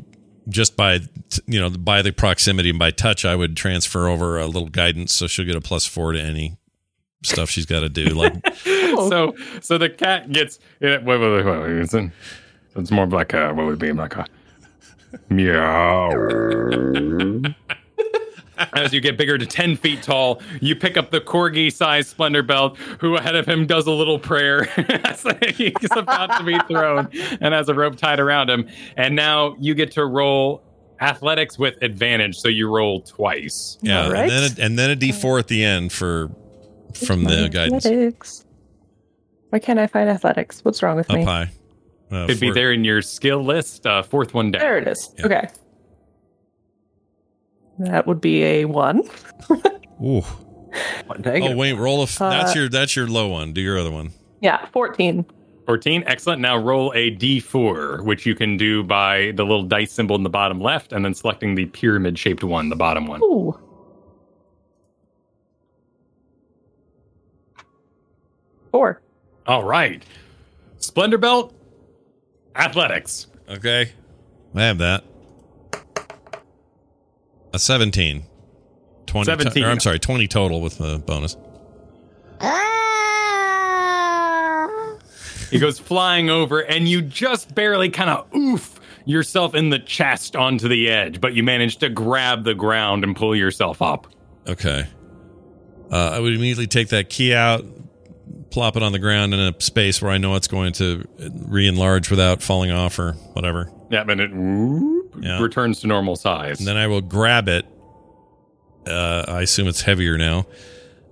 just 0.48 0.76
by 0.76 1.00
you 1.46 1.60
know 1.60 1.70
by 1.70 2.02
the 2.02 2.12
proximity 2.12 2.70
and 2.72 2.80
by 2.80 2.92
touch, 2.92 3.26
I 3.26 3.36
would 3.36 3.56
transfer 3.56 4.08
over 4.08 4.38
a 4.40 4.46
little 4.48 4.70
guidance, 4.70 5.14
so 5.14 5.28
she'll 5.28 5.46
get 5.46 5.56
a 5.56 5.62
plus 5.62 5.86
four 5.86 6.12
to 6.14 6.20
any 6.22 6.58
stuff 7.24 7.50
she's 7.50 7.66
got 7.66 7.82
to 7.82 7.90
do. 7.90 8.06
Like, 8.08 8.34
So, 8.66 9.36
so 9.62 9.78
the 9.78 9.90
cat 9.90 10.32
gets. 10.32 10.60
Wait, 10.82 11.04
wait, 11.04 11.20
wait, 11.20 11.46
wait. 11.46 11.72
It's, 11.78 11.94
in- 11.94 12.12
it's 12.76 12.92
more 12.92 13.06
like 13.06 13.34
a, 13.34 13.50
uh, 13.50 13.54
what 13.54 13.66
would 13.68 13.74
it 13.76 13.80
be 13.80 13.92
like 13.94 14.16
a 14.16 14.26
meow. 15.30 16.10
As 18.74 18.94
you 18.94 19.02
get 19.02 19.18
bigger 19.18 19.38
to 19.38 19.46
10 19.46 19.76
feet 19.76 20.02
tall, 20.04 20.42
you 20.62 20.76
pick 20.76 20.98
up 20.98 21.12
the 21.12 21.22
corgi 21.22 21.72
sized 21.72 22.16
Splendorbelt, 22.18 22.78
who 23.00 23.16
ahead 23.16 23.36
of 23.36 23.46
him 23.48 23.66
does 23.66 23.88
a 23.88 23.92
little 23.92 24.20
prayer 24.20 24.68
as 25.06 25.24
he's 25.56 25.74
about 25.92 26.38
to 26.38 26.44
be 26.44 26.58
thrown 26.68 27.10
and 27.42 27.54
has 27.54 27.70
a 27.70 27.74
rope 27.74 27.96
tied 27.96 28.20
around 28.20 28.50
him. 28.50 28.68
And 28.98 29.16
now 29.16 29.56
you 29.60 29.74
get 29.76 29.92
to 29.94 30.06
roll 30.06 30.64
athletics 31.02 31.58
with 31.58 31.82
advantage. 31.82 32.38
So 32.38 32.50
you 32.50 32.70
roll 32.70 33.02
twice. 33.02 33.78
yeah, 33.82 34.06
All 34.06 34.12
right. 34.12 34.24
and 34.24 34.32
then 34.32 34.44
a, 34.44 34.66
and 34.66 34.80
then 34.80 34.90
a 34.90 34.96
D 34.96 35.12
four 35.12 35.40
at 35.40 35.48
the 35.48 35.64
end 35.64 35.92
for 35.92 36.30
from 37.06 37.24
the 37.24 37.50
guidance 37.50 37.86
Athletics. 37.86 38.46
Why 39.50 39.60
can't 39.60 39.80
I 39.80 39.88
find 39.88 40.10
athletics? 40.10 40.64
What's 40.64 40.84
wrong 40.84 40.96
with 40.98 41.10
up 41.10 41.16
me? 41.18 41.24
high. 41.24 41.50
Uh, 42.12 42.28
Could 42.28 42.40
be 42.40 42.52
there 42.52 42.72
in 42.72 42.84
your 42.84 43.02
skill 43.02 43.44
list, 43.44 43.86
uh, 43.86 44.02
fourth 44.04 44.34
one 44.34 44.52
down. 44.52 44.62
There 44.62 44.78
it 44.78 44.88
is. 44.88 45.14
Yeah. 45.18 45.26
Okay. 45.26 45.48
That 47.80 48.06
would 48.08 48.22
be 48.22 48.44
a 48.44 48.66
one. 48.66 49.04
Ooh. 50.04 50.22
Oh 51.16 51.56
wait, 51.56 51.74
roll 51.74 52.02
a. 52.02 52.04
F- 52.04 52.20
that's 52.20 52.56
Uh, 52.56 52.60
your 52.60 52.70
that's 52.70 52.96
your 52.96 53.08
low 53.08 53.28
one. 53.30 53.54
Do 53.54 53.62
your 53.62 53.80
other 53.80 53.92
one. 53.92 54.12
Yeah, 54.42 54.66
fourteen. 54.68 55.26
14. 55.66 56.04
Excellent. 56.08 56.42
Now 56.42 56.58
roll 56.58 56.92
a 56.96 57.12
d4, 57.16 58.04
which 58.04 58.26
you 58.26 58.34
can 58.34 58.58
do 58.58 58.82
by 58.82 59.34
the 59.36 59.44
little 59.44 59.62
dice 59.62 59.92
symbol 59.92 60.16
in 60.16 60.24
the 60.24 60.30
bottom 60.30 60.60
left 60.60 60.94
and 60.94 61.06
then 61.06 61.14
selecting 61.14 61.54
the 61.54 61.66
pyramid 61.68 62.18
shaped 62.18 62.44
one, 62.44 62.70
the 62.70 62.76
bottom 62.76 63.06
one. 63.06 63.22
Ooh. 63.22 63.56
Four. 68.72 69.02
All 69.46 69.64
right. 69.64 70.04
Splendorbelt, 70.80 71.54
athletics. 72.56 73.28
Okay, 73.48 73.92
I 74.56 74.62
have 74.64 74.78
that. 74.80 75.04
A 77.54 77.60
seventeen. 77.60 78.24
20 79.08 79.36
to- 79.38 79.64
or 79.64 79.68
I'm 79.70 79.80
sorry, 79.80 79.98
twenty 80.00 80.28
total 80.28 80.62
with 80.62 80.78
the 80.78 81.00
bonus. 81.00 81.36
Ah. 83.60 84.98
He 85.50 85.58
goes 85.58 85.80
flying 85.80 86.30
over, 86.30 86.60
and 86.60 86.88
you 86.88 87.02
just 87.02 87.56
barely 87.56 87.90
kind 87.90 88.10
of 88.12 88.28
oof 88.36 88.80
yourself 89.06 89.56
in 89.56 89.72
the 89.72 89.80
chest 89.80 90.36
onto 90.36 90.68
the 90.68 90.90
edge, 90.90 91.20
but 91.20 91.34
you 91.34 91.42
manage 91.42 91.78
to 91.78 91.90
grab 91.90 92.44
the 92.44 92.54
ground 92.54 93.04
and 93.04 93.16
pull 93.16 93.36
yourself 93.36 93.82
up. 93.82 94.06
Okay. 94.48 94.86
Uh, 95.92 96.10
I 96.14 96.20
would 96.20 96.34
immediately 96.36 96.68
take 96.68 96.90
that 96.90 97.10
key 97.10 97.34
out, 97.34 97.66
plop 98.52 98.76
it 98.78 98.84
on 98.84 98.92
the 98.92 99.00
ground 99.00 99.34
in 99.34 99.40
a 99.40 99.60
space 99.60 100.00
where 100.04 100.12
I 100.12 100.20
know 100.20 100.36
it's 100.36 100.48
going 100.48 100.74
to 100.74 101.04
re-enlarge 101.48 102.12
without 102.12 102.44
falling 102.44 102.70
off 102.70 103.00
or 103.00 103.14
whatever. 103.34 103.72
Yeah, 103.90 104.06
and 104.08 104.22
it 104.22 104.32
whoop, 104.32 104.99
Yeah. 105.20 105.42
returns 105.42 105.80
to 105.82 105.88
normal 105.88 106.16
size. 106.16 106.60
And 106.60 106.68
then 106.68 106.78
I 106.78 106.88
will 106.88 107.02
grab 107.02 107.48
it. 107.48 107.66
Uh, 108.88 109.26
I 109.28 109.42
assume 109.42 109.68
it's 109.68 109.82
heavier 109.82 110.18
now. 110.18 110.46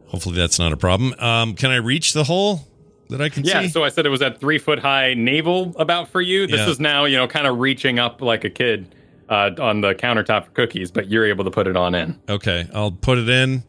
Hopefully 0.07 0.35
that's 0.35 0.57
not 0.59 0.71
a 0.71 0.77
problem. 0.77 1.13
Um, 1.19 1.53
can 1.53 1.69
I 1.71 1.75
reach 1.77 2.13
the 2.13 2.23
hole 2.23 2.61
that 3.09 3.21
I 3.21 3.29
can 3.29 3.43
Yeah, 3.43 3.59
see? 3.59 3.65
Yeah. 3.65 3.71
So 3.71 3.83
I 3.83 3.89
said 3.89 4.05
it 4.05 4.09
was 4.09 4.21
at 4.21 4.39
three 4.39 4.57
foot 4.57 4.79
high 4.79 5.13
navel 5.15 5.73
about 5.77 6.07
for 6.09 6.21
you. 6.21 6.47
This 6.47 6.59
Yeah. 6.61 6.69
is 6.69 6.79
now, 6.79 7.05
you 7.05 7.17
know, 7.17 7.27
kind 7.27 7.45
of 7.47 7.59
reaching 7.59 7.99
up 7.99 8.21
like 8.21 8.43
a 8.43 8.49
kid 8.49 8.95
uh, 9.29 9.51
on 9.59 9.81
the 9.81 9.93
countertop 9.93 10.45
for 10.45 10.51
cookies, 10.51 10.89
but 10.91 11.09
you're 11.09 11.25
able 11.25 11.43
to 11.43 11.51
put 11.51 11.67
it 11.67 11.75
on 11.75 11.93
in. 11.93 12.17
Okay, 12.29 12.65
I'll 12.73 12.91
put 12.91 13.17
it 13.17 13.27
in, 13.27 13.63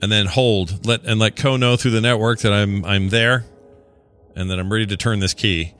and 0.00 0.12
then 0.12 0.26
hold. 0.26 0.86
Let 0.86 1.04
and 1.04 1.18
let 1.18 1.34
Ko 1.34 1.56
know 1.56 1.76
through 1.76 1.90
the 1.90 2.00
network 2.00 2.38
that 2.40 2.52
I'm 2.52 2.84
I'm 2.84 3.08
there, 3.08 3.44
and 4.36 4.48
that 4.50 4.60
I'm 4.60 4.72
ready 4.72 4.86
to 4.86 4.96
turn 4.96 5.18
this 5.18 5.34
key. 5.34 5.74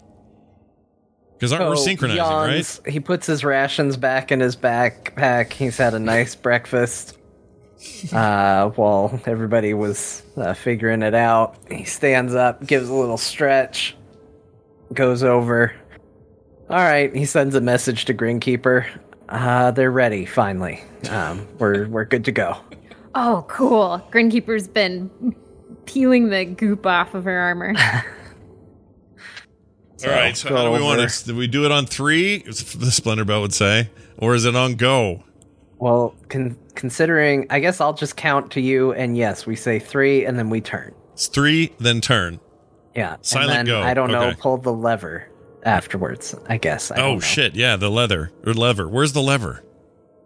Because 1.41 1.55
aren't 1.55 1.71
we 1.71 1.77
So, 1.77 1.85
synchronizing, 1.85 2.19
yawns. 2.19 2.83
He 2.87 3.01
puts 3.01 3.27
his 3.27 3.43
rations 3.47 3.97
back 3.97 4.31
in 4.31 4.41
his 4.41 4.57
backpack. 4.57 5.55
He's 5.55 5.79
had 5.79 5.95
a 5.95 5.99
nice 5.99 6.35
breakfast. 6.37 7.17
Uh, 8.13 8.69
while 8.71 9.19
everybody 9.25 9.73
was 9.73 10.23
uh, 10.37 10.53
figuring 10.53 11.01
it 11.01 11.15
out, 11.15 11.57
he 11.71 11.85
stands 11.85 12.35
up, 12.35 12.67
gives 12.67 12.91
a 12.91 12.95
little 12.95 13.17
stretch, 13.17 13.97
goes 14.93 15.23
over. 15.23 15.73
All 16.69 16.77
right, 16.77 17.15
he 17.17 17.25
sends 17.25 17.55
a 17.55 17.61
message 17.63 18.05
to 18.05 18.13
Grinkeeper. 18.13 18.87
Uh, 19.31 19.71
they're 19.71 19.91
ready 19.91 20.27
finally. 20.27 20.85
Um, 21.09 21.49
we're 21.59 21.89
we're 21.89 22.05
good 22.05 22.27
to 22.27 22.33
go. 22.33 22.59
Oh, 23.15 23.47
cool. 23.49 24.07
Grinkeeper's 24.13 24.69
been 24.69 25.35
peeling 25.87 26.29
the 26.29 26.45
goop 26.45 26.85
off 26.85 27.15
of 27.15 27.25
her 27.25 27.39
armor. 27.39 27.75
All 30.05 30.11
right. 30.11 30.37
So 30.37 30.55
how 30.55 30.65
do 30.65 30.71
we 30.71 30.83
want 30.83 31.01
over. 31.01 31.09
to? 31.09 31.27
Do 31.27 31.37
we 31.37 31.47
do 31.47 31.65
it 31.65 31.73
on 31.73 31.87
three? 31.87 32.39
The 32.39 32.51
Splendorbelt 32.53 33.43
would 33.43 33.55
say, 33.55 33.91
or 34.19 34.35
is 34.35 34.45
it 34.45 34.57
on 34.57 34.75
go? 34.75 35.25
Well, 35.79 36.15
con- 36.29 36.59
considering, 36.75 37.47
I 37.49 37.59
guess 37.59 37.81
I'll 37.81 37.95
just 37.95 38.17
count 38.17 38.51
to 38.53 38.61
you, 38.61 38.93
and 38.93 39.17
yes, 39.17 39.47
we 39.47 39.57
say 39.57 39.79
three, 39.79 40.27
and 40.27 40.39
then 40.39 40.51
we 40.51 40.61
turn. 40.61 40.95
It's 41.15 41.27
three, 41.27 41.73
then 41.79 42.01
turn. 42.01 42.39
Yeah, 42.95 43.17
Silent 43.23 43.51
and 43.51 43.59
then 43.59 43.67
go. 43.67 43.81
I 43.83 43.95
don't 43.95 44.11
know. 44.11 44.23
Okay. 44.25 44.41
Pull 44.41 44.59
the 44.59 44.73
lever 44.73 45.29
afterwards. 45.65 46.35
I 46.49 46.57
guess. 46.57 46.91
I 46.91 47.01
Oh 47.01 47.21
shit! 47.21 47.55
Yeah, 47.55 47.77
the 47.77 47.91
leather 47.91 48.33
or 48.45 48.53
lever. 48.53 48.89
Where's 48.89 49.13
the 49.13 49.23
lever? 49.23 49.63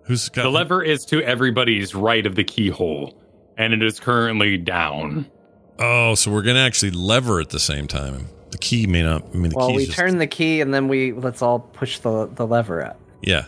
Who's 0.07 0.29
got 0.29 0.43
The 0.43 0.51
lever 0.51 0.83
is 0.83 1.05
to 1.07 1.23
everybody's 1.23 1.95
right 1.95 2.27
of 2.27 2.35
the 2.35 2.45
keyhole, 2.45 3.15
and 3.57 3.73
it 3.73 3.83
is 3.83 4.01
currently 4.01 4.57
down. 4.57 5.31
Oh, 5.79 6.15
so 6.15 6.31
we're 6.31 6.43
gonna 6.43 6.61
actually 6.61 6.93
lever 6.93 7.41
at 7.41 7.51
the 7.51 7.61
same 7.61 7.87
time. 7.87 8.29
The 8.55 8.59
key 8.59 8.87
may 8.87 9.03
not. 9.03 9.25
I 9.35 9.37
mean, 9.37 9.51
the 9.51 9.57
Well, 9.57 9.67
key's 9.71 9.77
we 9.77 9.85
just- 9.87 9.99
turn 9.99 10.19
the 10.19 10.29
key, 10.29 10.61
and 10.61 10.73
then 10.73 10.87
we 10.87 11.11
let's 11.13 11.43
all 11.43 11.59
push 11.59 11.99
the 11.99 12.27
the 12.33 12.47
lever 12.47 12.85
up. 12.87 13.01
Yeah. 13.21 13.47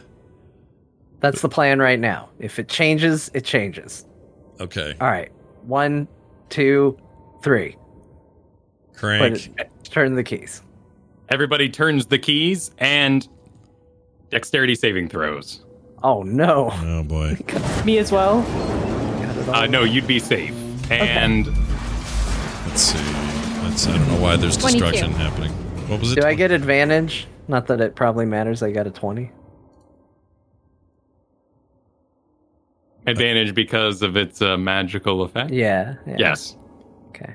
That's 1.21 1.43
the 1.43 1.49
plan 1.49 1.79
right 1.79 2.01
now. 2.01 2.29
If 2.41 2.59
it 2.59 2.69
changes, 2.69 3.31
it 3.35 3.45
changes. 3.45 4.05
Okay. 4.61 4.95
All 5.01 5.07
right, 5.09 5.31
one, 5.63 6.09
two, 6.49 6.99
three. 7.41 7.77
Crank. 8.97 9.53
it, 9.59 9.71
turn 9.85 10.15
the 10.17 10.25
keys. 10.25 10.61
Everybody 11.29 11.69
turns 11.69 12.07
the 12.07 12.19
keys 12.19 12.73
and 12.79 13.29
dexterity 14.31 14.75
saving 14.75 15.09
throws. 15.09 15.65
Oh 16.03 16.25
no! 16.25 16.71
Oh 16.73 17.05
boy. 17.05 17.39
Me 17.85 17.99
as 17.99 18.11
well. 18.11 18.43
Got 18.43 19.37
it 19.37 19.49
all. 19.49 19.55
Uh, 19.55 19.67
no, 19.69 19.85
you'd 19.85 20.07
be 20.09 20.19
safe. 20.19 20.53
And 20.91 21.47
Let's 22.67 22.81
see. 22.83 23.26
Let's. 23.77 23.89
I 23.89 23.99
don't 23.99 24.09
know 24.09 24.21
why 24.23 24.37
there's 24.37 24.57
22. 24.57 24.81
destruction 24.81 25.13
happening. 25.13 25.53
What 25.91 26.01
was 26.01 26.13
it? 26.13 26.21
Do 26.23 26.27
I 26.27 26.33
get 26.33 26.51
advantage? 26.51 27.29
Not 27.47 27.67
that 27.67 27.79
it 27.83 27.95
probably 27.95 28.25
matters. 28.25 28.63
I 28.63 28.71
got 28.71 28.87
a 28.87 28.91
twenty. 28.91 29.31
advantage 33.07 33.55
because 33.55 34.01
of 34.01 34.17
its 34.17 34.41
uh, 34.41 34.57
magical 34.57 35.21
effect. 35.21 35.51
Yeah. 35.51 35.97
yeah. 36.07 36.17
Yes. 36.19 36.57
Okay. 37.09 37.35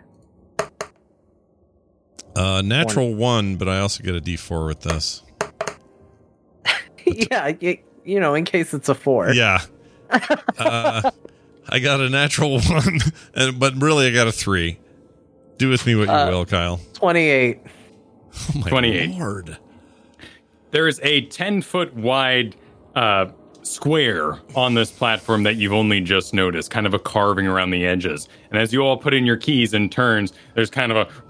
Uh, 2.36 2.64
natural 2.66 3.14
one, 3.14 3.56
but 3.58 3.70
I 3.70 3.80
also 3.80 4.04
get 4.04 4.16
a 4.16 4.20
D4 4.20 4.66
with 4.66 4.82
this. 4.82 5.22
yeah. 7.06 7.54
You, 7.60 7.78
you 8.04 8.20
know, 8.20 8.34
in 8.34 8.46
case 8.46 8.74
it's 8.74 8.90
a 8.90 8.96
four. 8.96 9.32
Yeah. 9.32 9.62
uh, 10.10 11.12
I 11.70 11.80
got 11.80 12.02
a 12.02 12.10
natural 12.10 12.60
one, 12.62 13.00
and 13.36 13.60
but 13.60 13.76
really 13.76 14.08
I 14.08 14.12
got 14.12 14.28
a 14.28 14.32
three. 14.32 14.81
Do 15.62 15.70
with 15.70 15.86
me 15.86 15.96
what 15.96 16.08
you 16.08 16.12
Uh, 16.12 16.28
will, 16.32 16.46
Kyle. 16.46 16.80
Twenty-eight. 16.94 17.60
Oh 18.34 18.60
my 18.62 18.68
28. 18.70 19.12
lord. 19.20 19.58
There 20.72 20.88
is 20.88 21.00
a 21.04 21.26
10 21.28 21.62
foot 21.62 21.94
wide 21.94 22.56
uh, 22.96 23.28
square 23.62 24.40
on 24.56 24.74
this 24.74 24.90
platform 24.90 25.44
that 25.44 25.58
you've 25.58 25.72
only 25.74 26.02
just 26.02 26.34
noticed, 26.34 26.72
kind 26.72 26.88
of 26.88 26.96
a 26.96 27.00
carving 27.00 27.46
around 27.46 27.70
the 27.70 27.86
edges. 27.86 28.28
And 28.50 28.60
as 28.60 28.74
you 28.74 28.82
all 28.82 28.98
put 28.98 29.14
in 29.14 29.24
your 29.24 29.38
keys 29.38 29.76
and 29.76 29.92
turns, 29.92 30.34
there's 30.56 30.72
kind 30.72 30.92
of 30.92 30.98
a 30.98 31.08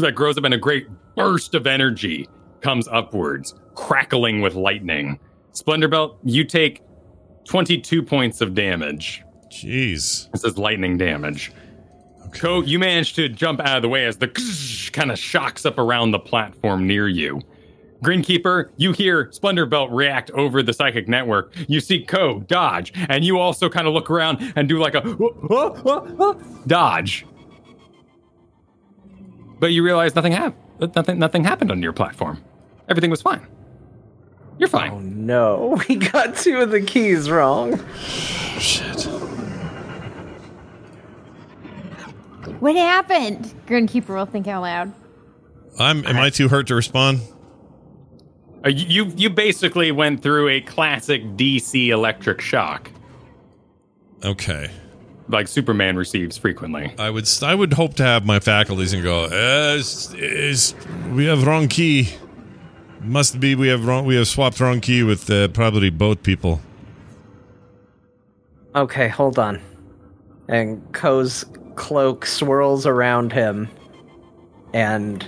that 0.00 0.12
grows 0.16 0.36
up 0.36 0.42
and 0.42 0.54
a 0.54 0.58
great 0.58 0.88
burst 1.14 1.54
of 1.54 1.68
energy 1.68 2.28
comes 2.62 2.88
upwards, 2.88 3.54
crackling 3.76 4.40
with 4.40 4.54
lightning. 4.56 5.20
Splendorbelt, 5.52 6.16
you 6.24 6.42
take 6.42 6.82
22 7.44 8.02
points 8.02 8.40
of 8.40 8.54
damage. 8.56 9.22
Jeez. 9.52 10.28
This 10.32 10.42
is 10.42 10.58
lightning 10.58 10.98
damage. 10.98 11.52
Ko, 12.32 12.62
you 12.62 12.78
manage 12.78 13.14
to 13.14 13.28
jump 13.28 13.60
out 13.60 13.76
of 13.76 13.82
the 13.82 13.88
way 13.88 14.06
as 14.06 14.18
the 14.18 14.28
kind 14.92 15.10
of 15.10 15.18
shocks 15.18 15.66
up 15.66 15.78
around 15.78 16.10
the 16.12 16.18
platform 16.18 16.86
near 16.86 17.08
you. 17.08 17.40
Grinkeeper, 18.02 18.70
you 18.76 18.92
hear 18.92 19.26
Splendorbelt 19.26 19.88
react 19.90 20.30
over 20.30 20.62
the 20.62 20.72
psychic 20.72 21.06
network. 21.06 21.54
You 21.68 21.80
see 21.80 22.02
Ko 22.02 22.40
dodge, 22.40 22.92
and 22.94 23.24
you 23.24 23.38
also 23.38 23.68
kind 23.68 23.86
of 23.86 23.92
look 23.92 24.10
around 24.10 24.52
and 24.56 24.68
do 24.68 24.78
like 24.78 24.94
a 24.94 25.02
dodge. 26.66 27.26
But 29.58 29.72
you 29.72 29.84
realize 29.84 30.14
nothing 30.14 30.32
happened. 30.32 30.94
Nothing, 30.96 31.18
nothing 31.18 31.44
happened 31.44 31.70
on 31.70 31.82
your 31.82 31.92
platform. 31.92 32.42
Everything 32.88 33.10
was 33.10 33.20
fine. 33.20 33.46
You're 34.58 34.68
fine. 34.68 34.90
Oh 34.90 34.94
fine. 34.96 35.26
no! 35.26 35.82
We 35.88 35.96
got 35.96 36.36
two 36.36 36.60
of 36.60 36.70
the 36.70 36.80
keys 36.80 37.30
wrong. 37.30 37.78
Shit. 38.58 39.06
What 42.60 42.76
happened? 42.76 43.52
Grinkeeper 43.66 44.08
will 44.14 44.26
think 44.26 44.46
out 44.46 44.62
loud. 44.62 44.92
I'm. 45.78 46.04
Am 46.06 46.16
I 46.16 46.30
too 46.30 46.48
hurt 46.48 46.66
to 46.68 46.74
respond? 46.74 47.20
Uh, 48.64 48.68
you 48.68 49.06
you 49.16 49.30
basically 49.30 49.90
went 49.92 50.22
through 50.22 50.48
a 50.48 50.60
classic 50.60 51.22
DC 51.36 51.88
electric 51.88 52.40
shock, 52.40 52.90
Okay. 54.24 54.70
like 55.28 55.48
Superman 55.48 55.96
receives 55.96 56.36
frequently. 56.36 56.92
I 56.98 57.08
would. 57.10 57.28
I 57.42 57.54
would 57.54 57.72
hope 57.72 57.94
to 57.94 58.02
have 58.02 58.26
my 58.26 58.38
faculties 58.40 58.92
and 58.92 59.02
go. 59.02 59.24
Uh, 59.24 59.76
is, 59.78 60.12
is 60.14 60.74
we 61.12 61.24
have 61.26 61.46
wrong 61.46 61.68
key. 61.68 62.08
Must 63.02 63.40
be 63.40 63.54
we 63.54 63.68
have 63.68 63.86
wrong. 63.86 64.04
We 64.04 64.16
have 64.16 64.28
swapped 64.28 64.60
wrong 64.60 64.80
key 64.80 65.02
with 65.04 65.30
uh, 65.30 65.48
probably 65.48 65.88
both 65.88 66.22
people. 66.22 66.60
Okay, 68.74 69.08
hold 69.08 69.38
on. 69.38 69.60
And 70.48 70.82
Ko's 70.92 71.44
cloak 71.80 72.26
swirls 72.26 72.84
around 72.84 73.32
him, 73.32 73.66
and 74.74 75.24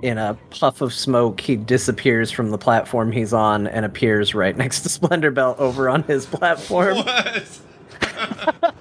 in 0.00 0.16
a 0.16 0.38
puff 0.48 0.80
of 0.80 0.94
smoke, 0.94 1.38
he 1.38 1.54
disappears 1.54 2.30
from 2.30 2.50
the 2.50 2.56
platform 2.56 3.12
he's 3.12 3.34
on 3.34 3.66
and 3.66 3.84
appears 3.84 4.34
right 4.34 4.56
next 4.62 4.80
to 4.80 4.88
Splendorbelt 4.88 5.58
over 5.58 5.90
on 5.90 6.02
his 6.04 6.26
platform. 6.26 6.96
What? 7.04 7.60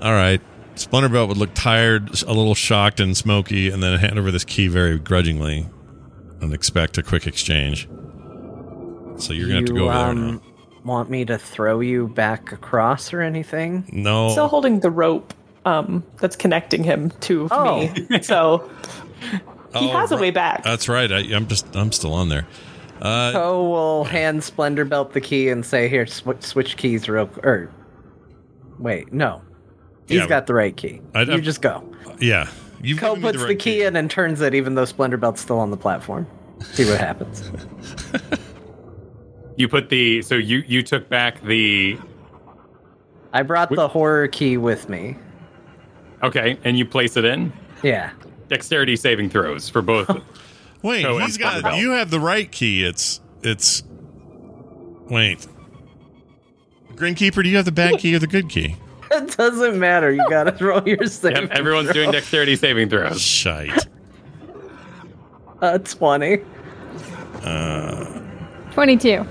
All 0.00 0.12
right. 0.12 0.40
Splendorbelt 0.76 1.26
would 1.26 1.36
look 1.36 1.52
tired, 1.54 2.22
a 2.22 2.32
little 2.32 2.54
shocked 2.54 3.00
and 3.00 3.16
smoky, 3.16 3.68
and 3.68 3.82
then 3.82 3.98
hand 3.98 4.16
over 4.16 4.30
this 4.30 4.44
key 4.44 4.68
very 4.68 4.96
grudgingly 4.96 5.66
and 6.40 6.54
expect 6.54 6.96
a 6.98 7.02
quick 7.02 7.26
exchange. 7.26 7.88
So 9.16 9.32
you're 9.32 9.48
going 9.48 9.66
to 9.66 9.72
have 9.72 9.74
to 9.74 9.74
You, 9.74 9.78
go 9.80 9.84
over 9.86 9.92
there 9.92 10.06
um, 10.06 10.30
now. 10.34 10.42
Want 10.84 11.10
me 11.10 11.24
to 11.24 11.36
throw 11.36 11.80
you 11.80 12.06
back 12.06 12.52
across 12.52 13.12
or 13.12 13.20
anything? 13.20 13.84
No. 13.92 14.30
Still 14.30 14.46
holding 14.46 14.80
the 14.80 14.90
rope 14.90 15.34
um, 15.68 16.02
that's 16.20 16.36
connecting 16.36 16.84
him 16.84 17.10
to 17.20 17.48
Oh. 17.50 17.80
me. 18.10 18.22
So 18.22 18.68
he 19.20 19.38
Oh, 19.74 19.88
has 19.88 20.10
a 20.10 20.14
right. 20.14 20.20
way 20.22 20.30
back. 20.30 20.62
That's 20.64 20.88
right. 20.88 21.10
I, 21.12 21.18
I'm 21.34 21.46
just, 21.46 21.74
I'm 21.76 21.92
still 21.92 22.14
on 22.14 22.28
there. 22.28 22.46
Uh, 23.02 23.32
Ko 23.32 23.68
will 23.68 24.04
hand 24.04 24.40
Splendorbelt 24.40 25.12
the 25.12 25.20
key 25.20 25.50
and 25.50 25.64
say, 25.64 25.88
"Here, 25.88 26.06
sw- 26.06 26.40
switch 26.40 26.76
keys 26.76 27.08
real." 27.08 27.26
qu- 27.28 27.40
Or 27.44 27.70
wait, 28.78 29.12
no, 29.12 29.40
he's 30.08 30.18
Yeah, 30.18 30.26
got 30.26 30.46
the 30.48 30.54
right 30.54 30.76
key. 30.76 31.00
I'd- 31.14 31.30
you 31.30 31.36
I'd- 31.36 31.44
just 31.44 31.62
go. 31.62 31.84
yeah. 32.18 32.48
You've 32.82 32.98
Ko 32.98 33.14
given 33.14 33.22
me 33.22 33.28
puts 33.28 33.38
the, 33.42 33.48
right 33.48 33.58
key 33.58 33.82
in 33.82 33.94
and 33.96 34.10
turns 34.10 34.40
it, 34.40 34.54
even 34.54 34.74
though 34.74 34.84
Splendorbelt's 34.84 35.40
still 35.40 35.58
on 35.60 35.70
the 35.70 35.76
platform. 35.76 36.26
See 36.72 36.84
what 36.88 36.98
happens. 36.98 37.50
You 39.56 39.66
put 39.68 39.88
the 39.88 40.22
so 40.22 40.36
you 40.36 40.62
you 40.68 40.82
took 40.82 41.08
back 41.08 41.42
the 41.42 41.98
I 43.32 43.42
brought 43.42 43.70
the 43.70 43.88
horror 43.88 44.28
key 44.28 44.56
with 44.56 44.88
me. 44.88 45.16
Okay, 46.22 46.58
and 46.64 46.78
you 46.78 46.84
place 46.84 47.16
it 47.16 47.24
in. 47.24 47.52
Yeah. 47.82 48.10
Dexterity 48.48 48.96
saving 48.96 49.30
throws 49.30 49.68
for 49.68 49.82
both. 49.82 50.08
Wait, 50.82 51.06
he's 51.06 51.36
and 51.36 51.38
got. 51.38 51.64
Splendorbelt. 51.64 51.78
You 51.80 51.90
have 51.92 52.10
the 52.10 52.20
right 52.20 52.50
key. 52.50 52.84
It's, 52.84 53.20
it's. 53.42 53.82
Wait. 55.10 55.46
Grinkeeper, 56.94 57.42
do 57.42 57.48
you 57.48 57.56
have 57.56 57.64
the 57.64 57.72
bad 57.72 57.98
key 57.98 58.14
or 58.14 58.18
the 58.18 58.26
good 58.26 58.48
key? 58.48 58.76
It 59.10 59.38
doesn't 59.38 59.78
matter. 59.78 60.12
You 60.12 60.22
gotta 60.28 60.54
roll 60.62 60.86
your 60.86 61.06
saving 61.06 61.44
yep, 61.44 61.50
everyone's 61.52 61.90
doing 61.92 62.10
dexterity 62.10 62.56
saving 62.56 62.90
throws. 62.90 63.18
Shite. 63.18 63.88
uh, 65.62 65.78
20. 65.78 66.42
Uh. 67.42 68.20
22. 68.72 69.24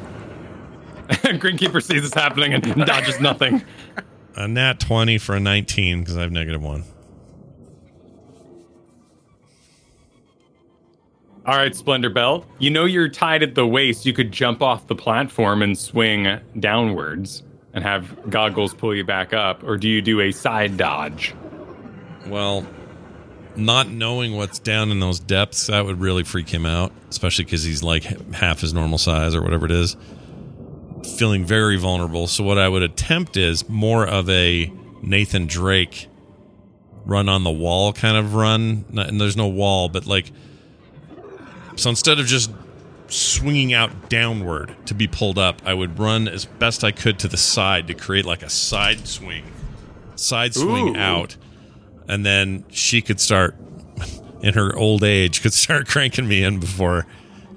Grinkeeper 1.09 1.84
sees 1.84 2.01
this 2.01 2.14
happening 2.15 2.55
and 2.55 2.64
dodges 2.88 3.19
nothing. 3.19 3.61
A 4.38 4.47
nat 4.47 4.80
20 4.80 5.18
for 5.18 5.35
a 5.35 5.39
19 5.39 6.01
because 6.01 6.15
I 6.15 6.22
have 6.22 6.31
negative 6.31 6.61
one. 6.61 6.84
All 11.47 11.55
right, 11.55 11.72
Splendorbelt. 11.72 12.45
You 12.59 12.69
know 12.69 12.85
you're 12.85 13.09
tied 13.09 13.41
at 13.41 13.55
the 13.55 13.65
waist. 13.65 14.05
You 14.05 14.14
could 14.14 14.31
jump 14.31 14.61
off 14.61 14.85
the 14.88 14.95
platform 14.95 15.64
and 15.64 15.76
swing 15.77 16.39
downwards 16.59 17.41
and 17.73 17.84
have 17.84 18.30
goggles 18.30 18.73
pull 18.73 18.93
you 18.93 19.03
back 19.03 19.34
up, 19.34 19.64
or 19.64 19.77
do 19.77 19.89
you 19.89 20.01
do 20.01 20.22
a 20.22 20.31
side 20.31 20.77
dodge? 20.77 21.34
Well, 22.27 22.68
not 23.55 23.89
knowing 23.89 24.35
what's 24.35 24.59
down 24.59 24.91
in 24.91 24.99
those 24.99 25.19
depths, 25.19 25.68
that 25.68 25.85
would 25.85 25.99
really 25.99 26.23
freak 26.23 26.49
him 26.49 26.65
out, 26.65 26.91
especially 27.09 27.45
because 27.45 27.64
he's 27.64 27.81
like 27.81 28.03
half 28.34 28.61
his 28.61 28.73
normal 28.73 28.97
size 28.97 29.34
or 29.34 29.41
whatever 29.41 29.65
it 29.65 29.72
is. 29.72 29.95
Feeling 31.18 31.45
very 31.45 31.78
vulnerable. 31.78 32.28
So 32.28 32.44
what 32.44 32.57
I 32.57 32.68
would 32.69 32.84
attempt 32.84 33.38
is 33.38 33.68
more 33.69 34.06
of 34.07 34.30
a 34.30 34.72
Nathan 35.02 35.48
Drake 35.48 36.07
run 37.06 37.30
on 37.30 37.44
the 37.44 37.52
wall 37.52 37.94
kind 37.94 38.18
of 38.18 38.34
run. 38.34 38.86
Not- 38.90 39.07
And 39.07 39.19
there's 39.19 39.38
no 39.38 39.48
wall, 39.48 39.90
but 39.90 40.06
like 40.06 40.32
so 41.76 41.90
instead 41.90 42.19
of 42.19 42.26
just 42.26 42.52
swinging 43.07 43.72
out 43.74 44.10
downward 44.10 44.76
to 44.88 44.94
be 44.94 45.07
pulled 45.07 45.38
up, 45.38 45.61
I 45.65 45.74
would 45.74 45.99
run 45.99 46.28
as 46.28 46.45
best 46.45 46.84
I 46.84 46.91
could 46.91 47.19
to 47.19 47.28
the 47.28 47.38
side 47.38 47.88
to 47.88 47.94
create 47.94 48.26
like 48.26 48.41
a 48.44 48.49
side 48.49 49.07
swing, 49.07 49.44
side 50.15 50.56
swing 50.56 50.95
Ooh. 50.95 50.99
out, 50.99 51.38
and 52.07 52.26
then 52.26 52.65
she 52.69 53.02
could 53.02 53.19
start 53.19 53.56
in 54.41 54.53
her 54.56 54.76
old 54.76 55.03
age 55.03 55.41
could 55.41 55.53
start 55.53 55.88
cranking 55.90 56.28
me 56.28 56.44
in 56.44 56.60
before 56.60 57.07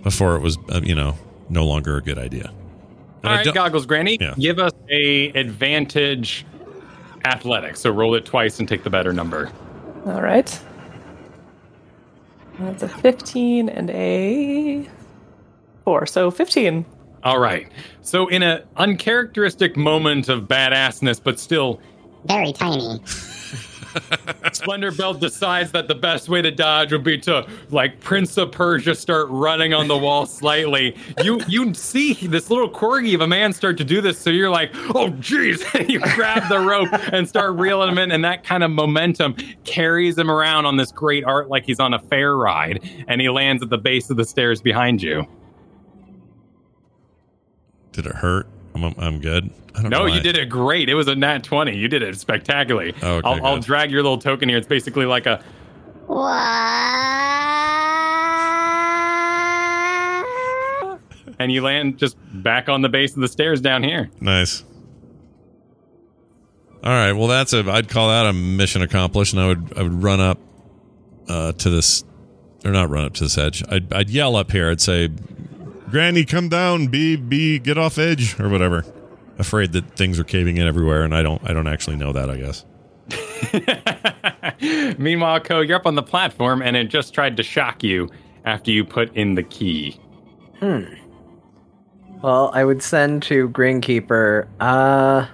before 0.03 0.37
it 0.37 0.41
was 0.41 0.57
uh, 0.71 0.81
you 0.83 0.95
know 0.95 1.17
no 1.49 1.65
longer 1.67 1.97
a 1.97 2.03
good 2.03 2.19
idea. 2.19 2.53
And 3.23 3.29
All 3.29 3.39
I 3.39 3.43
right, 3.43 3.55
goggles, 3.55 3.87
Granny. 3.87 4.17
Yeah. 4.21 4.35
Give 4.39 4.59
us 4.59 4.73
a 4.89 5.29
advantage 5.33 6.47
athletics. 7.25 7.81
So 7.81 7.91
roll 7.91 8.15
it 8.15 8.25
twice 8.25 8.59
and 8.59 8.69
take 8.69 8.83
the 8.83 8.91
better 8.91 9.13
number. 9.13 9.51
All 10.07 10.23
right. 10.23 10.59
That's 12.59 12.83
a 12.83 12.89
15 12.89 13.69
and 13.69 13.91
a 13.91 14.89
4. 15.85 16.07
So 16.07 16.31
15. 16.31 16.85
All 17.23 17.39
right. 17.39 17.71
So 18.01 18.29
in 18.29 18.43
an 18.43 18.63
uncharacteristic 18.77 19.77
moment 19.77 20.29
of 20.29 20.45
badassness, 20.45 21.23
but 21.23 21.39
still 21.39 21.81
Very 22.25 22.53
tiny. 22.53 23.01
Splendorbelt 24.53 25.21
decides 25.21 25.73
that 25.73 25.89
the 25.89 25.95
best 25.95 26.29
way 26.29 26.43
to 26.43 26.51
dodge 26.51 26.93
would 26.93 27.05
be 27.05 27.19
to, 27.19 27.47
like 27.71 28.01
Prince 28.01 28.37
of 28.37 28.53
Persia, 28.53 28.95
start 28.95 29.29
running 29.31 29.75
on 29.75 29.89
the 29.89 29.97
wall 29.97 30.27
slightly. 30.27 30.97
You 31.23 31.41
you 31.49 31.75
see 31.75 32.15
this 32.15 32.51
little 32.51 32.71
corgi 32.71 33.15
of 33.15 33.21
a 33.21 33.27
man 33.27 33.53
start 33.53 33.79
to 33.79 33.85
do 33.85 34.01
this, 34.01 34.19
so 34.19 34.31
you're 34.31 34.51
like, 34.51 34.75
oh 34.95 35.11
jeez! 35.21 35.89
you 35.89 36.01
grab 36.01 36.49
the 36.49 36.59
rope 36.59 36.89
and 37.13 37.29
start 37.29 37.57
reeling 37.57 37.91
him 37.91 37.99
in, 37.99 38.13
and 38.13 38.25
that 38.25 38.45
kind 38.45 38.63
of 38.63 38.71
momentum 38.71 39.35
carries 39.65 40.17
him 40.17 40.31
around 40.31 40.67
on 40.67 40.77
this 40.77 40.93
great 40.93 41.25
art 41.25 41.49
like 41.49 41.65
he's 41.65 41.81
on 41.81 41.95
a 41.95 41.99
fair 41.99 42.37
ride, 42.37 42.89
and 43.09 43.21
he 43.21 43.29
lands 43.29 43.63
at 43.63 43.71
the 43.71 43.79
base 43.79 44.11
of 44.11 44.17
the 44.17 44.25
stairs 44.25 44.61
behind 44.61 45.03
you. 45.03 45.27
Did 47.93 48.07
it 48.07 48.17
hurt? 48.17 48.47
I'm, 48.75 48.85
I'm 48.99 49.21
good. 49.21 49.51
I 49.75 49.83
don't 49.83 49.91
No, 49.91 50.01
know 50.01 50.07
you 50.07 50.21
did 50.21 50.37
it 50.37 50.49
great. 50.49 50.89
It 50.89 50.95
was 50.95 51.09
a 51.09 51.15
nat 51.15 51.45
20. 51.45 51.77
You 51.77 51.89
did 51.89 52.03
it 52.03 52.19
spectacularly. 52.19 52.95
Oh, 53.03 53.17
Okay, 53.17 53.29
I'll, 53.29 53.47
I'll 53.47 53.59
drag 53.61 53.91
your 53.91 54.03
little 54.03 54.19
token 54.19 54.49
here. 54.49 54.59
It's 54.59 54.67
basically 54.67 55.07
like 55.07 55.27
a 55.27 55.43
and 61.39 61.51
you 61.51 61.63
land 61.63 61.99
just 61.99 62.17
back 62.43 62.69
on 62.69 62.83
the 62.83 62.89
base 62.89 63.15
of 63.15 63.21
the 63.21 63.29
stairs 63.29 63.61
down 63.61 63.83
here. 63.83 64.11
Nice. 64.21 64.65
All 66.83 66.91
right. 66.93 67.13
Well, 67.13 67.29
that's 67.29 67.53
a. 67.53 67.61
I'd 67.71 67.89
call 67.89 68.09
that 68.09 68.27
a 68.27 68.33
mission 68.33 68.83
accomplished, 68.83 69.33
and 69.35 69.43
I 69.43 69.47
would 69.49 69.73
I 69.77 69.83
would 69.83 70.03
run 70.03 70.21
up 70.21 70.39
uh, 71.29 71.53
to 71.53 71.71
this, 71.71 72.05
or 72.65 72.71
not 72.71 72.89
run 72.89 73.05
up 73.05 73.15
to 73.15 73.25
this 73.25 73.37
edge. 73.39 73.63
I'd 73.69 73.93
I'd 73.93 74.11
yell 74.11 74.35
up 74.37 74.51
here. 74.51 74.71
I'd 74.71 74.81
say, 74.81 75.11
"Granny, 75.91 76.25
come 76.25 76.49
down. 76.49 76.87
Be 76.89 77.17
be 77.17 77.59
get 77.59 77.79
off 77.79 77.99
edge 77.99 78.39
or 78.41 78.49
whatever." 78.49 78.85
Afraid 79.39 79.73
that 79.73 79.97
things 79.97 80.19
are 80.19 80.25
caving 80.25 80.59
in 80.59 80.67
everywhere, 80.67 81.03
and 81.03 81.15
I 81.15 81.23
don't 81.23 81.41
I 81.49 81.53
don't 81.53 81.69
actually 81.69 81.97
know 81.97 82.13
that. 82.13 82.31
I 82.31 82.37
guess. 82.37 82.65
Meanwhile, 84.99 85.41
Ko, 85.41 85.61
you're 85.61 85.77
up 85.77 85.87
on 85.87 85.95
the 85.95 86.03
platform 86.03 86.63
and 86.63 86.77
it 86.77 86.85
just 86.85 87.15
tried 87.15 87.37
to 87.37 87.43
shock 87.43 87.83
you 87.83 88.09
after 88.45 88.71
you 88.71 88.85
put 88.85 89.15
in 89.17 89.35
the 89.35 89.43
key. 89.43 89.99
Hmm. 90.59 90.85
Well, 92.23 92.51
I 92.53 92.65
would 92.65 92.83
send 92.83 93.23
to 93.25 93.49
Grinkeeper. 93.49 94.47
Uh, 94.61 95.27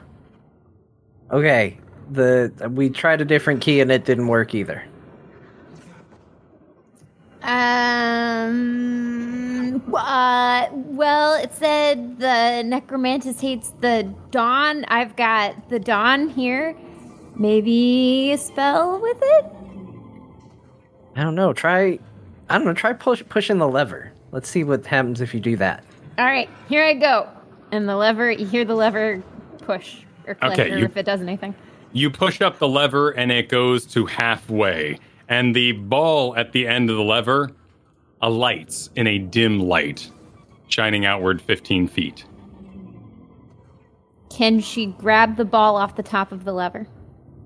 okay. 1.33 1.79
The 2.11 2.71
we 2.73 2.91
tried 2.91 3.21
a 3.21 3.25
different 3.25 3.61
key 3.61 3.81
and 3.81 3.91
it 3.91 4.05
didn't 4.05 4.29
work 4.29 4.55
either. 4.55 4.85
Um. 8.47 9.83
Uh. 9.95 10.67
Well, 10.73 11.35
it 11.43 11.53
said 11.55 12.19
the 12.19 12.63
necromantis 12.65 13.41
hates 13.41 13.71
the 13.81 14.13
dawn. 14.31 14.85
I've 14.89 15.17
got 15.17 15.69
the 15.69 15.79
dawn 15.79 16.29
here. 16.29 16.77
Maybe 17.37 18.33
a 18.33 18.39
spell 18.39 19.01
with 19.01 19.19
it. 19.21 19.45
I 21.17 21.23
don't 21.23 21.35
know. 21.35 21.53
Try. 21.53 21.99
I 22.49 22.59
don't 22.59 22.67
know. 22.67 22.75
Try 22.75 22.93
push 22.93 23.23
pushing 23.29 23.59
the 23.59 23.69
lever. 23.69 24.13
Let's 24.33 24.49
see 24.49 24.65
what 24.65 24.87
happens 24.87 25.21
if 25.21 25.35
you 25.35 25.41
do 25.41 25.57
that. 25.57 25.85
All 26.19 26.27
right, 26.27 26.49
here 26.69 26.85
I 26.85 26.95
go. 26.95 27.29
And 27.73 27.89
the 27.89 27.97
lever. 27.97 28.31
You 28.31 28.47
hear 28.47 28.65
the 28.65 28.75
lever 28.75 29.23
push 29.59 29.99
or 30.27 30.35
click, 30.35 30.53
Okay, 30.53 30.71
or 30.73 30.79
you- 30.79 30.85
if 30.87 30.97
it 30.97 31.05
does 31.05 31.21
anything. 31.21 31.55
You 31.93 32.11
push 32.11 32.43
up 32.43 32.59
the 32.59 32.69
lever 32.69 33.11
and 33.11 33.33
it 33.33 33.49
goes 33.49 33.87
to 33.87 34.07
halfway. 34.07 34.99
And 35.29 35.55
the 35.55 35.73
ball 35.73 36.37
at 36.37 36.53
the 36.53 36.67
end 36.67 36.91
of 36.91 36.97
the 36.97 37.03
lever 37.03 37.51
alights 38.23 38.91
in 38.97 39.07
a 39.07 39.19
dim 39.19 39.61
light, 39.61 40.11
shining 40.69 41.05
outward 41.05 41.43
15 41.43 41.89
feet. 41.89 42.25
Can 44.31 44.61
she 44.61 44.87
grab 44.87 45.37
the 45.37 45.45
ball 45.45 45.77
off 45.77 45.97
the 45.97 46.03
top 46.03 46.33
of 46.33 46.45
the 46.45 46.53
lever? 46.53 46.87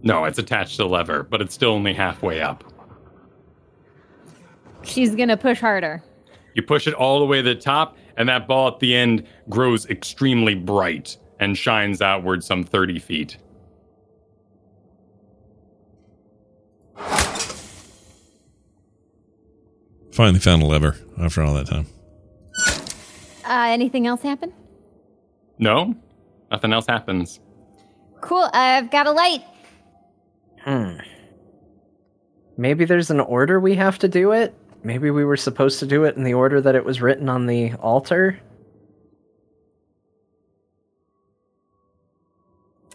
No, 0.03 0.25
it's 0.25 0.39
attached 0.39 0.73
to 0.77 0.85
the 0.85 0.89
lever, 0.89 1.23
but 1.23 1.41
it's 1.41 1.55
still 1.55 1.73
only 1.73 1.93
halfway 1.93 2.41
up. 2.41 2.65
She's 4.83 5.15
gonna 5.15 5.37
push 5.37 5.61
harder. 5.61 6.03
You 6.55 6.63
push 6.63 6.87
it 6.87 6.95
all 6.95 7.19
the 7.19 7.27
way 7.27 7.43
to 7.43 7.55
the 7.55 7.55
top, 7.55 7.97
and 8.17 8.29
that 8.29 8.49
ball 8.49 8.69
at 8.69 8.81
the 8.81 8.95
end 8.95 9.27
grows 9.49 9.87
extremely 9.87 10.55
bright 10.55 11.17
and 11.39 11.57
shines 11.57 12.03
outward 12.03 12.43
some 12.43 12.65
30 12.65 12.99
feet. 12.99 13.37
Finally 20.13 20.41
found 20.41 20.63
a 20.63 20.67
lever 20.67 20.97
after 21.21 21.43
all 21.43 21.55
that 21.55 21.67
time. 21.67 21.87
Uh, 23.45 23.67
anything 23.69 24.07
else 24.07 24.23
happen? 24.23 24.53
No? 25.59 25.95
Nothing 26.51 26.73
else 26.73 26.87
happens. 26.87 27.41
Cool. 28.21 28.49
I've 28.53 28.91
got 28.91 29.07
a 29.07 29.13
light. 29.13 29.43
Hmm. 30.65 30.99
Maybe 32.57 32.85
there's 32.85 33.11
an 33.11 33.21
order 33.21 33.59
we 33.59 33.75
have 33.77 33.99
to 34.01 34.09
do 34.09 34.33
it. 34.33 34.55
Maybe 34.83 35.11
we 35.11 35.25
were 35.25 35.37
supposed 35.37 35.79
to 35.81 35.87
do 35.87 36.05
it 36.05 36.17
in 36.17 36.25
the 36.25 36.35
order 36.35 36.61
that 36.61 36.75
it 36.75 36.85
was 36.85 37.01
written 37.01 37.29
on 37.29 37.47
the 37.47 37.73
altar. 37.75 38.39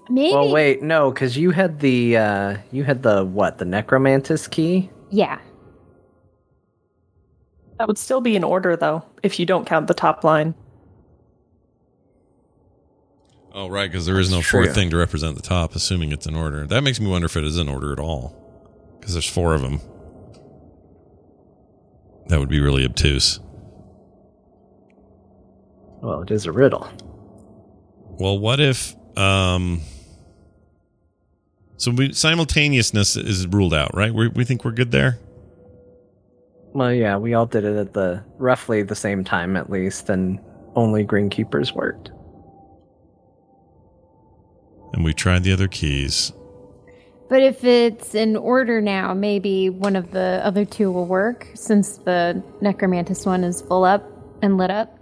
Maybe. 0.09 0.33
Well, 0.33 0.51
wait, 0.51 0.83
no, 0.83 1.11
because 1.11 1.35
you 1.35 1.51
had 1.51 1.79
the 1.79 2.17
uh, 2.17 2.57
you 2.71 2.83
had 2.83 3.01
the 3.01 3.25
what? 3.25 3.57
The 3.57 3.65
necromantis 3.65 4.49
key. 4.49 4.89
Yeah. 5.09 5.39
That 7.77 7.87
would 7.87 7.97
still 7.97 8.21
be 8.21 8.35
in 8.35 8.43
order, 8.43 8.75
though, 8.75 9.03
if 9.21 9.39
you 9.39 9.45
don't 9.45 9.65
count 9.65 9.87
the 9.87 9.93
top 9.93 10.23
line. 10.23 10.55
Oh, 13.53 13.69
right, 13.69 13.89
because 13.89 14.05
there 14.05 14.19
is 14.19 14.29
no 14.29 14.41
fourth 14.41 14.75
thing 14.75 14.89
to 14.89 14.97
represent 14.97 15.35
the 15.35 15.41
top, 15.41 15.75
assuming 15.75 16.11
it's 16.11 16.25
in 16.25 16.35
order. 16.35 16.67
That 16.67 16.81
makes 16.81 16.99
me 16.99 17.07
wonder 17.07 17.25
if 17.25 17.37
it 17.37 17.45
is 17.45 17.57
in 17.57 17.69
order 17.69 17.93
at 17.93 17.99
all, 17.99 18.35
because 18.99 19.13
there's 19.13 19.29
four 19.29 19.53
of 19.53 19.61
them. 19.61 19.79
That 22.27 22.39
would 22.39 22.49
be 22.49 22.59
really 22.59 22.83
obtuse. 22.83 23.39
Well, 26.01 26.21
it 26.21 26.31
is 26.31 26.45
a 26.45 26.51
riddle. 26.51 26.89
Well, 28.19 28.37
what 28.37 28.59
if 28.59 28.95
um 29.17 29.81
so 31.77 31.91
we 31.91 32.13
simultaneousness 32.13 33.15
is 33.15 33.47
ruled 33.47 33.73
out, 33.73 33.95
right? 33.95 34.13
We 34.13 34.27
we 34.27 34.43
think 34.43 34.65
we're 34.65 34.71
good 34.71 34.91
there. 34.91 35.19
Well, 36.75 36.93
yeah, 36.93 37.15
we 37.15 37.33
all 37.33 37.45
did 37.45 37.63
it 37.63 37.77
at 37.77 37.93
the 37.93 38.21
roughly 38.37 38.83
the 38.83 38.95
same 38.95 39.23
time 39.23 39.55
at 39.55 39.69
least, 39.69 40.09
and 40.09 40.41
only 40.75 41.05
Grinkeeper's 41.05 41.71
worked. 41.71 42.11
And 44.91 45.05
we 45.05 45.13
tried 45.13 45.45
the 45.45 45.53
other 45.53 45.69
keys. 45.69 46.33
But 47.29 47.41
if 47.41 47.63
it's 47.63 48.13
in 48.13 48.35
order 48.35 48.81
now, 48.81 49.13
maybe 49.13 49.69
one 49.69 49.95
of 49.95 50.11
the 50.11 50.41
other 50.43 50.65
two 50.65 50.91
will 50.91 51.05
work 51.05 51.47
since 51.53 51.99
the 51.99 52.43
necromantis 52.61 53.25
one 53.25 53.45
is 53.45 53.61
full 53.61 53.85
up 53.85 54.03
and 54.41 54.57
lit 54.57 54.69
up. 54.69 54.99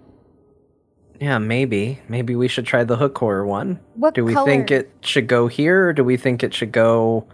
Yeah, 1.19 1.39
maybe. 1.39 1.99
Maybe 2.07 2.35
we 2.35 2.47
should 2.47 2.67
try 2.67 2.83
the 2.83 2.97
hook 2.97 3.17
horror 3.17 3.47
one. 3.47 3.79
What 3.95 4.13
do 4.13 4.23
we 4.23 4.35
color? 4.35 4.45
think 4.45 4.69
it 4.69 4.91
should 5.01 5.25
go 5.25 5.47
here, 5.47 5.87
or 5.87 5.93
do 5.93 6.03
we 6.03 6.17
think 6.17 6.43
it 6.43 6.53
should 6.53 6.71
go 6.71 7.27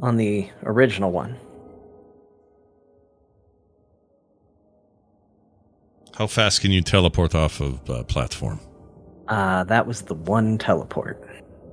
on 0.00 0.16
the 0.16 0.50
original 0.64 1.12
one? 1.12 1.36
How 6.20 6.26
fast 6.26 6.60
can 6.60 6.70
you 6.70 6.82
teleport 6.82 7.34
off 7.34 7.62
of 7.62 7.88
uh, 7.88 8.04
platform? 8.04 8.60
Uh, 9.26 9.64
that 9.64 9.86
was 9.86 10.02
the 10.02 10.12
one 10.12 10.58
teleport. 10.58 11.18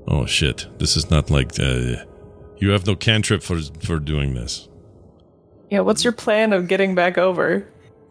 Oh 0.08 0.26
shit! 0.26 0.66
This 0.80 0.96
is 0.96 1.12
not 1.12 1.30
like 1.30 1.60
uh, 1.60 2.06
you 2.56 2.70
have 2.70 2.88
no 2.88 2.96
cantrip 2.96 3.44
for 3.44 3.60
for 3.82 4.00
doing 4.00 4.36
this. 4.36 4.70
Yeah, 5.70 5.82
what's 5.82 6.06
your 6.06 6.14
plan 6.14 6.54
of 6.54 6.70
getting 6.70 6.96
back 6.96 7.18
over? 7.18 7.68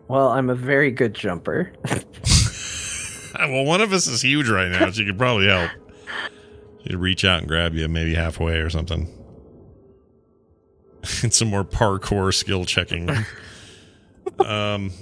Well, 0.08 0.28
I'm 0.28 0.50
a 0.50 0.54
very 0.54 0.90
good 0.90 1.14
jumper. 1.14 1.72
well, 3.38 3.64
one 3.64 3.80
of 3.80 3.94
us 3.94 4.06
is 4.06 4.20
huge 4.20 4.50
right 4.50 4.70
now. 4.70 4.90
She 4.90 5.06
could 5.06 5.16
probably 5.16 5.46
help. 5.46 5.70
She'd 6.82 6.96
reach 6.96 7.24
out 7.24 7.38
and 7.38 7.48
grab 7.48 7.72
you, 7.72 7.88
maybe 7.88 8.14
halfway 8.14 8.58
or 8.58 8.68
something. 8.68 9.08
and 11.22 11.32
some 11.32 11.48
more 11.48 11.64
parkour 11.64 12.34
skill 12.34 12.66
checking. 12.66 13.08
um, 14.44 14.92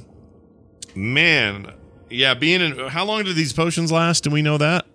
man, 0.95 1.73
yeah. 2.11 2.35
Being 2.35 2.61
in, 2.61 2.79
how 2.89 3.05
long 3.05 3.25
do 3.25 3.33
these 3.33 3.53
potions 3.53 3.91
last? 3.93 4.25
Do 4.25 4.31
we 4.31 4.43
know 4.43 4.59
that? 4.59 4.87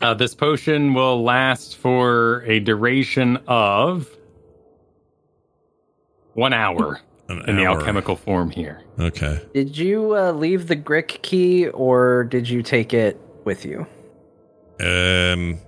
Uh, 0.00 0.14
this 0.14 0.34
potion 0.34 0.92
will 0.94 1.22
last 1.22 1.76
for 1.76 2.42
a 2.46 2.60
duration 2.60 3.38
of 3.46 4.08
one 6.34 6.52
hour 6.52 7.00
An 7.28 7.42
in 7.48 7.56
the 7.56 7.64
alchemical 7.64 8.14
form 8.14 8.50
here. 8.50 8.82
Okay. 8.98 9.40
Did 9.54 9.76
you 9.76 10.14
uh, 10.16 10.32
leave 10.32 10.68
the 10.68 10.76
Grick 10.76 11.22
key 11.22 11.68
or 11.68 12.24
did 12.24 12.48
you 12.48 12.62
take 12.62 12.92
it 12.94 13.20
with 13.44 13.64
you? 13.64 13.86
Um, 14.78 15.58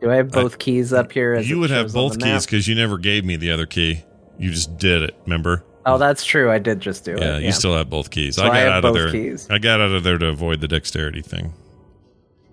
Do 0.00 0.10
I 0.10 0.16
have 0.16 0.30
both 0.30 0.58
keys 0.58 0.92
up 0.92 1.10
here? 1.10 1.32
As 1.34 1.48
you 1.48 1.58
would 1.58 1.70
have 1.70 1.92
both 1.92 2.18
keys 2.20 2.44
because 2.44 2.68
you 2.68 2.74
never 2.74 2.98
gave 2.98 3.24
me 3.24 3.36
the 3.36 3.50
other 3.50 3.66
key. 3.66 4.04
You 4.38 4.50
just 4.50 4.76
did 4.78 5.02
it. 5.02 5.16
Remember? 5.24 5.64
Oh, 5.86 5.96
that's 5.98 6.24
true. 6.24 6.50
I 6.50 6.58
did 6.58 6.80
just 6.80 7.04
do 7.04 7.14
it. 7.14 7.20
Yeah, 7.20 7.38
you 7.38 7.52
still 7.52 7.74
have 7.76 7.88
both 7.88 8.10
keys. 8.10 8.36
So 8.36 8.42
I 8.42 8.46
got 8.48 8.54
I 8.56 8.58
have 8.60 8.72
out 8.72 8.84
of 8.86 8.94
there. 8.94 9.10
keys. 9.10 9.48
I 9.50 9.58
got 9.58 9.80
out 9.80 9.90
of 9.92 10.02
there 10.04 10.18
to 10.18 10.26
avoid 10.26 10.60
the 10.60 10.68
dexterity 10.68 11.22
thing 11.22 11.52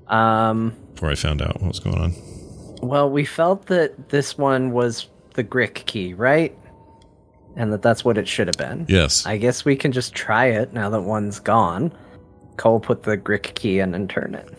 Um. 0.07 0.73
before 0.93 1.09
I 1.11 1.15
found 1.15 1.41
out 1.41 1.61
what 1.61 1.67
was 1.69 1.79
going 1.79 1.97
on. 1.99 2.13
Well, 2.81 3.09
we 3.09 3.25
felt 3.25 3.65
that 3.67 4.09
this 4.09 4.37
one 4.37 4.71
was 4.71 5.07
the 5.33 5.43
Grick 5.43 5.85
key, 5.85 6.13
right? 6.13 6.57
And 7.57 7.71
that 7.73 7.81
that's 7.81 8.05
what 8.05 8.17
it 8.17 8.27
should 8.27 8.47
have 8.47 8.57
been. 8.57 8.85
Yes. 8.87 9.25
I 9.25 9.37
guess 9.37 9.65
we 9.65 9.75
can 9.75 9.91
just 9.91 10.13
try 10.13 10.45
it 10.47 10.71
now 10.73 10.89
that 10.89 11.01
one's 11.01 11.39
gone. 11.39 11.91
Cole 12.57 12.79
put 12.79 13.03
the 13.03 13.17
Grick 13.17 13.55
key 13.55 13.79
in 13.79 13.93
and 13.95 14.09
turn 14.09 14.35
it. 14.35 14.49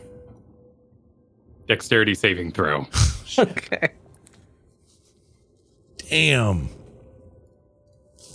Dexterity 1.68 2.14
saving 2.14 2.52
throw. 2.52 2.86
Okay. 3.38 3.88
Damn. 6.08 6.68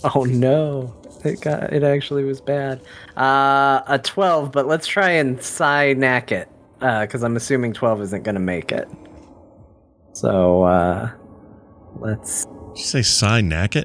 Oh 0.14 0.24
no. 0.24 0.94
It 1.24 1.40
got 1.40 1.72
it 1.72 1.82
actually 1.84 2.24
was 2.24 2.40
bad. 2.40 2.80
Uh 3.16 3.82
a 3.86 4.00
12, 4.02 4.50
but 4.50 4.66
let's 4.66 4.86
try 4.86 5.10
and 5.10 5.40
psi 5.42 5.92
knack 5.92 6.32
it. 6.32 6.48
Uh 6.80 7.06
cuz 7.06 7.22
I'm 7.22 7.36
assuming 7.36 7.72
12 7.72 8.02
isn't 8.02 8.22
going 8.24 8.34
to 8.34 8.40
make 8.40 8.72
it. 8.72 8.88
So 10.14 10.64
uh 10.64 11.10
let's 12.00 12.44
Did 12.46 12.78
you 12.78 12.84
say 12.84 13.02
Psy 13.02 13.40
Knacket? 13.42 13.84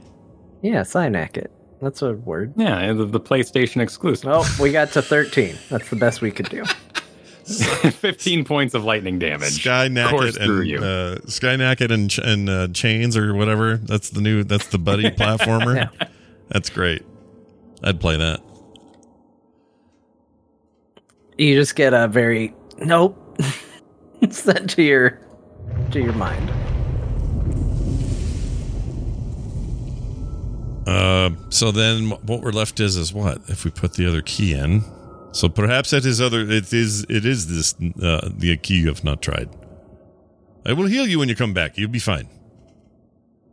yeah, 0.61 0.83
psi 0.83 1.09
knack 1.09 1.37
it. 1.37 1.51
That's 1.81 2.01
a 2.01 2.13
word. 2.13 2.53
Yeah, 2.57 2.91
the, 2.93 3.05
the 3.05 3.19
PlayStation 3.19 3.81
exclusive. 3.81 4.29
Oh, 4.33 4.43
we 4.59 4.71
got 4.71 4.91
to 4.93 5.01
13. 5.03 5.55
That's 5.69 5.89
the 5.91 5.95
best 5.95 6.21
we 6.21 6.31
could 6.31 6.49
do. 6.49 6.63
15 7.91 8.43
points 8.45 8.73
of 8.73 8.83
lightning 8.83 9.19
damage. 9.19 9.61
Sky 9.61 9.87
Course 10.09 10.37
Knacket 10.37 10.41
and 10.59 10.67
you. 10.67 10.79
uh, 10.79 11.17
Sky 11.27 11.55
Knacket 11.55 11.91
and 11.91 12.09
ch- 12.09 12.19
and 12.19 12.49
uh, 12.49 12.67
chains 12.69 13.15
or 13.15 13.33
whatever. 13.33 13.77
That's 13.77 14.09
the 14.09 14.21
new. 14.21 14.43
That's 14.43 14.67
the 14.67 14.77
buddy 14.77 15.03
platformer. 15.11 15.75
Yeah. 15.75 16.07
That's 16.49 16.69
great. 16.69 17.03
I'd 17.83 17.99
play 18.01 18.17
that. 18.17 18.41
You 21.37 21.55
just 21.55 21.75
get 21.75 21.93
a 21.93 22.07
very 22.07 22.53
nope 22.79 23.15
sent 24.31 24.71
to 24.71 24.81
your 24.83 25.19
to 25.91 25.99
your 26.01 26.13
mind. 26.13 26.49
Uh, 30.87 31.31
so 31.49 31.71
then 31.71 32.09
what 32.09 32.41
we're 32.41 32.51
left 32.51 32.79
is 32.79 32.95
is 32.95 33.13
what 33.13 33.39
if 33.49 33.65
we 33.65 33.71
put 33.71 33.93
the 33.93 34.07
other 34.07 34.21
key 34.21 34.53
in? 34.53 34.83
So 35.37 35.49
perhaps 35.49 35.91
that 35.91 36.03
is 36.03 36.19
other. 36.19 36.41
It 36.41 36.73
is. 36.73 37.05
It 37.09 37.23
is 37.23 37.45
this. 37.45 37.75
Uh, 38.01 38.27
the 38.35 38.57
key 38.57 38.79
you 38.81 38.87
have 38.87 39.03
not 39.03 39.21
tried. 39.21 39.47
I 40.65 40.73
will 40.73 40.87
heal 40.87 41.05
you 41.05 41.19
when 41.19 41.29
you 41.29 41.35
come 41.35 41.53
back. 41.53 41.77
You'll 41.77 41.91
be 41.91 41.99
fine. 41.99 42.27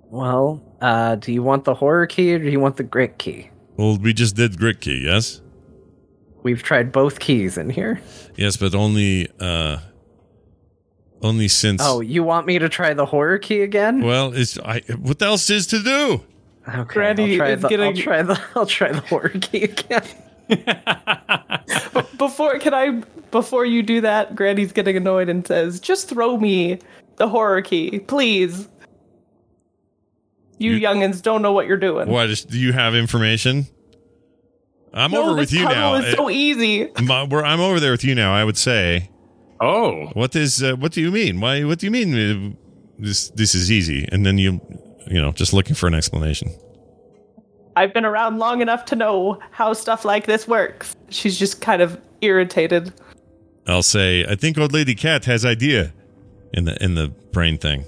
Well, 0.05 0.63
uh, 0.81 1.17
do 1.17 1.31
you 1.31 1.43
want 1.43 1.65
the 1.65 1.75
horror 1.75 2.07
key 2.07 2.33
or 2.33 2.39
do 2.39 2.49
you 2.49 2.59
want 2.59 2.79
the 2.79 2.85
grick 2.85 3.19
key? 3.19 3.51
Well, 3.77 3.99
we 3.99 4.15
just 4.15 4.35
did 4.35 4.53
grick 4.53 4.81
key. 4.81 5.03
Yes. 5.05 5.43
We've 6.43 6.63
tried 6.63 6.91
both 6.91 7.21
keys 7.21 7.59
in 7.59 7.69
here. 7.69 8.01
Yes, 8.35 8.57
but 8.57 8.75
only. 8.75 9.29
Uh, 9.39 9.81
only 11.21 11.49
since. 11.49 11.83
Oh, 11.85 12.01
you 12.01 12.23
want 12.23 12.47
me 12.47 12.59
to 12.59 12.71
try 12.71 12.95
the 12.95 13.05
horror 13.05 13.37
key 13.39 13.61
again? 13.61 14.01
Well, 14.01 14.33
it's 14.33 14.59
I. 14.59 14.81
What 15.03 15.21
else 15.21 15.51
is 15.51 15.67
to 15.67 15.83
do? 15.83 16.25
Okay, 16.67 16.95
Granny 16.95 17.33
I'll 17.33 17.37
try, 17.37 17.51
is 17.51 17.61
the, 17.61 17.83
I'll 17.83 17.93
try 17.93 18.23
the 18.23 18.41
I'll 18.57 18.67
try 18.67 18.93
the 18.93 19.01
horror 19.01 19.29
key 19.29 19.65
again. 19.65 20.05
Before 22.19 22.59
can 22.59 22.75
I 22.75 23.03
before 23.31 23.65
you 23.65 23.83
do 23.83 24.01
that, 24.03 24.35
Granny's 24.35 24.73
getting 24.73 24.97
annoyed 24.97 25.29
and 25.29 25.47
says, 25.47 25.81
"Just 25.81 26.09
throw 26.09 26.37
me 26.39 26.79
the 27.17 27.29
horror 27.29 27.63
key, 27.63 28.01
please." 28.01 28.69
You, 30.59 30.73
You- 30.73 30.87
youngins 30.87 31.21
don't 31.23 31.43
know 31.43 31.53
what 31.53 31.67
you're 31.67 31.77
doing. 31.77 32.09
What 32.09 32.31
is, 32.31 32.45
do 32.45 32.59
you 32.59 32.73
have 32.73 32.95
information? 32.95 33.67
I'm 34.93 35.11
No, 35.11 35.25
over 35.31 35.41
with 35.41 35.53
you 35.53 35.65
puzzle 35.67 35.81
now. 35.81 35.95
is 35.97 36.15
so 36.15 36.31
easy. 36.31 36.89
My- 37.03 37.25
we're- 37.25 37.45
I'm 37.45 37.61
over 37.61 37.81
there 37.81 37.91
with 37.91 38.05
you 38.05 38.15
now. 38.15 38.33
I 38.33 38.45
would 38.45 38.57
say. 38.57 39.11
Oh, 39.61 40.07
What 40.15 40.37
is? 40.37 40.63
Uh, 40.63 40.75
what 40.77 40.93
do 40.93 41.01
you 41.01 41.11
mean? 41.11 41.41
Why? 41.41 41.65
What 41.65 41.79
do 41.81 41.87
you 41.87 41.91
mean? 41.91 42.15
uh, 42.15 42.57
This 42.99 43.29
this 43.31 43.55
is 43.57 43.73
easy, 43.73 44.09
and 44.13 44.25
then 44.25 44.39
you, 44.39 44.61
you 45.09 45.21
know, 45.21 45.33
just 45.33 45.53
looking 45.53 45.75
for 45.75 45.89
an 45.89 45.95
explanation. 45.95 46.49
I've 47.77 47.93
been 47.93 48.05
around 48.05 48.39
long 48.39 48.61
enough 48.61 48.85
to 48.87 48.97
know 48.97 49.39
how 49.51 49.73
stuff 49.73 50.05
like 50.05 50.27
this 50.27 50.47
works. 50.47 50.95
She's 51.09 51.39
just 51.39 51.61
kind 51.61 51.83
of 51.83 52.01
irritated. 52.21 52.93
I'll 53.67 53.83
say, 53.83 54.25
I 54.27 54.35
think 54.35 54.59
old 54.59 54.73
lady 54.73 54.95
cat 54.95 55.25
has 55.25 55.45
idea, 55.45 55.93
in 56.53 56.65
the 56.67 56.83
in 56.83 56.95
the 56.95 57.09
brain 57.33 57.59
thing, 57.59 57.85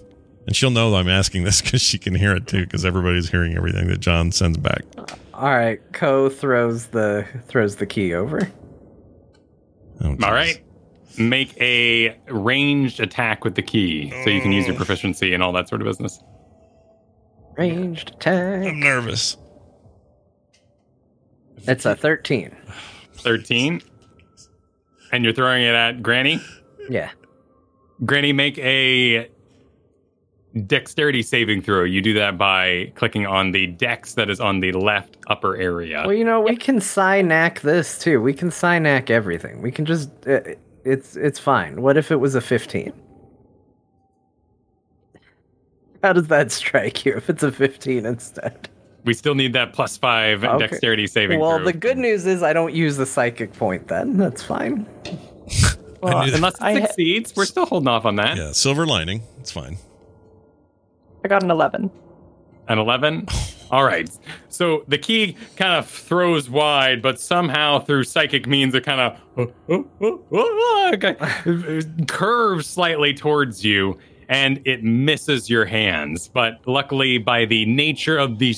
and 0.46 0.54
she'll 0.54 0.70
know 0.70 0.94
I'm 0.94 1.08
asking 1.08 1.44
this 1.44 1.62
because 1.62 1.80
she 1.80 1.98
can 1.98 2.14
hear 2.14 2.34
it 2.34 2.46
too, 2.46 2.64
because 2.64 2.84
everybody's 2.84 3.30
hearing 3.30 3.56
everything 3.56 3.88
that 3.88 4.00
John 4.00 4.32
sends 4.32 4.58
back. 4.58 4.82
All 5.32 5.50
right, 5.50 5.80
Ko 5.92 6.28
throws 6.28 6.88
the 6.88 7.26
throws 7.46 7.76
the 7.76 7.86
key 7.86 8.14
over. 8.14 8.50
Oh, 10.00 10.08
all 10.08 10.16
jeez. 10.16 10.30
right. 10.30 10.62
Make 11.18 11.56
a 11.58 12.14
ranged 12.28 13.00
attack 13.00 13.42
with 13.42 13.54
the 13.54 13.62
key 13.62 14.10
so 14.22 14.28
you 14.28 14.42
can 14.42 14.52
use 14.52 14.66
your 14.66 14.74
oh. 14.74 14.78
proficiency 14.78 15.32
and 15.32 15.42
all 15.42 15.52
that 15.52 15.68
sort 15.68 15.80
of 15.80 15.86
business. 15.86 16.20
Ranged 17.56 18.10
attack. 18.10 18.66
I'm 18.66 18.80
nervous. 18.80 19.38
It's 21.68 21.84
a 21.84 21.94
13. 21.94 22.54
13. 23.14 23.82
And 25.12 25.24
you're 25.24 25.32
throwing 25.32 25.62
it 25.62 25.74
at 25.74 26.02
Granny? 26.02 26.40
Yeah. 26.88 27.10
Granny, 28.04 28.32
make 28.32 28.58
a 28.58 29.28
dexterity 30.66 31.22
saving 31.22 31.62
throw. 31.62 31.84
You 31.84 32.00
do 32.00 32.14
that 32.14 32.38
by 32.38 32.92
clicking 32.94 33.26
on 33.26 33.52
the 33.52 33.66
dex 33.66 34.14
that 34.14 34.30
is 34.30 34.40
on 34.40 34.60
the 34.60 34.72
left 34.72 35.16
upper 35.26 35.56
area. 35.56 36.02
Well, 36.06 36.14
you 36.14 36.24
know, 36.24 36.40
we 36.40 36.56
can 36.56 36.78
Synac 36.78 37.60
this 37.60 37.98
too. 37.98 38.20
We 38.20 38.32
can 38.32 38.50
Synac 38.50 39.10
everything. 39.10 39.62
We 39.62 39.70
can 39.70 39.84
just 39.84 40.10
uh, 40.26 40.40
it's 40.84 41.16
it's 41.16 41.38
fine. 41.38 41.82
What 41.82 41.96
if 41.96 42.10
it 42.10 42.16
was 42.16 42.34
a 42.34 42.40
15? 42.40 42.92
How 46.02 46.12
does 46.12 46.28
that 46.28 46.52
strike 46.52 47.04
you 47.04 47.16
if 47.16 47.28
it's 47.28 47.42
a 47.42 47.52
15 47.52 48.06
instead? 48.06 48.68
We 49.06 49.14
still 49.14 49.34
need 49.34 49.52
that 49.54 49.72
plus 49.72 49.96
five 49.96 50.44
Okay. 50.44 50.58
dexterity 50.66 51.06
saving 51.06 51.40
Well, 51.40 51.56
throw. 51.56 51.64
the 51.66 51.72
good 51.72 51.96
news 51.96 52.26
is 52.26 52.42
I 52.42 52.52
don't 52.52 52.74
use 52.74 52.96
the 52.98 53.06
psychic 53.06 53.52
point 53.54 53.88
then. 53.88 54.16
That's 54.18 54.42
fine. 54.42 54.86
Well, 56.02 56.20
Unless 56.20 56.56
it 56.56 56.62
I, 56.62 56.74
ha- 56.74 56.86
succeeds, 56.88 57.34
we're 57.34 57.46
still 57.46 57.64
holding 57.66 57.88
off 57.88 58.04
on 58.04 58.16
that. 58.16 58.36
Yeah, 58.36 58.52
silver 58.52 58.86
lining. 58.86 59.22
It's 59.40 59.50
fine. 59.50 59.78
I 61.24 61.28
got 61.28 61.42
an 61.42 61.50
11. 61.50 61.90
An 62.68 62.78
11? 62.78 63.26
All 63.70 63.82
right. 63.82 64.08
So 64.50 64.84
the 64.86 64.98
key 64.98 65.36
kind 65.56 65.72
of 65.72 65.88
throws 65.88 66.50
wide, 66.50 67.00
but 67.00 67.18
somehow 67.18 67.80
through 67.80 68.04
psychic 68.04 68.46
means 68.46 68.74
uh, 68.74 68.80
uh, 68.86 69.14
uh, 69.38 69.82
it 70.92 71.00
kind 71.00 71.16
of 71.18 72.06
curves 72.06 72.66
slightly 72.66 73.14
towards 73.14 73.64
you 73.64 73.98
and 74.28 74.60
it 74.66 74.84
misses 74.84 75.48
your 75.48 75.64
hands. 75.64 76.28
But 76.28 76.60
luckily, 76.66 77.18
by 77.18 77.46
the 77.46 77.64
nature 77.64 78.18
of 78.18 78.38
the 78.38 78.54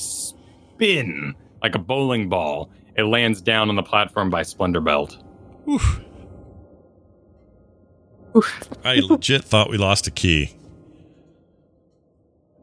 spin, 0.78 1.34
like 1.62 1.74
a 1.74 1.78
bowling 1.78 2.28
ball, 2.28 2.70
it 2.96 3.02
lands 3.02 3.40
down 3.40 3.68
on 3.68 3.76
the 3.76 3.82
platform 3.82 4.30
by 4.30 4.42
Splendorbelt. 4.42 5.22
I 8.84 9.00
legit 9.00 9.44
thought 9.44 9.70
we 9.70 9.76
lost 9.76 10.06
a 10.06 10.10
key. 10.10 10.54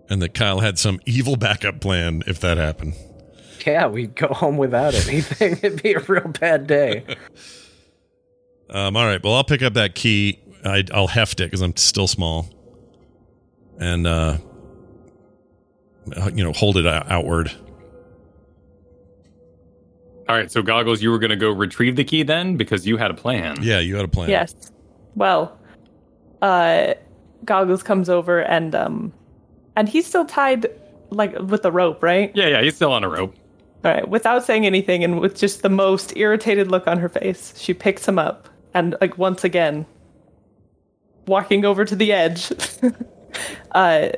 And 0.10 0.22
that 0.22 0.34
Kyle 0.34 0.60
had 0.60 0.80
some 0.80 1.00
evil 1.06 1.36
backup 1.36 1.82
plan 1.82 2.24
if 2.28 2.40
that 2.40 2.58
happened. 2.58 2.94
Yeah, 3.66 3.88
we'd 3.88 4.16
go 4.16 4.28
home 4.28 4.58
without 4.58 4.94
anything. 4.94 5.54
It'd 5.64 5.82
be 5.82 5.94
a 5.94 6.00
real 6.00 6.28
bad 6.40 6.68
day. 6.68 7.04
Um, 8.68 8.98
all 8.98 9.06
right, 9.06 9.24
well, 9.24 9.36
I'll 9.36 9.44
pick 9.44 9.62
up 9.62 9.76
that 9.76 9.94
key. 9.94 10.40
I, 10.66 10.84
I'll 10.92 11.06
heft 11.06 11.40
it 11.40 11.44
because 11.44 11.62
I'm 11.62 11.78
still 11.78 12.08
small. 12.08 12.50
And, 13.78 14.08
uh, 14.08 14.40
you 16.34 16.44
know, 16.44 16.52
hold 16.52 16.78
it 16.78 16.88
outward. 16.88 17.52
All 20.28 20.36
right, 20.36 20.52
so 20.52 20.62
goggles, 20.62 21.02
you 21.02 21.12
were 21.12 21.20
going 21.20 21.30
to 21.30 21.36
go 21.36 21.52
retrieve 21.52 21.96
the 21.96 22.04
key 22.04 22.24
then 22.24 22.58
because 22.58 22.88
you 22.88 22.98
had 22.98 23.12
a 23.12 23.14
plan. 23.14 23.58
Yeah, 23.62 23.80
you 23.80 23.96
had 23.96 24.06
a 24.06 24.08
plan. 24.08 24.30
Yes. 24.30 24.56
Well, 25.16 25.58
uh, 26.42 26.96
Goggles 27.44 27.84
comes 27.84 28.10
over 28.10 28.42
and 28.42 28.74
um, 28.74 29.14
and 29.76 29.88
he's 29.88 30.08
still 30.08 30.26
tied 30.26 30.68
like 31.12 31.38
with 31.40 31.62
the 31.62 31.72
rope, 31.72 32.02
right? 32.02 32.32
Yeah, 32.34 32.48
yeah, 32.48 32.62
he's 32.62 32.76
still 32.76 32.92
on 32.92 33.04
a 33.04 33.10
rope. 33.10 33.36
All 33.84 33.92
right. 33.92 34.08
Without 34.08 34.44
saying 34.44 34.66
anything 34.66 35.04
and 35.04 35.20
with 35.20 35.38
just 35.38 35.62
the 35.62 35.70
most 35.70 36.18
irritated 36.18 36.72
look 36.72 36.88
on 36.88 36.98
her 36.98 37.10
face, 37.10 37.54
she 37.58 37.74
picks 37.74 38.08
him 38.08 38.18
up 38.18 38.50
and 38.74 38.96
like 39.00 39.18
once 39.18 39.44
again, 39.44 39.86
walking 41.28 41.66
over 41.66 41.86
to 41.86 41.96
the 41.96 42.12
edge, 42.12 42.52
uh, 43.74 44.10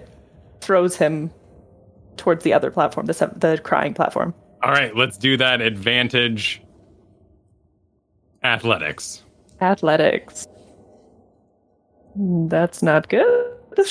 throws 0.62 0.96
him 0.96 1.32
towards 2.16 2.44
the 2.44 2.54
other 2.54 2.72
platform, 2.72 3.08
the 3.08 3.14
se- 3.14 3.30
the 3.36 3.60
crying 3.64 3.94
platform. 3.94 4.34
All 4.64 4.72
right, 4.72 4.96
let's 4.96 5.18
do 5.18 5.38
that 5.38 5.62
advantage 5.62 6.62
athletics. 8.44 9.24
Athletics. 9.62 10.48
Hmm, 12.16 12.48
That's 12.48 12.82
not 12.82 13.08
good. 13.10 13.54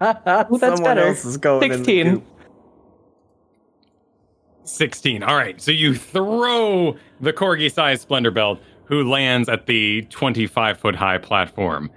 Someone 0.00 0.60
better. 0.60 1.08
else 1.08 1.24
is 1.24 1.36
going 1.36 1.62
in 1.64 1.68
the 1.70 1.76
16. 1.84 2.10
coop. 2.14 2.24
16. 4.64 5.22
All 5.22 5.36
right, 5.36 5.60
so 5.60 5.70
you 5.70 5.94
throw 5.94 6.96
the 7.20 7.32
corgi 7.32 7.72
sized 7.72 8.08
Splendorbelt, 8.08 8.58
who 8.84 9.08
lands 9.08 9.48
at 9.48 9.66
the 9.66 10.02
25 10.10 10.78
foot 10.78 10.94
high 10.94 11.18
platform, 11.18 11.90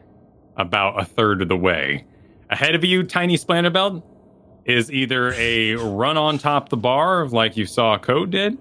about 0.58 1.00
a 1.02 1.06
third 1.06 1.42
of 1.42 1.48
the 1.50 1.58
way. 1.58 2.06
Ahead 2.50 2.76
of 2.76 2.84
you, 2.84 3.04
Tiny 3.04 3.38
Splendorbelt, 3.38 4.04
is 4.66 4.92
either 4.92 5.34
a 5.34 5.76
run 5.76 6.18
on 6.18 6.38
top 6.38 6.70
the 6.70 6.78
bar, 6.78 7.28
like 7.28 7.58
you 7.58 7.66
saw 7.66 7.98
Code 7.98 8.32
did, 8.32 8.58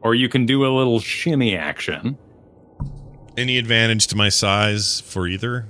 or 0.00 0.14
you 0.14 0.28
can 0.28 0.46
do 0.46 0.66
a 0.66 0.70
little 0.74 1.00
shimmy 1.00 1.56
action. 1.56 2.16
Any 3.36 3.58
advantage 3.58 4.06
to 4.08 4.16
my 4.16 4.28
size 4.28 5.00
for 5.00 5.26
either? 5.26 5.66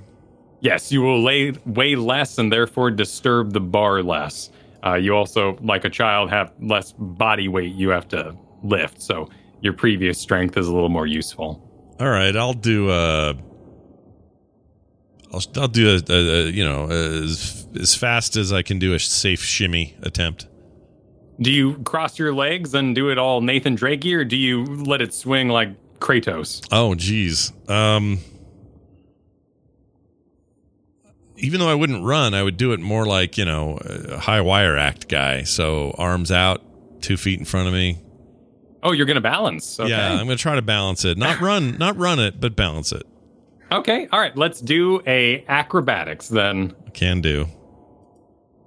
Yes, 0.61 0.91
you 0.91 1.01
will 1.01 1.21
lay, 1.21 1.51
weigh 1.65 1.95
less 1.95 2.37
and 2.37 2.51
therefore 2.51 2.91
disturb 2.91 3.51
the 3.51 3.59
bar 3.59 4.01
less. 4.01 4.49
Uh, 4.85 4.95
you 4.95 5.15
also, 5.15 5.57
like 5.61 5.85
a 5.85 5.89
child, 5.89 6.29
have 6.29 6.53
less 6.59 6.93
body 6.97 7.47
weight 7.47 7.73
you 7.73 7.89
have 7.89 8.07
to 8.09 8.35
lift, 8.63 9.01
so 9.01 9.29
your 9.61 9.73
previous 9.73 10.19
strength 10.19 10.57
is 10.57 10.67
a 10.67 10.73
little 10.73 10.89
more 10.89 11.07
useful. 11.07 11.61
All 11.99 12.09
right, 12.09 12.35
I'll 12.35 12.53
do 12.53 12.89
a. 12.91 13.35
I'll, 15.33 15.43
I'll 15.57 15.67
do 15.67 15.95
a, 15.95 16.13
a, 16.13 16.15
a 16.15 16.51
you 16.51 16.63
know 16.63 16.89
as 16.89 17.67
as 17.79 17.95
fast 17.95 18.35
as 18.35 18.53
I 18.53 18.61
can 18.61 18.79
do 18.79 18.93
a 18.93 18.99
safe 18.99 19.41
shimmy 19.41 19.95
attempt. 20.03 20.47
Do 21.39 21.51
you 21.51 21.79
cross 21.79 22.19
your 22.19 22.33
legs 22.33 22.73
and 22.75 22.93
do 22.93 23.09
it 23.09 23.17
all 23.17 23.41
Nathan 23.41 23.75
Drakey, 23.75 24.15
or 24.15 24.23
do 24.23 24.37
you 24.37 24.63
let 24.63 25.01
it 25.01 25.13
swing 25.13 25.49
like 25.49 25.69
Kratos? 25.99 26.67
Oh, 26.71 26.93
geez. 26.93 27.51
Um, 27.67 28.19
even 31.37 31.59
though 31.59 31.69
I 31.69 31.73
wouldn't 31.73 32.03
run, 32.03 32.33
I 32.33 32.43
would 32.43 32.57
do 32.57 32.71
it 32.73 32.79
more 32.79 33.05
like 33.05 33.37
you 33.37 33.45
know 33.45 33.79
a 33.83 34.19
high 34.19 34.41
wire 34.41 34.77
act 34.77 35.09
guy. 35.09 35.43
So 35.43 35.95
arms 35.97 36.31
out, 36.31 36.61
two 37.01 37.17
feet 37.17 37.39
in 37.39 37.45
front 37.45 37.67
of 37.67 37.73
me. 37.73 37.99
Oh, 38.83 38.91
you're 38.91 39.05
gonna 39.05 39.21
balance. 39.21 39.79
Okay. 39.79 39.89
Yeah, 39.89 40.11
I'm 40.13 40.25
gonna 40.27 40.35
try 40.35 40.55
to 40.55 40.61
balance 40.61 41.03
it. 41.05 41.17
Not 41.17 41.39
run, 41.41 41.77
not 41.77 41.97
run 41.97 42.19
it, 42.19 42.39
but 42.39 42.55
balance 42.55 42.91
it. 42.91 43.03
Okay. 43.79 44.07
All 44.11 44.19
right. 44.19 44.35
Let's 44.37 44.61
do 44.61 45.01
a 45.07 45.43
acrobatics 45.47 46.27
then. 46.29 46.73
Can 46.93 47.21
do. 47.21 47.47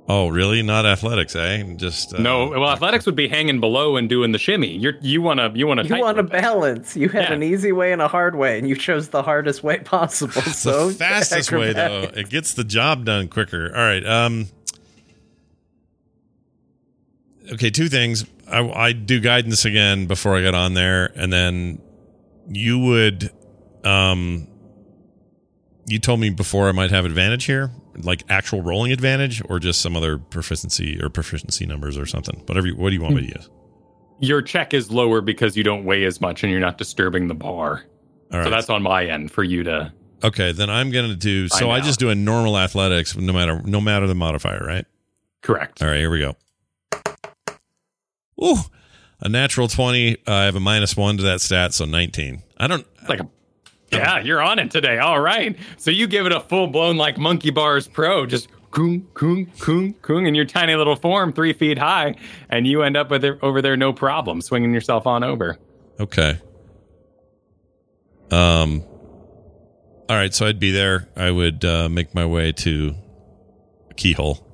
Oh, 0.09 0.29
really? 0.29 0.63
Not 0.63 0.87
athletics, 0.87 1.35
eh? 1.35 1.65
Just 1.77 2.15
uh, 2.15 2.19
no. 2.23 2.49
Well, 2.51 2.71
athletics 2.71 3.07
would 3.07 3.17
be 3.17 3.27
hanging 3.27 3.59
below 3.59 3.97
and 3.97 4.09
doing 4.09 4.31
the 4.31 4.39
shimmy. 4.39 4.77
You're 4.77 4.95
you 5.01 5.21
wanna 5.21 5.51
you 5.55 5.67
wanna 5.67 5.83
You 5.83 5.99
want 5.99 6.17
to 6.19 6.23
balance. 6.23 6.97
You 6.97 7.09
had 7.09 7.25
Yeah. 7.25 7.33
an 7.33 7.43
easy 7.43 7.73
way 7.73 7.93
and 7.93 8.01
a 8.01 8.07
hard 8.07 8.37
way, 8.37 8.57
and 8.59 8.69
you 8.69 8.77
chose 8.77 9.09
the 9.09 9.23
hardest 9.25 9.65
way 9.65 9.79
possible. 9.81 10.43
So 10.43 10.89
the 10.91 10.95
fastest 10.99 11.51
way 11.51 11.73
though. 11.73 12.03
It 12.15 12.29
gets 12.31 12.55
the 12.55 12.63
job 12.63 13.05
done 13.05 13.27
quicker. 13.29 13.67
All 13.75 13.83
right. 13.83 14.07
Um. 14.07 14.47
Okay, 17.53 17.71
two 17.71 17.89
things. 17.89 18.25
I 18.51 18.61
I 18.69 18.93
do 18.93 19.21
guidance 19.21 19.65
again 19.65 20.07
before 20.07 20.37
I 20.37 20.43
get 20.43 20.55
on 20.55 20.75
there, 20.75 21.07
and 21.17 21.33
then 21.33 21.81
you 22.49 22.79
would, 22.79 23.31
um, 23.85 24.47
you 25.87 25.99
told 25.99 26.21
me 26.21 26.31
before 26.31 26.69
I 26.69 26.73
might 26.73 26.91
have 26.91 27.05
advantage 27.05 27.45
here, 27.45 27.71
like 27.97 28.25
actual 28.29 28.63
rolling 28.63 28.93
advantage, 28.93 29.43
or 29.49 29.59
just 29.59 29.81
some 29.81 29.97
other 29.97 30.19
proficiency 30.19 31.01
or 31.03 31.09
proficiency 31.09 31.67
numbers 31.67 31.97
or 31.97 32.07
something. 32.07 32.43
Whatever. 32.47 32.67
You, 32.69 32.77
what 32.77 32.91
do 32.91 32.97
you 32.97 33.03
want 33.03 33.15
me 33.15 33.27
to 33.29 33.35
use? 33.39 33.51
Your 34.19 34.43
check 34.43 34.73
is 34.75 34.91
lower 34.91 35.21
because 35.21 35.57
you 35.57 35.63
don't 35.63 35.85
weigh 35.85 36.05
as 36.05 36.21
much 36.21 36.43
and 36.43 36.51
you're 36.51 36.61
not 36.61 36.79
disturbing 36.79 37.29
the 37.29 37.35
bar. 37.35 37.85
All 38.33 38.39
right. 38.39 38.45
So 38.45 38.51
that's 38.51 38.71
on 38.71 38.83
my 38.83 39.05
end 39.07 39.31
for 39.31 39.45
you 39.45 39.63
to. 39.65 39.93
okay. 40.25 40.53
Then 40.53 40.71
I'm 40.71 40.91
gonna 40.91 41.15
do. 41.15 41.49
So 41.49 41.71
I, 41.71 41.81
just 41.81 42.01
do 42.01 42.11
a 42.11 42.15
normal 42.15 42.59
athletics, 42.59 43.17
no 43.17 43.33
matter 43.33 43.61
no 43.65 43.81
matter 43.81 44.07
the 44.07 44.15
modifier, 44.15 44.65
right? 44.67 44.85
Correct. 45.43 45.83
All 45.83 45.89
right, 45.89 45.99
here 45.99 46.11
we 46.11 46.21
go. 46.21 46.35
Ooh, 48.43 48.57
a 49.21 49.29
natural 49.29 49.69
20. 49.69 50.17
Uh, 50.27 50.33
I 50.33 50.45
have 50.45 50.57
a 50.57 50.61
minus 50.61 50.97
one 50.97 51.17
to 51.19 51.23
that 51.25 51.41
stat, 51.41 51.73
so 51.73 51.85
19. 51.85 52.43
I 52.59 52.67
don't. 52.67 52.87
like 53.09 53.21
a 53.21 53.29
yeah 53.93 54.19
you're 54.21 54.43
on 54.43 54.59
it 54.59 54.71
today 54.71 54.99
all 54.99 55.21
right 55.21 55.57
so 55.77 55.91
you 55.91 56.07
give 56.07 56.27
it 56.27 56.33
a 56.33 56.41
full 56.41 56.67
blown 56.67 56.97
like 56.97 57.19
monkey 57.19 57.51
bars 57.51 57.87
pro 57.87 58.27
just 58.27 58.49
coon 58.71 59.07
coon 59.15 59.47
coon 59.61 59.95
coon 60.03 60.27
in 60.27 60.35
your 60.35 60.45
tiny 60.45 60.75
little 60.75 60.97
form 60.97 61.33
three 61.33 61.53
feet 61.53 61.79
high 61.79 62.15
and 62.51 62.67
you 62.67 62.83
end 62.83 62.97
up 62.97 63.11
with 63.11 63.25
it 63.25 63.39
over 63.43 63.63
there 63.63 63.77
no 63.77 63.93
problem 63.93 64.41
swinging 64.41 64.73
yourself 64.75 65.07
on 65.07 65.23
over 65.25 65.59
Okay. 65.99 66.39
Um. 68.31 68.83
All 70.09 70.17
right, 70.17 70.33
so 70.33 70.47
I'd 70.47 70.61
be 70.61 70.71
there. 70.71 71.09
I 71.17 71.31
would 71.31 71.65
uh, 71.65 71.89
make 71.89 72.15
my 72.15 72.27
way 72.27 72.53
to 72.53 72.95
a 73.91 73.95
keyhole 73.95 74.47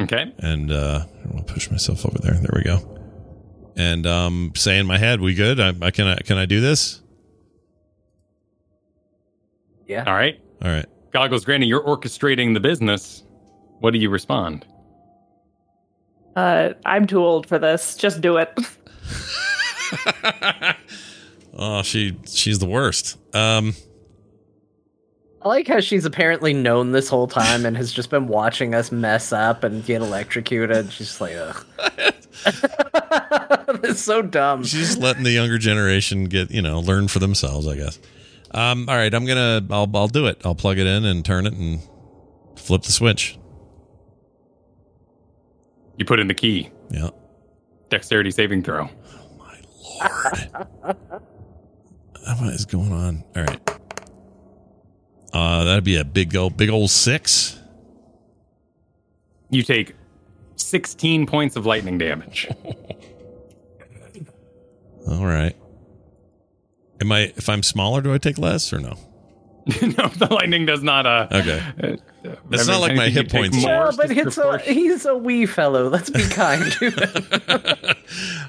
okay 0.00 0.32
and 0.38 0.72
uh, 0.72 1.04
I'll 1.34 1.42
push 1.42 1.70
myself 1.70 2.06
over 2.06 2.18
there. 2.18 2.34
There 2.34 2.50
we 2.54 2.62
go. 2.62 2.90
And 3.76 4.06
um, 4.06 4.52
say 4.54 4.78
in 4.78 4.86
my 4.86 4.98
head, 4.98 5.20
"We 5.20 5.34
good? 5.34 5.60
I, 5.60 5.72
I 5.82 5.90
can. 5.90 6.06
I, 6.06 6.16
can 6.16 6.38
I 6.38 6.46
do 6.46 6.60
this?" 6.60 7.00
Yeah. 9.94 10.04
all 10.06 10.14
right 10.14 10.40
All 10.62 10.70
right. 10.70 10.86
goggles 11.12 11.44
granny 11.44 11.66
you're 11.66 11.84
orchestrating 11.84 12.54
the 12.54 12.60
business 12.60 13.24
what 13.80 13.92
do 13.92 13.98
you 13.98 14.10
respond 14.10 14.64
Uh, 16.36 16.70
I'm 16.84 17.06
too 17.06 17.24
old 17.24 17.46
for 17.46 17.58
this. 17.60 17.94
Just 17.96 18.20
do 18.20 18.38
it. 18.38 18.50
Oh, 21.56 21.82
she 21.82 22.16
she's 22.26 22.58
the 22.58 22.66
worst. 22.66 23.16
Um. 23.34 23.74
I 25.42 25.48
like 25.48 25.68
how 25.68 25.78
she's 25.80 26.04
apparently 26.06 26.52
known 26.52 26.90
this 26.92 27.08
whole 27.08 27.28
time 27.28 27.64
and 27.66 27.76
has 27.76 27.92
just 27.92 28.10
been 28.10 28.26
watching 28.26 28.74
us 28.74 28.90
mess 28.90 29.32
up 29.32 29.62
and 29.62 29.84
get 29.84 30.00
electrocuted. 30.02 30.90
She's 30.90 31.08
just 31.08 31.20
like, 31.20 31.34
ugh. 31.36 31.64
it's 33.84 34.00
so 34.00 34.22
dumb. 34.22 34.64
She's 34.64 34.88
just 34.88 34.98
letting 34.98 35.22
the 35.22 35.30
younger 35.32 35.58
generation 35.58 36.24
get, 36.24 36.50
you 36.50 36.62
know, 36.62 36.80
learn 36.80 37.08
for 37.08 37.18
themselves, 37.18 37.68
I 37.68 37.76
guess. 37.76 37.98
Um, 38.54 38.88
all 38.88 38.94
right, 38.96 39.12
I'm 39.12 39.26
gonna, 39.26 39.66
I'll, 39.70 39.90
I'll 39.94 40.08
do 40.08 40.26
it. 40.26 40.40
I'll 40.44 40.54
plug 40.54 40.78
it 40.78 40.86
in 40.86 41.04
and 41.04 41.24
turn 41.24 41.44
it 41.46 41.54
and 41.54 41.80
flip 42.56 42.82
the 42.82 42.92
switch. 42.92 43.36
you 45.96 46.04
put 46.04 46.18
in 46.20 46.26
the 46.28 46.34
key 46.34 46.70
Yeah. 46.90 47.10
dexterity 47.88 48.30
saving 48.32 48.62
throw 48.64 48.88
Oh 48.88 49.28
my 49.38 49.60
Lord, 50.84 50.96
what 52.40 52.52
is 52.54 52.64
going 52.64 52.92
on? 52.92 53.24
All 53.36 53.42
right. 53.42 53.60
Uh, 55.32 55.64
that'd 55.64 55.84
be 55.84 55.96
a 55.96 56.04
big 56.04 56.34
old, 56.36 56.56
big 56.56 56.70
old 56.70 56.90
six. 56.90 57.58
you 59.50 59.62
take 59.64 59.94
16 60.56 61.26
points 61.26 61.56
of 61.56 61.66
lightning 61.66 61.98
damage 61.98 62.48
All 65.08 65.24
right. 65.26 65.54
Am 67.00 67.10
I? 67.12 67.32
If 67.36 67.48
I'm 67.48 67.62
smaller, 67.62 68.00
do 68.00 68.12
I 68.14 68.18
take 68.18 68.38
less 68.38 68.72
or 68.72 68.78
no? 68.78 68.96
no 69.66 70.08
the 70.08 70.28
lightning 70.30 70.66
does 70.66 70.82
not 70.82 71.06
uh 71.06 71.26
Okay. 71.32 71.62
uh, 71.82 71.96
It's 72.50 72.66
not 72.68 72.82
like 72.82 72.94
my 72.96 73.08
hit 73.08 73.30
take 73.30 73.40
points- 73.50 73.56
more 73.62 73.90
No, 73.90 73.92
but 73.96 74.10
it's 74.10 74.36
a, 74.36 74.58
he's 74.58 75.06
a 75.06 75.16
wee 75.16 75.46
fellow. 75.46 75.88
Let's 75.88 76.10
be 76.10 76.22
kind 76.28 76.70
to 76.72 76.90
him. 76.90 76.98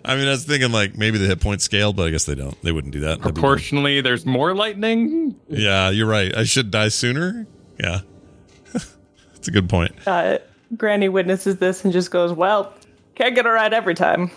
I 0.03 0.15
mean, 0.17 0.27
I 0.27 0.31
was 0.31 0.43
thinking 0.43 0.73
like 0.73 0.97
maybe 0.97 1.17
the 1.17 1.25
hit 1.27 1.39
point 1.39 1.61
scale, 1.61 1.93
but 1.93 2.07
I 2.07 2.09
guess 2.09 2.25
they 2.25 2.35
don't. 2.35 2.61
They 2.63 2.73
wouldn't 2.73 2.91
do 2.93 2.99
that. 2.99 3.19
That'd 3.19 3.21
be 3.21 3.27
dumb. 3.27 3.33
proportionally 3.35 4.01
there's 4.01 4.25
more 4.25 4.53
lightning 4.53 5.37
Yeah, 5.47 5.89
you're 5.89 6.07
right. 6.07 6.35
I 6.35 6.43
should 6.43 6.69
die 6.69 6.89
sooner. 6.89 7.47
Yeah. 7.79 8.01
That's 8.73 9.47
a 9.47 9.51
good 9.51 9.69
point. 9.69 9.93
Uh, 10.05 10.39
Granny 10.75 11.07
witnesses 11.07 11.57
this 11.57 11.85
and 11.85 11.93
just 11.93 12.11
goes, 12.11 12.33
"Well, 12.33 12.73
can't 13.15 13.35
get 13.35 13.45
it 13.45 13.49
right 13.49 13.71
every 13.71 13.95
time." 13.95 14.31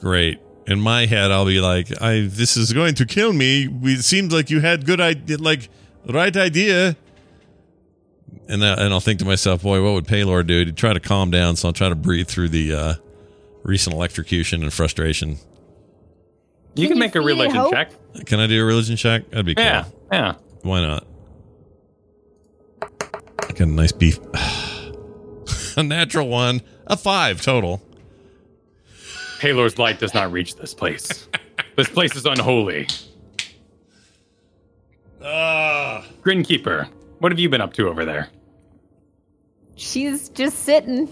Great. 0.00 0.40
In 0.66 0.80
my 0.80 1.06
head, 1.06 1.30
I'll 1.32 1.46
be 1.46 1.60
like, 1.60 1.88
"I 2.00 2.28
this 2.30 2.56
is 2.56 2.72
going 2.72 2.94
to 2.96 3.06
kill 3.06 3.32
me. 3.32 3.66
We, 3.68 3.94
it 3.94 4.04
seems 4.04 4.32
like 4.32 4.48
you 4.50 4.60
had 4.60 4.86
good 4.86 5.00
idea, 5.00 5.38
like 5.38 5.68
right 6.08 6.36
idea." 6.36 6.96
And 8.48 8.62
that, 8.62 8.78
and 8.78 8.92
I'll 8.92 9.00
think 9.00 9.18
to 9.20 9.24
myself, 9.24 9.62
"Boy, 9.62 9.82
what 9.82 9.92
would 9.94 10.06
Paylor 10.06 10.46
do? 10.46 10.64
He'd 10.64 10.76
try 10.76 10.92
to 10.92 11.00
calm 11.00 11.30
down." 11.30 11.56
So 11.56 11.68
I'll 11.68 11.72
try 11.72 11.88
to 11.88 11.94
breathe 11.96 12.28
through 12.28 12.50
the 12.50 12.72
uh, 12.74 12.94
recent 13.64 13.94
electrocution 13.94 14.62
and 14.62 14.72
frustration. 14.72 15.38
You 16.74 16.86
Can 16.86 16.88
can 16.88 16.96
you 16.96 17.00
make 17.00 17.14
a 17.16 17.20
religion 17.20 17.56
hope? 17.56 17.72
check. 17.72 17.92
Can 18.26 18.38
I 18.40 18.46
do 18.46 18.62
a 18.62 18.64
religion 18.64 18.96
check? 18.96 19.28
That'd 19.30 19.46
be 19.46 19.54
cool. 19.54 19.64
Yeah, 19.64 19.84
yeah. 20.12 20.34
Why 20.62 20.80
not? 20.80 21.06
I 22.82 23.46
got 23.48 23.60
a 23.60 23.66
nice 23.66 23.92
beef. 23.92 24.18
a 25.76 25.82
natural 25.82 26.28
one. 26.28 26.62
A 26.86 26.96
five 26.96 27.42
total. 27.42 27.82
Halor's 29.42 29.76
light 29.76 29.98
does 29.98 30.14
not 30.14 30.30
reach 30.30 30.54
this 30.54 30.72
place. 30.72 31.26
this 31.76 31.88
place 31.88 32.14
is 32.14 32.24
unholy. 32.26 32.86
Ah. 35.20 36.06
Grinkeeper, 36.22 36.88
what 37.18 37.32
have 37.32 37.40
you 37.40 37.48
been 37.48 37.60
up 37.60 37.72
to 37.74 37.88
over 37.88 38.04
there? 38.04 38.28
She's 39.74 40.28
just 40.28 40.60
sitting, 40.60 41.08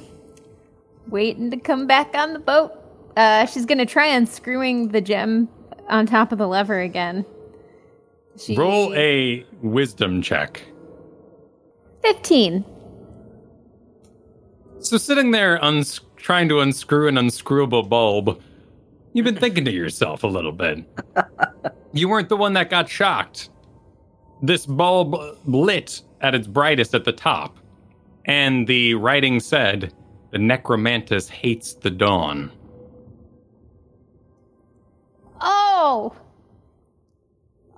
waiting 1.09 1.51
to 1.51 1.57
come 1.57 1.89
back 1.89 2.15
on 2.15 2.33
the 2.33 2.39
boat. 2.39 2.73
Uh, 3.17 3.47
she's 3.47 3.67
gonna 3.67 3.85
try 3.85 4.07
unscrewing 4.07 4.89
the 4.89 5.01
gem 5.01 5.49
on 5.89 6.07
top 6.07 6.31
of 6.31 6.39
the 6.39 6.47
lever 6.47 6.81
again. 6.81 7.27
She 8.39 8.55
Roll 8.55 8.95
a 8.95 9.45
wisdom 9.61 10.23
check. 10.23 10.63
fifteen. 12.03 12.65
So 14.79 14.97
sitting 14.99 15.33
there 15.33 15.63
uns- 15.63 16.01
trying 16.21 16.49
to 16.49 16.61
unscrew 16.61 17.09
an 17.09 17.17
unscrewable 17.17 17.89
bulb, 17.89 18.41
you've 19.13 19.25
been 19.25 19.37
thinking 19.37 19.65
to 19.65 19.73
yourself 19.73 20.23
a 20.23 20.27
little 20.27 20.53
bit. 20.53 20.85
you 21.93 22.09
weren't 22.09 22.29
the 22.29 22.37
one 22.37 22.53
that 22.55 22.71
got 22.71 22.89
shocked. 22.89 23.51
This 24.43 24.67
bulb 24.67 25.15
lit 25.45 26.03
at 26.21 26.35
its 26.35 26.47
brightest 26.47 26.95
at 26.95 27.05
the 27.05 27.13
top, 27.13 27.59
and 28.25 28.67
the 28.67 28.95
writing 28.95 29.41
said, 29.41 29.93
"The 30.31 30.39
necromantis 30.39 31.29
hates 31.29 31.75
the 31.75 31.91
dawn." 31.91 32.51
Oh, 35.43 36.15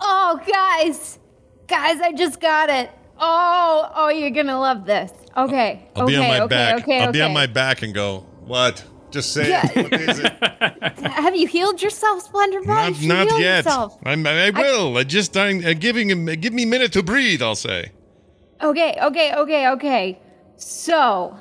oh, 0.01 0.41
guys, 0.47 1.19
guys, 1.67 2.01
I 2.01 2.13
just 2.13 2.41
got 2.41 2.71
it. 2.71 2.91
Oh, 3.19 3.91
oh, 3.95 4.09
you're 4.09 4.31
gonna 4.31 4.59
love 4.59 4.85
this. 4.85 5.13
Okay, 5.37 5.89
I'll 5.97 6.05
okay, 6.05 6.13
be 6.13 6.17
on 6.19 6.29
my 6.29 6.41
okay, 6.41 6.49
back. 6.49 6.83
okay, 6.83 7.01
I'll 7.01 7.09
okay. 7.09 7.19
be 7.19 7.23
on 7.23 7.33
my 7.33 7.47
back 7.47 7.83
and 7.83 7.95
go, 7.95 8.27
what? 8.53 8.85
Just 9.11 9.33
say 9.33 9.49
Yeah. 9.49 9.67
it. 9.75 9.91
What 9.91 10.01
is 10.01 10.19
it? 10.19 10.33
Have 11.25 11.35
you 11.35 11.47
healed 11.47 11.81
yourself, 11.81 12.23
Splendor 12.23 12.61
Boy? 12.61 12.75
not 12.75 13.01
You 13.01 13.09
not 13.09 13.41
yet. 13.41 13.67
I'm, 14.05 14.27
I 14.27 14.51
will. 14.51 14.99
I, 14.99 15.05
just 15.05 15.37
I'm 15.37 15.65
uh, 15.65 15.73
giving 15.73 16.11
him. 16.11 16.27
Give 16.27 16.53
me 16.53 16.65
a 16.65 16.67
minute 16.67 16.93
to 16.93 17.03
breathe. 17.03 17.43
I'll 17.43 17.55
say. 17.55 17.93
Okay, 18.63 18.99
okay, 19.03 19.35
okay, 19.35 19.69
okay. 19.69 20.21
So, 20.57 21.37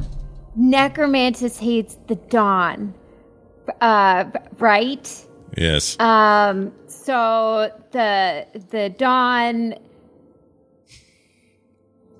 Necromantis 0.58 1.60
hates 1.60 1.98
the 2.08 2.16
dawn. 2.16 2.94
Uh, 3.82 4.26
right? 4.58 5.26
Yes. 5.58 6.00
Um, 6.00 6.72
so 6.88 7.72
the 7.92 8.48
the 8.70 8.90
dawn 8.90 9.76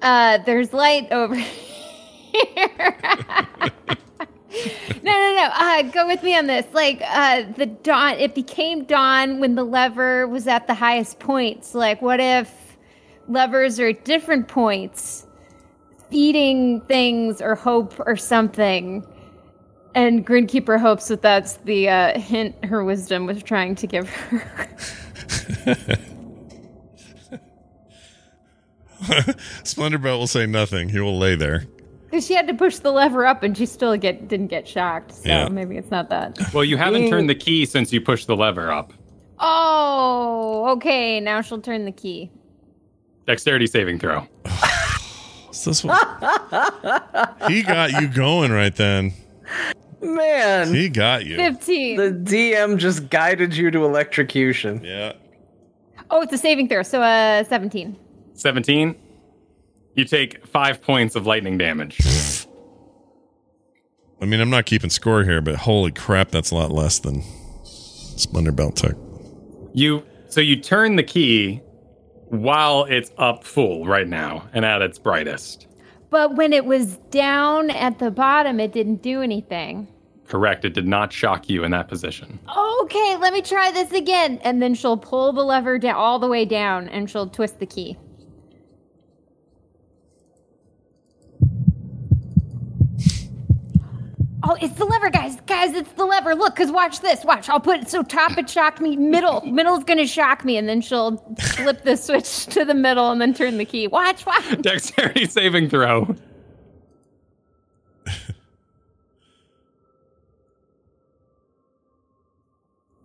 uh 0.02 0.38
there's 0.46 0.74
light 0.74 1.08
over 1.12 1.36
here. 1.36 2.98
no, 5.04 5.12
no, 5.12 5.36
no. 5.36 5.50
Uh, 5.54 5.82
go 5.84 6.08
with 6.08 6.24
me 6.24 6.38
on 6.38 6.48
this. 6.48 6.66
Like, 6.74 7.02
uh, 7.08 7.44
the 7.56 7.66
dawn, 7.68 8.14
it 8.14 8.36
became 8.36 8.84
dawn 8.84 9.40
when 9.40 9.56
the 9.56 9.64
lever 9.64 10.28
was 10.28 10.48
at 10.48 10.68
the 10.68 10.74
highest 10.74 11.20
point. 11.20 11.64
So, 11.66 11.80
like, 11.80 12.02
what 12.02 12.20
if 12.20 12.78
levers 13.28 13.80
are 13.80 13.88
at 13.88 14.04
different 14.04 14.48
points, 14.48 15.26
feeding 16.10 16.82
things 16.82 17.42
or 17.42 17.56
hope 17.56 17.94
or 18.06 18.18
something? 18.18 19.06
And 19.94 20.26
Grinkeeper 20.26 20.80
hopes 20.80 21.08
that 21.10 21.22
that's 21.22 21.58
the 21.58 21.90
uh, 21.90 22.20
hint 22.20 22.64
her 22.66 22.84
wisdom 22.84 23.26
was 23.26 23.44
trying 23.44 23.76
to 23.76 23.88
give 23.88 24.10
her. 24.10 24.68
Splendorbelt 29.64 30.20
will 30.20 30.28
say 30.28 30.46
nothing. 30.46 30.90
He 30.90 31.00
will 31.00 31.18
lay 31.18 31.36
there. 31.36 31.66
Because 32.12 32.28
she 32.28 32.34
had 32.34 32.46
to 32.48 32.54
push 32.54 32.78
the 32.80 32.92
lever 32.92 33.26
up 33.26 33.42
and 33.42 33.58
she 33.58 33.66
still 33.66 33.96
get 33.96 34.28
didn't 34.28 34.48
get 34.48 34.68
shocked. 34.68 35.14
So 35.14 35.30
Yeah. 35.30 35.48
maybe 35.48 35.78
it's 35.78 35.90
not 35.92 36.10
that. 36.10 36.38
Well, 36.54 36.66
you 36.66 36.76
haven't 36.76 37.08
turned 37.10 37.30
the 37.30 37.36
key 37.48 37.66
since 37.66 37.94
you 37.94 38.02
pushed 38.02 38.28
the 38.28 38.36
lever 38.36 38.70
up. 38.70 38.92
Oh, 39.40 40.68
okay. 40.76 41.20
Now 41.22 41.40
she'll 41.42 41.62
turn 41.62 41.86
the 41.86 41.92
key. 41.92 42.30
Dexterity 43.28 43.66
saving 43.66 43.98
throw. 44.00 44.22
What's 45.46 45.64
this 45.64 45.84
one? 45.86 45.98
he 47.48 47.64
got 47.64 47.94
you 48.02 48.08
going 48.10 48.52
right 48.52 48.76
then. 48.76 49.14
Man, 50.02 50.74
He 50.74 50.90
got 50.90 51.26
you. 51.26 51.38
15. 51.38 51.98
the 51.98 52.12
DM 52.12 52.78
just 52.78 53.10
guided 53.10 53.56
you 53.56 53.72
to 53.72 53.86
electrocution. 53.86 54.84
Yeah. 54.84 55.14
oh, 56.10 56.22
it's 56.24 56.34
a 56.34 56.38
saving 56.38 56.68
throw. 56.68 56.84
So 56.84 57.02
uh, 57.02 57.44
17. 57.46 57.96
17. 58.34 58.96
You 59.96 60.06
take 60.06 60.46
five 60.48 60.82
points 60.82 61.16
of 61.16 61.28
lightning 61.28 61.58
damage. 61.58 62.00
I 64.22 64.26
mean, 64.26 64.40
I'm 64.40 64.50
not 64.50 64.66
keeping 64.66 64.90
score 64.90 65.24
here, 65.24 65.42
but 65.42 65.56
holy 65.56 65.92
crap, 65.92 66.30
that's 66.30 66.52
a 66.52 66.56
lot 66.56 66.72
less 66.72 67.00
than 67.00 67.24
Splendorbelt 67.64 68.76
took. 68.76 68.98
You 69.74 70.04
so 70.30 70.40
you 70.42 70.56
turn 70.58 70.96
the 70.96 71.04
key 71.04 71.62
while 72.30 72.86
it's 72.86 73.12
up 73.18 73.44
full 73.44 73.86
right 73.86 74.08
now 74.08 74.48
and 74.54 74.64
at 74.64 74.82
its 74.82 74.98
brightest. 74.98 75.68
But 76.10 76.36
when 76.36 76.54
it 76.54 76.66
was 76.66 76.98
down 77.10 77.70
at 77.72 78.00
the 78.00 78.12
bottom, 78.12 78.60
it 78.60 78.72
didn't 78.72 79.02
do 79.02 79.22
anything. 79.22 79.88
Correct. 80.28 80.64
It 80.64 80.74
did 80.74 80.88
not 80.88 81.12
shock 81.12 81.50
you 81.50 81.64
in 81.66 81.72
that 81.72 81.90
position. 81.90 82.40
Okay, 82.58 83.18
let 83.18 83.34
me 83.34 83.42
try 83.42 83.72
this 83.72 83.92
again. 83.92 84.40
And 84.44 84.62
then 84.62 84.74
she'll 84.74 84.98
pull 84.98 85.34
the 85.34 85.44
lever 85.44 85.78
down 85.78 85.96
all 85.96 86.20
the 86.20 86.28
way 86.28 86.46
down 86.46 86.88
and 86.90 87.10
she'll 87.10 87.28
twist 87.28 87.60
the 87.60 87.66
key. 87.66 87.98
Oh, 94.44 94.58
it's 94.60 94.74
the 94.76 94.86
lever, 94.86 95.10
guys. 95.12 95.40
Guys, 95.42 95.74
it's 95.74 95.92
the 95.94 96.06
lever. 96.06 96.34
Look, 96.34 96.56
because 96.56 96.72
watch 96.72 97.02
this. 97.02 97.24
Watch. 97.24 97.48
I'll 97.48 97.60
put 97.60 97.82
it 97.82 97.90
so 97.90 98.02
top 98.02 98.38
it 98.38 98.50
shocked 98.50 98.82
me. 98.82 98.96
Middle. 98.96 99.42
Middle's 99.46 99.84
going 99.84 100.00
to 100.00 100.08
shock 100.08 100.44
me. 100.44 100.58
And 100.58 100.68
then 100.68 100.82
she'll 100.82 101.18
flip 101.40 101.84
the 101.84 101.96
switch 101.96 102.46
to 102.48 102.66
the 102.66 102.74
middle 102.74 103.12
and 103.12 103.22
then 103.22 103.34
turn 103.34 103.58
the 103.58 103.66
key. 103.66 103.88
Watch, 103.88 104.26
watch. 104.26 104.62
Dexterity 104.62 105.26
saving 105.28 105.70
throw. 105.70 106.16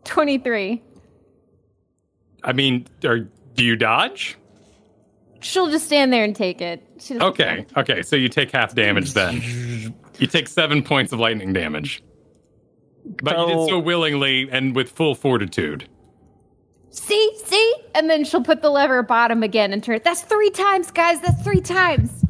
Twenty-three. 0.05 0.83
I 2.45 2.53
mean, 2.53 2.87
are, 3.05 3.19
do 3.19 3.65
you 3.65 3.77
dodge? 3.77 4.39
She'll 5.41 5.69
just 5.69 5.87
stand 5.87 6.13
there 6.13 6.25
and 6.25 6.35
take 6.35 6.61
it. 6.61 6.83
Okay. 7.11 7.67
Okay. 7.77 8.03
So 8.03 8.17
you 8.17 8.29
take 8.29 8.53
half 8.53 8.75
damage 8.75 9.13
then. 9.13 9.95
You 10.19 10.27
take 10.27 10.49
seven 10.49 10.83
points 10.83 11.13
of 11.13 11.19
lightning 11.21 11.53
damage. 11.53 12.03
But 13.23 13.39
you 13.39 13.47
did 13.47 13.55
So- 13.55 13.67
so 13.69 13.79
willingly 13.79 14.49
and 14.51 14.75
with 14.75 14.91
full 14.91 15.15
fortitude. 15.15 15.89
See, 16.91 17.31
see? 17.45 17.75
And 17.95 18.09
then 18.09 18.25
she'll 18.25 18.43
put 18.43 18.63
the 18.63 18.71
lever 18.71 19.03
bottom 19.03 19.43
again 19.43 19.73
and 19.73 19.85
turn. 19.85 20.01
That's 20.03 20.23
three 20.23 20.49
times, 20.51 20.91
guys. 20.91 21.21
That's 21.21 21.43
three 21.43 21.61
times. 21.61 22.25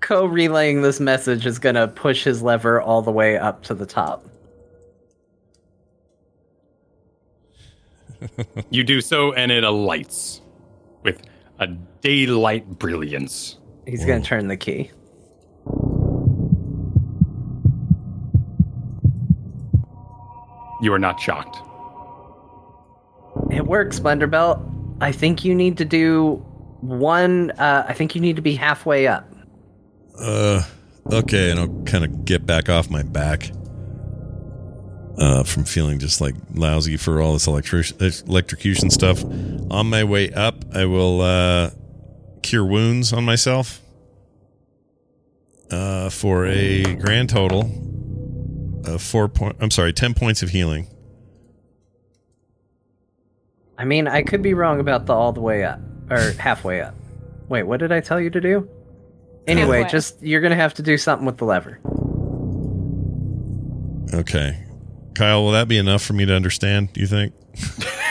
Ko 0.00 0.26
relaying 0.26 0.82
this 0.82 1.00
message 1.00 1.46
is 1.46 1.58
gonna 1.58 1.88
push 1.88 2.22
his 2.24 2.42
lever 2.42 2.80
all 2.82 3.00
the 3.02 3.10
way 3.12 3.38
up 3.38 3.62
to 3.64 3.74
the 3.74 3.86
top. 3.86 4.26
You 8.70 8.84
do 8.84 9.00
so, 9.00 9.32
and 9.32 9.50
it 9.50 9.64
alights 9.64 10.42
with 11.02 11.22
a 11.58 11.66
daylight 11.66 12.78
brilliance. 12.78 13.58
He's 13.84 14.04
gonna 14.04 14.20
turn 14.22 14.46
the 14.46 14.56
key. 14.56 14.92
You 20.82 20.92
are 20.92 20.98
not 20.98 21.20
shocked. 21.20 21.56
It 23.50 23.64
works, 23.64 24.00
Splendorbelt. 24.00 24.60
I 25.00 25.12
think 25.12 25.44
you 25.44 25.54
need 25.54 25.78
to 25.78 25.84
do 25.84 26.44
one. 26.80 27.52
Uh, 27.52 27.86
I 27.88 27.92
think 27.94 28.16
you 28.16 28.20
need 28.20 28.36
to 28.36 28.42
be 28.42 28.56
halfway 28.56 29.06
up. 29.06 29.32
Uh, 30.18 30.62
okay, 31.10 31.52
and 31.52 31.60
I'll 31.60 31.82
kind 31.84 32.04
of 32.04 32.24
get 32.24 32.44
back 32.44 32.68
off 32.68 32.90
my 32.90 33.02
back. 33.02 33.52
Uh, 35.18 35.44
from 35.44 35.62
feeling 35.62 35.98
just 35.98 36.20
like 36.20 36.34
lousy 36.54 36.96
for 36.96 37.20
all 37.20 37.34
this 37.34 37.46
electric 37.46 37.92
electrocution 38.00 38.90
stuff. 38.90 39.22
On 39.70 39.88
my 39.88 40.02
way 40.02 40.32
up, 40.32 40.64
I 40.74 40.86
will 40.86 41.20
uh, 41.20 41.70
cure 42.42 42.64
wounds 42.64 43.12
on 43.12 43.24
myself. 43.24 43.80
Uh, 45.70 46.10
for 46.10 46.44
a 46.46 46.96
grand 46.96 47.30
total 47.30 47.70
of 48.84 49.02
four 49.02 49.28
point. 49.28 49.56
I'm 49.60 49.70
sorry, 49.70 49.92
ten 49.92 50.14
points 50.14 50.42
of 50.42 50.50
healing. 50.50 50.88
I 53.78 53.84
mean, 53.84 54.06
I 54.06 54.22
could 54.22 54.42
be 54.42 54.54
wrong 54.54 54.80
about 54.80 55.06
the 55.06 55.12
all 55.12 55.32
the 55.32 55.40
way 55.40 55.64
up 55.64 55.80
or 56.10 56.32
halfway 56.38 56.80
up. 56.80 56.94
Wait, 57.48 57.64
what 57.64 57.80
did 57.80 57.92
I 57.92 58.00
tell 58.00 58.20
you 58.20 58.30
to 58.30 58.40
do? 58.40 58.68
Anyway, 59.46 59.78
Halfway. 59.78 59.90
just 59.90 60.22
you're 60.22 60.40
gonna 60.40 60.54
have 60.54 60.74
to 60.74 60.82
do 60.82 60.96
something 60.96 61.26
with 61.26 61.38
the 61.38 61.44
lever. 61.44 61.80
Okay. 64.14 64.64
Kyle, 65.14 65.42
will 65.42 65.52
that 65.52 65.68
be 65.68 65.78
enough 65.78 66.02
for 66.02 66.12
me 66.12 66.24
to 66.26 66.34
understand? 66.34 66.92
Do 66.92 67.00
you 67.00 67.06
think? 67.06 67.34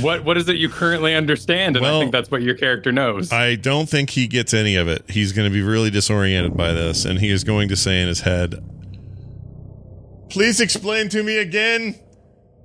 What 0.00 0.24
what 0.24 0.36
is 0.36 0.48
it 0.48 0.56
you 0.56 0.68
currently 0.68 1.14
understand? 1.14 1.76
And 1.76 1.82
Well, 1.84 1.96
I 1.96 2.00
think 2.00 2.12
that's 2.12 2.30
what 2.30 2.42
your 2.42 2.54
character 2.54 2.92
knows. 2.92 3.32
I 3.32 3.54
don't 3.54 3.88
think 3.88 4.10
he 4.10 4.26
gets 4.26 4.52
any 4.52 4.76
of 4.76 4.88
it. 4.88 5.04
He's 5.08 5.32
going 5.32 5.48
to 5.50 5.52
be 5.54 5.62
really 5.62 5.90
disoriented 5.90 6.56
by 6.56 6.72
this, 6.72 7.04
and 7.04 7.18
he 7.18 7.30
is 7.30 7.44
going 7.44 7.68
to 7.68 7.76
say 7.76 8.00
in 8.02 8.08
his 8.08 8.20
head, 8.20 8.62
"Please 10.28 10.60
explain 10.60 11.08
to 11.10 11.22
me 11.22 11.38
again. 11.38 11.94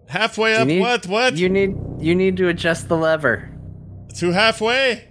Halfway 0.08 0.56
up, 0.56 0.68
need- 0.68 0.82
what? 0.82 1.08
What? 1.08 1.38
You 1.38 1.48
need 1.48 1.76
you 2.00 2.16
need 2.16 2.36
to 2.38 2.48
adjust 2.50 2.90
the 2.90 2.98
lever. 2.98 3.50
to 4.18 4.32
halfway? 4.32 5.08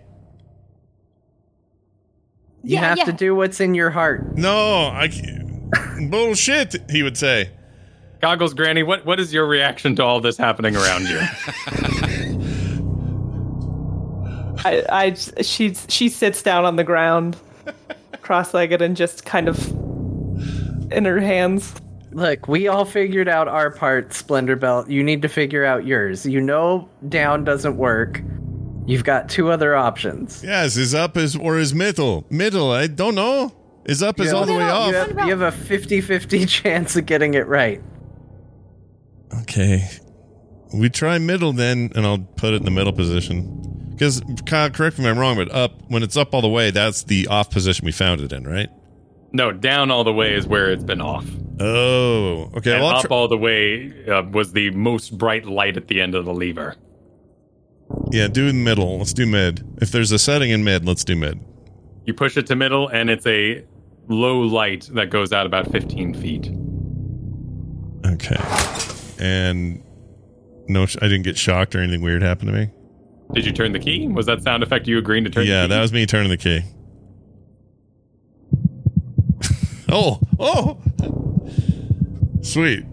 You 2.63 2.75
Yeah, 2.75 2.81
have 2.81 2.99
yeah. 2.99 3.05
to 3.05 3.13
do 3.13 3.35
what's 3.35 3.61
in 3.61 3.73
your 3.75 3.89
heart. 3.91 4.37
No, 4.37 4.89
I 4.93 5.09
can't. 5.09 6.11
bullshit." 6.11 6.77
He 6.91 7.03
would 7.03 7.17
say. 7.17 7.51
Goggles 8.21 8.53
Granny, 8.53 8.83
what 8.83 9.07
what 9.07 9.19
is 9.19 9.33
your 9.33 9.47
reaction 9.47 9.97
to 9.97 10.05
all 10.05 10.21
this 10.21 10.37
happening 10.37 10.77
around 10.77 11.09
you? 11.09 11.19
I, 14.65 14.85
I 14.89 15.15
she 15.15 15.75
she 15.75 16.09
sits 16.09 16.43
down 16.43 16.65
on 16.65 16.77
the 16.77 16.85
ground, 16.85 17.37
cross-legged, 18.23 18.83
and 18.83 18.97
just 18.97 19.25
kind 19.25 19.49
of 19.49 19.69
in 20.93 21.05
her 21.05 21.21
hands. 21.21 21.75
Look, 22.13 22.49
we 22.49 22.67
all 22.67 22.85
figured 22.85 23.29
out 23.29 23.47
our 23.47 23.71
part, 23.71 24.11
Splendorbelt. 24.11 24.91
You 24.91 25.05
need 25.05 25.23
to 25.23 25.29
figure 25.29 25.65
out 25.65 25.87
yours. 25.87 26.27
You 26.27 26.41
know 26.41 26.89
down 27.09 27.45
doesn't 27.45 27.77
work. 27.77 28.21
You've 28.87 29.05
got 29.05 29.29
two 29.29 29.51
other 29.51 29.77
options. 29.77 30.43
Yes, 30.43 30.77
is 30.77 30.95
up 30.95 31.17
is 31.17 31.37
or 31.37 31.59
is 31.59 31.73
middle? 31.75 32.27
Middle, 32.31 32.73
I 32.73 32.89
don't 32.89 33.15
know. 33.15 33.55
Is 33.85 34.03
up 34.03 34.19
is 34.21 34.33
all 34.33 34.45
the 34.45 34.53
way 34.53 34.59
have- 34.63 34.75
off. 34.75 34.89
You 34.91 34.95
have, 34.97 35.11
you 35.29 35.39
have 35.39 35.43
a 35.43 35.57
50-50 35.57 36.49
chance 36.63 36.97
of 36.97 37.07
getting 37.07 37.35
it 37.35 37.47
right. 37.47 37.81
Okay. 39.43 39.89
We 40.75 40.91
try 40.91 41.19
middle 41.19 41.53
then, 41.53 41.93
and 41.95 42.05
I'll 42.07 42.19
put 42.19 42.53
it 42.53 42.57
in 42.57 42.65
the 42.65 42.71
middle 42.71 42.93
position. 42.93 43.70
Because, 44.01 44.23
Kyle, 44.47 44.71
correct 44.71 44.99
me 44.99 45.05
if 45.05 45.11
I'm 45.11 45.19
wrong, 45.19 45.37
but 45.37 45.51
up, 45.51 45.75
when 45.89 46.03
it's 46.03 46.17
up 46.17 46.33
all 46.33 46.41
the 46.41 46.49
way, 46.49 46.71
that's 46.71 47.03
the 47.03 47.27
off 47.27 47.51
position 47.51 47.85
we 47.85 47.93
found 47.93 48.23
it 48.23 48.33
in, 48.33 48.45
right? 48.45 48.71
no, 49.33 49.53
down 49.53 49.91
all 49.91 50.05
the 50.05 50.13
way 50.13 50.33
is 50.35 50.47
where 50.47 50.73
it's 50.73 50.83
been 50.83 51.03
off. 51.03 51.27
Oh, 51.61 52.51
okay. 52.57 52.73
and 52.73 52.83
Well, 52.83 52.97
up 52.97 53.03
try- 53.05 53.15
all 53.15 53.29
the 53.29 53.37
way 53.37 53.93
uh, 54.09 54.23
was 54.23 54.53
the 54.55 54.71
most 54.71 55.19
bright 55.19 55.45
light 55.45 55.77
at 55.77 55.87
the 55.89 56.01
end 56.01 56.15
of 56.15 56.25
the 56.25 56.33
lever. 56.33 56.77
yeah, 58.11 58.27
do 58.27 58.51
middle. 58.55 58.97
Let's 58.99 59.13
do 59.13 59.27
mid. 59.27 59.63
If 59.83 59.93
there's 59.93 60.11
a 60.13 60.19
setting 60.19 60.49
in 60.51 60.65
mid, 60.65 60.87
let's 60.87 61.05
do 61.05 61.15
mid. 61.15 61.39
You 62.07 62.15
push 62.15 62.39
it 62.39 62.47
to 62.47 62.57
middle, 62.57 62.89
and 62.89 63.11
it's 63.11 63.27
a 63.27 63.65
low 64.09 64.41
light 64.41 64.89
that 64.95 65.11
goes 65.11 65.31
out 65.33 65.45
about 65.45 65.71
15 65.71 66.15
feet. 66.15 66.47
Okay. 68.07 68.41
And 69.23 69.85
no, 70.69 70.85
I 70.85 70.87
didn't 71.07 71.23
get 71.23 71.37
shocked 71.37 71.75
or 71.75 71.81
anything 71.83 72.01
weird 72.01 72.23
happened 72.23 72.49
to 72.51 72.57
me. 72.59 72.71
Did 73.33 73.47
you 73.47 73.53
turn 73.53 73.73
the 73.73 73.79
key? 73.79 74.09
Was 74.09 74.27
that 74.27 74.43
sound 74.43 74.63
effect 74.63 74.89
you 74.89 74.99
agreeing 74.99 75.25
to 75.25 75.31
turn 75.31 75.47
yeah, 75.47 75.63
the 75.63 75.69
key? 75.69 75.75
that 75.75 75.81
was 75.81 75.93
me 75.93 76.07
turning 76.07 76.31
the 76.31 76.37
key. 76.37 76.63
oh, 79.89 80.21
oh, 80.39 80.79
sweet. 82.43 82.85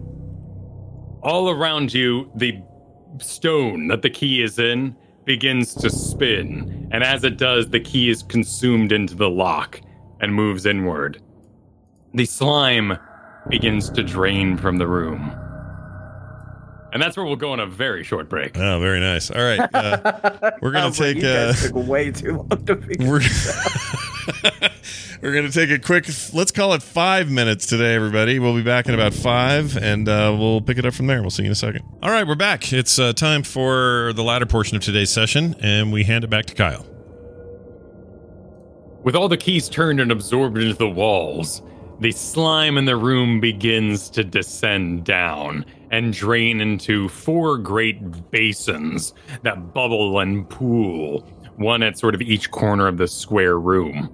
all 1.24 1.50
around 1.50 1.94
you, 1.94 2.30
the 2.36 2.62
stone 3.20 3.88
that 3.88 4.04
the 4.04 4.10
key 4.10 4.44
is 4.44 4.60
in 4.60 4.96
begins 5.26 5.74
to 5.76 5.90
spin. 5.90 6.88
And 6.92 7.04
as 7.04 7.24
it 7.24 7.38
does, 7.38 7.70
the 7.70 7.80
key 7.80 8.10
is 8.10 8.24
consumed 8.24 8.92
into 8.92 9.16
the 9.16 9.30
lock 9.30 9.82
and 10.22 10.34
moves 10.34 10.66
inward. 10.66 11.22
The 12.14 12.26
slime 12.26 12.98
begins 13.50 13.90
to 13.92 14.04
drain 14.04 14.58
from 14.58 14.78
the 14.78 14.88
room. 14.88 15.36
And 16.94 17.02
that's 17.02 17.18
where 17.18 17.26
we'll 17.26 17.36
go 17.36 17.52
on 17.52 17.60
a 17.60 17.68
very 17.68 18.04
short 18.04 18.30
break. 18.30 18.58
Oh, 18.58 18.80
very 18.80 19.00
nice. 19.00 19.30
All 19.30 19.44
right, 19.44 19.60
uh, 19.74 20.52
we're 20.62 20.72
gonna 20.72 20.92
take. 20.92 21.18
you 21.18 21.28
Uh, 21.28 21.54
took 21.54 21.76
way 21.76 22.12
too 22.12 22.38
long 22.38 22.66
to 22.66 22.76
figure. 22.78 23.10
we're 23.10 23.22
we're 25.22 25.34
gonna 25.34 25.52
take 25.52 25.70
a 25.70 25.80
quick. 25.80 26.08
Let's 26.34 26.52
call 26.52 26.74
it 26.74 26.82
five 26.82 27.30
minutes 27.30 27.66
today, 27.66 27.94
everybody. 27.94 28.40
We'll 28.40 28.56
be 28.56 28.64
back 28.64 28.88
in 28.88 28.94
about 28.94 29.14
five, 29.14 29.76
and 29.78 30.08
uh, 30.08 30.36
we'll 30.40 30.62
pick 30.62 30.78
it 30.78 30.86
up 30.86 30.94
from 30.94 31.08
there. 31.08 31.22
We'll 31.22 31.30
see 31.30 31.44
you 31.44 31.48
in 31.48 31.52
a 31.52 31.56
second. 31.56 31.84
All 32.02 32.10
right, 32.10 32.26
we're 32.26 32.36
back. 32.36 32.72
It's 32.72 32.98
uh, 32.98 33.12
time 33.14 33.44
for 33.44 34.14
the 34.16 34.24
latter 34.24 34.46
portion 34.46 34.78
of 34.78 34.84
today's 34.84 35.12
session, 35.12 35.56
and 35.60 35.92
we 35.92 36.06
hand 36.06 36.24
it 36.24 36.30
back 36.30 36.46
to 36.48 36.56
Kyle. 36.56 36.86
With 39.04 39.16
all 39.16 39.30
the 39.30 39.38
keys 39.38 39.70
turned 39.70 40.00
and 40.00 40.12
absorbed 40.12 40.58
into 40.58 40.74
the 40.74 40.90
walls, 40.90 41.62
the 42.00 42.12
slime 42.12 42.78
in 42.78 42.86
the 42.86 42.96
room 42.98 43.40
begins 43.40 44.10
to 44.12 44.24
descend 44.24 45.06
down 45.06 45.66
and 45.92 46.14
drain 46.14 46.62
into 46.62 47.08
four 47.10 47.58
great 47.58 48.32
basins 48.32 49.14
that 49.44 49.74
bubble 49.74 50.20
and 50.20 50.50
pool, 50.50 51.22
one 51.56 51.84
at 51.84 51.98
sort 51.98 52.16
of 52.16 52.22
each 52.22 52.52
corner 52.52 52.88
of 52.88 52.98
the 52.98 53.08
square 53.08 53.60
room. 53.60 54.10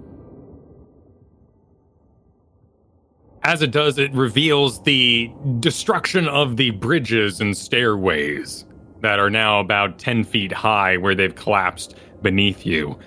As 3.42 3.60
it 3.60 3.72
does, 3.72 3.98
it 3.98 4.12
reveals 4.14 4.82
the 4.84 5.30
destruction 5.60 6.26
of 6.28 6.56
the 6.56 6.70
bridges 6.70 7.40
and 7.40 7.54
stairways 7.54 8.64
that 9.02 9.18
are 9.18 9.28
now 9.28 9.60
about 9.60 9.98
10 9.98 10.24
feet 10.24 10.50
high 10.50 10.96
where 10.96 11.14
they've 11.14 11.34
collapsed 11.34 11.94
beneath 12.22 12.64
you. 12.64 12.98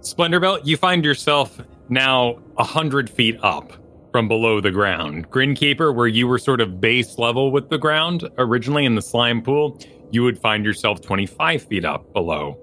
Splendorbelt, 0.00 0.66
you 0.66 0.76
find 0.76 1.04
yourself 1.04 1.60
now 1.88 2.40
a 2.58 2.64
hundred 2.64 3.08
feet 3.08 3.38
up 3.44 3.72
from 4.16 4.28
below 4.28 4.62
the 4.62 4.70
ground. 4.70 5.28
Grinkeeper, 5.28 5.94
where 5.94 6.06
you 6.06 6.26
were 6.26 6.38
sort 6.38 6.62
of 6.62 6.80
base 6.80 7.18
level 7.18 7.52
with 7.52 7.68
the 7.68 7.76
ground 7.76 8.26
originally 8.38 8.86
in 8.86 8.94
the 8.94 9.02
slime 9.02 9.42
pool, 9.42 9.78
you 10.10 10.22
would 10.22 10.38
find 10.38 10.64
yourself 10.64 11.02
25 11.02 11.62
feet 11.64 11.84
up 11.84 12.10
below 12.14 12.58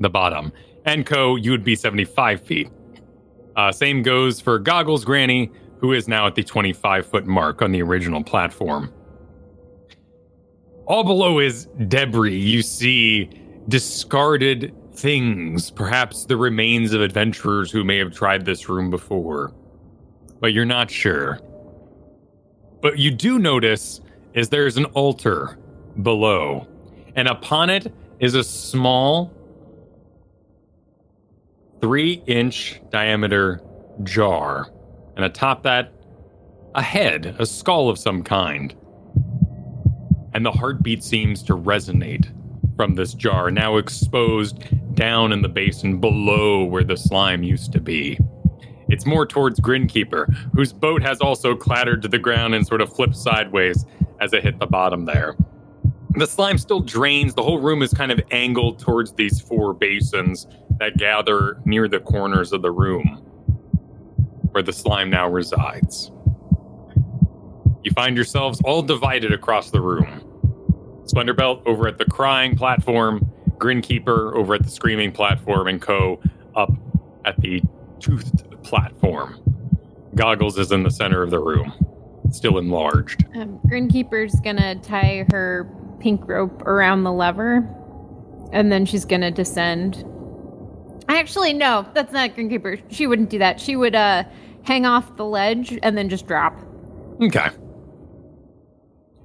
the 0.00 0.10
bottom. 0.10 0.52
And 0.84 1.06
Ko, 1.06 1.36
you 1.36 1.52
would 1.52 1.62
be 1.62 1.76
75 1.76 2.40
feet. 2.44 2.68
Uh, 3.54 3.70
same 3.70 4.02
goes 4.02 4.40
for 4.40 4.58
Goggles 4.58 5.04
Granny, 5.04 5.52
who 5.78 5.92
is 5.92 6.08
now 6.08 6.26
at 6.26 6.34
the 6.34 6.42
25 6.42 7.06
foot 7.06 7.26
mark 7.28 7.62
on 7.62 7.70
the 7.70 7.80
original 7.80 8.24
platform. 8.24 8.92
All 10.86 11.04
below 11.04 11.38
is 11.38 11.66
debris. 11.86 12.40
You 12.40 12.62
see 12.62 13.30
discarded 13.68 14.74
things, 14.94 15.70
perhaps 15.70 16.24
the 16.24 16.36
remains 16.36 16.92
of 16.92 17.02
adventurers 17.02 17.70
who 17.70 17.84
may 17.84 17.98
have 17.98 18.12
tried 18.12 18.44
this 18.44 18.68
room 18.68 18.90
before. 18.90 19.54
But 20.40 20.52
you're 20.52 20.64
not 20.64 20.90
sure. 20.90 21.40
But 22.82 22.98
you 22.98 23.10
do 23.10 23.38
notice 23.38 24.00
is 24.34 24.48
there's 24.48 24.76
an 24.76 24.84
altar 24.86 25.58
below, 26.02 26.66
and 27.14 27.26
upon 27.26 27.70
it 27.70 27.92
is 28.20 28.34
a 28.34 28.44
small 28.44 29.32
three 31.80 32.22
inch 32.26 32.80
diameter 32.90 33.60
jar. 34.02 34.70
And 35.16 35.24
atop 35.24 35.62
that, 35.62 35.92
a 36.74 36.82
head, 36.82 37.36
a 37.38 37.46
skull 37.46 37.88
of 37.88 37.98
some 37.98 38.22
kind. 38.22 38.74
And 40.34 40.44
the 40.44 40.52
heartbeat 40.52 41.02
seems 41.02 41.42
to 41.44 41.56
resonate 41.56 42.30
from 42.76 42.94
this 42.94 43.14
jar, 43.14 43.50
now 43.50 43.78
exposed 43.78 44.62
down 44.94 45.32
in 45.32 45.40
the 45.40 45.48
basin 45.48 45.98
below 45.98 46.64
where 46.64 46.84
the 46.84 46.96
slime 46.96 47.42
used 47.42 47.72
to 47.72 47.80
be. 47.80 48.18
It's 48.88 49.06
more 49.06 49.26
towards 49.26 49.60
Grinkeeper, 49.60 50.32
whose 50.54 50.72
boat 50.72 51.02
has 51.02 51.20
also 51.20 51.56
clattered 51.56 52.02
to 52.02 52.08
the 52.08 52.18
ground 52.18 52.54
and 52.54 52.66
sort 52.66 52.80
of 52.80 52.94
flipped 52.94 53.16
sideways 53.16 53.84
as 54.20 54.32
it 54.32 54.42
hit 54.42 54.58
the 54.58 54.66
bottom 54.66 55.04
there. 55.04 55.36
The 56.10 56.26
slime 56.26 56.56
still 56.56 56.80
drains. 56.80 57.34
The 57.34 57.42
whole 57.42 57.60
room 57.60 57.82
is 57.82 57.92
kind 57.92 58.10
of 58.10 58.20
angled 58.30 58.78
towards 58.78 59.12
these 59.12 59.40
four 59.40 59.74
basins 59.74 60.46
that 60.78 60.96
gather 60.96 61.60
near 61.64 61.88
the 61.88 62.00
corners 62.00 62.52
of 62.52 62.62
the 62.62 62.70
room 62.70 63.22
where 64.52 64.62
the 64.62 64.72
slime 64.72 65.10
now 65.10 65.28
resides. 65.28 66.10
You 67.84 67.90
find 67.92 68.16
yourselves 68.16 68.60
all 68.64 68.80
divided 68.80 69.30
across 69.30 69.70
the 69.70 69.82
room. 69.82 70.22
Splendorbelt 71.04 71.66
over 71.66 71.86
at 71.86 71.98
the 71.98 72.06
crying 72.06 72.56
platform, 72.56 73.30
Grinkeeper 73.58 74.34
over 74.34 74.54
at 74.54 74.62
the 74.62 74.70
screaming 74.70 75.12
platform, 75.12 75.68
and 75.68 75.82
Ko 75.82 76.20
up 76.54 76.72
at 77.26 77.38
the 77.40 77.62
toothed 78.00 78.45
platform. 78.66 79.40
Goggles 80.14 80.58
is 80.58 80.72
in 80.72 80.82
the 80.82 80.90
center 80.90 81.22
of 81.22 81.30
the 81.30 81.38
room, 81.38 81.72
still 82.30 82.58
enlarged. 82.58 83.24
Um, 83.36 83.60
Grinkeeper's 83.66 84.40
gonna 84.40 84.74
tie 84.76 85.24
her 85.30 85.70
pink 86.00 86.26
rope 86.26 86.62
around 86.62 87.04
the 87.04 87.12
lever, 87.12 87.68
and 88.52 88.72
then 88.72 88.84
she's 88.86 89.04
gonna 89.04 89.30
descend. 89.30 90.04
Actually, 91.08 91.52
no, 91.52 91.86
that's 91.94 92.12
not 92.12 92.34
Grinkeeper. 92.34 92.82
She 92.88 93.06
wouldn't 93.06 93.30
do 93.30 93.38
that. 93.38 93.60
She 93.60 93.76
would 93.76 93.94
uh 93.94 94.24
hang 94.62 94.84
off 94.84 95.16
the 95.16 95.24
ledge 95.24 95.78
and 95.82 95.96
then 95.96 96.08
just 96.08 96.26
drop. 96.26 96.58
Okay. 97.22 97.48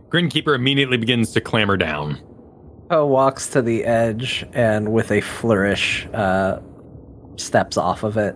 Grinkeeper 0.09 0.53
immediately 0.53 0.97
begins 0.97 1.31
to 1.31 1.41
clamber 1.41 1.77
down. 1.77 2.19
Poe 2.89 3.05
walks 3.05 3.47
to 3.47 3.61
the 3.61 3.85
edge 3.85 4.45
and 4.53 4.91
with 4.91 5.11
a 5.11 5.21
flourish 5.21 6.05
uh, 6.13 6.59
steps 7.37 7.77
off 7.77 8.03
of 8.03 8.17
it 8.17 8.35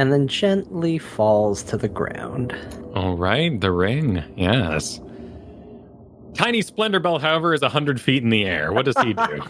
and 0.00 0.10
then 0.10 0.26
gently 0.28 0.96
falls 0.96 1.62
to 1.62 1.76
the 1.76 1.86
ground. 1.86 2.56
All 2.94 3.18
right, 3.18 3.60
the 3.60 3.70
ring. 3.70 4.24
Yes. 4.34 4.98
Tiny 6.32 6.62
Splendorbelt, 6.62 7.20
however, 7.20 7.52
is 7.52 7.60
100 7.60 8.00
feet 8.00 8.22
in 8.22 8.30
the 8.30 8.46
air. 8.46 8.72
What 8.72 8.86
does 8.86 8.96
he 9.02 9.12
do? 9.12 9.42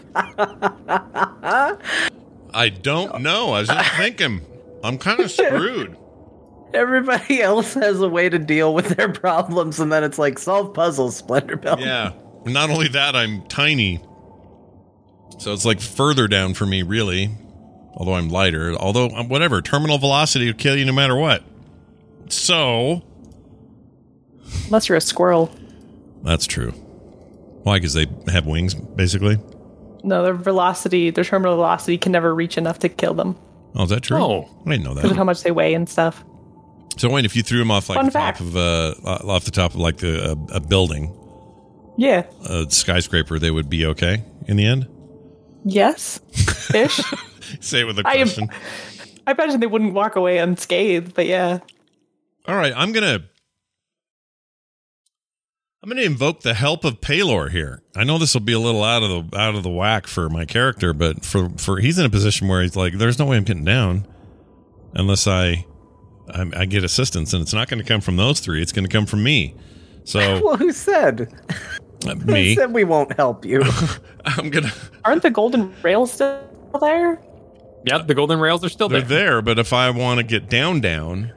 I 2.53 2.67
don't 2.81 3.21
know. 3.21 3.53
I 3.53 3.59
was 3.61 3.69
just 3.69 3.91
thinking. 3.95 4.41
I'm 4.83 4.97
kind 4.97 5.21
of 5.21 5.31
screwed. 5.31 5.95
Everybody 6.73 7.41
else 7.41 7.73
has 7.75 8.01
a 8.01 8.09
way 8.09 8.27
to 8.27 8.37
deal 8.37 8.73
with 8.73 8.89
their 8.97 9.07
problems, 9.09 9.79
and 9.79 9.89
then 9.89 10.03
it's 10.03 10.19
like 10.19 10.37
solve 10.37 10.73
puzzles, 10.73 11.21
Splendorbelt. 11.21 11.79
Yeah. 11.79 12.11
Not 12.45 12.69
only 12.69 12.89
that, 12.89 13.15
I'm 13.15 13.47
tiny. 13.47 14.03
So 15.39 15.53
it's 15.53 15.63
like 15.63 15.79
further 15.79 16.27
down 16.27 16.55
for 16.55 16.65
me, 16.65 16.81
really. 16.81 17.29
Although 17.93 18.15
I'm 18.15 18.29
lighter. 18.29 18.73
Although, 18.75 19.09
um, 19.09 19.27
whatever. 19.29 19.61
Terminal 19.61 19.97
velocity 19.97 20.45
will 20.47 20.53
kill 20.53 20.77
you 20.77 20.85
no 20.85 20.93
matter 20.93 21.15
what. 21.15 21.43
So, 22.29 23.03
Unless 24.65 24.89
you're 24.89 24.97
a 24.97 25.01
squirrel. 25.01 25.53
that's 26.23 26.45
true. 26.47 26.71
Why? 27.63 27.77
Because 27.77 27.93
they 27.93 28.07
have 28.31 28.45
wings, 28.47 28.73
basically? 28.73 29.37
No, 30.03 30.23
their 30.23 30.33
velocity, 30.33 31.09
their 31.11 31.23
terminal 31.23 31.55
velocity 31.55 31.97
can 31.97 32.11
never 32.11 32.33
reach 32.33 32.57
enough 32.57 32.79
to 32.79 32.89
kill 32.89 33.13
them 33.13 33.37
Oh, 33.75 33.83
is 33.83 33.89
that 33.91 34.01
true? 34.01 34.17
Oh. 34.17 34.49
I 34.65 34.71
didn't 34.71 34.83
know 34.83 34.93
that. 34.95 35.01
because 35.03 35.03
of 35.03 35.09
that. 35.11 35.17
how 35.17 35.23
much 35.23 35.43
they 35.43 35.51
weigh 35.51 35.73
and 35.73 35.87
stuff. 35.87 36.23
So, 36.97 37.09
Wayne, 37.09 37.23
if 37.25 37.35
you 37.35 37.43
threw 37.43 37.59
them 37.59 37.71
off 37.71 37.87
like 37.89 37.97
Fun 37.97 38.05
the 38.05 38.11
top 38.11 38.39
of 38.41 38.57
uh, 38.57 38.93
off 39.05 39.45
the 39.45 39.51
top 39.51 39.71
of 39.73 39.79
like 39.79 39.97
the, 39.97 40.31
a, 40.51 40.55
a 40.55 40.59
building, 40.59 41.13
Yeah. 41.97 42.23
a 42.45 42.65
skyscraper, 42.69 43.39
they 43.39 43.51
would 43.51 43.69
be 43.69 43.85
okay 43.87 44.23
in 44.47 44.57
the 44.57 44.65
end? 44.65 44.87
Yes. 45.63 46.19
Ish. 46.73 46.99
Say 47.59 47.81
it 47.81 47.85
with 47.85 47.99
a 47.99 48.03
I 48.05 48.15
am- 48.15 48.27
question. 48.27 48.49
I 49.27 49.31
imagine 49.33 49.59
they 49.59 49.67
wouldn't 49.67 49.93
walk 49.93 50.15
away 50.15 50.39
unscathed, 50.39 51.13
but 51.13 51.27
yeah. 51.27 51.59
All 52.47 52.55
right, 52.55 52.73
I'm 52.75 52.91
gonna 52.91 53.19
I'm 55.83 55.89
gonna 55.89 56.01
invoke 56.01 56.41
the 56.41 56.53
help 56.53 56.83
of 56.85 57.01
Paylor 57.01 57.49
here. 57.49 57.81
I 57.95 58.03
know 58.03 58.17
this 58.17 58.33
will 58.33 58.41
be 58.41 58.53
a 58.53 58.59
little 58.59 58.83
out 58.83 59.03
of 59.03 59.09
the 59.31 59.37
out 59.37 59.55
of 59.55 59.63
the 59.63 59.69
whack 59.69 60.07
for 60.07 60.29
my 60.29 60.45
character, 60.45 60.93
but 60.93 61.23
for 61.25 61.49
for 61.57 61.79
he's 61.79 61.97
in 61.99 62.05
a 62.05 62.09
position 62.09 62.47
where 62.47 62.61
he's 62.61 62.75
like, 62.75 62.93
there's 62.97 63.19
no 63.19 63.25
way 63.25 63.37
I'm 63.37 63.43
getting 63.43 63.63
down 63.65 64.07
unless 64.93 65.27
I 65.27 65.65
I, 66.33 66.45
I 66.55 66.65
get 66.65 66.83
assistance, 66.83 67.33
and 67.33 67.41
it's 67.41 67.53
not 67.53 67.67
going 67.67 67.81
to 67.81 67.87
come 67.87 68.01
from 68.01 68.15
those 68.17 68.39
three. 68.39 68.61
It's 68.61 68.71
going 68.71 68.85
to 68.85 68.91
come 68.91 69.05
from 69.05 69.21
me. 69.23 69.55
So 70.03 70.19
Well, 70.43 70.55
who 70.57 70.71
said? 70.71 71.31
uh, 72.07 72.15
Who 72.15 72.31
me, 72.31 72.55
said 72.55 72.73
we 72.73 72.83
won't 72.85 73.13
help 73.17 73.43
you? 73.45 73.61
I'm 74.25 74.49
gonna. 74.49 74.71
Aren't 75.03 75.23
the 75.23 75.29
golden 75.31 75.73
rails 75.83 76.11
still 76.13 76.39
there? 76.79 77.21
Yep, 77.85 78.07
the 78.07 78.13
golden 78.15 78.39
rails 78.39 78.63
are 78.63 78.69
still 78.69 78.89
there. 78.89 79.01
They're 79.01 79.07
there. 79.09 79.25
there, 79.33 79.41
but 79.41 79.59
if 79.59 79.73
I 79.73 79.89
want 79.89 80.19
to 80.19 80.23
get 80.23 80.49
down, 80.49 80.81
down, 80.81 81.33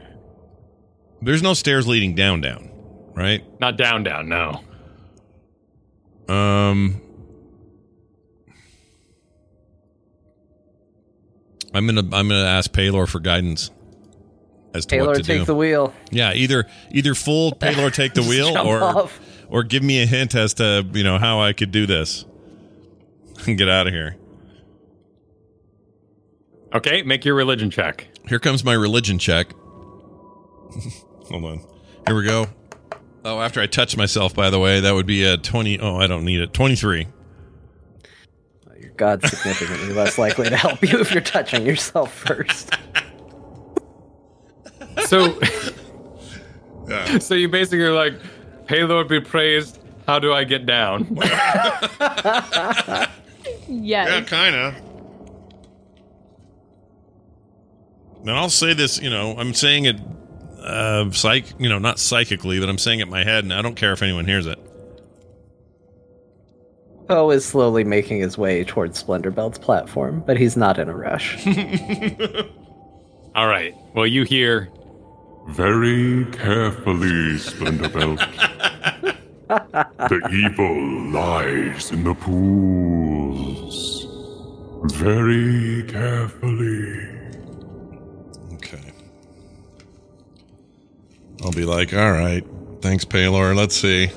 there's 1.22 1.42
no 1.42 1.54
stairs 1.54 1.86
leading 1.86 2.14
down, 2.14 2.40
down, 2.42 2.70
right? 3.14 3.42
Not 3.60 3.76
down, 3.78 4.02
down, 4.02 4.28
no. 4.28 4.60
Um, 6.28 7.00
I'm 11.74 11.86
gonna 11.86 12.00
I'm 12.12 12.28
gonna 12.28 12.44
ask 12.44 12.70
Paylor 12.72 13.08
for 13.08 13.20
guidance 13.20 13.70
as 14.74 14.86
to 14.86 14.96
Taylor, 14.96 15.08
what 15.08 15.16
to 15.16 15.22
take 15.22 15.40
do. 15.40 15.44
the 15.46 15.54
wheel. 15.54 15.92
yeah, 16.10 16.32
either 16.34 16.66
either 16.92 17.14
full 17.14 17.52
Paylor 17.58 17.92
take 17.92 18.14
the 18.14 18.22
wheel 18.22 18.56
or 18.56 18.82
off. 18.82 19.20
or 19.48 19.64
give 19.64 19.82
me 19.82 20.02
a 20.02 20.06
hint 20.06 20.34
as 20.34 20.54
to 20.54 20.86
you 20.92 21.02
know 21.04 21.18
how 21.18 21.40
I 21.40 21.52
could 21.52 21.70
do 21.72 21.86
this 21.86 22.24
and 23.46 23.58
get 23.58 23.68
out 23.68 23.86
of 23.86 23.92
here. 23.92 24.16
Okay, 26.74 27.02
make 27.02 27.24
your 27.24 27.34
religion 27.34 27.70
check. 27.70 28.06
Here 28.28 28.38
comes 28.40 28.64
my 28.64 28.72
religion 28.72 29.18
check. 29.18 29.52
Hold 31.30 31.44
on. 31.44 31.60
Here 32.06 32.16
we 32.16 32.24
go. 32.26 32.46
Oh, 33.24 33.40
after 33.40 33.60
I 33.60 33.66
touch 33.66 33.96
myself, 33.96 34.34
by 34.34 34.50
the 34.50 34.58
way, 34.58 34.80
that 34.80 34.92
would 34.92 35.06
be 35.06 35.24
a 35.24 35.36
20. 35.36 35.78
Oh, 35.80 35.96
I 35.96 36.06
don't 36.06 36.24
need 36.24 36.40
it. 36.40 36.52
23. 36.52 37.06
Your 38.80 38.90
God's 38.96 39.30
significantly 39.30 39.94
less 39.94 40.18
likely 40.18 40.48
to 40.50 40.56
help 40.56 40.82
you 40.82 40.98
if 41.00 41.12
you're 41.12 41.22
touching 41.22 41.64
yourself 41.66 42.12
first. 42.12 42.74
So, 45.06 45.38
so 47.18 47.34
you 47.34 47.48
basically 47.48 47.82
are 47.82 47.92
like, 47.92 48.14
"Hey, 48.68 48.84
Lord, 48.84 49.08
be 49.08 49.20
praised. 49.20 49.80
How 50.06 50.18
do 50.20 50.32
I 50.32 50.44
get 50.44 50.66
down?" 50.66 51.18
Yeah, 51.20 53.08
Yes. 53.68 54.28
kind 54.28 54.54
of. 54.54 54.74
And 58.26 58.32
I'll 58.32 58.48
say 58.48 58.72
this, 58.72 59.00
you 59.00 59.10
know, 59.10 59.36
I'm 59.36 59.52
saying 59.52 59.84
it 59.84 59.96
uh 60.60 61.10
psych, 61.10 61.44
you 61.58 61.68
know, 61.68 61.78
not 61.78 61.98
psychically, 61.98 62.58
but 62.58 62.70
I'm 62.70 62.78
saying 62.78 63.00
it 63.00 63.02
in 63.04 63.10
my 63.10 63.22
head 63.22 63.44
and 63.44 63.52
I 63.52 63.60
don't 63.60 63.74
care 63.74 63.92
if 63.92 64.02
anyone 64.02 64.24
hears 64.24 64.46
it. 64.46 64.58
Poe 67.06 67.30
is 67.30 67.44
slowly 67.44 67.84
making 67.84 68.20
his 68.20 68.38
way 68.38 68.64
towards 68.64 69.02
Splendorbelt's 69.02 69.58
platform, 69.58 70.22
but 70.26 70.38
he's 70.38 70.56
not 70.56 70.78
in 70.78 70.88
a 70.88 70.96
rush. 70.96 71.46
All 73.34 73.46
right. 73.46 73.74
Well, 73.94 74.06
you 74.06 74.22
hear 74.24 74.70
Very 75.48 76.24
carefully, 76.32 77.36
Splendorbelt. 77.36 78.20
the 80.08 80.28
evil 80.32 81.10
lies 81.10 81.92
in 81.92 82.04
the 82.04 82.14
pools. 82.14 84.06
Very 84.94 85.82
carefully. 85.82 87.23
I'll 91.44 91.52
be 91.52 91.64
like, 91.64 91.92
all 91.92 92.12
right, 92.12 92.44
thanks, 92.80 93.04
Paylor. 93.04 93.54
Let's 93.54 93.76
see. 93.76 94.10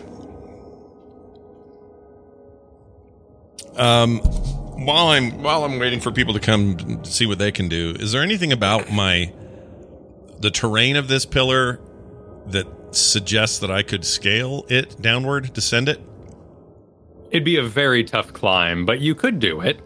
Um, 3.76 4.20
while 4.20 5.08
I'm 5.08 5.44
while 5.44 5.64
I'm 5.64 5.78
waiting 5.78 6.00
for 6.00 6.12
people 6.12 6.34
to 6.34 6.40
come 6.40 7.04
see 7.04 7.26
what 7.26 7.38
they 7.38 7.52
can 7.52 7.68
do, 7.68 7.96
is 8.00 8.12
there 8.12 8.24
anything 8.24 8.52
about 8.52 8.92
my 8.92 9.32
the 10.40 10.50
terrain 10.50 10.96
of 10.96 11.08
this 11.08 11.26
pillar 11.26 11.80
that 12.48 12.68
suggests 12.92 13.60
that 13.60 13.70
I 13.70 13.84
could 13.84 14.06
scale 14.06 14.66
it 14.70 15.02
downward, 15.02 15.54
descend 15.54 15.90
it? 15.90 16.02
it'd 17.32 17.44
be 17.44 17.58
a 17.58 17.64
very 17.64 18.04
tough 18.04 18.34
climb, 18.34 18.86
but 18.86 19.00
you 19.00 19.16
could 19.16 19.40
do 19.40 19.62
it. 19.62 19.80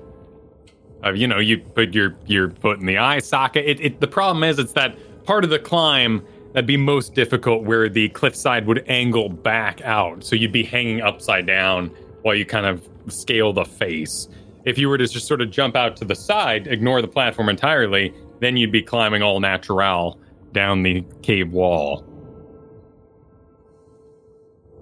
Uh, 1.03 1.13
you 1.13 1.27
know, 1.27 1.39
you 1.39 1.57
put 1.59 1.93
your 1.93 2.15
your 2.27 2.51
foot 2.51 2.80
in 2.80 2.85
the 2.85 2.97
eye 2.97 3.19
socket. 3.19 3.65
It, 3.65 3.80
it 3.80 3.99
the 3.99 4.07
problem 4.07 4.43
is 4.43 4.59
it's 4.59 4.73
that 4.73 4.95
part 5.26 5.43
of 5.43 5.49
the 5.49 5.59
climb 5.59 6.23
that'd 6.53 6.68
be 6.68 6.78
most 6.78 7.14
difficult 7.14 7.64
where 7.64 7.90
the 7.90 8.10
cliffside 8.10 8.65
would 8.68 8.84
angle 8.88 9.30
back 9.30 9.82
out, 9.82 10.23
so 10.23 10.36
you'd 10.36 10.52
be 10.52 10.64
hanging 10.64 11.02
upside 11.02 11.45
down 11.45 11.91
while 12.22 12.36
you 12.36 12.45
kind 12.45 12.65
of 12.65 12.88
scale 13.07 13.53
the 13.53 13.65
face. 13.65 14.28
If 14.65 14.78
you 14.78 14.90
were 14.90 14.98
to 14.98 15.07
just 15.07 15.28
sort 15.28 15.41
of 15.41 15.49
jump 15.49 15.76
out 15.76 15.95
to 15.98 16.06
the 16.06 16.15
side, 16.15 16.68
ignore 16.68 17.02
the 17.02 17.07
platform 17.07 17.49
entirely, 17.49 18.14
then 18.40 18.57
you'd 18.57 18.72
be 18.72 18.82
climbing 18.82 19.22
all 19.22 19.40
natural 19.40 20.19
down 20.52 20.84
the 20.84 21.03
cave 21.22 21.52
wall. 21.52 22.06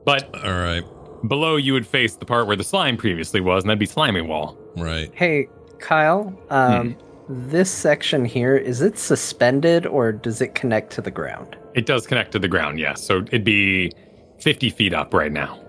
But 0.06 0.34
All 0.44 0.52
right, 0.52 0.84
below 1.28 1.56
you 1.56 1.74
would 1.74 1.86
face 1.86 2.16
the 2.16 2.26
part 2.26 2.48
where 2.48 2.56
the 2.56 2.64
slime 2.64 2.98
previously 2.98 3.42
was, 3.42 3.64
and 3.64 3.70
that'd 3.70 3.80
be 3.80 3.86
slimy 3.86 4.22
wall. 4.22 4.58
right. 4.76 5.12
hey, 5.14 5.48
Kyle, 5.80 6.38
um, 6.50 6.98
this 7.30 7.70
section 7.70 8.26
here, 8.26 8.58
is 8.58 8.82
it 8.82 8.98
suspended 8.98 9.86
or 9.86 10.12
does 10.12 10.42
it 10.42 10.56
connect 10.56 10.92
to 10.94 11.02
the 11.02 11.12
ground? 11.12 11.56
It 11.76 11.86
does 11.86 12.08
connect 12.08 12.32
to 12.32 12.40
the 12.40 12.48
ground, 12.48 12.80
yes. 12.80 13.04
So 13.04 13.20
it'd 13.20 13.44
be 13.44 13.92
50 14.40 14.72
feet 14.72 14.94
up 14.94 15.14
right 15.14 15.32
now. 15.32 15.60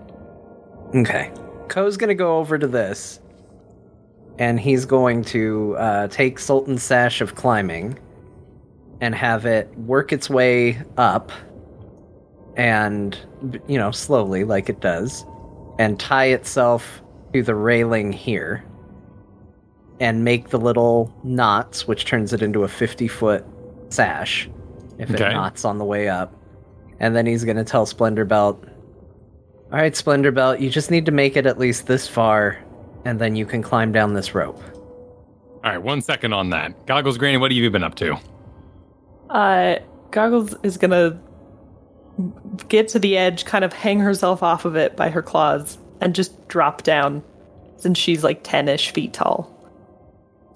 Okay. 0.95 1.31
Ko's 1.67 1.97
gonna 1.97 2.15
go 2.15 2.39
over 2.39 2.57
to 2.57 2.67
this, 2.67 3.21
and 4.39 4.59
he's 4.59 4.85
going 4.85 5.23
to 5.25 5.75
uh, 5.77 6.07
take 6.07 6.39
Sultan's 6.39 6.83
Sash 6.83 7.21
of 7.21 7.35
Climbing 7.35 7.97
and 8.99 9.13
have 9.13 9.45
it 9.45 9.69
work 9.77 10.11
its 10.11 10.29
way 10.29 10.81
up, 10.97 11.31
and, 12.57 13.17
you 13.67 13.77
know, 13.77 13.91
slowly, 13.91 14.43
like 14.43 14.67
it 14.67 14.79
does, 14.81 15.25
and 15.79 15.99
tie 15.99 16.25
itself 16.25 17.01
to 17.33 17.41
the 17.43 17.55
railing 17.55 18.11
here, 18.11 18.63
and 20.01 20.25
make 20.25 20.49
the 20.49 20.57
little 20.59 21.13
knots, 21.23 21.87
which 21.87 22.03
turns 22.05 22.33
it 22.33 22.41
into 22.41 22.63
a 22.63 22.67
50 22.67 23.07
foot 23.07 23.45
sash 23.89 24.49
if 24.97 25.09
Okay. 25.11 25.29
it 25.29 25.33
knots 25.33 25.63
on 25.63 25.77
the 25.77 25.85
way 25.85 26.09
up. 26.09 26.33
And 26.99 27.15
then 27.15 27.25
he's 27.25 27.45
gonna 27.45 27.63
tell 27.63 27.85
Splendorbelt, 27.85 28.67
all 29.71 29.77
right, 29.79 29.93
Splendorbelt, 29.93 30.59
you 30.59 30.69
just 30.69 30.91
need 30.91 31.05
to 31.05 31.11
make 31.11 31.37
it 31.37 31.45
at 31.45 31.57
least 31.59 31.87
this 31.87 32.07
far, 32.07 32.57
and 33.05 33.19
then 33.19 33.35
you 33.35 33.45
can 33.45 33.61
climb 33.61 33.91
down 33.91 34.13
this 34.13 34.35
rope. 34.35 34.61
All 35.63 35.71
right, 35.71 35.77
one 35.81 36.01
second 36.01 36.33
on 36.33 36.49
that. 36.49 36.85
Goggles 36.87 37.17
Granny, 37.19 37.37
what 37.37 37.51
have 37.51 37.57
you 37.57 37.69
been 37.69 37.83
up 37.83 37.95
to? 37.95 38.17
Uh, 39.29 39.75
Goggles 40.09 40.55
is 40.63 40.77
gonna 40.77 41.19
get 42.67 42.87
to 42.89 42.99
the 42.99 43.17
edge, 43.17 43.45
kind 43.45 43.63
of 43.63 43.71
hang 43.71 43.99
herself 43.99 44.41
off 44.43 44.65
of 44.65 44.75
it 44.75 44.95
by 44.97 45.09
her 45.09 45.21
claws, 45.21 45.77
and 46.01 46.13
just 46.15 46.47
drop 46.47 46.81
down, 46.83 47.23
since 47.77 47.97
she's 47.97 48.23
like 48.23 48.41
ten-ish 48.43 48.91
feet 48.91 49.13
tall. 49.13 49.49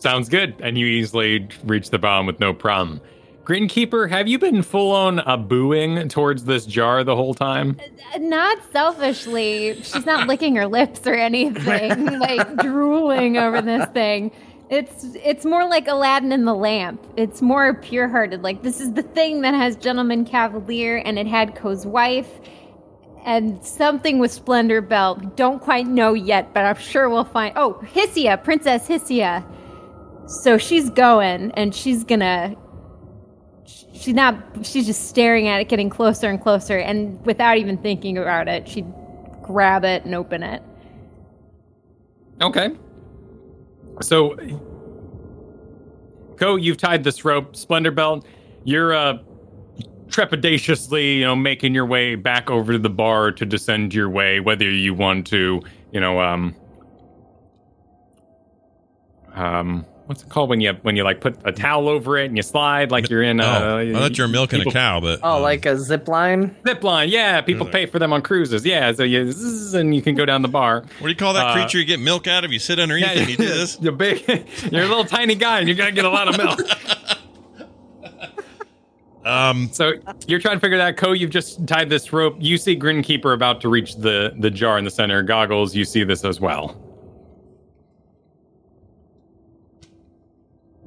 Sounds 0.05 0.29
good. 0.29 0.53
And 0.59 0.77
you 0.77 0.85
easily 0.85 1.49
reach 1.63 1.89
the 1.89 1.97
bottom 1.97 2.27
with 2.27 2.39
no 2.39 2.53
problem. 2.53 3.01
Grinkeeper, 3.43 4.07
have 4.07 4.27
you 4.27 4.37
been 4.37 4.61
full 4.61 4.91
on 4.91 5.17
uh, 5.17 5.35
booing 5.35 6.09
towards 6.09 6.43
this 6.43 6.67
jar 6.67 7.03
the 7.03 7.15
whole 7.15 7.33
time? 7.33 7.75
Not 8.19 8.59
selfishly. 8.71 9.81
She's 9.81 10.05
not 10.05 10.27
licking 10.27 10.57
her 10.57 10.67
lips 10.67 11.07
or 11.07 11.15
anything, 11.15 12.05
like 12.19 12.57
drooling 12.57 13.37
over 13.37 13.63
this 13.63 13.87
thing. 13.93 14.29
It's 14.69 15.15
it's 15.23 15.43
more 15.43 15.67
like 15.67 15.87
Aladdin 15.87 16.31
and 16.31 16.45
the 16.47 16.53
lamp. 16.53 17.03
It's 17.17 17.41
more 17.41 17.73
pure-hearted. 17.73 18.43
Like 18.43 18.61
this 18.61 18.79
is 18.79 18.93
the 18.93 19.01
thing 19.01 19.41
that 19.41 19.55
has 19.55 19.75
Gentleman 19.75 20.23
Cavalier, 20.25 21.01
and 21.03 21.17
it 21.17 21.25
had 21.25 21.55
Ko's 21.55 21.83
wife, 21.83 22.29
and 23.25 23.65
something 23.65 24.19
with 24.19 24.29
Splendorbelt. 24.29 25.35
Don't 25.35 25.59
quite 25.59 25.87
know 25.87 26.13
yet, 26.13 26.53
but 26.53 26.63
I'm 26.63 26.75
sure 26.75 27.09
we'll 27.09 27.23
find. 27.23 27.53
Oh, 27.55 27.81
Hissia, 27.91 28.43
Princess 28.43 28.87
Hissia. 28.87 29.43
So 30.27 30.57
she's 30.57 30.89
going, 30.89 31.51
and 31.51 31.73
she's 31.73 32.03
gonna. 32.03 32.55
She's 33.65 34.13
not. 34.13 34.35
She's 34.63 34.85
just 34.85 35.09
staring 35.09 35.47
at 35.47 35.61
it, 35.61 35.69
getting 35.69 35.89
closer 35.89 36.29
and 36.29 36.41
closer, 36.41 36.77
and 36.77 37.23
without 37.25 37.57
even 37.57 37.77
thinking 37.77 38.17
about 38.17 38.47
it, 38.47 38.67
she'd 38.67 38.91
grab 39.41 39.83
it 39.83 40.03
and 40.05 40.15
open 40.15 40.43
it. 40.43 40.61
Okay. 42.41 42.71
So, 44.01 44.35
Ko, 46.37 46.57
you've 46.57 46.77
tied 46.77 47.03
this 47.03 47.23
rope, 47.23 47.53
Splendorbelt. 47.53 48.25
You're 48.65 48.93
uh, 48.93 49.19
trepidatiously, 50.07 51.17
you 51.17 51.25
know, 51.25 51.35
making 51.35 51.73
your 51.73 51.85
way 51.85 52.15
back 52.15 52.49
over 52.49 52.73
to 52.73 52.79
the 52.79 52.89
bar 52.89 53.31
to 53.31 53.45
descend 53.45 53.93
your 53.93 54.09
way, 54.09 54.39
whether 54.39 54.69
you 54.69 54.93
want 54.93 55.27
to, 55.27 55.61
you 55.91 55.99
know, 55.99 56.19
um, 56.19 56.55
um, 59.33 59.85
what's 60.05 60.23
it 60.23 60.29
called 60.29 60.49
when 60.49 60.61
you 60.61 60.73
when 60.83 60.95
you 60.95 61.03
like 61.03 61.19
put 61.21 61.37
a 61.45 61.51
towel 61.51 61.89
over 61.89 62.17
it 62.17 62.25
and 62.25 62.37
you 62.37 62.43
slide 62.43 62.91
like 62.91 63.09
you're 63.09 63.23
in. 63.23 63.39
Uh, 63.39 63.59
oh, 63.61 63.77
I 63.79 63.93
thought 63.93 64.17
you 64.17 64.23
were 64.23 64.27
milking 64.27 64.59
people- 64.59 64.71
a 64.71 64.73
cow, 64.73 64.99
but 64.99 65.19
Oh, 65.23 65.37
um, 65.37 65.41
like 65.41 65.65
a 65.65 65.77
zip 65.77 66.07
line? 66.07 66.55
Zip 66.67 66.83
line, 66.83 67.09
yeah. 67.09 67.41
People 67.41 67.65
pay 67.65 67.85
for 67.85 67.99
them 67.99 68.13
on 68.13 68.21
cruises, 68.21 68.65
yeah. 68.65 68.91
So 68.91 69.03
you 69.03 69.31
zzz, 69.31 69.73
and 69.73 69.95
you 69.95 70.01
can 70.01 70.15
go 70.15 70.25
down 70.25 70.41
the 70.41 70.47
bar. 70.47 70.81
what 70.81 71.01
do 71.01 71.09
you 71.09 71.15
call 71.15 71.33
that 71.33 71.47
uh, 71.47 71.53
creature 71.53 71.79
you 71.79 71.85
get 71.85 71.99
milk 71.99 72.27
out 72.27 72.45
of? 72.45 72.51
You 72.53 72.59
sit 72.59 72.79
underneath 72.79 73.07
and 73.07 73.29
you 73.29 73.37
do 73.37 73.45
this. 73.45 73.77
You're 73.81 73.93
big. 73.93 74.23
You're 74.71 74.83
a 74.83 74.87
little 74.87 75.05
tiny 75.05 75.35
guy, 75.35 75.59
and 75.59 75.67
you're 75.67 75.77
gonna 75.77 75.91
get 75.91 76.05
a 76.05 76.09
lot 76.09 76.27
of 76.27 76.37
milk. 76.37 76.59
Um, 79.23 79.69
So 79.71 79.93
you're 80.27 80.39
trying 80.39 80.57
to 80.57 80.59
figure 80.59 80.77
that 80.77 80.97
Ko, 80.97 81.11
you've 81.13 81.31
just 81.31 81.65
tied 81.65 81.89
this 81.89 82.13
rope. 82.13 82.35
You 82.39 82.59
see 82.59 82.77
Grinkeeper 82.77 83.33
about 83.33 83.59
to 83.61 83.69
reach 83.69 83.95
the 83.95 84.33
the 84.37 84.51
jar 84.51 84.77
in 84.77 84.85
the 84.85 84.91
center. 84.91 85.23
Goggles, 85.23 85.75
you 85.75 85.83
see 85.83 86.03
this 86.03 86.23
as 86.23 86.39
well. 86.39 86.79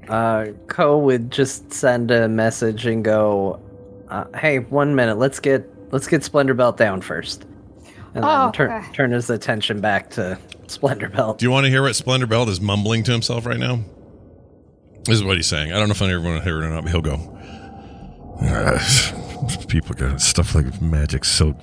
Uh, 0.09 0.47
Ko 0.69 0.99
would 0.99 1.31
just 1.31 1.73
send 1.73 2.11
a 2.11 2.29
message 2.29 2.87
and 2.87 3.05
go, 3.05 3.61
uh, 4.09 4.25
"Hey, 4.37 4.59
one 4.61 4.95
minute. 4.95 5.19
Let's 5.19 5.39
get 5.41 5.69
let's 5.93 6.07
get 6.07 6.23
Splendorbelt 6.23 6.77
down 6.77 7.01
first, 7.03 7.45
and 8.15 8.25
Oh, 8.25 8.45
then 8.45 8.53
turn 8.53 8.71
okay. 8.71 8.93
turn 8.93 9.11
his 9.13 9.29
attention 9.31 9.81
back 9.81 10.11
to 10.11 10.39
Splendorbelt." 10.67 11.39
do 11.39 11.45
you 11.47 11.51
want 11.51 11.65
to 11.65 11.71
hear 11.71 11.83
what 11.83 11.93
Splendorbelt 11.93 12.49
is 12.49 12.61
mumbling 12.61 13.03
to 13.05 13.13
himself 13.13 13.45
right 13.47 13.59
now? 13.59 13.81
This 15.05 15.17
is 15.17 15.25
what 15.25 15.37
he's 15.37 15.47
saying. 15.47 15.73
I 15.73 15.79
don't 15.79 15.89
know 15.89 15.93
if 15.93 16.03
anyone 16.03 16.25
will 16.35 16.41
hear 16.41 16.63
it 16.63 16.67
or 16.67 16.71
not, 16.71 16.85
but 16.85 16.91
he'll 16.93 17.01
go. 17.03 17.35
"Ah, 19.43 19.57
people 19.69 19.95
got 19.95 20.21
stuff 20.21 20.55
like 20.55 20.81
magic 20.81 21.25
silk 21.25 21.57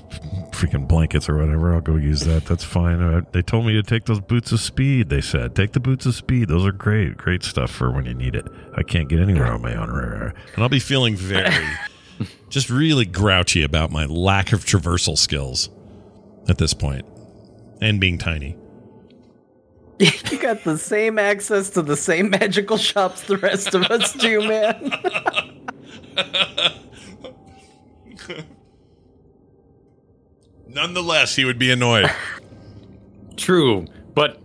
freaking 0.52 0.88
blankets 0.88 1.28
or 1.28 1.38
whatever. 1.38 1.74
I'll 1.74 1.82
go 1.82 1.96
use 1.96 2.22
that. 2.22 2.46
That's 2.46 2.64
fine. 2.64 3.02
Uh, 3.02 3.22
they 3.32 3.42
told 3.42 3.66
me 3.66 3.74
to 3.74 3.84
take 3.84 4.06
those 4.06 4.22
boots 4.22 4.52
of 4.52 4.60
speed. 4.60 5.10
They 5.10 5.22
said 5.22 5.56
take 5.56 5.74
the 5.74 5.80
boots 5.80 6.06
of 6.06 6.16
speed. 6.16 6.48
Those 6.48 6.66
are 6.66 6.72
great, 6.72 7.18
great 7.18 7.44
stuff 7.44 7.72
for 7.72 7.92
when 7.92 8.06
you 8.06 8.14
need 8.14 8.36
it. 8.36 8.48
I 8.76 8.84
can't 8.84 9.10
get 9.10 9.20
anywhere 9.20 9.52
on 9.52 9.62
my 9.62 9.76
own, 9.76 9.90
and 9.90 10.34
I'll 10.64 10.70
be 10.70 10.80
feeling 10.80 11.16
very, 11.16 11.54
just 12.50 12.70
really 12.70 13.06
grouchy 13.06 13.64
about 13.64 13.92
my 13.92 14.06
lack 14.06 14.54
of 14.54 14.66
traversal 14.66 15.18
skills 15.18 15.70
at 16.48 16.58
this 16.58 16.74
point, 16.74 17.06
and 17.82 18.00
being 18.00 18.18
tiny. 18.18 18.58
you 20.00 20.40
got 20.40 20.64
the 20.66 20.78
same 20.78 21.18
access 21.18 21.70
to 21.70 21.82
the 21.82 21.96
same 21.96 22.30
magical 22.30 22.76
shops 22.78 23.24
the 23.24 23.38
rest 23.38 23.74
of 23.74 23.84
us 23.84 24.12
do, 24.14 24.46
man. 24.46 24.92
Nonetheless, 30.68 31.36
he 31.36 31.46
would 31.46 31.60
be 31.60 31.72
annoyed. 31.72 32.12
True, 33.38 33.86
but 34.14 34.40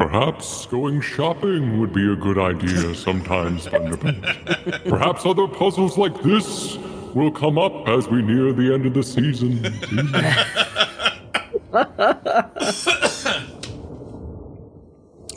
Perhaps 0.00 0.64
going 0.66 1.02
shopping 1.02 1.78
would 1.78 1.92
be 1.92 2.10
a 2.10 2.16
good 2.16 2.38
idea 2.38 2.94
sometimes, 2.94 3.66
Thunderbelt. 3.66 4.88
Perhaps 4.88 5.26
other 5.26 5.46
puzzles 5.46 5.98
like 5.98 6.22
this 6.22 6.78
will 7.14 7.30
come 7.30 7.58
up 7.58 7.86
as 7.86 8.08
we 8.08 8.22
near 8.22 8.54
the 8.54 8.72
end 8.72 8.86
of 8.86 8.94
the 8.94 9.02
season. 9.02 9.60
Oh, 11.72 11.84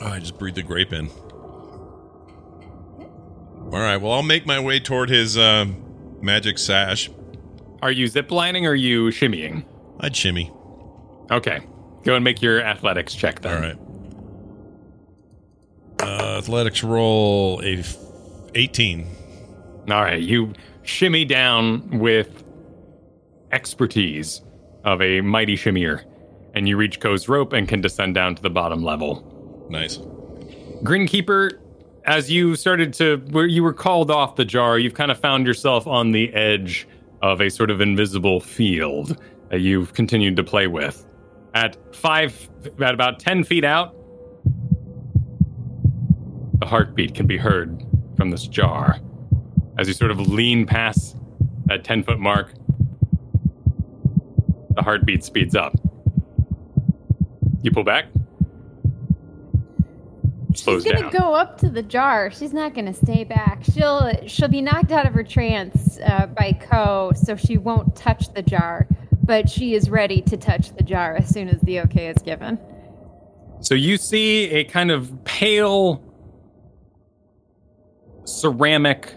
I 0.00 0.18
just 0.18 0.38
breathed 0.38 0.56
the 0.56 0.62
grape 0.62 0.94
in. 0.94 1.10
All 3.00 3.80
right. 3.80 3.98
Well, 3.98 4.12
I'll 4.12 4.22
make 4.22 4.46
my 4.46 4.60
way 4.60 4.80
toward 4.80 5.10
his 5.10 5.36
uh, 5.36 5.66
magic 6.22 6.56
sash. 6.56 7.10
Are 7.84 7.92
you 7.92 8.06
ziplining 8.06 8.62
or 8.64 8.70
are 8.70 8.74
you 8.74 9.08
shimmying? 9.08 9.62
I'd 10.00 10.16
shimmy. 10.16 10.50
Okay, 11.30 11.60
go 12.02 12.14
and 12.14 12.24
make 12.24 12.40
your 12.40 12.62
athletics 12.62 13.14
check 13.14 13.42
then. 13.42 13.54
All 13.54 13.60
right. 13.60 13.78
Uh, 16.00 16.38
athletics 16.38 16.82
roll 16.82 17.60
a 17.62 17.80
f- 17.80 17.98
18. 18.54 19.06
All 19.90 20.02
right, 20.02 20.22
you 20.22 20.54
shimmy 20.82 21.26
down 21.26 21.98
with 21.98 22.42
expertise 23.52 24.40
of 24.84 25.02
a 25.02 25.20
mighty 25.20 25.54
shimmier, 25.54 26.04
and 26.54 26.66
you 26.66 26.78
reach 26.78 27.00
Ko's 27.00 27.28
rope 27.28 27.52
and 27.52 27.68
can 27.68 27.82
descend 27.82 28.14
down 28.14 28.34
to 28.34 28.40
the 28.42 28.48
bottom 28.48 28.82
level. 28.82 29.66
Nice. 29.68 29.98
Grinkeeper, 30.82 31.58
as 32.06 32.30
you 32.32 32.56
started 32.56 32.94
to, 32.94 33.18
where 33.30 33.46
you 33.46 33.62
were 33.62 33.74
called 33.74 34.10
off 34.10 34.36
the 34.36 34.44
jar, 34.46 34.78
you've 34.78 34.94
kind 34.94 35.10
of 35.10 35.18
found 35.18 35.46
yourself 35.46 35.86
on 35.86 36.12
the 36.12 36.32
edge 36.32 36.88
of 37.24 37.40
a 37.40 37.48
sort 37.48 37.70
of 37.70 37.80
invisible 37.80 38.38
field 38.38 39.16
that 39.48 39.60
you've 39.60 39.94
continued 39.94 40.36
to 40.36 40.44
play 40.44 40.66
with. 40.66 41.06
At 41.54 41.74
five, 41.94 42.50
at 42.82 42.92
about 42.92 43.18
10 43.18 43.44
feet 43.44 43.64
out, 43.64 43.96
the 46.58 46.66
heartbeat 46.66 47.14
can 47.14 47.26
be 47.26 47.38
heard 47.38 47.82
from 48.18 48.28
this 48.28 48.46
jar. 48.46 48.98
As 49.78 49.88
you 49.88 49.94
sort 49.94 50.10
of 50.10 50.20
lean 50.20 50.66
past 50.66 51.16
that 51.64 51.82
10 51.82 52.02
foot 52.02 52.20
mark, 52.20 52.52
the 54.76 54.82
heartbeat 54.82 55.24
speeds 55.24 55.56
up. 55.56 55.74
You 57.62 57.70
pull 57.70 57.84
back, 57.84 58.04
She's 60.54 60.84
gonna 60.84 61.02
down. 61.02 61.10
go 61.10 61.34
up 61.34 61.58
to 61.58 61.68
the 61.68 61.82
jar. 61.82 62.30
She's 62.30 62.52
not 62.52 62.74
gonna 62.74 62.94
stay 62.94 63.24
back. 63.24 63.64
She'll 63.64 64.12
she'll 64.26 64.48
be 64.48 64.60
knocked 64.62 64.92
out 64.92 65.06
of 65.06 65.14
her 65.14 65.24
trance 65.24 65.98
uh, 65.98 66.26
by 66.26 66.52
Ko, 66.52 67.12
so 67.14 67.36
she 67.36 67.58
won't 67.58 67.96
touch 67.96 68.32
the 68.34 68.42
jar. 68.42 68.86
But 69.22 69.48
she 69.48 69.74
is 69.74 69.88
ready 69.88 70.20
to 70.22 70.36
touch 70.36 70.74
the 70.76 70.82
jar 70.84 71.16
as 71.16 71.28
soon 71.28 71.48
as 71.48 71.60
the 71.62 71.80
okay 71.80 72.08
is 72.08 72.18
given. 72.18 72.58
So 73.60 73.74
you 73.74 73.96
see 73.96 74.50
a 74.50 74.64
kind 74.64 74.90
of 74.90 75.24
pale 75.24 76.02
ceramic 78.24 79.14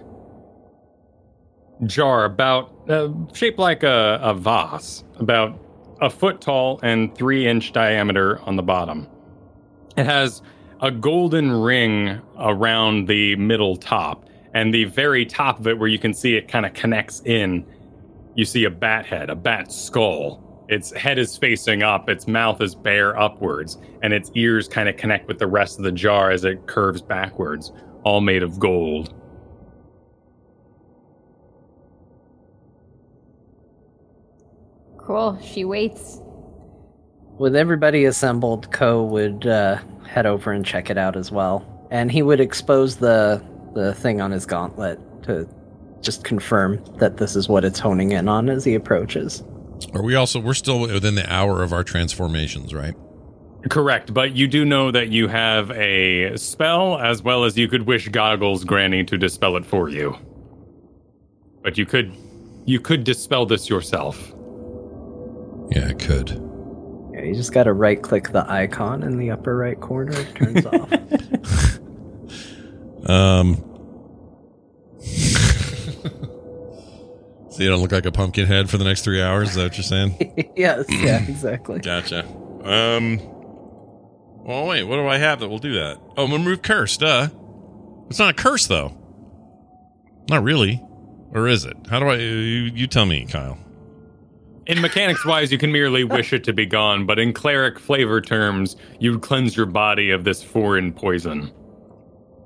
jar 1.85 2.26
about 2.26 2.73
uh, 2.89 3.09
shaped 3.34 3.59
like 3.59 3.84
a, 3.84 4.19
a 4.22 4.34
vase, 4.34 5.03
about 5.19 5.59
a 6.01 6.09
foot 6.09 6.41
tall 6.41 6.80
and 6.84 7.14
three 7.15 7.47
inch 7.47 7.73
diameter 7.73 8.39
on 8.41 8.55
the 8.55 8.64
bottom. 8.64 9.07
It 9.97 10.05
has 10.05 10.41
a 10.82 10.91
golden 10.91 11.52
ring 11.52 12.22
around 12.40 13.08
the 13.08 13.36
middle 13.38 13.76
top, 13.76 14.30
and 14.54 14.74
the 14.74 14.86
very 14.86 15.26
top 15.26 15.60
of 15.60 15.68
it, 15.68 15.78
where 15.78 15.90
you 15.90 15.99
can 15.99 16.14
see 16.14 16.36
it 16.36 16.48
kind 16.48 16.66
of 16.66 16.74
connects 16.74 17.22
in, 17.26 17.66
you 18.36 18.45
see 18.45 18.66
a 18.66 18.70
bat 18.70 19.06
head, 19.06 19.30
a 19.30 19.36
bat 19.36 19.72
skull. 19.72 20.44
Its 20.70 20.91
head 20.94 21.18
is 21.18 21.38
facing 21.38 21.82
up, 21.82 22.10
its 22.10 22.28
mouth 22.28 22.62
is 22.62 22.76
bare 22.76 23.18
upwards, 23.20 23.78
and 24.04 24.14
its 24.14 24.30
ears 24.36 24.68
kind 24.68 24.90
of 24.90 24.98
connect 24.98 25.28
with 25.28 25.40
the 25.40 25.48
rest 25.48 25.78
of 25.78 25.84
the 25.84 25.91
jar 25.91 26.30
as 26.30 26.44
it 26.44 26.68
curves 26.68 27.02
backwards, 27.02 27.72
all 28.04 28.22
made 28.22 28.44
of 28.44 28.60
gold. 28.60 29.14
Cool. 34.98 35.40
She 35.41 35.64
waits. 35.64 36.22
With 37.38 37.56
everybody 37.56 38.04
assembled, 38.04 38.72
Ko 38.74 39.06
would 39.06 39.48
uh, 39.48 39.80
head 40.07 40.25
over 40.25 40.51
and 40.51 40.65
check 40.65 40.89
it 40.89 40.97
out 40.97 41.15
as 41.15 41.31
well, 41.31 41.88
and 41.91 42.11
he 42.11 42.21
would 42.21 42.39
expose 42.39 42.97
the 42.97 43.43
the 43.73 43.93
thing 43.93 44.21
on 44.21 44.31
his 44.31 44.45
gauntlet 44.45 44.99
to 45.23 45.47
just 46.01 46.23
confirm 46.23 46.84
that 46.97 47.17
this 47.17 47.35
is 47.35 47.47
what 47.47 47.63
it's 47.63 47.79
honing 47.79 48.11
in 48.11 48.27
on 48.27 48.49
as 48.49 48.63
he 48.63 48.73
approaches. 48.73 49.43
Are 49.93 50.01
we 50.01 50.15
also, 50.15 50.39
we're 50.39 50.53
still 50.53 50.79
within 50.79 51.15
the 51.15 51.31
hour 51.31 51.61
of 51.61 51.73
our 51.73 51.84
transformations, 51.84 52.73
right? 52.73 52.95
Correct, 53.69 54.13
but 54.13 54.35
you 54.35 54.47
do 54.47 54.63
know 54.65 54.91
that 54.91 55.09
you 55.09 55.27
have 55.27 55.71
a 55.71 56.38
spell 56.38 56.97
as 56.99 57.21
well 57.21 57.43
as 57.43 57.57
you 57.57 57.67
could 57.67 57.84
wish 57.84 58.07
Goggles 58.09 58.63
Granny 58.63 59.03
to 59.03 59.17
dispel 59.17 59.57
it 59.57 59.65
for 59.65 59.89
you. 59.89 60.17
But 61.61 61.77
you 61.77 61.85
could 61.85 62.15
you 62.65 62.79
could 62.79 63.03
dispel 63.03 63.45
this 63.45 63.69
yourself. 63.69 64.34
Yeah, 65.69 65.89
it 65.89 65.99
could. 65.99 66.29
Yeah, 67.28 67.34
you 67.34 67.36
just 67.36 67.52
gotta 67.52 67.74
right 67.74 68.02
click 68.02 68.32
the 68.32 68.49
icon 68.49 69.04
in 69.04 69.18
the 69.18 69.32
upper 69.32 69.58
right 69.58 69.78
corner. 69.80 70.14
It 70.14 70.34
turns 70.34 70.66
off. 70.66 70.90
Um. 73.10 73.56
so 77.52 77.64
you 77.64 77.70
don't 77.70 77.82
look 77.82 77.91
like 77.91 78.06
a 78.06 78.14
pumpkin 78.14 78.45
head 78.45 78.70
for 78.70 78.78
the 78.78 78.86
next 78.86 79.02
three 79.02 79.22
hours. 79.22 79.49
Is 79.49 79.56
that 79.56 79.64
what 79.64 79.78
you're 79.78 79.84
saying? 79.84 80.52
yes, 80.56 80.86
yeah, 80.90 81.22
exactly. 81.28 81.80
Gotcha. 81.80 82.26
Um. 82.64 83.20
Well, 84.45 84.68
wait. 84.68 84.86
What 84.86 84.95
do 84.95 85.08
I 85.08 85.18
have 85.18 85.41
that 85.41 85.49
will 85.49 85.60
do 85.60 85.74
that? 85.74 85.99
Oh, 86.16 86.30
remove 86.30 86.62
curse. 86.62 86.95
Duh. 86.95 87.28
It's 88.10 88.20
not 88.20 88.30
a 88.30 88.34
curse 88.34 88.68
though. 88.68 88.98
Not 90.30 90.44
really, 90.44 90.82
or 91.34 91.49
is 91.49 91.66
it? 91.66 91.76
How 91.90 91.99
do 91.99 92.08
I? 92.08 92.16
You, 92.16 92.72
you 92.74 92.88
tell 92.88 93.06
me, 93.06 93.26
Kyle. 93.26 93.58
In 94.68 94.81
mechanics 94.81 95.26
wise, 95.26 95.52
you 95.52 95.57
can 95.57 95.72
merely 95.72 96.03
wish 96.03 96.34
it 96.34 96.44
to 96.44 96.53
be 96.53 96.65
gone, 96.65 97.06
but 97.06 97.19
in 97.19 97.31
cleric 97.34 97.80
flavor 97.80 98.19
terms, 98.22 98.76
you'd 98.99 99.22
cleanse 99.22 99.56
your 99.56 99.65
body 99.65 100.10
of 100.11 100.23
this 100.26 100.44
foreign 100.44 100.91
poison 100.91 101.52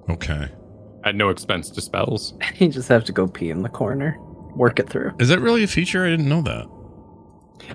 Okay. 0.09 0.47
at 1.03 1.15
no 1.15 1.29
expense 1.29 1.69
to 1.71 1.81
spells. 1.81 2.33
You 2.59 2.67
just 2.67 2.89
have 2.89 3.03
to 3.05 3.11
go 3.11 3.27
pee 3.27 3.49
in 3.49 3.63
the 3.63 3.69
corner. 3.69 4.17
Work 4.55 4.79
it 4.79 4.87
through. 4.89 5.13
Is 5.19 5.29
that 5.29 5.39
really 5.39 5.63
a 5.63 5.67
feature? 5.67 6.05
I 6.05 6.09
didn't 6.09 6.29
know 6.29 6.41
that. 6.43 6.67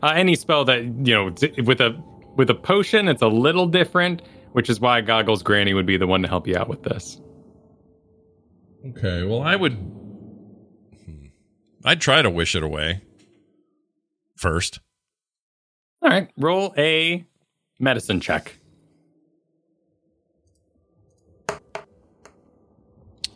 Uh, 0.03 0.13
any 0.15 0.35
spell 0.37 0.65
that 0.67 0.83
you 0.85 1.15
know 1.15 1.25
with 1.65 1.81
a 1.81 2.01
with 2.37 2.51
a 2.51 2.55
potion, 2.55 3.09
it's 3.09 3.23
a 3.23 3.29
little 3.29 3.67
different, 3.67 4.21
which 4.53 4.69
is 4.69 4.79
why 4.79 5.01
Goggles 5.01 5.43
Granny 5.43 5.73
would 5.75 5.87
be 5.87 5.97
the 5.97 6.07
one 6.07 6.21
to 6.23 6.29
help 6.29 6.47
you 6.47 6.57
out 6.57 6.69
with 6.69 6.83
this. 6.83 7.19
Okay. 8.91 9.25
Well, 9.25 9.43
I 9.43 9.57
would. 9.57 9.73
Hmm. 9.73 11.27
I'd 11.85 12.01
try 12.01 12.21
to 12.21 12.29
wish 12.31 12.55
it 12.55 12.63
away. 12.63 13.01
First. 14.37 14.81
All 16.03 16.11
right, 16.11 16.31
roll 16.37 16.73
a 16.77 17.25
medicine 17.81 18.21
check. 18.21 18.59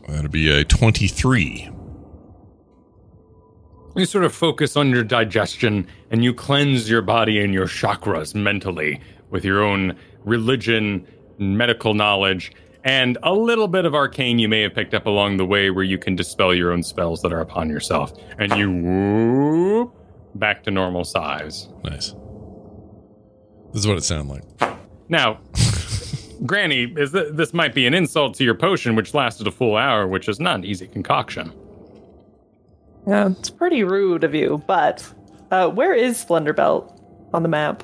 That'd 0.06 0.30
be 0.30 0.50
a 0.50 0.64
twenty-three. 0.64 1.70
You 3.96 4.04
sort 4.04 4.24
of 4.24 4.32
focus 4.32 4.76
on 4.76 4.90
your 4.90 5.02
digestion 5.02 5.86
and 6.10 6.22
you 6.22 6.32
cleanse 6.32 6.88
your 6.88 7.02
body 7.02 7.42
and 7.42 7.52
your 7.52 7.66
chakras 7.66 8.34
mentally 8.34 9.00
with 9.30 9.44
your 9.44 9.62
own 9.62 9.96
religion, 10.24 11.06
medical 11.38 11.94
knowledge, 11.94 12.52
and 12.84 13.18
a 13.22 13.32
little 13.32 13.68
bit 13.68 13.84
of 13.84 13.94
arcane 13.94 14.38
you 14.38 14.48
may 14.48 14.62
have 14.62 14.74
picked 14.74 14.94
up 14.94 15.06
along 15.06 15.38
the 15.38 15.44
way 15.44 15.70
where 15.70 15.84
you 15.84 15.98
can 15.98 16.14
dispel 16.14 16.54
your 16.54 16.72
own 16.72 16.82
spells 16.82 17.20
that 17.22 17.32
are 17.32 17.40
upon 17.40 17.68
yourself. 17.68 18.12
And 18.38 18.52
you 18.52 18.70
whoop 18.70 19.94
back 20.34 20.62
to 20.64 20.70
normal 20.70 21.04
size. 21.04 21.68
Nice. 21.84 22.14
This 23.72 23.82
is 23.82 23.86
what 23.86 23.96
it 23.98 24.04
sounded 24.04 24.32
like. 24.60 24.78
Now, 25.08 25.40
Granny, 26.46 26.92
is 26.96 27.12
th- 27.12 27.32
this 27.32 27.52
might 27.52 27.74
be 27.74 27.86
an 27.86 27.94
insult 27.94 28.34
to 28.36 28.44
your 28.44 28.54
potion, 28.54 28.96
which 28.96 29.14
lasted 29.14 29.46
a 29.46 29.50
full 29.50 29.76
hour, 29.76 30.06
which 30.06 30.28
is 30.28 30.40
not 30.40 30.56
an 30.56 30.64
easy 30.64 30.86
concoction. 30.86 31.52
Yeah, 33.06 33.30
it's 33.30 33.50
pretty 33.50 33.84
rude 33.84 34.24
of 34.24 34.34
you, 34.34 34.62
but 34.66 35.06
uh, 35.50 35.68
where 35.68 35.94
is 35.94 36.22
Splendorbelt 36.22 37.00
on 37.32 37.42
the 37.42 37.48
map? 37.48 37.82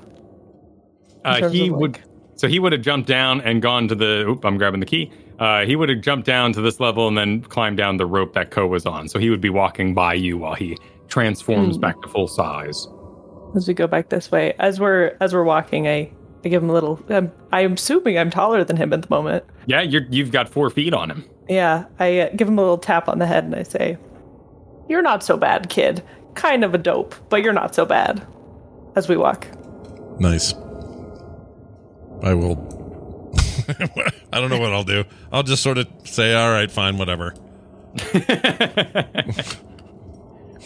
Uh, 1.25 1.49
he 1.49 1.67
of, 1.67 1.73
like- 1.73 1.81
would, 1.81 1.99
so 2.37 2.49
he 2.49 2.59
would 2.59 2.73
have 2.73 2.83
jumped 2.83 3.09
down 3.09 3.41
and 3.41 3.63
gone 3.63 3.89
to 3.89 3.95
the. 3.95 4.27
Oop, 4.29 4.45
I'm 4.45 4.59
grabbing 4.59 4.81
the 4.81 4.87
key. 4.87 5.11
Uh, 5.39 5.65
he 5.67 5.77
would 5.77 5.89
have 5.91 6.01
jumped 6.01 6.27
down 6.27 6.53
to 6.55 6.61
this 6.63 6.81
level 6.81 7.09
and 7.09 7.17
then 7.17 7.43
climbed 7.43 7.77
down 7.77 7.99
the 7.99 8.07
rope 8.07 8.33
that 8.35 8.51
Ko 8.51 8.67
was 8.67 8.87
on. 8.87 9.09
So 9.09 9.19
he 9.19 9.29
would 9.29 9.41
be 9.41 9.51
walking 9.51 9.93
by 9.93 10.15
you 10.15 10.39
while 10.39 10.55
he 10.55 10.79
transforms 11.09 11.77
Hmm. 11.77 11.81
back 11.81 12.01
to 12.03 12.09
full 12.09 12.29
size. 12.29 12.87
As 13.55 13.67
we 13.69 13.75
go 13.75 13.87
back 13.87 14.09
this 14.11 14.31
way, 14.31 14.55
as 14.59 14.79
we're 14.81 15.17
as 15.21 15.33
we're 15.35 15.45
walking, 15.45 15.87
I 15.89 16.11
I 16.45 16.49
give 16.49 16.63
him 16.63 16.71
a 16.71 16.73
little. 16.73 17.01
Um, 17.09 17.33
I'm 17.53 17.73
assuming 17.75 18.19
I'm 18.19 18.31
taller 18.31 18.63
than 18.65 18.77
him 18.77 18.93
at 18.93 19.03
the 19.03 19.09
moment. 19.11 19.45
Yeah, 19.67 19.81
you're, 19.83 20.03
you've 20.11 20.31
got 20.31 20.49
four 20.49 20.71
feet 20.71 20.93
on 20.95 21.11
him. 21.11 21.25
Yeah, 21.49 21.85
I 21.99 22.21
uh, 22.21 22.29
give 22.37 22.47
him 22.49 22.59
a 22.59 22.63
little 22.63 22.79
tap 22.79 23.09
on 23.09 23.19
the 23.19 23.27
head 23.27 23.45
and 23.45 23.55
I 23.55 23.63
say, 23.65 23.99
"You're 24.89 25.03
not 25.03 25.23
so 25.25 25.37
bad, 25.37 25.69
kid. 25.71 26.03
Kind 26.35 26.63
of 26.65 26.75
a 26.75 26.79
dope, 26.79 27.15
but 27.31 27.43
you're 27.43 27.53
not 27.53 27.75
so 27.75 27.85
bad." 27.87 28.27
As 28.95 29.09
we 29.09 29.17
walk, 29.17 29.47
Nice. 30.19 30.55
I 32.23 32.33
will. 32.35 33.33
I 34.33 34.41
don't 34.41 34.49
know 34.51 34.59
what 34.59 34.73
I'll 34.73 34.85
do. 34.85 35.05
I'll 35.33 35.43
just 35.43 35.63
sort 35.63 35.77
of 35.79 35.87
say, 36.05 36.33
all 36.35 36.51
right, 36.51 36.71
fine, 36.71 36.97
whatever. 36.99 37.35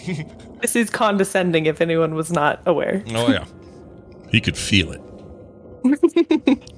this 0.61 0.77
is 0.77 0.91
condescending. 0.91 1.67
If 1.67 1.81
anyone 1.81 2.15
was 2.15 2.31
not 2.31 2.61
aware, 2.67 3.03
Oh, 3.15 3.29
yeah. 3.31 3.45
he 4.31 4.41
could 4.41 4.57
feel 4.57 4.93
it. 4.93 5.01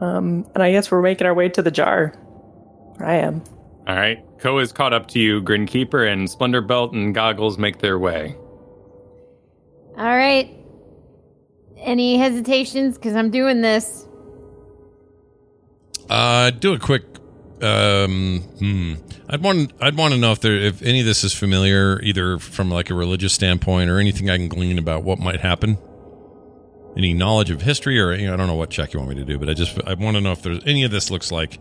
um, 0.00 0.46
and 0.54 0.62
I 0.62 0.72
guess 0.72 0.90
we're 0.90 1.02
making 1.02 1.26
our 1.26 1.34
way 1.34 1.48
to 1.50 1.62
the 1.62 1.70
jar. 1.70 2.14
I 3.00 3.14
am. 3.16 3.42
All 3.86 3.94
right. 3.96 4.22
Ko 4.38 4.58
is 4.58 4.72
caught 4.72 4.92
up 4.92 5.08
to 5.08 5.18
you. 5.18 5.40
Grinkeeper 5.42 6.10
and 6.10 6.28
Splendorbelt 6.28 6.92
and 6.92 7.14
Goggles 7.14 7.58
make 7.58 7.78
their 7.78 7.98
way. 7.98 8.34
All 9.96 10.16
right. 10.16 10.52
Any 11.78 12.18
hesitations? 12.18 12.96
Because 12.96 13.14
I'm 13.14 13.30
doing 13.30 13.60
this. 13.62 14.06
Uh, 16.10 16.50
do 16.50 16.72
a 16.74 16.78
quick. 16.78 17.04
Um, 17.62 18.40
hmm. 18.58 18.94
I'd 19.28 19.42
want. 19.42 19.72
I'd 19.80 19.96
want 19.96 20.12
to 20.14 20.20
know 20.20 20.32
if 20.32 20.40
there, 20.40 20.56
if 20.56 20.82
any 20.82 21.00
of 21.00 21.06
this 21.06 21.24
is 21.24 21.32
familiar, 21.32 22.00
either 22.02 22.38
from 22.38 22.70
like 22.70 22.90
a 22.90 22.94
religious 22.94 23.32
standpoint 23.32 23.88
or 23.88 23.98
anything 23.98 24.28
I 24.28 24.36
can 24.36 24.48
glean 24.48 24.78
about 24.78 25.04
what 25.04 25.18
might 25.18 25.40
happen. 25.40 25.78
Any 26.96 27.14
knowledge 27.14 27.50
of 27.50 27.62
history, 27.62 27.98
or 27.98 28.12
you 28.14 28.26
know, 28.26 28.34
I 28.34 28.36
don't 28.36 28.46
know 28.46 28.54
what 28.54 28.70
check 28.70 28.92
you 28.92 29.00
want 29.00 29.10
me 29.10 29.16
to 29.16 29.24
do, 29.24 29.38
but 29.38 29.48
I 29.48 29.54
just 29.54 29.78
I 29.86 29.94
want 29.94 30.16
to 30.16 30.20
know 30.20 30.32
if 30.32 30.42
there's 30.42 30.62
any 30.66 30.84
of 30.84 30.90
this 30.90 31.10
looks 31.10 31.32
like. 31.32 31.58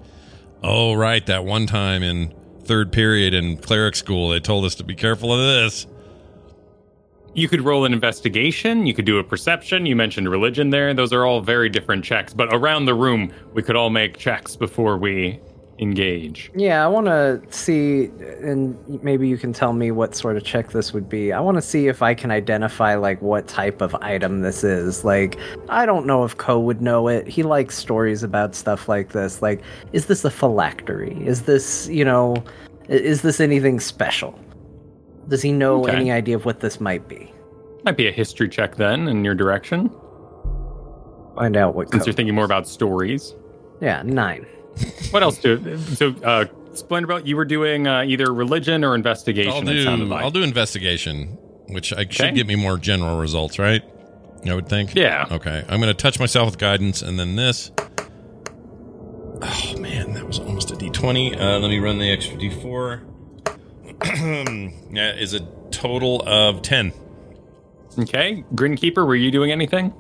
Oh, 0.63 0.93
right, 0.93 1.25
that 1.27 1.45
one 1.45 1.67
time 1.67 2.01
in 2.01 2.33
third 2.63 2.91
period 2.91 3.33
in 3.33 3.57
cleric 3.57 3.95
school, 3.95 4.29
they 4.29 4.39
told 4.39 4.65
us 4.65 4.75
to 4.75 4.83
be 4.83 4.95
careful 4.95 5.31
of 5.31 5.39
this. 5.39 5.87
You 7.33 7.47
could 7.49 7.61
roll 7.61 7.85
an 7.85 7.93
investigation. 7.93 8.85
You 8.85 8.93
could 8.93 9.05
do 9.05 9.19
a 9.19 9.23
perception. 9.23 9.85
You 9.85 9.95
mentioned 9.95 10.29
religion 10.29 10.69
there. 10.69 10.93
Those 10.93 11.11
are 11.11 11.25
all 11.25 11.41
very 11.41 11.69
different 11.69 12.03
checks. 12.05 12.33
But 12.33 12.53
around 12.53 12.85
the 12.85 12.93
room, 12.93 13.31
we 13.53 13.61
could 13.61 13.75
all 13.75 13.89
make 13.89 14.17
checks 14.17 14.55
before 14.55 14.97
we 14.97 15.39
engage. 15.79 16.51
Yeah, 16.55 16.85
I 16.85 16.87
want 16.87 17.07
to 17.07 17.41
see, 17.49 18.05
and 18.41 18.77
maybe 19.03 19.27
you 19.27 19.37
can 19.37 19.51
tell 19.51 19.73
me 19.73 19.91
what 19.91 20.15
sort 20.15 20.37
of 20.37 20.43
check 20.43 20.69
this 20.71 20.93
would 20.93 21.09
be. 21.09 21.33
I 21.33 21.39
want 21.41 21.55
to 21.57 21.61
see 21.61 21.87
if 21.87 22.01
I 22.01 22.13
can 22.13 22.31
identify 22.31 22.95
like 22.95 23.21
what 23.21 23.47
type 23.47 23.81
of 23.81 23.93
item 23.95 24.41
this 24.41 24.63
is. 24.63 25.03
Like, 25.03 25.37
I 25.67 25.85
don't 25.85 26.05
know 26.05 26.23
if 26.23 26.37
Ko 26.37 26.59
would 26.59 26.81
know 26.81 27.07
it. 27.09 27.27
He 27.27 27.43
likes 27.43 27.77
stories 27.77 28.23
about 28.23 28.55
stuff 28.55 28.87
like 28.87 29.09
this. 29.11 29.41
Like, 29.41 29.61
is 29.91 30.05
this 30.05 30.23
a 30.23 30.29
phylactery? 30.31 31.21
Is 31.25 31.41
this, 31.41 31.87
you 31.89 32.05
know, 32.05 32.41
is 32.87 33.21
this 33.21 33.39
anything 33.41 33.79
special? 33.81 34.39
Does 35.27 35.41
he 35.41 35.51
know 35.51 35.83
Okay. 35.83 35.95
any 35.95 36.11
idea 36.11 36.35
of 36.35 36.45
what 36.45 36.61
this 36.61 36.79
might 36.79 37.07
be? 37.09 37.33
Might 37.83 37.97
be 37.97 38.07
a 38.07 38.11
history 38.11 38.47
check 38.47 38.75
then 38.77 39.07
in 39.07 39.25
your 39.25 39.35
direction, 39.35 39.89
Find 41.35 41.57
out 41.57 41.75
what. 41.75 41.91
since 41.91 42.05
you're 42.05 42.13
thinking 42.13 42.33
more 42.35 42.45
about 42.45 42.67
stories. 42.67 43.35
yeah, 43.81 44.01
nine. 44.05 44.45
What 45.11 45.23
else 45.23 45.37
do? 45.37 45.77
So, 45.95 46.09
uh, 46.23 46.45
Splendorbelt, 46.73 47.25
you 47.25 47.37
were 47.37 47.45
doing 47.45 47.87
uh, 47.87 48.01
either 48.03 48.33
religion 48.33 48.83
or 48.83 48.95
investigation. 48.95 49.51
I'll 49.51 49.61
do. 49.61 50.05
like. 50.05 50.23
I'll 50.23 50.31
do 50.31 50.43
investigation, 50.43 51.37
which 51.69 51.93
I 51.93 52.01
Okay. 52.01 52.11
should 52.11 52.35
get 52.35 52.47
me 52.47 52.55
more 52.55 52.77
general 52.77 53.17
results, 53.17 53.57
right? 53.59 53.81
I 54.47 54.53
would 54.53 54.67
think. 54.67 54.93
Yeah. 54.93 55.25
Okay. 55.31 55.63
I'm 55.69 55.79
going 55.79 55.87
to 55.87 55.99
touch 55.99 56.19
myself 56.19 56.47
with 56.47 56.57
guidance, 56.57 57.01
and 57.01 57.17
then 57.17 57.35
this. 57.35 57.71
Oh 59.41 59.75
man, 59.79 60.13
that 60.13 60.25
was 60.27 60.39
almost 60.39 60.71
a 60.71 60.75
d20. 60.75 61.39
Uh, 61.39 61.59
let 61.59 61.69
me 61.69 61.79
run 61.79 61.97
the 61.97 62.09
extra 62.11 62.37
d4. 62.37 63.01
that 64.93 65.15
is 65.19 65.33
a 65.33 65.39
total 65.71 66.21
of 66.27 66.61
ten. 66.61 66.93
Okay, 67.97 68.43
Grinkeeper, 68.53 69.05
were 69.07 69.15
you 69.15 69.31
doing 69.31 69.51
anything? 69.51 69.93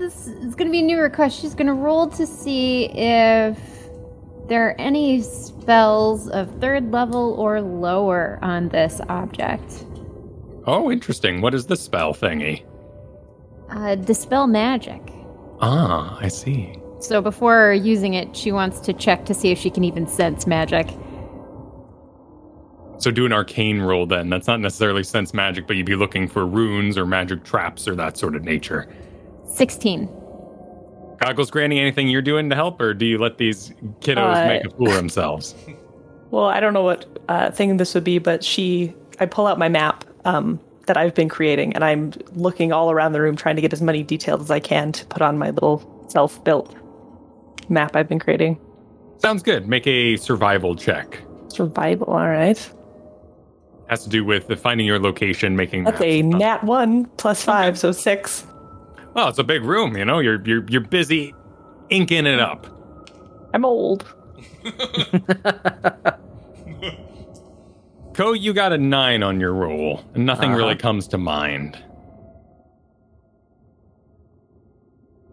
This 0.00 0.28
is 0.28 0.54
gonna 0.54 0.70
be 0.70 0.78
a 0.78 0.82
new 0.82 0.98
request. 0.98 1.38
She's 1.38 1.54
gonna 1.54 1.74
roll 1.74 2.08
to 2.08 2.26
see 2.26 2.86
if 2.86 3.58
there 4.48 4.66
are 4.66 4.74
any 4.78 5.20
spells 5.20 6.26
of 6.30 6.58
third 6.58 6.90
level 6.90 7.34
or 7.34 7.60
lower 7.60 8.38
on 8.40 8.70
this 8.70 9.02
object. 9.10 9.84
Oh, 10.66 10.90
interesting. 10.90 11.42
What 11.42 11.52
is 11.52 11.66
the 11.66 11.76
spell 11.76 12.14
thingy? 12.14 12.64
Uh, 13.68 13.96
dispel 13.96 14.46
magic. 14.46 15.02
Ah, 15.60 16.16
I 16.18 16.28
see. 16.28 16.78
So 17.00 17.20
before 17.20 17.74
using 17.74 18.14
it, 18.14 18.34
she 18.34 18.52
wants 18.52 18.80
to 18.80 18.94
check 18.94 19.26
to 19.26 19.34
see 19.34 19.50
if 19.50 19.58
she 19.58 19.68
can 19.68 19.84
even 19.84 20.06
sense 20.06 20.46
magic. 20.46 20.88
So 22.96 23.10
do 23.10 23.26
an 23.26 23.34
arcane 23.34 23.82
roll 23.82 24.06
then. 24.06 24.30
That's 24.30 24.46
not 24.46 24.60
necessarily 24.60 25.04
sense 25.04 25.34
magic, 25.34 25.66
but 25.66 25.76
you'd 25.76 25.84
be 25.84 25.94
looking 25.94 26.26
for 26.26 26.46
runes 26.46 26.96
or 26.96 27.04
magic 27.04 27.44
traps 27.44 27.86
or 27.86 27.94
that 27.96 28.16
sort 28.16 28.34
of 28.34 28.44
nature. 28.44 28.88
16. 29.54 30.08
Goggles 31.20 31.50
Granny, 31.50 31.78
anything 31.78 32.08
you're 32.08 32.22
doing 32.22 32.48
to 32.50 32.56
help, 32.56 32.80
or 32.80 32.94
do 32.94 33.04
you 33.04 33.18
let 33.18 33.36
these 33.38 33.70
kiddos 34.00 34.44
Uh, 34.44 34.46
make 34.48 34.64
a 34.64 34.70
fool 34.70 34.88
of 34.88 34.96
themselves? 34.96 35.54
Well, 36.30 36.44
I 36.44 36.60
don't 36.60 36.72
know 36.74 36.84
what 36.84 37.06
uh, 37.28 37.50
thing 37.50 37.76
this 37.76 37.92
would 37.92 38.04
be, 38.04 38.18
but 38.18 38.44
she, 38.44 38.94
I 39.18 39.26
pull 39.26 39.48
out 39.48 39.58
my 39.58 39.68
map 39.68 40.04
um, 40.24 40.60
that 40.86 40.96
I've 40.96 41.12
been 41.12 41.28
creating, 41.28 41.74
and 41.74 41.82
I'm 41.82 42.12
looking 42.34 42.72
all 42.72 42.92
around 42.92 43.14
the 43.14 43.20
room, 43.20 43.34
trying 43.34 43.56
to 43.56 43.62
get 43.62 43.72
as 43.72 43.82
many 43.82 44.04
details 44.04 44.42
as 44.42 44.48
I 44.48 44.60
can 44.60 44.92
to 44.92 45.04
put 45.06 45.22
on 45.22 45.38
my 45.38 45.50
little 45.50 46.06
self-built 46.08 46.72
map 47.68 47.96
I've 47.96 48.08
been 48.08 48.20
creating. 48.20 48.60
Sounds 49.18 49.42
good. 49.42 49.66
Make 49.66 49.88
a 49.88 50.16
survival 50.18 50.76
check. 50.76 51.20
Survival, 51.48 52.06
all 52.06 52.28
right. 52.28 52.72
Has 53.88 54.04
to 54.04 54.08
do 54.08 54.24
with 54.24 54.46
the 54.46 54.56
finding 54.56 54.86
your 54.86 55.00
location, 55.00 55.56
making. 55.56 55.82
That's 55.82 56.00
a 56.00 56.22
nat 56.22 56.62
one 56.62 57.06
plus 57.16 57.42
five, 57.42 57.76
so 57.76 57.90
six. 57.90 58.46
Well, 59.14 59.28
it's 59.28 59.38
a 59.38 59.44
big 59.44 59.62
room. 59.64 59.96
You 59.96 60.04
know, 60.04 60.18
you're 60.20 60.40
you're 60.44 60.64
you're 60.68 60.80
busy 60.80 61.34
inking 61.90 62.26
it 62.26 62.38
up. 62.40 62.66
I'm 63.52 63.64
old. 63.64 64.04
Ko, 68.14 68.32
you 68.32 68.52
got 68.52 68.72
a 68.72 68.78
nine 68.78 69.22
on 69.22 69.40
your 69.40 69.54
roll, 69.54 70.04
and 70.14 70.26
nothing 70.26 70.52
really 70.52 70.72
Uh-huh. 70.72 70.80
comes 70.80 71.06
to 71.08 71.18
mind. 71.18 71.78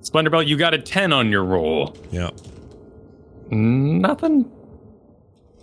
Splendorbelt, 0.02 0.48
you 0.48 0.58
got 0.58 0.74
a 0.74 0.78
ten 0.80 1.12
on 1.12 1.30
your 1.32 1.44
roll. 1.44 1.96
Yeah. 2.12 2.30
Nothing. 3.50 4.50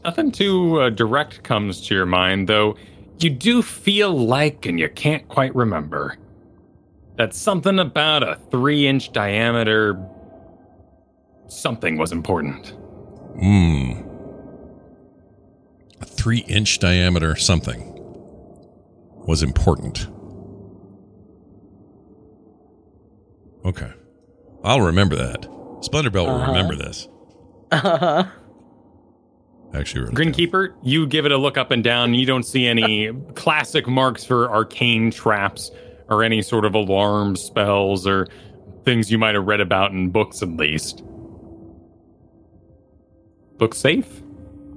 Nothing 0.05 0.31
too 0.33 0.81
uh, 0.83 0.91
direct 0.91 1.45
comes 1.45 1.87
to 1.87 1.95
your 1.95 2.05
mind, 2.07 2.49
though. 2.49 2.77
You 3.21 3.31
do 3.31 3.63
feel 3.63 4.11
like, 4.13 4.67
and 4.67 4.79
you 4.79 4.89
can't 4.91 5.27
quite 5.29 5.55
remember, 5.55 6.19
that 7.17 7.35
something 7.35 7.79
about 7.79 8.23
a 8.23 8.37
three-inch 8.51 9.13
diameter 9.13 9.99
something 11.49 11.97
was 11.99 12.13
important. 12.13 12.75
Hmm. 13.39 14.03
A 16.01 16.05
three 16.05 16.41
inch 16.41 16.79
diameter 16.79 17.37
something 17.37 17.93
was 19.27 19.43
important. 19.43 20.09
Okay. 23.65 23.93
I'll 24.63 24.81
remember 24.81 25.17
that. 25.17 25.43
Splendorbelt 25.81 26.27
will 26.27 26.47
remember 26.47 26.77
this. 26.77 27.09
Uh-huh. 27.71 28.25
Actually, 29.75 30.03
wrote 30.03 30.13
it. 30.13 30.15
Grinkeeper, 30.15 30.75
you 30.83 31.07
give 31.07 31.27
it 31.27 31.33
a 31.33 31.37
look 31.37 31.59
up 31.59 31.71
and 31.71 31.83
down. 31.83 32.15
You 32.15 32.27
don't 32.27 32.45
see 32.45 32.67
any 32.67 33.13
classic 33.35 33.89
marks 33.89 34.25
for 34.25 34.51
arcane 34.51 35.11
traps 35.11 35.71
or 36.09 36.23
any 36.23 36.43
sort 36.43 36.65
of 36.65 36.75
alarm 36.75 37.37
spells 37.37 38.07
or 38.07 38.27
things 38.85 39.11
you 39.11 39.19
might 39.19 39.35
have 39.35 39.47
read 39.47 39.61
about 39.61 39.93
in 39.93 40.11
books, 40.11 40.43
at 40.43 40.49
least. 40.51 41.03
Book 43.59 43.75
safe? 43.75 44.23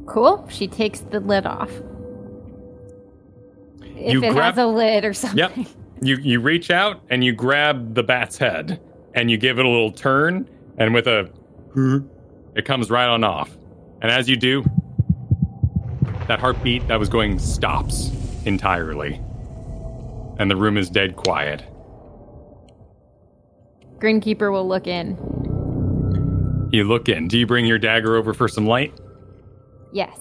Cool. 0.05 0.47
She 0.49 0.67
takes 0.67 0.99
the 1.01 1.19
lid 1.19 1.45
off. 1.45 1.71
If 3.95 4.13
You 4.13 4.23
it 4.23 4.33
grab- 4.33 4.55
has 4.55 4.57
a 4.57 4.67
lid 4.67 5.03
or 5.03 5.13
something. 5.13 5.37
Yep. 5.39 5.67
You 6.01 6.17
you 6.17 6.39
reach 6.39 6.69
out 6.69 7.01
and 7.09 7.23
you 7.23 7.33
grab 7.33 7.95
the 7.95 8.03
bat's 8.03 8.37
head 8.37 8.79
and 9.15 9.31
you 9.31 9.37
give 9.37 9.57
it 9.57 9.65
a 9.65 9.69
little 9.69 9.91
turn 9.91 10.47
and 10.77 10.93
with 10.93 11.07
a 11.07 11.29
it 12.55 12.65
comes 12.65 12.91
right 12.91 13.07
on 13.07 13.23
off. 13.23 13.57
And 14.01 14.11
as 14.11 14.29
you 14.29 14.35
do, 14.35 14.63
that 16.27 16.39
heartbeat 16.39 16.87
that 16.87 16.99
was 16.99 17.09
going 17.09 17.39
stops 17.39 18.11
entirely. 18.45 19.19
And 20.39 20.51
the 20.51 20.55
room 20.55 20.77
is 20.77 20.89
dead 20.89 21.15
quiet. 21.15 21.63
Grinkeeper 23.99 24.51
will 24.51 24.67
look 24.67 24.85
in. 24.85 25.17
You 26.71 26.83
look 26.83 27.09
in. 27.09 27.27
Do 27.27 27.37
you 27.39 27.47
bring 27.47 27.65
your 27.65 27.79
dagger 27.79 28.15
over 28.15 28.33
for 28.33 28.47
some 28.47 28.67
light? 28.67 28.93
Yes. 29.91 30.19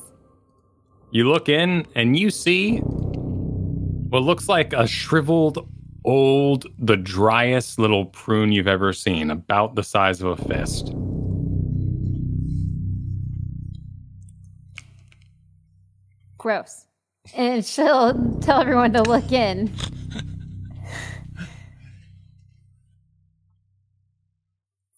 You 1.11 1.29
look 1.29 1.49
in 1.49 1.87
and 1.95 2.19
you 2.19 2.31
see 2.31 2.79
what 2.79 4.23
looks 4.23 4.49
like 4.49 4.73
a 4.73 4.87
shriveled, 4.87 5.69
old, 6.05 6.67
the 6.79 6.97
driest 6.97 7.79
little 7.79 8.07
prune 8.07 8.53
you've 8.53 8.69
ever 8.69 8.93
seen, 8.93 9.31
about 9.31 9.75
the 9.75 9.83
size 9.83 10.23
of 10.23 10.39
a 10.39 10.43
fist. 10.45 10.95
Gross. 16.39 16.86
And 17.35 17.65
she'll 17.65 18.39
tell 18.41 18.61
everyone 18.61 18.93
to 18.95 19.03
look 19.03 19.33
in. 19.33 19.73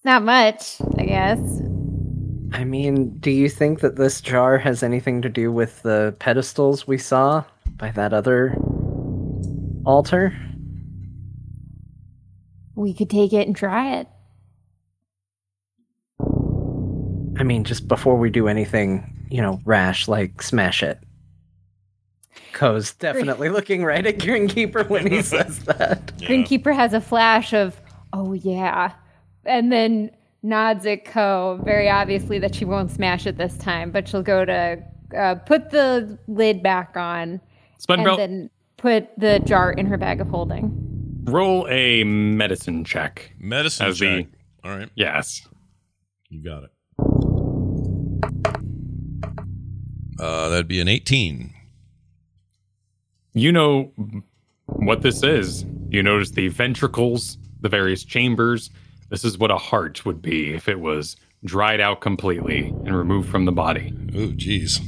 Not 0.04 0.22
much, 0.22 0.80
I 0.96 1.04
guess. 1.04 1.38
I 2.52 2.64
mean, 2.64 3.18
do 3.18 3.30
you 3.30 3.48
think 3.48 3.80
that 3.80 3.96
this 3.96 4.20
jar 4.20 4.56
has 4.58 4.82
anything 4.82 5.22
to 5.22 5.28
do 5.28 5.52
with 5.52 5.82
the 5.82 6.16
pedestals 6.18 6.86
we 6.86 6.98
saw 6.98 7.44
by 7.76 7.90
that 7.90 8.12
other 8.14 8.56
altar? 9.84 10.34
We 12.74 12.94
could 12.94 13.10
take 13.10 13.32
it 13.32 13.46
and 13.46 13.54
try 13.56 13.96
it. 13.96 14.06
I 17.38 17.42
mean, 17.42 17.64
just 17.64 17.86
before 17.86 18.16
we 18.16 18.30
do 18.30 18.48
anything, 18.48 19.26
you 19.30 19.42
know, 19.42 19.60
rash, 19.64 20.08
like 20.08 20.42
smash 20.42 20.82
it. 20.82 20.98
Ko's 22.52 22.92
definitely 22.98 23.48
looking 23.48 23.84
right 23.84 24.04
at 24.06 24.18
Grinkeeper 24.18 24.88
when 24.88 25.10
he 25.10 25.22
says 25.34 25.60
that. 25.64 26.06
Grinkeeper 26.18 26.74
has 26.74 26.92
a 26.94 27.00
flash 27.00 27.52
of, 27.52 27.80
oh 28.12 28.32
yeah, 28.32 28.92
and 29.44 29.70
then 29.72 30.10
nods 30.42 30.86
at 30.86 31.04
Ko, 31.04 31.60
very 31.64 31.88
obviously 31.88 32.38
that 32.38 32.54
she 32.54 32.64
won't 32.64 32.90
smash 32.90 33.26
it 33.26 33.36
this 33.38 33.56
time, 33.58 33.90
but 33.90 34.08
she'll 34.08 34.22
go 34.22 34.44
to 34.44 34.82
uh, 35.16 35.34
put 35.36 35.70
the 35.70 36.18
lid 36.28 36.62
back 36.62 36.96
on 36.96 37.40
Splenbelt, 37.80 38.10
and 38.10 38.18
then 38.18 38.50
put 38.76 39.08
the 39.18 39.38
jar 39.40 39.72
in 39.72 39.86
her 39.86 39.96
bag 39.96 40.20
of 40.20 40.28
holding. 40.28 41.24
roll 41.24 41.66
a 41.68 42.04
medicine 42.04 42.84
check. 42.84 43.32
Medicine 43.38 43.86
As 43.86 43.98
the- 43.98 44.22
check. 44.22 44.26
All 44.64 44.76
right. 44.76 44.90
Yes. 44.96 45.46
You 46.28 46.42
got 46.44 46.64
it. 46.64 46.70
Uh, 50.20 50.48
that'd 50.48 50.68
be 50.68 50.80
an 50.80 50.88
18. 50.88 51.54
You 53.38 53.52
know 53.52 53.92
what 54.66 55.02
this 55.02 55.22
is. 55.22 55.64
You 55.90 56.02
notice 56.02 56.30
the 56.30 56.48
ventricles, 56.48 57.38
the 57.60 57.68
various 57.68 58.04
chambers. 58.04 58.70
This 59.10 59.24
is 59.24 59.38
what 59.38 59.52
a 59.52 59.56
heart 59.56 60.04
would 60.04 60.20
be 60.20 60.52
if 60.52 60.68
it 60.68 60.80
was 60.80 61.16
dried 61.44 61.80
out 61.80 62.00
completely 62.00 62.66
and 62.84 62.96
removed 62.96 63.28
from 63.30 63.44
the 63.44 63.52
body. 63.52 63.94
Oh, 64.16 64.32
geez. 64.32 64.78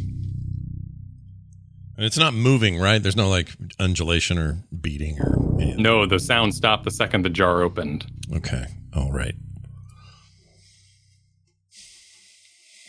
And 1.96 2.04
it's 2.06 2.18
not 2.18 2.34
moving, 2.34 2.80
right? 2.80 3.00
There's 3.00 3.14
no 3.14 3.28
like 3.28 3.50
undulation 3.78 4.36
or 4.36 4.64
beating 4.80 5.20
or 5.20 5.38
anything. 5.60 5.82
No, 5.82 6.04
the 6.04 6.18
sound 6.18 6.52
stopped 6.54 6.82
the 6.84 6.90
second 6.90 7.24
the 7.24 7.30
jar 7.30 7.62
opened. 7.62 8.06
Okay. 8.34 8.66
All 8.96 9.12
right. 9.12 9.36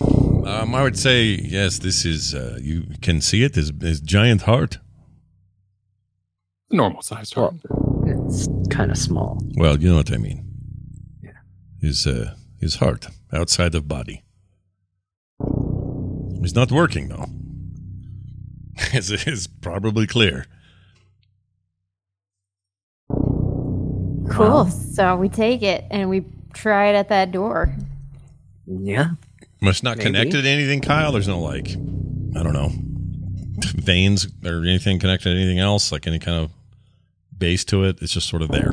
Um, 0.02 0.74
I 0.74 0.82
would 0.82 0.98
say 0.98 1.26
yes. 1.26 1.78
This 1.80 2.04
is 2.04 2.34
uh, 2.34 2.58
you 2.60 2.88
can 3.04 3.22
see 3.22 3.44
it. 3.44 3.54
This 3.54 3.72
is 3.82 4.02
giant 4.02 4.42
heart. 4.44 4.80
Normal 6.72 7.02
sized 7.02 7.34
heart. 7.34 7.56
It's 8.06 8.48
kind 8.70 8.92
of 8.92 8.98
small. 8.98 9.42
Well, 9.56 9.78
you 9.80 9.90
know 9.90 9.98
what 9.98 10.12
I 10.12 10.18
mean. 10.18 10.46
Yeah. 11.22 11.32
His 11.82 12.08
uh, 12.08 12.36
his 12.60 12.76
heart 12.76 13.08
outside 13.34 13.76
of 13.76 13.88
body. 13.88 14.24
He's 16.42 16.56
not 16.56 16.72
working 16.72 17.10
though. 17.10 17.26
As 18.94 19.12
is 19.12 19.48
probably 19.48 20.08
clear. 20.08 20.46
Cool. 24.30 24.66
So 24.68 25.16
we 25.18 25.30
take 25.30 25.62
it 25.62 25.84
and 25.92 26.10
we 26.10 26.26
try 26.54 26.88
it 26.88 26.96
at 26.96 27.10
that 27.10 27.32
door. 27.32 27.76
Yeah. 28.66 29.12
Must 29.62 29.84
not 29.84 29.98
Maybe. 29.98 30.08
connected 30.08 30.42
to 30.44 30.50
anything, 30.50 30.82
Kyle. 30.82 31.12
There's 31.12 31.28
no 31.28 31.40
like, 31.40 31.70
I 31.70 32.42
don't 32.44 32.54
know, 32.54 32.72
veins 33.76 34.28
or 34.46 34.64
anything 34.64 35.00
connected 35.00 35.34
to 35.34 35.36
anything 35.36 35.60
else, 35.60 35.92
like 35.92 36.08
any 36.08 36.18
kind 36.20 36.38
of 36.44 36.52
base 37.42 37.66
to 37.66 37.84
it. 37.84 38.02
It's 38.02 38.14
just 38.14 38.30
sort 38.30 38.42
of 38.42 38.50
there. 38.50 38.72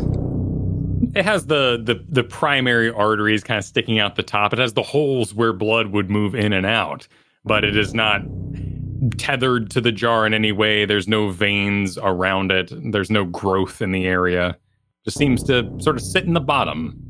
It 1.16 1.24
has 1.24 1.46
the, 1.46 1.80
the 1.82 2.04
the 2.08 2.22
primary 2.22 2.90
arteries 2.90 3.42
kind 3.42 3.58
of 3.58 3.64
sticking 3.64 3.98
out 3.98 4.14
the 4.14 4.22
top. 4.22 4.52
It 4.52 4.58
has 4.60 4.74
the 4.74 4.82
holes 4.82 5.34
where 5.34 5.52
blood 5.52 5.88
would 5.88 6.10
move 6.10 6.36
in 6.36 6.52
and 6.52 6.66
out, 6.66 7.08
but 7.44 7.64
it 7.64 7.76
is 7.76 7.94
not 7.94 8.20
tethered 9.16 9.70
to 9.70 9.80
the 9.80 9.90
jar 9.90 10.26
in 10.26 10.34
any 10.34 10.52
way. 10.52 10.84
There's 10.84 11.08
no 11.08 11.30
veins 11.30 11.98
around 11.98 12.52
it. 12.52 12.70
There's 12.92 13.10
no 13.10 13.24
growth 13.24 13.80
in 13.80 13.90
the 13.90 14.06
area. 14.06 14.56
Just 15.04 15.16
seems 15.16 15.42
to 15.44 15.70
sort 15.80 15.96
of 15.96 16.02
sit 16.02 16.24
in 16.24 16.34
the 16.34 16.40
bottom, 16.40 17.00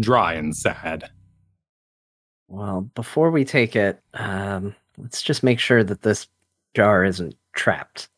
dry 0.00 0.34
and 0.34 0.56
sad. 0.56 1.08
Well, 2.48 2.90
before 2.94 3.30
we 3.30 3.44
take 3.44 3.76
it, 3.76 4.00
um, 4.14 4.74
let's 4.98 5.22
just 5.22 5.42
make 5.44 5.60
sure 5.60 5.84
that 5.84 6.02
this 6.02 6.26
jar 6.74 7.04
isn't 7.04 7.36
trapped. 7.54 8.08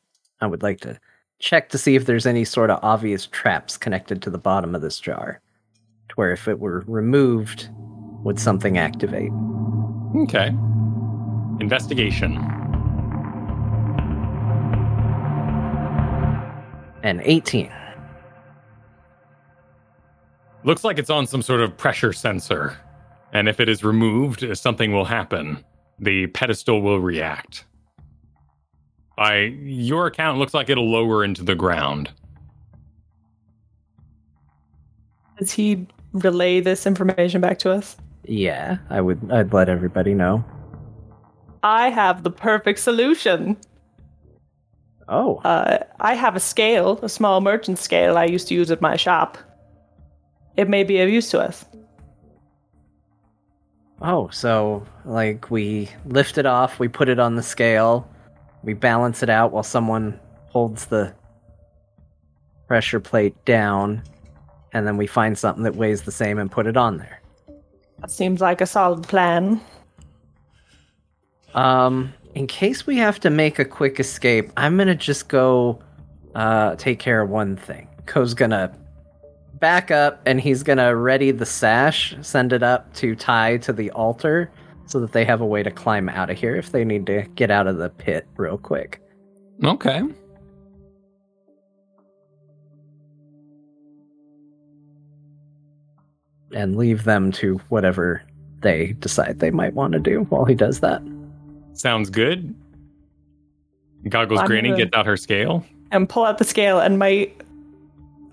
I 0.40 0.47
would 0.47 0.62
like 0.62 0.81
to 0.81 0.99
check 1.43 1.69
to 1.70 1.77
see 1.77 1.97
if 1.97 2.06
there's 2.06 2.24
any 2.24 2.44
sort 2.44 2.70
of 2.70 2.78
obvious 2.82 3.27
traps 3.27 3.77
connected 3.77 4.23
to 4.23 4.31
the 4.31 4.39
bottom 4.39 4.77
of 4.77 4.81
this 4.81 5.01
jar, 5.01 5.40
to 6.09 6.14
where 6.14 6.31
if 6.31 6.47
it 6.47 6.60
were 6.60 6.85
removed, 6.86 7.69
would 8.23 8.39
something 8.39 8.78
activate? 8.78 9.32
Okay. 10.16 10.55
Investigation. 11.60 12.36
And 17.02 17.20
18. 17.24 17.73
Looks 20.62 20.85
like 20.85 21.01
it's 21.01 21.10
on 21.10 21.27
some 21.27 21.43
sort 21.43 21.60
of 21.60 21.77
pressure 21.77 22.12
sensor. 22.12 22.78
And 23.32 23.48
if 23.48 23.59
it 23.59 23.69
is 23.69 23.82
removed, 23.82 24.47
something 24.56 24.93
will 24.93 25.06
happen. 25.06 25.64
The 25.98 26.28
pedestal 26.28 26.82
will 26.82 27.01
react. 27.01 27.64
By 29.16 29.39
your 29.62 30.06
account, 30.06 30.36
it 30.36 30.40
looks 30.40 30.55
like 30.55 30.70
it'll 30.70 30.90
lower 30.90 31.24
into 31.24 31.43
the 31.43 31.55
ground. 31.55 32.10
Does 35.39 35.52
he 35.52 35.86
relay 36.12 36.60
this 36.60 36.86
information 36.86 37.40
back 37.40 37.59
to 37.60 37.70
us? 37.72 37.97
Yeah, 38.24 38.78
I 38.90 39.01
would. 39.01 39.30
I'd 39.32 39.52
let 39.52 39.68
everybody 39.68 40.14
know. 40.14 40.44
I 41.62 41.90
have 41.90 42.22
the 42.22 42.30
perfect 42.30 42.78
solution. 42.78 43.56
Oh, 45.09 45.36
Uh, 45.44 45.78
I 46.01 46.14
have 46.14 46.36
a 46.36 46.40
scale, 46.40 46.98
a 47.02 47.09
small 47.09 47.40
merchant 47.40 47.78
scale 47.78 48.16
I 48.16 48.24
used 48.24 48.48
to 48.48 48.55
use 48.55 48.70
at 48.70 48.80
my 48.80 48.97
shop. 48.97 49.36
It 50.56 50.68
may 50.68 50.84
be 50.84 51.01
of 51.01 51.09
use 51.10 51.28
to 51.30 51.40
us. 51.40 51.64
oh, 54.01 54.28
so 54.30 54.84
like 55.05 55.51
we 55.51 55.89
lift 56.06 56.39
it 56.39 56.47
off, 56.47 56.78
we 56.78 56.89
put 56.89 57.09
it 57.09 57.18
on 57.18 57.36
the 57.36 57.43
scale, 57.43 58.09
we 58.62 58.74
balance 58.74 59.22
it 59.22 59.30
out 59.30 59.52
while 59.52 59.62
someone 59.62 60.18
holds 60.48 60.86
the 60.86 61.14
pressure 62.66 63.01
plate 63.01 63.44
down, 63.44 64.02
and 64.72 64.86
then 64.86 64.97
we 64.97 65.06
find 65.06 65.36
something 65.36 65.64
that 65.64 65.76
weighs 65.76 66.02
the 66.02 66.12
same 66.12 66.39
and 66.39 66.51
put 66.51 66.66
it 66.66 66.76
on 66.76 66.98
there. 66.98 67.20
That 68.01 68.10
seems 68.10 68.40
like 68.40 68.60
a 68.60 68.66
solid 68.66 69.05
plan. 69.05 69.60
Um, 71.55 72.14
in 72.34 72.47
case 72.47 72.86
we 72.86 72.97
have 72.97 73.20
to 73.20 73.30
make 73.30 73.59
a 73.59 73.64
quick 73.64 74.01
escape, 74.01 74.51
I'm 74.56 74.76
gonna 74.78 74.94
just 74.94 75.28
go 75.28 75.78
uh 76.34 76.76
take 76.76 76.98
care 76.98 77.20
of 77.20 77.28
one 77.28 77.56
thing. 77.56 77.89
Ko's 78.06 78.34
gonna 78.34 78.74
back 79.55 79.90
up 79.90 80.22
and 80.26 80.40
he's 80.40 80.62
gonna 80.62 80.97
ready 80.97 81.30
the 81.30 81.47
sash, 81.47 82.16
send 82.22 82.52
it 82.52 82.62
up 82.62 82.93
to 82.94 83.14
tie 83.14 83.59
to 83.59 83.72
the 83.72 83.90
altar 83.90 84.51
so 84.87 85.01
that 85.01 85.13
they 85.13 85.25
have 85.25 85.41
a 85.41 85.47
way 85.47 85.63
to 85.63 85.71
climb 85.71 86.09
out 86.09 86.31
of 86.31 86.39
here 86.39 86.55
if 86.57 86.73
they 86.73 86.85
need 86.85 87.07
to 87.07 87.23
get 87.35 87.51
out 87.51 87.67
of 87.67 87.79
the 87.79 87.89
pit 87.89 88.27
real 88.37 88.59
quick. 88.59 89.01
Okay. 89.65 90.03
And 96.55 96.77
leave 96.77 97.05
them 97.05 97.33
to 97.33 97.57
whatever 97.71 98.23
they 98.61 98.93
decide 98.99 99.39
they 99.41 99.51
might 99.51 99.75
want 99.75 99.95
to 99.95 99.99
do 99.99 100.21
while 100.25 100.45
he 100.45 100.55
does 100.55 100.81
that. 100.81 101.03
Sounds 101.73 102.11
good. 102.11 102.55
Goggles 104.09 104.41
I'm 104.41 104.47
Granny 104.47 104.71
gonna- 104.71 104.85
gets 104.85 104.97
out 104.97 105.07
her 105.07 105.17
scale. 105.17 105.65
And 105.91 106.09
pull 106.09 106.25
out 106.25 106.39
the 106.39 106.45
scale 106.45 106.79
and 106.81 106.99
my 106.99 107.31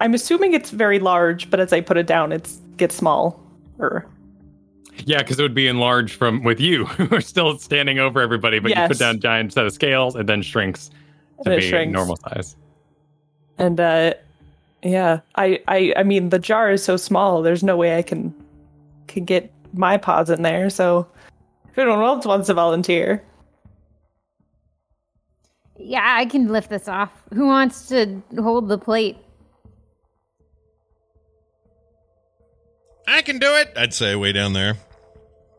I'm 0.01 0.13
assuming 0.13 0.53
it's 0.53 0.69
very 0.71 0.97
large, 0.99 1.49
but 1.49 1.59
as 1.59 1.73
I 1.73 1.81
put 1.81 1.97
it 1.97 2.07
down 2.07 2.31
it's 2.31 2.57
gets 2.77 2.95
small. 2.95 3.39
Or 4.99 5.03
Yeah, 5.05 5.19
because 5.19 5.39
it 5.39 5.43
would 5.43 5.53
be 5.55 5.67
enlarged 5.67 6.15
from 6.15 6.43
with 6.43 6.59
you. 6.59 6.87
We're 7.11 7.21
still 7.21 7.57
standing 7.57 7.99
over 7.99 8.21
everybody, 8.21 8.59
but 8.59 8.75
you 8.75 8.87
put 8.87 8.99
down 8.99 9.15
a 9.15 9.19
giant 9.19 9.53
set 9.53 9.65
of 9.65 9.73
scales, 9.73 10.15
and 10.15 10.27
then 10.29 10.41
shrinks 10.41 10.89
to 10.89 10.95
And 11.45 11.53
it 11.53 11.61
be 11.61 11.69
shrinks. 11.69 11.93
normal 11.93 12.17
size. 12.17 12.55
and 13.57 13.79
uh 13.79 14.13
yeah, 14.81 15.19
I, 15.35 15.59
I 15.67 15.93
I 15.97 16.03
mean 16.03 16.29
the 16.29 16.39
jar 16.39 16.71
is 16.71 16.83
so 16.83 16.95
small, 16.97 17.41
there's 17.41 17.63
no 17.63 17.75
way 17.75 17.97
I 17.97 18.01
can 18.01 18.33
can 19.07 19.25
get 19.25 19.51
my 19.73 19.97
paws 19.97 20.29
in 20.29 20.41
there, 20.41 20.69
so 20.69 21.05
if 21.69 21.77
anyone 21.77 21.99
else 22.01 22.25
wants 22.25 22.47
to 22.47 22.53
volunteer. 22.53 23.21
Yeah, 25.77 26.03
I 26.05 26.25
can 26.25 26.47
lift 26.49 26.69
this 26.69 26.87
off. 26.87 27.09
Who 27.33 27.45
wants 27.45 27.87
to 27.89 28.21
hold 28.37 28.67
the 28.67 28.77
plate? 28.77 29.17
I 33.07 33.21
can 33.21 33.39
do 33.39 33.55
it. 33.55 33.71
I'd 33.75 33.93
say 33.93 34.15
way 34.15 34.31
down 34.31 34.53
there. 34.53 34.75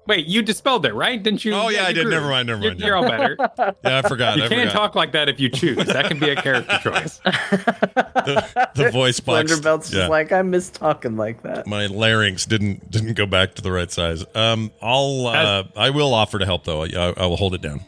Wait, 0.07 0.27
you 0.27 0.43
dispelled 0.43 0.87
it, 0.87 0.95
right? 0.95 1.23
Didn't 1.23 1.45
you? 1.45 1.53
Oh, 1.55 1.69
yeah, 1.69 1.85
I 1.85 1.89
you 1.89 1.95
did. 1.95 2.03
grew. 2.05 2.13
Never 2.13 2.29
mind, 2.29 2.49
never 2.49 2.61
You're- 2.63 2.71
mind, 2.75 2.81
You're 2.81 2.97
all 2.97 3.09
better. 3.09 3.37
Yeah, 3.85 3.99
I 3.99 4.03
forgot. 4.09 4.39
You 4.39 4.45
I 4.45 4.49
can't 4.49 4.71
forgot. 4.71 4.73
talk 4.73 4.95
like 4.95 5.13
that 5.13 5.29
if 5.29 5.39
you 5.39 5.49
choose. 5.51 5.77
That 5.87 6.07
can 6.07 6.19
be 6.19 6.31
a 6.31 6.37
character 6.37 6.79
choice. 6.83 7.19
the, 7.25 8.69
the 8.75 8.91
voice 8.91 9.21
box. 9.21 9.53
Thunderbelt's 9.53 9.93
yeah. 9.93 10.01
just 10.01 10.11
like, 10.11 10.33
I 10.33 10.43
miss 10.43 10.71
talking 10.71 11.17
like 11.17 11.43
that. 11.43 11.67
my 11.67 11.87
larynx 11.87 12.47
didn't 12.47 12.91
didn't 12.91 13.15
go 13.15 13.27
back 13.27 13.55
to 13.57 13.63
the 13.63 13.71
right 13.73 13.91
size. 13.91 14.25
Um, 14.35 14.71
I'll 14.83 15.27
uh, 15.27 15.65
I 15.77 15.91
will 15.91 16.15
offer 16.15 16.39
to 16.39 16.45
help 16.45 16.65
though. 16.65 16.83
I, 16.85 17.13
I 17.17 17.27
will 17.27 17.37
hold 17.37 17.55
it 17.55 17.63
down. 17.63 17.81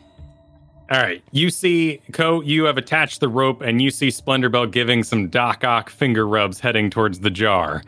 All 0.91 1.01
right. 1.01 1.23
You 1.33 1.49
see, 1.51 2.03
Ko, 2.13 2.43
you 2.43 2.65
have 2.65 2.77
attached 2.77 3.21
the 3.21 3.29
rope, 3.29 3.63
and 3.63 3.81
you 3.81 3.91
see 3.91 4.09
Splendorbelt 4.09 4.73
giving 4.73 5.03
some 5.03 5.29
Doc 5.29 5.65
Ock 5.65 5.89
finger 5.89 6.27
rubs 6.29 6.61
heading 6.61 6.91
towards 6.91 7.21
the 7.21 7.31
jar. 7.31 7.83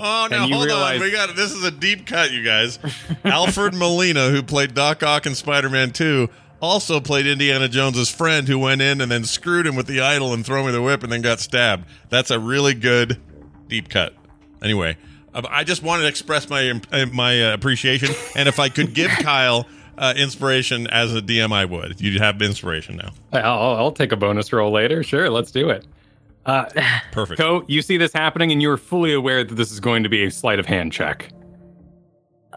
Oh 0.00 0.28
no! 0.30 0.46
Hold 0.46 0.66
realize- 0.66 0.96
on, 0.96 1.00
we 1.00 1.10
got 1.10 1.34
this 1.36 1.52
is 1.52 1.64
a 1.64 1.70
deep 1.70 2.06
cut, 2.06 2.30
you 2.30 2.42
guys. 2.44 2.78
Alfred 3.24 3.74
Molina, 3.74 4.30
who 4.30 4.42
played 4.42 4.74
Doc 4.74 5.02
Ock 5.02 5.26
in 5.26 5.34
Spider-Man 5.34 5.90
Two, 5.92 6.28
also 6.60 7.00
played 7.00 7.26
Indiana 7.26 7.68
Jones's 7.68 8.08
friend 8.08 8.48
who 8.48 8.58
went 8.58 8.80
in 8.82 9.00
and 9.00 9.10
then 9.10 9.24
screwed 9.24 9.66
him 9.66 9.76
with 9.76 9.86
the 9.86 10.00
idol 10.00 10.32
and 10.32 10.44
throw 10.44 10.64
me 10.64 10.72
the 10.72 10.82
whip 10.82 11.02
and 11.02 11.12
then 11.12 11.22
got 11.22 11.40
stabbed. 11.40 11.86
That's 12.08 12.30
a 12.30 12.38
really 12.38 12.74
good 12.74 13.20
deep 13.68 13.88
cut. 13.88 14.14
Anyway, 14.62 14.96
uh, 15.34 15.42
I 15.48 15.64
just 15.64 15.82
wanted 15.82 16.02
to 16.02 16.08
express 16.08 16.48
my 16.48 16.80
uh, 16.92 17.06
my 17.06 17.50
uh, 17.50 17.54
appreciation, 17.54 18.10
and 18.36 18.48
if 18.48 18.58
I 18.58 18.68
could 18.68 18.94
give 18.94 19.10
Kyle 19.22 19.66
uh, 19.96 20.14
inspiration 20.16 20.86
as 20.88 21.14
a 21.14 21.20
DM, 21.20 21.52
I 21.52 21.64
would. 21.64 22.00
You'd 22.00 22.20
have 22.20 22.40
inspiration 22.40 22.96
now. 22.96 23.10
I'll, 23.32 23.76
I'll 23.76 23.92
take 23.92 24.12
a 24.12 24.16
bonus 24.16 24.52
roll 24.52 24.70
later. 24.72 25.02
Sure, 25.02 25.28
let's 25.30 25.50
do 25.50 25.68
it. 25.70 25.84
Uh, 26.48 26.64
Perfect. 27.12 27.38
Ko, 27.38 27.62
you 27.68 27.82
see 27.82 27.98
this 27.98 28.12
happening, 28.12 28.50
and 28.50 28.60
you're 28.60 28.78
fully 28.78 29.12
aware 29.12 29.44
that 29.44 29.54
this 29.54 29.70
is 29.70 29.78
going 29.78 30.02
to 30.02 30.08
be 30.08 30.24
a 30.24 30.30
sleight 30.30 30.58
of 30.58 30.66
hand 30.66 30.92
check. 30.92 31.30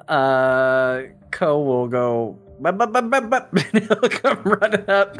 Uh, 0.07 1.03
Ko 1.31 1.61
will 1.61 1.87
go. 1.87 2.39
Bup, 2.61 2.77
bup, 2.77 2.93
bup, 2.93 3.09
bup, 3.09 3.29
bup, 3.29 3.53
and 3.73 3.83
he'll 3.87 4.09
come 4.09 4.41
running 4.43 4.89
up. 4.89 5.17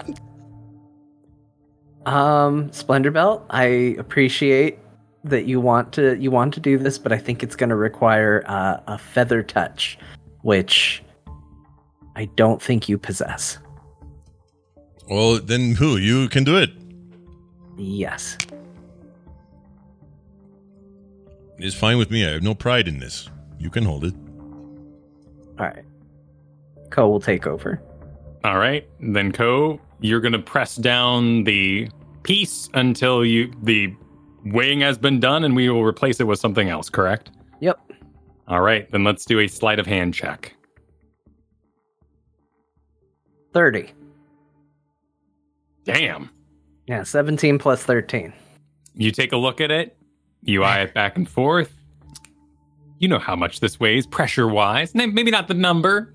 Um, 2.06 2.69
Splendorbelt, 2.69 3.45
I 3.50 3.66
appreciate 4.00 4.80
that 5.24 5.45
you 5.45 5.59
want 5.59 5.91
to 5.93 6.17
you 6.17 6.32
want 6.32 6.53
to 6.53 6.59
do 6.59 6.77
this, 6.77 6.98
but 6.98 7.11
I 7.11 7.17
think 7.17 7.43
it's 7.43 7.56
going 7.56 7.69
to 7.69 7.75
require 7.75 8.43
uh, 8.48 8.77
a 8.88 8.98
feather 8.98 9.43
touch, 9.43 10.00
which 10.41 11.03
I 12.16 12.25
don't 12.35 12.61
think 12.61 12.88
you 12.88 12.98
possess. 12.98 13.59
Well, 15.09 15.40
then 15.40 15.75
who? 15.75 15.98
You 15.98 16.30
can 16.30 16.43
do 16.43 16.58
it. 16.58 16.72
Yes. 17.77 18.38
It's 21.64 21.75
fine 21.75 21.98
with 21.98 22.09
me. 22.09 22.25
I 22.25 22.31
have 22.31 22.43
no 22.43 22.56
pride 22.56 22.88
in 22.88 22.99
this. 22.99 23.30
You 23.59 23.69
can 23.69 23.85
hold 23.85 24.03
it. 24.03 24.15
All 25.59 25.67
right. 25.67 25.85
Ko 26.90 27.07
will 27.07 27.19
take 27.19 27.45
over. 27.45 27.81
All 28.43 28.57
right, 28.57 28.90
then 28.99 29.31
Ko, 29.31 29.80
you're 29.99 30.19
going 30.19 30.31
to 30.31 30.40
press 30.40 30.75
down 30.75 31.43
the 31.43 31.88
piece 32.23 32.67
until 32.73 33.23
you 33.23 33.53
the 33.61 33.93
weighing 34.45 34.80
has 34.81 34.98
been 34.98 35.19
done, 35.19 35.43
and 35.43 35.56
we 35.56 35.69
will 35.69 35.83
replace 35.83 36.19
it 36.19 36.23
with 36.23 36.40
something 36.40 36.67
else. 36.67 36.90
Correct? 36.90 37.30
Yep. 37.59 37.80
All 38.48 38.61
right, 38.61 38.91
then 38.91 39.03
let's 39.03 39.25
do 39.25 39.40
a 39.40 39.48
sleight 39.48 39.77
of 39.77 39.85
hand 39.85 40.15
check. 40.15 40.56
Thirty. 43.53 43.91
Damn. 45.85 46.31
Yeah, 46.88 47.03
seventeen 47.03 47.59
plus 47.59 47.83
thirteen. 47.83 48.33
You 48.95 49.11
take 49.11 49.33
a 49.33 49.38
look 49.38 49.61
at 49.61 49.69
it, 49.69 49.95
you 50.43 50.63
eye 50.63 50.81
it 50.81 50.93
back 50.93 51.17
and 51.17 51.27
forth. 51.29 51.73
You 52.99 53.07
know 53.07 53.19
how 53.19 53.35
much 53.35 53.59
this 53.59 53.79
weighs, 53.79 54.05
pressure 54.05 54.47
wise. 54.47 54.93
Maybe 54.93 55.31
not 55.31 55.47
the 55.47 55.53
number, 55.53 56.13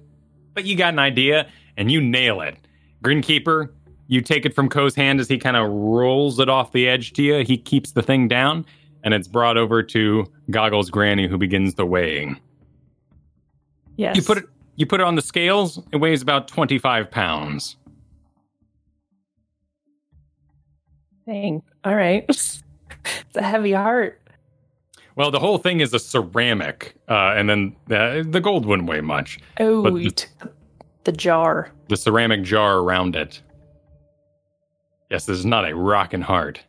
but 0.54 0.64
you 0.64 0.76
got 0.76 0.92
an 0.92 0.98
idea, 0.98 1.48
and 1.76 1.90
you 1.90 2.00
nail 2.00 2.40
it. 2.40 2.56
Grinkeeper, 3.02 3.70
you 4.06 4.20
take 4.20 4.46
it 4.46 4.54
from 4.54 4.68
Ko's 4.68 4.94
hand 4.94 5.20
as 5.20 5.28
he 5.28 5.38
kind 5.38 5.56
of 5.56 5.68
rolls 5.70 6.38
it 6.38 6.48
off 6.48 6.72
the 6.72 6.88
edge 6.88 7.12
to 7.14 7.22
you. 7.22 7.44
He 7.44 7.58
keeps 7.58 7.92
the 7.92 8.02
thing 8.02 8.28
down, 8.28 8.64
and 9.02 9.14
it's 9.14 9.28
brought 9.28 9.56
over 9.56 9.82
to 9.82 10.26
Goggles 10.50 10.90
Granny, 10.90 11.26
who 11.26 11.38
begins 11.38 11.74
the 11.74 11.86
weighing. 11.86 12.38
Yes. 13.96 14.16
You 14.16 14.22
put 14.22 14.38
it 14.38 14.44
you 14.76 14.86
put 14.86 15.00
it 15.00 15.04
on 15.04 15.14
the 15.14 15.22
scales, 15.22 15.80
it 15.90 15.96
weighs 15.96 16.20
about 16.20 16.48
25 16.48 17.10
pounds. 17.10 17.76
Dang. 21.26 21.62
All 21.82 21.94
right. 21.94 22.24
it's 23.26 23.36
a 23.36 23.42
heavy 23.42 23.72
heart. 23.72 24.20
Well, 25.16 25.30
the 25.30 25.38
whole 25.38 25.58
thing 25.58 25.80
is 25.80 25.94
a 25.94 25.98
ceramic, 25.98 26.94
uh, 27.08 27.32
and 27.36 27.48
then 27.48 27.74
the, 27.86 28.26
the 28.28 28.40
gold 28.40 28.66
wouldn't 28.66 28.88
weigh 28.88 29.00
much. 29.00 29.38
Oh, 29.58 29.82
But 29.82 29.94
the- 29.94 30.04
the, 30.10 30.50
the 31.04 31.12
jar. 31.12 31.70
the 31.88 31.96
ceramic 31.96 32.42
jar 32.42 32.78
around 32.78 33.16
it. 33.16 33.40
Yes, 35.10 35.24
this 35.26 35.38
is 35.38 35.46
not 35.46 35.66
a 35.68 35.74
rockin' 35.74 36.20
heart. 36.20 36.60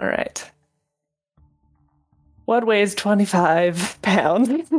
All 0.00 0.06
right. 0.06 0.48
What 2.44 2.66
weighs 2.66 2.94
25 2.94 3.98
pounds? 4.02 4.70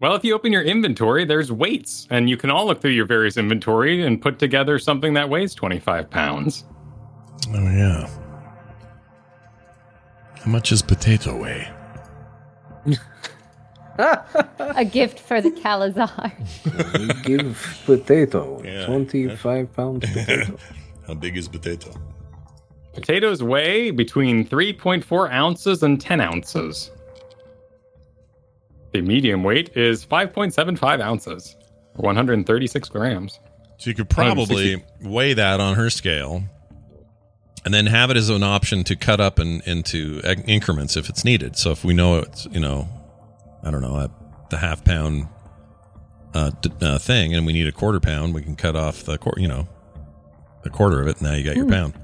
Well, 0.00 0.14
if 0.14 0.24
you 0.24 0.34
open 0.34 0.52
your 0.52 0.62
inventory, 0.62 1.24
there's 1.24 1.50
weights, 1.52 2.06
and 2.10 2.30
you 2.30 2.36
can 2.36 2.50
all 2.50 2.66
look 2.66 2.80
through 2.80 2.92
your 2.92 3.06
various 3.06 3.36
inventory 3.36 4.02
and 4.06 4.22
put 4.22 4.38
together 4.38 4.78
something 4.78 5.12
that 5.14 5.28
weighs 5.28 5.54
25 5.54 6.08
pounds. 6.08 6.64
Oh 7.48 7.60
yeah. 7.64 8.08
How 10.40 10.50
much 10.50 10.72
is 10.72 10.82
potato 10.82 11.36
weigh? 11.40 11.70
A 14.58 14.84
gift 14.84 15.20
for 15.20 15.40
the 15.40 15.50
Calazar. 15.50 16.08
Give 17.24 17.82
potato. 17.84 18.62
Yeah. 18.70 18.86
25 18.86 19.72
pounds 19.74 20.06
potato. 20.10 20.56
How 21.06 21.14
big 21.14 21.36
is 21.36 21.48
potato? 21.48 21.92
Potatoes 22.94 23.42
weigh 23.42 23.90
between 23.90 24.46
3.4 24.46 25.30
ounces 25.30 25.82
and 25.82 26.00
10 26.00 26.20
ounces. 26.20 26.90
The 28.92 29.00
medium 29.02 29.44
weight 29.44 29.76
is 29.76 30.04
5.75 30.06 31.00
ounces, 31.00 31.56
136 31.96 32.88
grams. 32.88 33.38
So 33.78 33.90
you 33.90 33.94
could 33.94 34.08
probably 34.10 34.82
weigh 35.02 35.34
that 35.34 35.60
on 35.60 35.74
her 35.76 35.90
scale 35.90 36.42
and 37.64 37.74
then 37.74 37.86
have 37.86 38.10
it 38.10 38.16
as 38.16 38.28
an 38.30 38.42
option 38.42 38.84
to 38.84 38.96
cut 38.96 39.20
up 39.20 39.38
in, 39.38 39.60
into 39.66 40.20
increments 40.46 40.96
if 40.96 41.08
it's 41.08 41.24
needed. 41.24 41.56
So 41.56 41.70
if 41.72 41.84
we 41.84 41.94
know 41.94 42.18
it's, 42.18 42.46
you 42.46 42.60
know, 42.60 42.88
I 43.62 43.70
don't 43.70 43.82
know, 43.82 43.96
a, 43.96 44.10
the 44.50 44.56
half 44.58 44.82
pound 44.84 45.28
uh, 46.34 46.50
d- 46.60 46.70
uh, 46.80 46.98
thing 46.98 47.34
and 47.34 47.44
we 47.46 47.52
need 47.52 47.66
a 47.66 47.72
quarter 47.72 48.00
pound, 48.00 48.34
we 48.34 48.42
can 48.42 48.56
cut 48.56 48.76
off 48.76 49.02
the, 49.04 49.18
quar- 49.18 49.34
you 49.36 49.48
know, 49.48 49.68
a 50.64 50.70
quarter 50.70 51.00
of 51.00 51.08
it. 51.08 51.18
And 51.20 51.22
now 51.28 51.34
you 51.34 51.44
got 51.44 51.56
your 51.56 51.68
pound. 51.68 51.94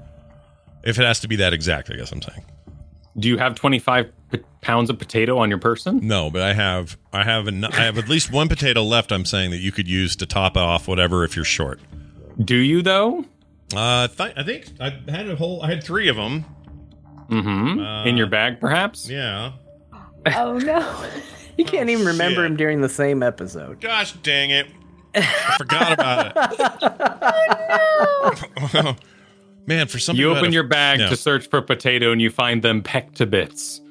If 0.83 0.99
it 0.99 1.03
has 1.03 1.19
to 1.21 1.27
be 1.27 1.37
that 1.37 1.53
exact, 1.53 1.91
I 1.91 1.95
guess 1.95 2.11
I'm 2.11 2.21
saying. 2.21 2.45
Do 3.17 3.27
you 3.27 3.37
have 3.37 3.55
25 3.55 4.11
p- 4.31 4.39
pounds 4.61 4.89
of 4.91 4.99
potato 4.99 5.39
on 5.39 5.49
your 5.49 5.57
person? 5.57 6.05
No, 6.07 6.29
but 6.29 6.43
I 6.43 6.53
have 6.53 6.97
I 7.11 7.23
have 7.23 7.47
an, 7.47 7.65
I 7.65 7.75
have 7.77 7.97
at 7.97 8.07
least 8.07 8.31
one 8.31 8.47
potato 8.47 8.83
left. 8.83 9.11
I'm 9.11 9.25
saying 9.25 9.49
that 9.51 9.57
you 9.57 9.71
could 9.71 9.87
use 9.87 10.15
to 10.17 10.27
top 10.27 10.55
off 10.55 10.87
whatever 10.87 11.23
if 11.23 11.35
you're 11.35 11.43
short. 11.43 11.79
Do 12.39 12.55
you, 12.55 12.83
though? 12.83 13.25
Uh, 13.75 14.07
th- 14.07 14.33
I 14.37 14.43
think 14.43 14.67
I 14.79 14.89
had 15.09 15.27
a 15.29 15.35
whole. 15.35 15.61
I 15.61 15.67
had 15.69 15.83
three 15.83 16.07
of 16.07 16.15
them. 16.15 16.45
Mm-hmm. 17.29 18.07
In 18.07 18.15
your 18.17 18.27
bag, 18.27 18.59
perhaps? 18.61 19.09
Yeah. 19.09 19.53
oh 20.35 20.57
no. 20.57 21.05
You 21.57 21.65
can't 21.65 21.89
even 21.89 22.05
remember 22.05 22.43
shit. 22.43 22.51
him 22.51 22.55
during 22.55 22.81
the 22.81 22.87
same 22.89 23.23
episode. 23.23 23.81
Gosh 23.81 24.11
dang 24.13 24.51
it! 24.51 24.67
I 25.15 25.55
forgot 25.57 25.91
about 25.93 26.37
it. 26.53 27.33
Oh, 28.59 28.69
no. 28.75 28.95
Man, 29.65 29.87
for 29.87 29.97
some 29.99 30.15
You 30.15 30.29
open 30.29 30.45
have- 30.45 30.53
your 30.53 30.63
bag 30.63 30.99
Yeah. 30.99 31.09
to 31.09 31.15
search 31.15 31.47
for 31.47 31.61
potato 31.63 32.11
and 32.11 32.21
you 32.21 32.29
find 32.29 32.61
them 32.61 32.83
pecked 32.83 33.15
to 33.15 33.25
bits, 33.25 33.81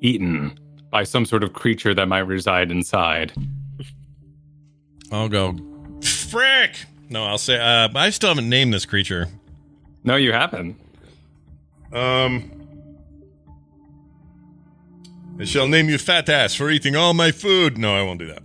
eaten 0.00 0.58
by 0.90 1.04
some 1.04 1.26
sort 1.26 1.44
of 1.44 1.52
creature 1.52 1.92
that 1.94 2.08
might 2.08 2.20
reside 2.20 2.70
inside. 2.70 3.32
I'll 5.12 5.28
go. 5.28 5.54
Frick! 6.02 6.86
No, 7.12 7.24
I'll 7.24 7.36
say. 7.36 7.58
Uh, 7.60 7.88
I 7.94 8.08
still 8.08 8.30
haven't 8.30 8.48
named 8.48 8.72
this 8.72 8.86
creature. 8.86 9.28
No, 10.02 10.16
you 10.16 10.32
haven't. 10.32 10.80
Um. 11.92 12.50
I 15.38 15.44
shall 15.44 15.68
name 15.68 15.88
you 15.88 15.98
fat 15.98 16.28
ass 16.28 16.54
for 16.54 16.70
eating 16.70 16.96
all 16.96 17.12
my 17.12 17.30
food. 17.30 17.76
No, 17.76 17.94
I 17.94 18.02
won't 18.02 18.18
do 18.18 18.28
that. 18.28 18.42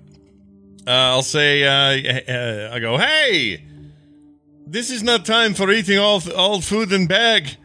Uh, 0.86 0.92
I'll 1.14 1.22
say, 1.22 1.64
uh, 1.64 2.72
uh, 2.72 2.74
I 2.74 2.80
go, 2.80 2.98
hey, 2.98 3.64
this 4.66 4.90
is 4.90 5.02
not 5.02 5.26
time 5.26 5.54
for 5.54 5.72
eating 5.72 5.98
all 5.98 6.22
all 6.36 6.60
food 6.60 6.92
in 6.92 7.08
bag. 7.08 7.56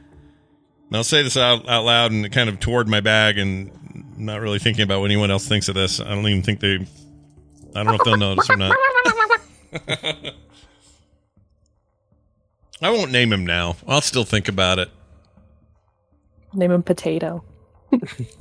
And 0.87 0.97
I'll 0.97 1.05
say 1.05 1.23
this 1.23 1.37
out, 1.37 1.69
out 1.69 1.85
loud 1.85 2.13
and 2.13 2.31
kind 2.31 2.49
of 2.49 2.61
toward 2.61 2.87
my 2.87 3.01
bag 3.01 3.39
and 3.39 3.73
not 4.17 4.41
really 4.41 4.61
thinking 4.61 4.85
about 4.85 5.01
what 5.01 5.07
anyone 5.07 5.33
else 5.33 5.49
thinks 5.49 5.69
of 5.69 5.75
this. 5.75 5.99
I 5.99 6.11
don't 6.11 6.29
even 6.29 6.43
think 6.43 6.61
they, 6.61 6.75
I 7.75 7.83
don't 7.83 7.87
know 7.87 7.95
if 7.95 8.05
they'll 8.05 8.17
notice 8.17 8.49
or 8.51 8.57
not. 8.57 8.77
I 12.83 12.91
won't 12.91 13.11
name 13.13 13.33
him 13.33 13.47
now. 13.47 13.77
I'll 13.87 14.01
still 14.01 14.25
think 14.25 14.49
about 14.49 14.79
it. 14.79 14.91
Name 16.53 16.71
him 16.73 16.83
Potato. 16.83 17.45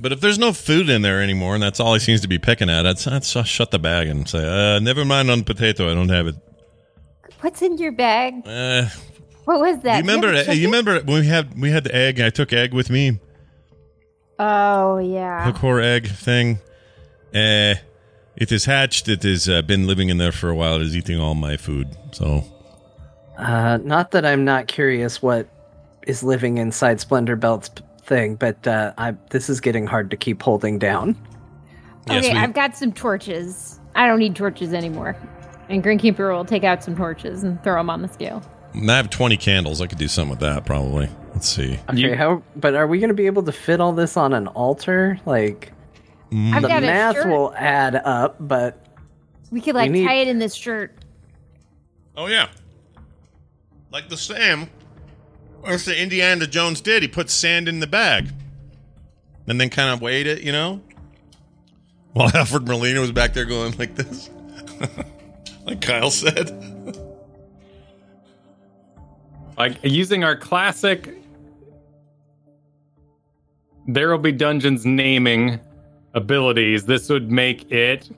But 0.00 0.12
if 0.12 0.20
there's 0.20 0.38
no 0.38 0.52
food 0.54 0.88
in 0.88 1.02
there 1.02 1.20
anymore, 1.22 1.54
and 1.54 1.62
that's 1.62 1.78
all 1.78 1.92
he 1.92 2.00
seems 2.00 2.22
to 2.22 2.28
be 2.28 2.38
picking 2.38 2.70
at, 2.70 2.86
I'd, 2.86 3.06
I'd 3.06 3.24
shut 3.24 3.70
the 3.70 3.78
bag 3.78 4.08
and 4.08 4.26
say, 4.26 4.38
uh, 4.76 4.78
"Never 4.78 5.04
mind 5.04 5.30
on 5.30 5.44
potato. 5.44 5.90
I 5.90 5.94
don't 5.94 6.08
have 6.08 6.26
it." 6.26 6.36
What's 7.42 7.60
in 7.60 7.76
your 7.76 7.92
bag? 7.92 8.46
Uh, 8.46 8.88
What 9.44 9.60
was 9.60 9.82
that? 9.82 9.96
you 9.96 10.00
remember? 10.10 10.32
a 10.32 10.54
You 10.54 10.66
remember 10.68 11.00
when 11.00 11.20
we 11.20 11.26
had 11.26 11.60
we 11.60 11.70
had 11.70 11.84
the 11.84 11.94
egg? 11.94 12.18
I 12.20 12.30
took 12.30 12.52
egg 12.54 12.72
with 12.72 12.88
me, 12.88 13.20
Oh 14.38 14.98
yeah. 14.98 15.50
the 15.50 15.58
core 15.58 15.80
egg 15.80 16.06
thing. 16.08 16.58
Uh, 17.34 17.74
it 18.36 18.50
is 18.50 18.64
hatched. 18.64 19.08
It 19.08 19.22
has 19.24 19.48
uh, 19.48 19.60
been 19.62 19.86
living 19.86 20.08
in 20.08 20.16
there 20.18 20.32
for 20.32 20.48
a 20.48 20.54
while. 20.54 20.76
It 20.76 20.82
is 20.82 20.96
eating 20.96 21.20
all 21.20 21.34
my 21.34 21.56
food. 21.58 21.88
So 22.12 22.44
Uh, 23.38 23.78
not 23.82 24.10
that 24.12 24.24
I'm 24.24 24.44
not 24.44 24.66
curious 24.68 25.22
what 25.22 25.48
is 26.06 26.22
living 26.22 26.58
inside 26.58 26.98
Splendorbelt's 26.98 27.70
thing, 28.02 28.34
but 28.34 28.66
uh, 28.66 28.92
I, 28.98 29.12
this 29.30 29.48
is 29.48 29.60
getting 29.60 29.86
hard 29.86 30.10
to 30.10 30.16
keep 30.16 30.42
holding 30.42 30.78
down. 30.78 31.16
yes, 32.08 32.24
okay, 32.24 32.34
we, 32.34 32.38
I've 32.38 32.52
got 32.54 32.76
some 32.76 32.92
torches. 32.92 33.78
I 33.94 34.06
don't 34.06 34.18
need 34.18 34.36
torches 34.36 34.72
anymore. 34.72 35.16
And 35.68 35.82
Grinkeeper 35.82 36.34
will 36.36 36.44
take 36.44 36.64
out 36.64 36.82
some 36.84 36.96
torches 36.96 37.44
and 37.44 37.62
throw 37.62 37.76
them 37.76 37.88
on 37.88 38.02
the 38.02 38.08
scale. 38.08 38.42
I 38.74 38.96
have 38.96 39.10
twenty 39.10 39.36
candles. 39.36 39.80
I 39.80 39.86
could 39.86 39.98
do 39.98 40.08
something 40.08 40.30
with 40.30 40.40
that 40.40 40.64
probably. 40.64 41.08
Let's 41.34 41.48
see. 41.48 41.78
Okay, 41.90 41.98
You- 41.98 42.16
how? 42.16 42.42
But 42.56 42.74
are 42.74 42.86
we 42.86 42.98
going 42.98 43.08
to 43.08 43.14
be 43.14 43.26
able 43.26 43.42
to 43.44 43.52
fit 43.52 43.80
all 43.80 43.92
this 43.92 44.16
on 44.16 44.32
an 44.32 44.48
altar? 44.48 45.18
Like 45.26 45.72
I've 46.32 46.62
the 46.62 46.68
math 46.68 47.24
will 47.26 47.54
add 47.56 47.94
up, 47.96 48.36
but 48.40 48.84
we 49.50 49.60
could 49.60 49.74
like 49.74 49.90
need- 49.90 50.06
tie 50.06 50.14
it 50.16 50.28
in 50.28 50.38
this 50.38 50.54
shirt. 50.54 50.94
Oh 52.16 52.26
yeah, 52.26 52.48
like 53.92 54.08
the 54.08 54.16
Sam. 54.16 54.68
What's 55.60 55.84
the 55.84 56.00
Indiana 56.00 56.46
Jones 56.46 56.80
did? 56.80 57.02
He 57.02 57.08
put 57.08 57.30
sand 57.30 57.68
in 57.68 57.80
the 57.80 57.86
bag, 57.86 58.30
and 59.46 59.60
then 59.60 59.70
kind 59.70 59.90
of 59.90 60.00
weighed 60.00 60.26
it. 60.26 60.42
You 60.42 60.52
know, 60.52 60.80
while 62.12 62.30
Alfred 62.34 62.66
Molina 62.66 63.00
was 63.00 63.12
back 63.12 63.34
there 63.34 63.44
going 63.44 63.76
like 63.78 63.94
this, 63.94 64.30
like 65.64 65.80
Kyle 65.80 66.10
said. 66.10 66.68
Like 69.54 69.78
using 69.84 70.24
our 70.24 70.34
classic 70.34 71.22
There 73.86 74.10
will 74.10 74.18
be 74.18 74.32
dungeons 74.32 74.86
naming 74.86 75.60
abilities. 76.14 76.86
This 76.86 77.08
would 77.08 77.30
make 77.30 77.70
it 77.70 78.08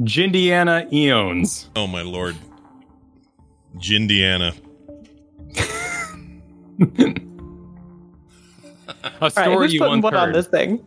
Jindiana 0.00 0.90
Eons. 0.92 1.68
Oh 1.76 1.86
my 1.86 2.02
lord, 2.02 2.36
Jindiana. 3.76 4.54
A 9.04 9.06
All 9.20 9.20
right, 9.20 9.32
story 9.32 9.66
who's 9.66 9.72
you 9.74 9.80
putting 9.80 9.92
once 10.02 10.02
what 10.04 10.14
on 10.14 10.32
this 10.32 10.46
thing? 10.46 10.84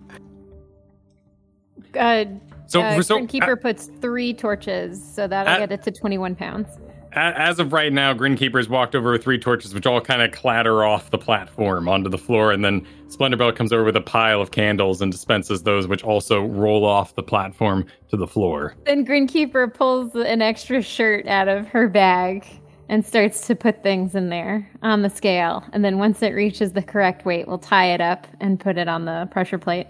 Uh, 1.97 2.25
So, 2.67 2.81
uh, 2.81 3.01
so 3.01 3.17
Grinkeeper 3.19 3.59
puts 3.61 3.89
three 4.01 4.33
torches, 4.33 5.01
so 5.01 5.25
that'll 5.27 5.53
Uh, 5.53 5.59
get 5.59 5.71
it 5.71 5.83
to 5.83 5.91
21 5.91 6.35
pounds. 6.35 6.67
as 7.13 7.59
of 7.59 7.71
right 7.73 7.93
now, 7.93 8.13
Grinkeeper's 8.13 8.67
walked 8.67 8.93
over 8.93 9.13
with 9.13 9.23
three 9.23 9.39
torches, 9.39 9.73
which 9.73 9.85
all 9.87 10.01
kind 10.01 10.21
of 10.21 10.31
clatter 10.31 10.83
off 10.83 11.09
the 11.09 11.17
platform 11.17 11.87
onto 11.87 12.09
the 12.09 12.17
floor, 12.17 12.51
and 12.51 12.63
then 12.65 12.85
Splendorbelt 13.07 13.55
comes 13.55 13.71
over 13.71 13.85
with 13.85 13.95
a 13.95 14.01
pile 14.01 14.41
of 14.41 14.51
candles 14.51 15.01
and 15.01 15.11
dispenses 15.11 15.63
those, 15.63 15.87
which 15.87 16.03
also 16.03 16.43
roll 16.45 16.85
off 16.85 17.15
the 17.15 17.23
platform 17.23 17.85
to 18.09 18.17
the 18.17 18.27
floor. 18.27 18.75
Then 18.85 19.05
Grinkeeper 19.05 19.73
pulls 19.73 20.13
an 20.15 20.41
extra 20.41 20.81
shirt 20.81 21.25
out 21.27 21.47
of 21.47 21.67
her 21.69 21.87
bag 21.87 22.45
and 22.89 23.05
starts 23.05 23.47
to 23.47 23.55
put 23.55 23.83
things 23.83 24.15
in 24.15 24.29
there 24.29 24.69
on 24.81 25.01
the 25.01 25.09
scale. 25.09 25.63
And 25.73 25.83
then 25.83 25.97
once 25.97 26.21
it 26.21 26.33
reaches 26.33 26.73
the 26.73 26.81
correct 26.81 27.25
weight, 27.25 27.47
we'll 27.47 27.57
tie 27.57 27.93
it 27.93 28.01
up 28.01 28.27
and 28.39 28.59
put 28.59 28.77
it 28.77 28.87
on 28.87 29.05
the 29.05 29.27
pressure 29.31 29.57
plate. 29.57 29.87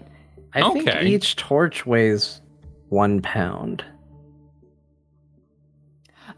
I 0.54 0.72
think 0.72 0.88
each 1.02 1.36
torch 1.36 1.86
weighs 1.86 2.40
one 2.88 3.20
pound. 3.22 3.84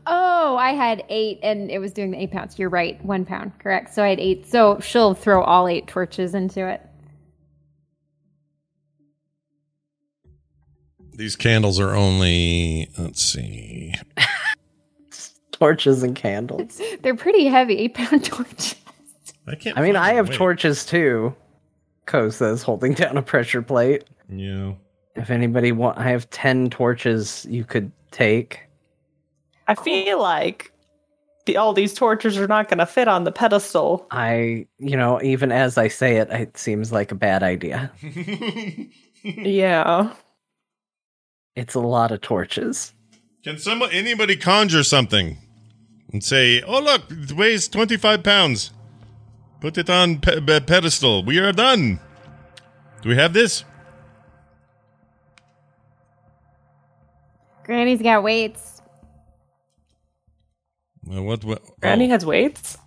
Oh, 0.06 0.56
I 0.56 0.72
had 0.72 1.04
eight, 1.08 1.38
and 1.42 1.70
it 1.70 1.78
was 1.78 1.92
doing 1.92 2.10
the 2.10 2.18
eight 2.18 2.32
pounds. 2.32 2.58
You're 2.58 2.70
right, 2.70 3.02
one 3.04 3.24
pound, 3.24 3.52
correct. 3.58 3.94
So 3.94 4.02
I 4.02 4.08
had 4.08 4.20
eight. 4.20 4.46
So 4.46 4.80
she'll 4.80 5.14
throw 5.14 5.42
all 5.42 5.68
eight 5.68 5.86
torches 5.86 6.34
into 6.34 6.66
it. 6.66 6.82
These 11.12 11.36
candles 11.36 11.78
are 11.78 11.94
only 11.94 12.90
let's 12.98 13.22
see. 13.22 13.94
Torches 15.60 16.02
and 16.02 16.16
candles. 16.16 16.80
They're 17.02 17.14
pretty 17.14 17.46
heavy, 17.46 17.76
eight 17.76 17.94
pound 17.94 18.24
torches. 18.26 18.76
I 19.46 19.54
can't. 19.54 19.78
I 19.78 19.82
mean, 19.82 19.96
I 19.96 20.14
have 20.14 20.28
Wait. 20.30 20.36
torches 20.38 20.84
too. 20.84 21.34
Ko 22.06 22.30
says, 22.30 22.62
holding 22.62 22.94
down 22.94 23.16
a 23.16 23.22
pressure 23.22 23.62
plate. 23.62 24.04
Yeah. 24.28 24.72
If 25.16 25.30
anybody 25.30 25.70
want, 25.72 25.98
I 25.98 26.08
have 26.10 26.28
ten 26.30 26.70
torches 26.70 27.46
you 27.48 27.64
could 27.64 27.92
take. 28.10 28.60
I 29.68 29.74
feel 29.74 30.20
like 30.20 30.72
the, 31.46 31.56
all 31.56 31.72
these 31.72 31.94
torches 31.94 32.38
are 32.38 32.48
not 32.48 32.68
going 32.68 32.78
to 32.78 32.86
fit 32.86 33.06
on 33.06 33.24
the 33.24 33.32
pedestal. 33.32 34.06
I, 34.10 34.66
you 34.78 34.96
know, 34.96 35.20
even 35.22 35.52
as 35.52 35.78
I 35.78 35.88
say 35.88 36.16
it, 36.16 36.30
it 36.30 36.56
seems 36.56 36.90
like 36.90 37.12
a 37.12 37.14
bad 37.14 37.42
idea. 37.42 37.92
Yeah. 39.22 40.14
It's 41.54 41.74
a 41.74 41.80
lot 41.80 42.10
of 42.10 42.22
torches. 42.22 42.94
Can 43.44 43.58
someone, 43.58 43.90
anybody, 43.92 44.34
conjure 44.34 44.82
something 44.82 45.36
and 46.12 46.22
say, 46.24 46.62
"Oh 46.62 46.80
look, 46.80 47.02
it 47.10 47.32
weighs 47.32 47.68
twenty-five 47.68 48.22
pounds. 48.22 48.72
Put 49.60 49.76
it 49.78 49.90
on 49.90 50.18
pe- 50.20 50.40
pe- 50.40 50.60
pedestal. 50.60 51.24
We 51.24 51.38
are 51.38 51.52
done." 51.52 52.00
Do 53.02 53.08
we 53.08 53.16
have 53.16 53.32
this? 53.32 53.64
Granny's 57.64 58.02
got 58.02 58.22
weights. 58.22 58.82
Uh, 61.12 61.22
what? 61.22 61.44
what 61.44 61.62
oh, 61.66 61.74
Granny 61.80 62.08
has 62.08 62.24
weights. 62.24 62.78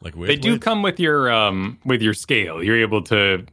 like 0.00 0.16
weights. 0.16 0.28
They 0.28 0.36
do 0.36 0.52
weight? 0.52 0.62
come 0.62 0.82
with 0.82 0.98
your 1.00 1.30
um 1.30 1.78
with 1.84 2.02
your 2.02 2.14
scale. 2.14 2.62
You're 2.62 2.80
able 2.80 3.02
to 3.04 3.46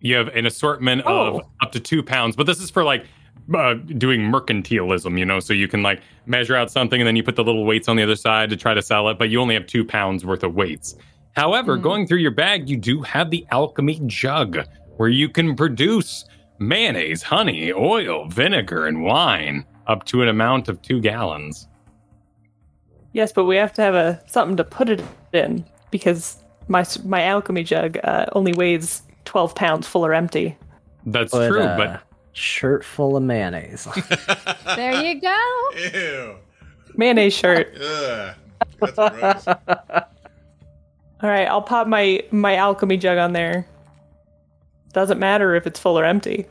you 0.00 0.14
have 0.16 0.28
an 0.28 0.46
assortment 0.46 1.02
of 1.02 1.36
Oh. 1.36 1.42
up 1.62 1.72
to 1.72 1.80
two 1.80 2.02
pounds, 2.02 2.36
but 2.36 2.46
this 2.46 2.60
is 2.60 2.70
for 2.70 2.84
like 2.84 3.06
uh, 3.54 3.74
doing 3.74 4.20
mercantilism, 4.20 5.18
you 5.18 5.24
know, 5.24 5.40
so 5.40 5.52
you 5.52 5.68
can 5.68 5.82
like 5.82 6.00
measure 6.26 6.56
out 6.56 6.70
something 6.70 7.00
and 7.00 7.06
then 7.06 7.16
you 7.16 7.22
put 7.22 7.36
the 7.36 7.44
little 7.44 7.64
weights 7.64 7.88
on 7.88 7.96
the 7.96 8.02
other 8.02 8.16
side 8.16 8.50
to 8.50 8.56
try 8.56 8.74
to 8.74 8.82
sell 8.82 9.08
it, 9.08 9.18
but 9.18 9.28
you 9.28 9.40
only 9.40 9.54
have 9.54 9.66
two 9.66 9.84
pounds 9.84 10.24
worth 10.24 10.42
of 10.42 10.54
weights. 10.54 10.96
However, 11.36 11.76
going 11.76 12.06
through 12.06 12.18
your 12.18 12.30
bag, 12.30 12.68
you 12.68 12.76
do 12.76 13.02
have 13.02 13.30
the 13.30 13.46
alchemy 13.50 14.00
jug 14.06 14.58
where 14.96 15.08
you 15.08 15.28
can 15.28 15.56
produce 15.56 16.24
mayonnaise, 16.58 17.22
honey, 17.22 17.72
oil, 17.72 18.28
vinegar, 18.28 18.86
and 18.86 19.02
wine 19.02 19.66
up 19.86 20.04
to 20.04 20.22
an 20.22 20.28
amount 20.28 20.68
of 20.68 20.80
two 20.80 21.00
gallons. 21.00 21.68
Yes, 23.12 23.32
but 23.32 23.44
we 23.44 23.56
have 23.56 23.72
to 23.74 23.82
have 23.82 23.94
a 23.94 24.22
something 24.26 24.56
to 24.56 24.64
put 24.64 24.88
it 24.88 25.02
in 25.32 25.64
because 25.90 26.42
my 26.68 26.84
my 27.04 27.24
alchemy 27.24 27.64
jug 27.64 27.98
uh, 28.04 28.26
only 28.32 28.52
weighs 28.52 29.02
twelve 29.24 29.54
pounds, 29.54 29.86
full 29.86 30.06
or 30.06 30.14
empty. 30.14 30.56
That's 31.06 31.32
Put 31.32 31.48
true, 31.48 31.62
a 31.62 31.76
but 31.76 32.02
shirt 32.34 32.84
full 32.84 33.16
of 33.16 33.22
mayonnaise. 33.22 33.88
There 34.76 35.02
you 35.04 35.20
go. 35.20 35.70
Ew. 35.94 36.34
Mayonnaise 36.96 37.32
shirt. 37.34 37.74
Ugh. 37.80 38.34
That's 38.80 39.44
gross. 39.44 39.46
All 41.22 41.30
right, 41.30 41.46
I'll 41.48 41.62
pop 41.62 41.86
my 41.86 42.22
my 42.30 42.56
alchemy 42.56 42.96
jug 42.98 43.18
on 43.18 43.32
there. 43.32 43.66
Doesn't 44.92 45.18
matter 45.18 45.54
if 45.54 45.66
it's 45.66 45.78
full 45.80 45.98
or 45.98 46.04
empty. 46.04 46.46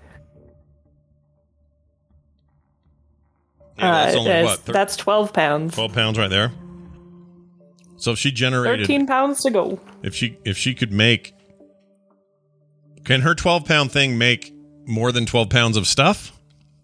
Yeah, 3.78 3.92
that's 4.06 4.16
Uh, 4.16 4.20
only 4.20 4.30
that's- 4.32 4.46
what? 4.46 4.60
thir- 4.60 4.74
that's 4.74 4.96
twelve 4.96 5.34
pounds. 5.34 5.76
12 5.76 5.94
pounds 5.94 6.18
right 6.18 6.30
there. 6.30 6.52
So 7.98 8.12
if 8.12 8.20
she 8.20 8.32
generated 8.32 8.82
Thirteen 8.82 9.08
pounds 9.08 9.42
to 9.44 9.50
go. 9.52 9.80
if 10.02 10.14
she 10.16 10.38
if 10.46 10.58
she 10.58 10.74
could 10.76 10.92
make 10.92 11.34
can 13.06 13.22
her 13.22 13.34
12 13.36 13.66
pound 13.66 13.92
thing 13.92 14.18
make 14.18 14.53
more 14.86 15.12
than 15.12 15.26
12 15.26 15.50
pounds 15.50 15.78
of 15.78 15.88
stuff 15.88 16.32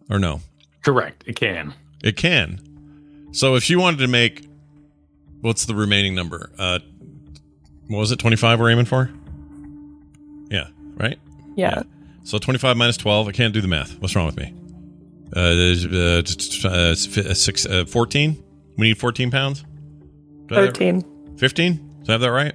or 0.09 0.19
no? 0.19 0.41
Correct, 0.83 1.23
it 1.27 1.35
can. 1.35 1.73
it 2.03 2.15
can. 2.15 2.59
So 3.31 3.55
if 3.55 3.63
she 3.63 3.75
wanted 3.75 3.97
to 3.99 4.07
make 4.07 4.47
what's 5.41 5.65
the 5.65 5.75
remaining 5.75 6.15
number? 6.15 6.49
Uh 6.57 6.79
what 7.87 7.99
was 7.99 8.11
it 8.11 8.19
25 8.19 8.59
we're 8.59 8.69
aiming 8.71 8.85
for? 8.85 9.09
Yeah 10.49 10.67
right? 10.97 11.19
Yeah. 11.55 11.83
so 12.23 12.37
25 12.37 12.75
minus 12.77 12.97
12 12.97 13.27
i 13.27 13.31
can't 13.31 13.53
do 13.53 13.61
the 13.61 13.67
math. 13.67 13.99
What's 14.01 14.15
wrong 14.15 14.25
with 14.25 14.37
me? 14.37 14.53
Uh, 15.35 15.53
there's, 15.53 15.85
uh, 15.85 16.21
t- 16.25 16.33
t- 16.35 16.67
uh, 16.67 16.95
six, 16.95 17.65
uh, 17.67 17.85
14 17.85 18.43
we 18.77 18.87
need 18.87 18.97
14 18.97 19.29
pounds? 19.29 19.63
Did 20.47 20.57
I 20.57 20.61
have 20.61 20.73
that- 20.73 20.77
Thirteen. 20.77 21.35
15 21.37 21.73
did 21.99 22.09
i 22.09 22.11
have 22.13 22.21
that 22.21 22.31
right? 22.31 22.53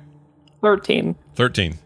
Thirteen. 0.61 1.15
13 1.37 1.79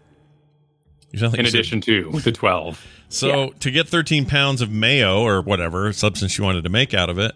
You 1.13 1.19
sound 1.19 1.33
like 1.33 1.41
In 1.41 1.45
you 1.45 1.51
said- 1.51 1.59
addition 1.61 1.81
to 1.83 2.11
the 2.21 2.33
12. 2.33 2.85
So 3.09 3.51
to 3.61 3.71
get 3.71 3.89
13 3.89 4.27
pounds 4.27 4.61
of 4.61 4.71
mayo 4.71 5.21
or 5.23 5.41
whatever 5.41 5.93
substance 5.93 6.37
you 6.37 6.45
wanted 6.45 6.65
to 6.65 6.71
make 6.71 6.93
out 6.95 7.09
of 7.09 7.19
it, 7.19 7.33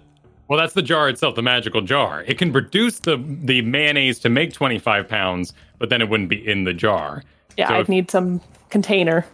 Well, 0.49 0.59
that's 0.59 0.75
the 0.75 0.83
jar 0.83 1.09
itself, 1.09 1.35
the 1.35 1.43
magical 1.43 1.81
jar. 1.81 2.23
It 2.27 2.37
can 2.39 2.53
produce 2.53 2.99
the 3.01 3.17
the 3.17 3.63
mayonnaise 3.63 4.19
to 4.21 4.29
make 4.29 4.53
25 4.53 5.09
pounds, 5.09 5.55
but 5.79 5.89
then 5.89 6.03
it 6.03 6.09
wouldn't 6.11 6.29
be 6.29 6.47
in 6.47 6.65
the 6.65 6.75
jar. 6.75 7.23
Yeah, 7.57 7.69
So 7.69 7.75
I'd 7.75 7.81
if- 7.83 7.89
need 7.89 8.11
some 8.11 8.41
container. 8.69 9.25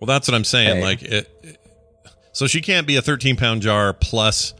well, 0.00 0.06
that's 0.06 0.28
what 0.28 0.34
I'm 0.34 0.44
saying. 0.44 0.70
Okay. 0.78 0.82
Like 0.84 1.02
it, 1.02 1.30
it- 1.42 1.58
so 2.32 2.46
she 2.46 2.60
can't 2.60 2.86
be 2.86 2.96
a 2.96 3.02
13 3.02 3.36
pound 3.36 3.62
jar 3.62 3.92
plus 3.94 4.52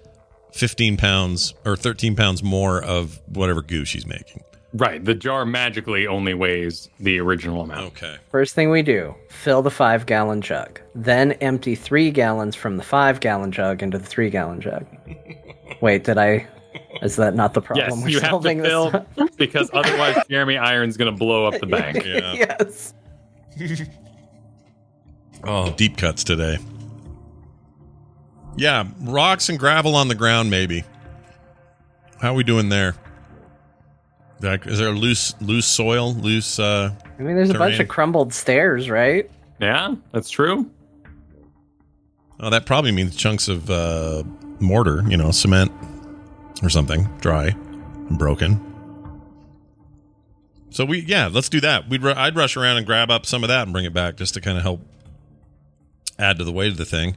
15 0.54 0.96
pounds 0.96 1.54
or 1.64 1.76
13 1.76 2.16
pounds 2.16 2.42
more 2.42 2.82
of 2.82 3.20
whatever 3.28 3.60
goo 3.62 3.84
she's 3.84 4.06
making. 4.06 4.42
Right, 4.74 5.02
the 5.02 5.14
jar 5.14 5.46
magically 5.46 6.06
only 6.06 6.34
weighs 6.34 6.90
the 7.00 7.18
original 7.20 7.62
amount. 7.62 7.86
Okay. 7.86 8.16
First 8.30 8.54
thing 8.54 8.70
we 8.70 8.82
do, 8.82 9.14
fill 9.30 9.62
the 9.62 9.70
five 9.70 10.04
gallon 10.04 10.42
jug. 10.42 10.78
Then 10.94 11.32
empty 11.32 11.74
three 11.74 12.10
gallons 12.10 12.54
from 12.54 12.76
the 12.76 12.82
five 12.82 13.20
gallon 13.20 13.50
jug 13.50 13.82
into 13.82 13.98
the 13.98 14.04
three 14.04 14.28
gallon 14.28 14.60
jug. 14.60 14.84
Wait, 15.80 16.04
did 16.04 16.18
I? 16.18 16.46
Is 17.00 17.16
that 17.16 17.34
not 17.34 17.54
the 17.54 17.62
problem? 17.62 17.88
Yes, 17.88 18.02
we're 18.02 18.08
you 18.10 18.20
have 18.20 18.42
to 18.42 18.62
fill 18.62 18.90
time? 18.90 19.06
because 19.36 19.70
otherwise 19.72 20.18
Jeremy 20.28 20.58
Irons 20.58 20.98
going 20.98 21.10
to 21.10 21.18
blow 21.18 21.46
up 21.46 21.58
the 21.60 21.66
bank. 21.66 22.04
Yeah. 22.04 22.34
yes. 22.34 22.92
Oh, 25.44 25.72
deep 25.72 25.96
cuts 25.96 26.24
today. 26.24 26.58
Yeah, 28.56 28.88
rocks 29.00 29.48
and 29.48 29.58
gravel 29.58 29.96
on 29.96 30.08
the 30.08 30.14
ground, 30.14 30.50
maybe. 30.50 30.84
How 32.20 32.32
are 32.32 32.34
we 32.34 32.44
doing 32.44 32.68
there? 32.68 32.96
Like, 34.40 34.66
is 34.66 34.78
there 34.78 34.90
loose 34.90 35.34
loose 35.40 35.66
soil, 35.66 36.14
loose? 36.14 36.58
uh 36.58 36.94
I 37.18 37.22
mean, 37.22 37.36
there's 37.36 37.50
a 37.50 37.54
bunch 37.54 37.80
of 37.80 37.88
crumbled 37.88 38.32
stairs, 38.32 38.88
right? 38.88 39.30
Yeah, 39.60 39.96
that's 40.12 40.30
true. 40.30 40.70
Oh, 42.40 42.50
that 42.50 42.66
probably 42.66 42.92
means 42.92 43.16
chunks 43.16 43.48
of 43.48 43.68
uh 43.70 44.22
mortar, 44.60 45.04
you 45.08 45.16
know, 45.16 45.30
cement 45.32 45.72
or 46.62 46.68
something, 46.68 47.04
dry 47.20 47.48
and 48.08 48.18
broken. 48.18 48.64
So 50.70 50.84
we, 50.84 51.00
yeah, 51.00 51.28
let's 51.32 51.48
do 51.48 51.60
that. 51.60 51.88
We'd, 51.88 52.04
I'd 52.06 52.36
rush 52.36 52.56
around 52.56 52.76
and 52.76 52.86
grab 52.86 53.10
up 53.10 53.24
some 53.26 53.42
of 53.42 53.48
that 53.48 53.62
and 53.62 53.72
bring 53.72 53.84
it 53.86 53.94
back 53.94 54.16
just 54.16 54.34
to 54.34 54.40
kind 54.40 54.56
of 54.56 54.62
help 54.62 54.80
add 56.18 56.38
to 56.38 56.44
the 56.44 56.52
weight 56.52 56.70
of 56.70 56.76
the 56.76 56.84
thing. 56.84 57.16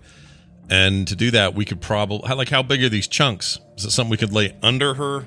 And 0.70 1.08
to 1.08 1.16
do 1.16 1.32
that, 1.32 1.54
we 1.54 1.66
could 1.66 1.82
probably 1.82 2.34
like 2.34 2.50
how 2.50 2.64
big 2.64 2.82
are 2.82 2.90
these 2.90 3.08
chunks? 3.08 3.60
Is 3.78 3.86
it 3.86 3.92
something 3.92 4.10
we 4.10 4.18
could 4.18 4.32
lay 4.32 4.56
under 4.64 4.94
her 4.94 5.26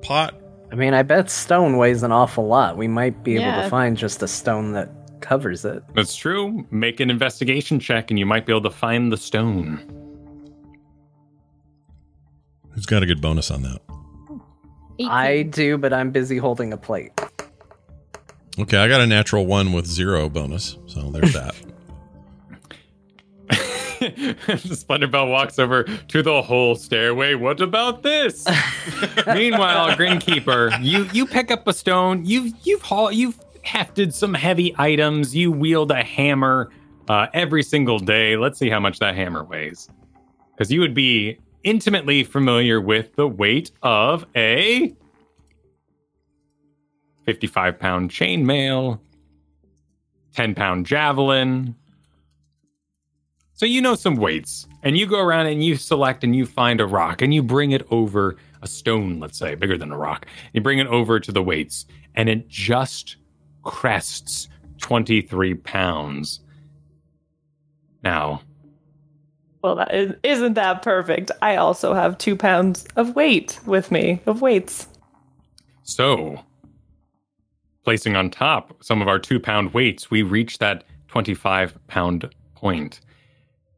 pot? 0.00 0.34
I 0.72 0.74
mean, 0.74 0.94
I 0.94 1.02
bet 1.02 1.28
stone 1.30 1.76
weighs 1.76 2.02
an 2.02 2.12
awful 2.12 2.46
lot. 2.46 2.78
We 2.78 2.88
might 2.88 3.22
be 3.22 3.34
able 3.34 3.44
Yeah. 3.44 3.62
to 3.62 3.68
find 3.68 3.94
just 3.96 4.22
a 4.22 4.28
stone 4.28 4.72
that 4.72 4.90
covers 5.20 5.64
it. 5.66 5.82
That's 5.94 6.16
true. 6.16 6.66
Make 6.70 6.98
an 7.00 7.10
investigation 7.10 7.78
check 7.78 8.10
and 8.10 8.18
you 8.18 8.24
might 8.24 8.46
be 8.46 8.52
able 8.52 8.62
to 8.62 8.70
find 8.70 9.12
the 9.12 9.18
stone. 9.18 9.80
Who's 12.70 12.86
got 12.86 13.02
a 13.02 13.06
good 13.06 13.20
bonus 13.20 13.50
on 13.50 13.62
that? 13.62 13.80
18. 14.98 15.08
I 15.10 15.42
do, 15.42 15.76
but 15.76 15.92
I'm 15.92 16.10
busy 16.10 16.38
holding 16.38 16.72
a 16.72 16.76
plate. 16.78 17.12
Okay, 18.58 18.76
I 18.78 18.88
got 18.88 19.00
a 19.02 19.06
natural 19.06 19.44
one 19.46 19.72
with 19.72 19.86
zero 19.86 20.28
bonus, 20.28 20.78
so 20.86 21.10
there's 21.10 21.32
that. 21.34 21.54
Splendorbelt 24.48 25.30
walks 25.30 25.58
over 25.58 25.84
to 25.84 26.22
the 26.22 26.42
whole 26.42 26.74
stairway. 26.74 27.34
What 27.34 27.60
about 27.60 28.02
this? 28.02 28.46
Meanwhile, 29.26 29.90
Grinkeeper, 29.96 30.76
you 30.82 31.08
you 31.12 31.26
pick 31.26 31.50
up 31.50 31.66
a 31.68 31.72
stone. 31.72 32.24
You've 32.24 32.52
you've 32.64 32.82
haul, 32.82 33.12
you've 33.12 33.38
hefted 33.62 34.12
some 34.14 34.34
heavy 34.34 34.74
items. 34.78 35.36
You 35.36 35.52
wield 35.52 35.92
a 35.92 36.02
hammer 36.02 36.70
uh, 37.08 37.28
every 37.32 37.62
single 37.62 37.98
day. 37.98 38.36
Let's 38.36 38.58
see 38.58 38.70
how 38.70 38.80
much 38.80 38.98
that 38.98 39.14
hammer 39.14 39.44
weighs, 39.44 39.88
because 40.52 40.72
you 40.72 40.80
would 40.80 40.94
be 40.94 41.38
intimately 41.62 42.24
familiar 42.24 42.80
with 42.80 43.14
the 43.14 43.28
weight 43.28 43.70
of 43.82 44.26
a 44.34 44.92
fifty-five 47.24 47.78
pound 47.78 48.10
chainmail, 48.10 48.98
ten 50.34 50.54
pound 50.56 50.86
javelin. 50.86 51.76
So 53.62 53.66
you 53.66 53.80
know 53.80 53.94
some 53.94 54.16
weights, 54.16 54.66
and 54.82 54.98
you 54.98 55.06
go 55.06 55.20
around 55.20 55.46
and 55.46 55.62
you 55.62 55.76
select 55.76 56.24
and 56.24 56.34
you 56.34 56.46
find 56.46 56.80
a 56.80 56.84
rock 56.84 57.22
and 57.22 57.32
you 57.32 57.44
bring 57.44 57.70
it 57.70 57.86
over 57.92 58.34
a 58.60 58.66
stone, 58.66 59.20
let's 59.20 59.38
say, 59.38 59.54
bigger 59.54 59.78
than 59.78 59.92
a 59.92 59.96
rock. 59.96 60.26
You 60.52 60.60
bring 60.60 60.80
it 60.80 60.88
over 60.88 61.20
to 61.20 61.30
the 61.30 61.44
weights, 61.44 61.86
and 62.16 62.28
it 62.28 62.48
just 62.48 63.18
crests 63.62 64.48
23 64.78 65.54
pounds. 65.54 66.40
Now, 68.02 68.42
Well, 69.62 69.76
that 69.76 69.94
is, 69.94 70.14
isn't 70.24 70.54
that 70.54 70.82
perfect? 70.82 71.30
I 71.40 71.54
also 71.54 71.94
have 71.94 72.18
two 72.18 72.34
pounds 72.34 72.84
of 72.96 73.14
weight 73.14 73.60
with 73.64 73.92
me, 73.92 74.22
of 74.26 74.42
weights. 74.42 74.88
so 75.84 76.40
placing 77.84 78.16
on 78.16 78.28
top 78.28 78.82
some 78.82 79.00
of 79.00 79.06
our 79.06 79.20
two 79.20 79.38
pound 79.38 79.72
weights, 79.72 80.10
we 80.10 80.22
reach 80.22 80.58
that 80.58 80.82
25 81.06 81.78
pound 81.86 82.28
point. 82.56 82.98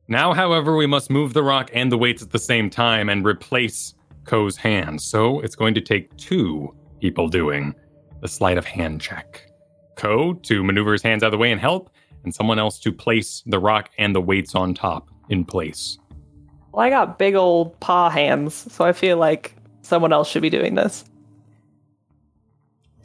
Now, 0.06 0.34
however, 0.34 0.76
we 0.76 0.86
must 0.86 1.10
move 1.10 1.32
the 1.32 1.42
rock 1.42 1.70
and 1.72 1.90
the 1.90 1.96
weights 1.96 2.22
at 2.22 2.30
the 2.30 2.38
same 2.38 2.68
time 2.68 3.08
and 3.08 3.24
replace 3.24 3.94
Ko's 4.24 4.56
hand. 4.56 5.00
So 5.00 5.40
it's 5.40 5.56
going 5.56 5.74
to 5.74 5.80
take 5.80 6.14
two 6.16 6.74
people 7.00 7.28
doing 7.28 7.74
the 8.20 8.28
sleight 8.28 8.58
of 8.58 8.64
hand 8.64 9.00
check. 9.00 9.50
Ko 9.96 10.34
to 10.34 10.62
maneuver 10.62 10.92
his 10.92 11.02
hands 11.02 11.22
out 11.22 11.28
of 11.28 11.32
the 11.32 11.38
way 11.38 11.52
and 11.52 11.60
help, 11.60 11.90
and 12.24 12.34
someone 12.34 12.58
else 12.58 12.78
to 12.80 12.92
place 12.92 13.42
the 13.46 13.58
rock 13.58 13.90
and 13.98 14.14
the 14.14 14.20
weights 14.20 14.54
on 14.54 14.74
top 14.74 15.08
in 15.30 15.44
place. 15.44 15.98
Well, 16.72 16.84
I 16.84 16.90
got 16.90 17.18
big 17.18 17.34
old 17.34 17.78
paw 17.80 18.10
hands, 18.10 18.72
so 18.72 18.84
I 18.84 18.92
feel 18.92 19.16
like 19.16 19.56
someone 19.82 20.12
else 20.12 20.28
should 20.28 20.42
be 20.42 20.50
doing 20.50 20.74
this. 20.74 21.04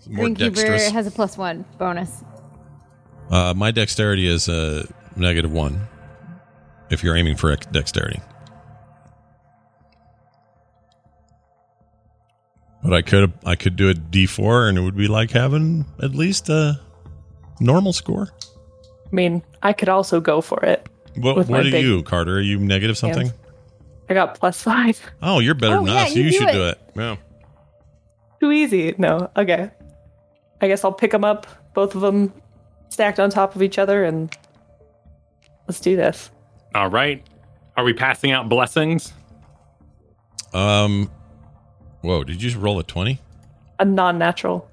More 0.08 0.26
Grinkeeper 0.26 0.56
dexterous. 0.56 0.90
has 0.90 1.06
a 1.06 1.12
plus 1.12 1.38
one 1.38 1.66
bonus. 1.78 2.24
Uh, 3.30 3.54
my 3.56 3.70
dexterity 3.70 4.28
is 4.28 4.48
a 4.48 4.92
negative 5.16 5.52
one 5.52 5.88
if 6.90 7.04
you're 7.04 7.16
aiming 7.16 7.36
for 7.38 7.56
dexterity. 7.56 8.20
But 12.84 12.94
I 12.94 13.02
could 13.02 13.34
I 13.46 13.56
could 13.56 13.76
do 13.76 13.90
a 13.90 13.94
D4 13.94 14.70
and 14.70 14.78
it 14.78 14.82
would 14.82 14.96
be 14.96 15.08
like 15.08 15.32
having 15.32 15.86
at 16.02 16.12
least 16.16 16.50
a 16.50 16.80
normal 17.60 17.92
score. 17.94 18.30
I 18.42 19.16
mean, 19.16 19.44
I 19.62 19.74
could 19.74 19.90
also 19.90 20.20
go 20.22 20.40
for 20.40 20.64
it. 20.64 20.88
What, 21.16 21.36
With 21.36 21.50
what 21.50 21.62
are 21.62 21.72
big 21.72 21.84
you, 21.84 22.04
Carter? 22.04 22.38
Are 22.38 22.42
you 22.42 22.58
negative 22.60 22.98
something? 22.98 23.32
I 24.10 24.14
got 24.14 24.40
plus 24.40 24.62
five. 24.62 25.00
Oh, 25.22 25.40
you're 25.40 25.56
better 25.56 25.76
Oh, 25.78 25.86
than 25.86 25.94
yeah, 25.94 26.04
us. 26.04 26.16
you 26.16 26.24
You, 26.24 26.32
do 26.32 26.38
should 26.38 26.50
it. 26.50 26.54
do 26.54 26.68
it. 26.68 26.80
Yeah. 26.96 27.16
Too 28.40 28.52
easy. 28.52 28.96
No. 28.98 29.30
Okay. 29.36 29.72
I 30.62 30.68
guess 30.68 30.84
I'll 30.84 30.94
pick 30.94 31.12
them 31.12 31.24
up, 31.24 31.48
both 31.74 31.96
of 31.96 32.02
them 32.02 32.34
stacked 32.90 33.20
on 33.20 33.30
top 33.30 33.56
of 33.56 33.62
each 33.64 33.78
other, 33.78 34.04
and 34.04 34.34
let's 35.68 35.80
do 35.80 35.96
this. 35.96 36.32
All 36.76 36.90
right. 36.90 37.26
Are 37.78 37.84
we 37.84 37.94
passing 37.94 38.32
out 38.32 38.50
blessings? 38.50 39.14
Um. 40.54 41.10
Whoa! 42.02 42.24
Did 42.24 42.42
you 42.42 42.50
just 42.50 42.62
roll 42.62 42.80
a 42.80 42.84
twenty? 42.84 43.20
A 43.80 43.86
non-natural. 43.86 44.68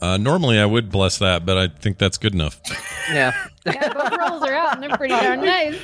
Uh, 0.00 0.16
normally 0.18 0.58
I 0.58 0.66
would 0.66 0.90
bless 0.90 1.18
that, 1.18 1.46
but 1.46 1.56
I 1.56 1.68
think 1.68 1.98
that's 1.98 2.18
good 2.18 2.34
enough. 2.34 2.60
Yeah. 3.12 3.34
Yeah, 3.66 3.92
both 3.92 4.16
rolls 4.18 4.42
are 4.44 4.54
out 4.54 4.74
and 4.74 4.82
they're 4.82 4.96
pretty 4.96 5.12
darn 5.12 5.40
nice. 5.44 5.76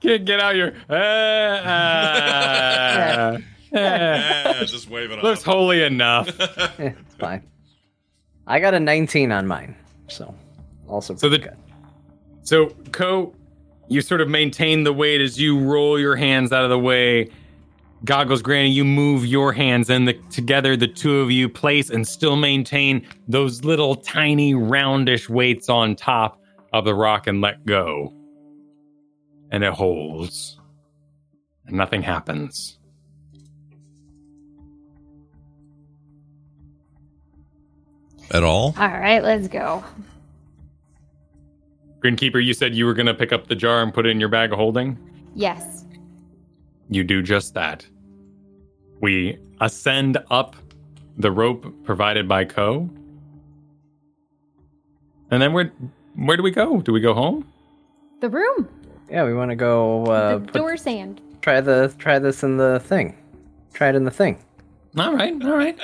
Get, 0.00 0.24
get 0.24 0.40
out 0.40 0.56
your. 0.56 0.68
Uh, 0.88 0.94
uh, 3.74 3.76
uh, 3.76 4.64
just 4.64 4.88
wave 4.88 5.10
it 5.10 5.22
looks 5.22 5.42
holy 5.42 5.82
enough. 5.82 6.28
It's 6.78 7.14
fine. 7.18 7.42
I 8.46 8.58
got 8.58 8.72
a 8.72 8.80
19 8.80 9.32
on 9.32 9.46
mine, 9.46 9.76
so 10.08 10.34
also 10.88 11.14
So 11.16 11.28
the- 11.28 11.40
pretty 11.40 11.50
good. 11.54 11.58
So, 12.42 12.68
Ko, 12.90 13.34
you 13.88 14.00
sort 14.00 14.20
of 14.20 14.28
maintain 14.28 14.84
the 14.84 14.92
weight 14.92 15.20
as 15.20 15.40
you 15.40 15.58
roll 15.58 15.98
your 15.98 16.16
hands 16.16 16.52
out 16.52 16.64
of 16.64 16.70
the 16.70 16.78
way. 16.78 17.30
Goggles, 18.04 18.42
Granny, 18.42 18.70
you 18.70 18.84
move 18.84 19.24
your 19.26 19.52
hands, 19.52 19.88
and 19.88 20.08
the, 20.08 20.14
together 20.30 20.76
the 20.76 20.88
two 20.88 21.20
of 21.20 21.30
you 21.30 21.48
place 21.48 21.88
and 21.88 22.06
still 22.06 22.34
maintain 22.34 23.06
those 23.28 23.64
little 23.64 23.94
tiny 23.94 24.54
roundish 24.54 25.28
weights 25.28 25.68
on 25.68 25.94
top 25.94 26.40
of 26.72 26.84
the 26.84 26.94
rock 26.94 27.26
and 27.26 27.40
let 27.40 27.64
go. 27.64 28.12
And 29.50 29.62
it 29.62 29.72
holds. 29.72 30.58
And 31.66 31.76
nothing 31.76 32.02
happens. 32.02 32.78
At 38.32 38.42
all? 38.42 38.74
All 38.78 38.88
right, 38.88 39.22
let's 39.22 39.46
go. 39.46 39.84
Grinkeeper, 42.02 42.44
you 42.44 42.52
said 42.52 42.74
you 42.74 42.84
were 42.84 42.94
going 42.94 43.06
to 43.06 43.14
pick 43.14 43.32
up 43.32 43.46
the 43.46 43.54
jar 43.54 43.82
and 43.82 43.94
put 43.94 44.06
it 44.06 44.10
in 44.10 44.18
your 44.18 44.28
bag 44.28 44.52
of 44.52 44.58
holding? 44.58 44.98
Yes. 45.34 45.84
You 46.90 47.04
do 47.04 47.22
just 47.22 47.54
that. 47.54 47.86
We 49.00 49.38
ascend 49.60 50.18
up 50.30 50.56
the 51.16 51.30
rope 51.30 51.72
provided 51.84 52.28
by 52.28 52.44
Ko. 52.44 52.90
And 55.30 55.40
then 55.40 55.52
where 55.52 55.72
where 56.16 56.36
do 56.36 56.42
we 56.42 56.50
go? 56.50 56.80
Do 56.80 56.92
we 56.92 57.00
go 57.00 57.14
home? 57.14 57.50
The 58.20 58.28
room. 58.28 58.68
Yeah, 59.10 59.24
we 59.24 59.34
want 59.34 59.50
to 59.50 59.56
go 59.56 60.04
uh, 60.04 60.38
the 60.38 60.46
put, 60.46 60.54
door 60.54 60.76
sand. 60.76 61.20
try 61.40 61.60
the 61.60 61.94
try 61.98 62.18
this 62.18 62.42
in 62.42 62.56
the 62.56 62.80
thing. 62.80 63.16
Try 63.72 63.88
it 63.88 63.94
in 63.94 64.04
the 64.04 64.10
thing. 64.10 64.38
All 64.98 65.14
right, 65.14 65.32
all 65.42 65.56
right. 65.56 65.78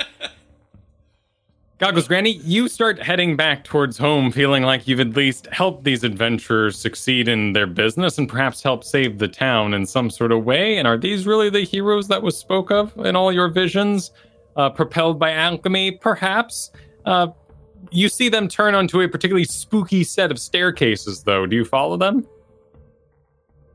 Goggles 1.78 2.08
Granny, 2.08 2.32
you 2.38 2.68
start 2.68 3.00
heading 3.00 3.36
back 3.36 3.62
towards 3.62 3.96
home, 3.96 4.32
feeling 4.32 4.64
like 4.64 4.88
you've 4.88 4.98
at 4.98 5.14
least 5.14 5.46
helped 5.52 5.84
these 5.84 6.02
adventurers 6.02 6.76
succeed 6.76 7.28
in 7.28 7.52
their 7.52 7.68
business 7.68 8.18
and 8.18 8.28
perhaps 8.28 8.64
help 8.64 8.82
save 8.82 9.18
the 9.18 9.28
town 9.28 9.72
in 9.74 9.86
some 9.86 10.10
sort 10.10 10.32
of 10.32 10.44
way. 10.44 10.76
And 10.76 10.88
are 10.88 10.98
these 10.98 11.24
really 11.24 11.50
the 11.50 11.60
heroes 11.60 12.08
that 12.08 12.20
was 12.20 12.36
spoke 12.36 12.72
of 12.72 12.96
in 12.98 13.14
all 13.14 13.32
your 13.32 13.46
visions? 13.48 14.10
Uh, 14.56 14.68
propelled 14.68 15.20
by 15.20 15.30
alchemy, 15.30 15.92
perhaps? 15.92 16.72
Uh, 17.06 17.28
you 17.92 18.08
see 18.08 18.28
them 18.28 18.48
turn 18.48 18.74
onto 18.74 19.00
a 19.00 19.08
particularly 19.08 19.44
spooky 19.44 20.02
set 20.02 20.32
of 20.32 20.40
staircases, 20.40 21.22
though. 21.22 21.46
Do 21.46 21.54
you 21.54 21.64
follow 21.64 21.96
them? 21.96 22.26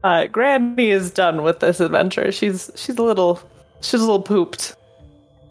Uh, 0.04 0.28
Granny 0.28 0.90
is 0.90 1.10
done 1.10 1.42
with 1.42 1.62
this 1.62 1.80
adventure. 1.80 2.34
She's 2.34 2.70
she's 2.76 2.98
a 2.98 3.04
little 3.04 3.40
she's 3.80 4.02
a 4.02 4.04
little 4.04 4.22
pooped 4.22 4.76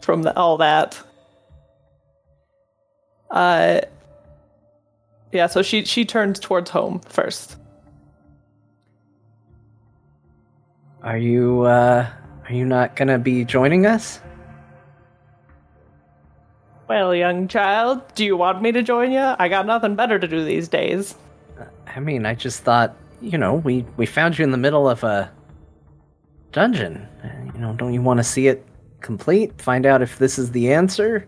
from 0.01 0.21
the, 0.21 0.37
all 0.37 0.57
that. 0.57 1.01
Uh, 3.33 3.81
yeah. 5.31 5.47
So 5.47 5.61
she 5.61 5.83
she 5.83 6.05
turns 6.05 6.39
towards 6.39 6.69
home 6.69 7.01
first. 7.09 7.57
Are 11.01 11.17
you 11.17 11.63
uh 11.63 12.07
are 12.47 12.53
you 12.53 12.63
not 12.63 12.95
gonna 12.95 13.19
be 13.19 13.43
joining 13.43 13.85
us? 13.85 14.21
Well, 16.87 17.15
young 17.15 17.47
child, 17.47 18.01
do 18.13 18.23
you 18.23 18.37
want 18.37 18.61
me 18.61 18.71
to 18.71 18.83
join 18.83 19.11
you? 19.11 19.33
I 19.39 19.49
got 19.49 19.65
nothing 19.65 19.95
better 19.95 20.19
to 20.19 20.27
do 20.27 20.45
these 20.45 20.67
days. 20.67 21.15
I 21.87 21.99
mean, 21.99 22.25
I 22.25 22.35
just 22.35 22.63
thought, 22.63 22.95
you 23.19 23.37
know, 23.37 23.55
we 23.55 23.85
we 23.97 24.05
found 24.05 24.37
you 24.37 24.43
in 24.43 24.51
the 24.51 24.57
middle 24.57 24.87
of 24.87 25.03
a 25.03 25.31
dungeon. 26.51 27.07
You 27.55 27.59
know, 27.59 27.73
don't 27.73 27.93
you 27.93 28.01
want 28.01 28.19
to 28.19 28.23
see 28.23 28.47
it 28.47 28.63
complete? 29.01 29.59
Find 29.59 29.87
out 29.87 30.03
if 30.03 30.19
this 30.19 30.37
is 30.37 30.51
the 30.51 30.71
answer? 30.71 31.27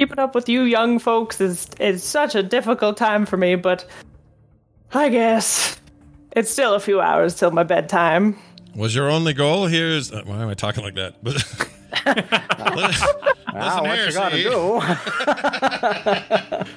Keeping 0.00 0.18
up 0.18 0.34
with 0.34 0.48
you 0.48 0.62
young 0.62 0.98
folks 0.98 1.42
is 1.42 1.68
is 1.78 2.02
such 2.02 2.34
a 2.34 2.42
difficult 2.42 2.96
time 2.96 3.26
for 3.26 3.36
me, 3.36 3.54
but 3.54 3.84
I 4.94 5.10
guess 5.10 5.78
it's 6.32 6.50
still 6.50 6.72
a 6.72 6.80
few 6.80 7.02
hours 7.02 7.34
till 7.34 7.50
my 7.50 7.64
bedtime. 7.64 8.38
Was 8.74 8.94
your 8.94 9.10
only 9.10 9.34
goal 9.34 9.66
here 9.66 9.88
is 9.88 10.10
uh, 10.10 10.22
why 10.24 10.36
am 10.40 10.48
I 10.48 10.54
talking 10.54 10.82
like 10.82 10.94
that? 10.94 11.16
But 11.22 11.44
Wow, 13.54 13.82
what 13.82 13.98
here, 13.98 14.06
you 14.06 14.12
gotta 14.14 14.36
see? 14.36 14.44
do? 14.44 14.80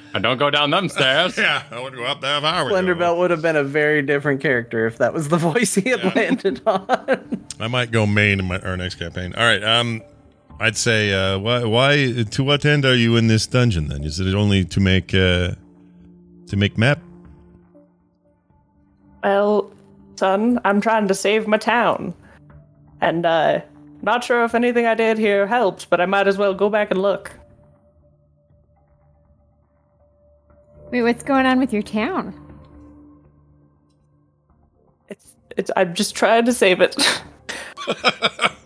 Uh, 0.14 0.18
don't 0.20 0.38
go 0.38 0.50
down 0.50 0.70
them 0.70 0.88
stairs. 0.88 1.36
yeah, 1.38 1.62
I 1.70 1.80
wouldn't 1.80 1.96
go 2.00 2.04
up 2.04 2.20
there 2.20 2.36
if 2.38 2.44
I 2.44 2.62
were 2.62 2.70
you. 2.70 2.76
Splendorbelt 2.76 3.18
would 3.18 3.30
have 3.32 3.42
been 3.42 3.56
a 3.56 3.64
very 3.64 4.00
different 4.02 4.40
character 4.40 4.86
if 4.86 4.98
that 4.98 5.12
was 5.14 5.28
the 5.28 5.36
voice 5.38 5.74
he 5.74 5.88
had 5.88 6.14
landed 6.14 6.60
on. 6.66 7.40
I 7.58 7.68
might 7.68 7.90
go 7.90 8.06
main 8.06 8.38
in 8.38 8.44
my 8.46 8.58
our 8.60 8.76
next 8.76 8.96
campaign. 8.96 9.34
All 9.34 9.42
right. 9.44 9.64
Um, 9.64 10.02
I'd 10.60 10.76
say 10.76 11.12
uh, 11.12 11.38
why 11.38 11.64
why 11.64 12.24
to 12.30 12.44
what 12.44 12.64
end 12.64 12.84
are 12.84 12.94
you 12.94 13.16
in 13.16 13.26
this 13.26 13.46
dungeon? 13.46 13.88
Then 13.88 14.04
is 14.04 14.20
it 14.20 14.34
only 14.34 14.64
to 14.64 14.80
make 14.80 15.14
uh 15.14 15.54
to 16.46 16.56
make 16.56 16.78
map? 16.78 17.00
Well, 19.22 19.72
son, 20.16 20.60
I'm 20.64 20.80
trying 20.80 21.08
to 21.08 21.14
save 21.14 21.46
my 21.46 21.56
town. 21.56 22.14
And, 23.00 23.24
uh, 23.26 23.60
not 24.02 24.22
sure 24.22 24.44
if 24.44 24.54
anything 24.54 24.86
I 24.86 24.94
did 24.94 25.18
here 25.18 25.46
helps, 25.46 25.84
but 25.86 26.00
I 26.00 26.06
might 26.06 26.28
as 26.28 26.36
well 26.36 26.52
go 26.52 26.68
back 26.68 26.90
and 26.90 27.00
look. 27.00 27.32
Wait, 30.90 31.02
what's 31.02 31.22
going 31.22 31.46
on 31.46 31.58
with 31.58 31.72
your 31.72 31.82
town? 31.82 32.34
It's, 35.08 35.34
it's, 35.56 35.70
I'm 35.76 35.94
just 35.94 36.14
trying 36.14 36.44
to 36.44 36.52
save 36.52 36.82
it. 36.82 36.94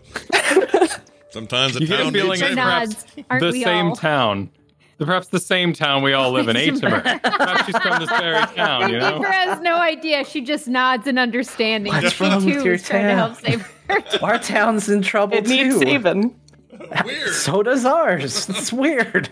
Sometimes 1.31 1.75
the 1.75 1.81
You 1.81 1.87
get 1.87 2.01
a 2.01 2.03
town 2.05 2.13
feeling 2.13 2.31
needs 2.41 2.43
it's. 2.43 2.57
Nods. 2.57 2.95
perhaps 3.05 3.27
Aren't 3.31 3.41
the 3.43 3.51
we 3.53 3.63
same 3.63 3.87
all? 3.89 3.97
town. 3.97 4.51
Perhaps 4.99 5.29
the 5.29 5.39
same 5.39 5.73
town 5.73 6.03
we 6.03 6.13
all 6.13 6.33
live 6.33 6.49
in, 6.49 6.57
Atimer. 6.57 7.01
Perhaps 7.23 7.67
she's 7.67 7.79
from 7.79 8.01
this 8.01 8.11
very 8.11 8.45
town, 8.57 8.91
you 8.91 8.99
know? 8.99 9.19
Keeper 9.19 9.31
has 9.31 9.61
no 9.61 9.77
idea. 9.77 10.25
She 10.25 10.41
just 10.41 10.67
nods 10.67 11.07
in 11.07 11.19
understanding. 11.19 11.93
What's 11.93 12.15
she 12.15 12.25
wrong 12.25 12.45
with 12.45 12.55
too 12.57 12.65
your 12.65 12.75
is 12.75 12.83
trying 12.83 13.03
to 13.05 13.09
town? 13.11 13.19
help 13.19 13.37
save 13.39 13.61
her. 13.89 14.03
Our 14.25 14.39
town's 14.41 14.89
in 14.89 15.03
trouble 15.03 15.37
it 15.37 15.47
needs 15.47 15.79
saving. 15.79 16.35
Weird. 17.05 17.29
So 17.35 17.63
does 17.63 17.85
ours. 17.85 18.49
It's 18.49 18.73
weird. 18.73 19.29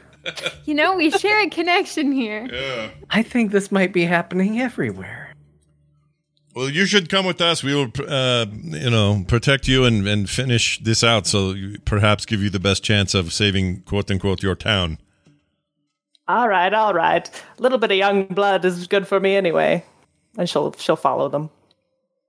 You 0.65 0.75
know, 0.75 0.97
we 0.97 1.10
share 1.10 1.41
a 1.44 1.49
connection 1.50 2.10
here. 2.12 2.49
Yeah. 2.52 2.91
I 3.10 3.23
think 3.23 3.50
this 3.52 3.70
might 3.73 3.92
be 3.92 4.05
happening 4.05 4.60
everywhere. 4.60 5.25
Well, 6.56 6.70
you 6.70 6.86
should 6.86 7.10
come 7.10 7.26
with 7.26 7.42
us. 7.42 7.62
We 7.62 7.74
will, 7.74 7.92
uh, 8.08 8.46
you 8.50 8.88
know, 8.88 9.26
protect 9.28 9.68
you 9.68 9.84
and, 9.84 10.08
and 10.08 10.28
finish 10.28 10.78
this 10.78 11.04
out. 11.04 11.26
So 11.26 11.54
perhaps 11.84 12.24
give 12.24 12.42
you 12.42 12.48
the 12.48 12.58
best 12.58 12.82
chance 12.82 13.12
of 13.14 13.30
saving 13.34 13.82
"quote 13.82 14.10
unquote" 14.10 14.42
your 14.42 14.54
town. 14.54 14.96
All 16.26 16.48
right, 16.48 16.72
all 16.72 16.94
right. 16.94 17.28
A 17.58 17.62
little 17.62 17.76
bit 17.76 17.90
of 17.90 17.98
young 17.98 18.24
blood 18.24 18.64
is 18.64 18.86
good 18.86 19.06
for 19.06 19.20
me 19.20 19.36
anyway. 19.36 19.84
And 20.38 20.48
she'll 20.48 20.72
she'll 20.78 20.96
follow 20.96 21.28
them. 21.28 21.50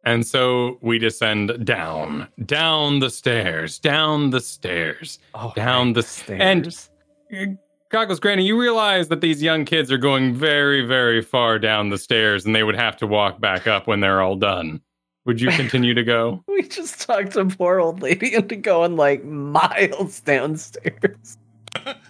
And 0.03 0.27
so 0.27 0.77
we 0.81 0.99
descend 0.99 1.65
down, 1.65 2.27
down 2.45 2.99
the 2.99 3.09
stairs, 3.09 3.79
down 3.79 4.31
the 4.31 4.41
stairs, 4.41 5.19
Oh, 5.35 5.53
down 5.55 5.93
the 5.93 6.03
Stairs. 6.03 6.89
And 7.31 7.57
Goggles 7.89 8.19
Granny, 8.19 8.43
you 8.45 8.59
realize 8.59 9.07
that 9.07 9.21
these 9.21 9.41
young 9.41 9.63
kids 9.63 9.91
are 9.91 9.97
going 9.97 10.35
very, 10.35 10.85
very 10.85 11.21
far 11.21 11.57
down 11.57 11.89
the 11.89 11.97
stairs 11.97 12.45
and 12.45 12.53
they 12.53 12.63
would 12.63 12.75
have 12.75 12.97
to 12.97 13.07
walk 13.07 13.39
back 13.39 13.65
up 13.65 13.87
when 13.87 14.01
they're 14.01 14.21
all 14.21 14.35
done. 14.35 14.81
Would 15.25 15.39
you 15.39 15.49
continue 15.51 15.93
to 15.93 16.03
go? 16.03 16.43
we 16.47 16.63
just 16.63 17.01
talked 17.01 17.35
a 17.35 17.45
poor 17.45 17.79
old 17.79 18.01
lady 18.01 18.33
into 18.33 18.55
going 18.55 18.95
like 18.95 19.23
miles 19.23 20.19
downstairs. 20.21 21.37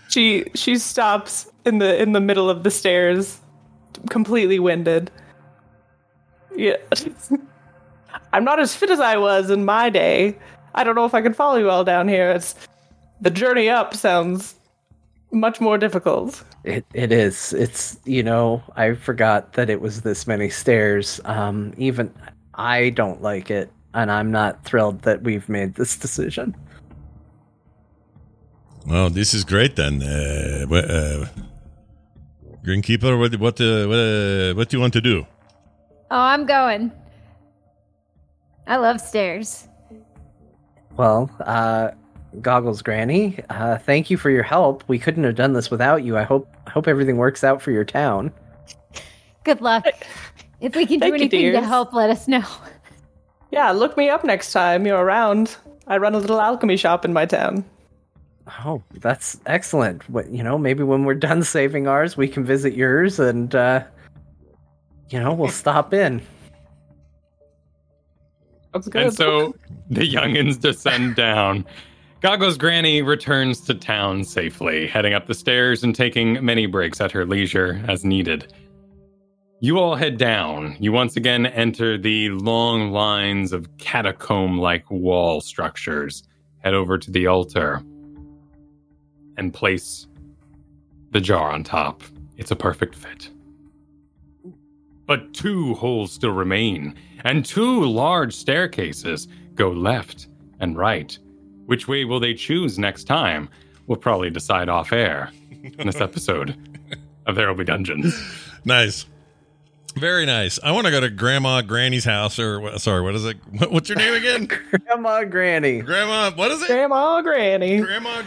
She 0.09 0.45
she 0.55 0.77
stops 0.77 1.51
in 1.65 1.79
the 1.79 2.01
in 2.01 2.13
the 2.13 2.21
middle 2.21 2.49
of 2.49 2.63
the 2.63 2.71
stairs, 2.71 3.41
completely 4.09 4.57
winded. 4.57 5.11
Yeah. 6.55 6.77
I'm 8.33 8.45
not 8.45 8.59
as 8.59 8.73
fit 8.73 8.89
as 8.89 9.01
I 9.01 9.17
was 9.17 9.51
in 9.51 9.65
my 9.65 9.89
day. 9.89 10.37
I 10.73 10.85
don't 10.85 10.95
know 10.95 11.05
if 11.05 11.13
I 11.13 11.21
can 11.21 11.33
follow 11.33 11.57
you 11.57 11.69
all 11.69 11.83
down 11.83 12.07
here. 12.07 12.31
It's 12.31 12.55
the 13.19 13.29
journey 13.29 13.67
up 13.69 13.93
sounds 13.93 14.55
much 15.31 15.59
more 15.61 15.77
difficult. 15.77 16.43
It 16.63 16.85
it 16.93 17.11
is. 17.11 17.53
It's 17.53 17.99
you 18.05 18.23
know 18.23 18.63
I 18.75 18.93
forgot 18.93 19.53
that 19.53 19.69
it 19.69 19.81
was 19.81 20.01
this 20.01 20.27
many 20.27 20.49
stairs. 20.49 21.19
Um, 21.25 21.73
even 21.77 22.13
I 22.55 22.89
don't 22.89 23.21
like 23.21 23.51
it, 23.51 23.71
and 23.93 24.11
I'm 24.11 24.31
not 24.31 24.63
thrilled 24.63 25.01
that 25.03 25.23
we've 25.23 25.47
made 25.49 25.75
this 25.75 25.97
decision. 26.05 26.55
Well, 28.87 29.09
this 29.09 29.33
is 29.33 29.43
great 29.43 29.75
then. 29.75 30.01
Uh, 30.01 30.65
uh, 30.71 31.25
Grinkeeper, 32.65 33.19
what 33.19 33.35
what 33.39 33.59
uh, 33.61 33.87
what, 33.87 33.99
uh, 33.99 34.53
what 34.55 34.69
do 34.69 34.77
you 34.77 34.81
want 34.81 34.93
to 34.93 35.01
do? 35.01 35.25
Oh, 36.09 36.19
I'm 36.19 36.45
going. 36.45 36.91
I 38.65 38.77
love 38.77 38.99
stairs. 38.99 39.67
Well, 40.97 41.29
uh, 41.41 41.91
Goggles 42.41 42.81
Granny, 42.81 43.39
uh, 43.49 43.77
thank 43.77 44.09
you 44.09 44.17
for 44.17 44.29
your 44.29 44.43
help. 44.43 44.83
We 44.87 44.99
couldn't 44.99 45.23
have 45.23 45.35
done 45.35 45.53
this 45.53 45.71
without 45.71 46.03
you. 46.03 46.17
I 46.17 46.23
hope 46.23 46.47
hope 46.67 46.87
everything 46.87 47.17
works 47.17 47.43
out 47.43 47.61
for 47.61 47.71
your 47.71 47.85
town. 47.85 48.31
Good 49.43 49.61
luck. 49.61 49.85
If 50.59 50.75
we 50.75 50.85
can 50.85 50.99
do 50.99 50.99
Thank 50.99 51.11
you, 51.11 51.39
anything 51.39 51.51
to 51.53 51.67
help, 51.67 51.93
let 51.93 52.09
us 52.09 52.27
know. 52.27 52.43
Yeah, 53.51 53.71
look 53.71 53.95
me 53.95 54.09
up 54.09 54.23
next 54.23 54.51
time 54.51 54.85
you're 54.85 54.97
around. 54.97 55.55
I 55.87 55.97
run 55.97 56.13
a 56.13 56.19
little 56.19 56.41
alchemy 56.41 56.77
shop 56.77 57.05
in 57.05 57.13
my 57.13 57.25
town. 57.25 57.63
Oh, 58.65 58.81
that's 58.95 59.39
excellent. 59.45 60.07
What 60.09 60.29
you 60.29 60.43
know, 60.43 60.57
maybe 60.57 60.83
when 60.83 61.05
we're 61.05 61.15
done 61.15 61.43
saving 61.43 61.87
ours, 61.87 62.17
we 62.17 62.27
can 62.27 62.45
visit 62.45 62.73
yours, 62.73 63.19
and 63.19 63.53
uh, 63.55 63.83
you 65.09 65.19
know, 65.19 65.33
we'll 65.33 65.49
stop 65.49 65.93
in. 65.93 66.21
That's 68.73 68.87
good. 68.87 69.03
And 69.03 69.13
so 69.13 69.55
the 69.89 70.01
youngins 70.01 70.59
descend 70.59 71.15
down. 71.15 71.65
Goggles 72.19 72.57
Granny 72.57 73.03
returns 73.03 73.61
to 73.61 73.75
town 73.75 74.23
safely, 74.23 74.87
heading 74.87 75.13
up 75.13 75.27
the 75.27 75.35
stairs 75.35 75.83
and 75.83 75.93
taking 75.93 76.43
many 76.43 76.65
breaks 76.65 76.99
at 76.99 77.11
her 77.11 77.27
leisure 77.27 77.79
as 77.87 78.03
needed. 78.03 78.51
You 79.59 79.77
all 79.77 79.93
head 79.93 80.17
down. 80.17 80.77
You 80.79 80.91
once 80.91 81.15
again 81.15 81.45
enter 81.45 81.95
the 81.95 82.29
long 82.29 82.91
lines 82.91 83.53
of 83.53 83.77
catacomb 83.77 84.57
like 84.57 84.89
wall 84.89 85.41
structures. 85.41 86.23
Head 86.63 86.73
over 86.73 86.97
to 86.97 87.11
the 87.11 87.27
altar 87.27 87.83
and 89.37 89.53
place 89.53 90.07
the 91.11 91.21
jar 91.21 91.51
on 91.51 91.63
top. 91.63 92.01
It's 92.35 92.51
a 92.51 92.55
perfect 92.55 92.95
fit. 92.95 93.29
But 95.05 95.35
two 95.35 95.75
holes 95.75 96.11
still 96.11 96.31
remain, 96.31 96.95
and 97.23 97.45
two 97.45 97.85
large 97.85 98.35
staircases 98.35 99.27
go 99.53 99.69
left 99.69 100.27
and 100.59 100.75
right. 100.75 101.17
Which 101.67 101.87
way 101.87 102.05
will 102.05 102.19
they 102.19 102.33
choose 102.33 102.79
next 102.79 103.03
time? 103.03 103.49
We'll 103.87 103.97
probably 103.97 104.29
decide 104.29 104.69
off 104.69 104.91
air 104.91 105.31
in 105.77 105.85
this 105.87 106.01
episode 106.01 106.55
of 107.25 107.35
There 107.35 107.47
Will 107.47 107.55
Be 107.55 107.63
Dungeons. 107.63 108.15
Nice. 108.65 109.05
Very 109.95 110.25
nice. 110.25 110.59
I 110.61 110.71
want 110.73 110.87
to 110.87 110.91
go 110.91 110.99
to 110.99 111.09
Grandma 111.09 111.61
Granny's 111.61 112.03
house, 112.03 112.37
or 112.37 112.77
sorry, 112.79 113.01
what 113.01 113.15
is 113.15 113.23
it? 113.23 113.37
What, 113.59 113.71
what's 113.71 113.87
your 113.87 113.97
name 113.97 114.13
again? 114.13 114.49
Grandma 114.85 115.23
Granny. 115.23 115.79
Grandma, 115.79 116.31
what 116.31 116.51
is 116.51 116.61
it? 116.63 116.67
Grandma 116.67 117.21
Granny. 117.21 117.79
Grandma 117.79 118.23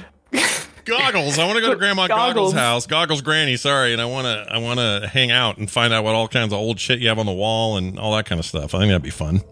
Goggles. 0.86 1.38
I 1.38 1.44
want 1.44 1.56
to 1.56 1.60
go 1.60 1.70
to 1.70 1.76
Grandma 1.76 2.06
Goggles. 2.06 2.52
Goggles. 2.52 2.54
house, 2.54 2.86
Goggles 2.86 3.20
Granny. 3.20 3.58
Sorry, 3.58 3.92
and 3.92 4.00
I 4.00 4.06
want 4.06 4.24
to 4.24 4.46
I 4.50 4.56
want 4.58 4.80
to 4.80 5.10
hang 5.12 5.30
out 5.30 5.58
and 5.58 5.70
find 5.70 5.92
out 5.92 6.04
what 6.04 6.14
all 6.14 6.26
kinds 6.26 6.54
of 6.54 6.58
old 6.58 6.80
shit 6.80 7.00
you 7.00 7.08
have 7.08 7.18
on 7.18 7.26
the 7.26 7.32
wall 7.32 7.76
and 7.76 7.98
all 7.98 8.16
that 8.16 8.24
kind 8.24 8.38
of 8.38 8.46
stuff. 8.46 8.74
I 8.74 8.78
think 8.78 8.88
that'd 8.88 9.02
be 9.02 9.10
fun. 9.10 9.42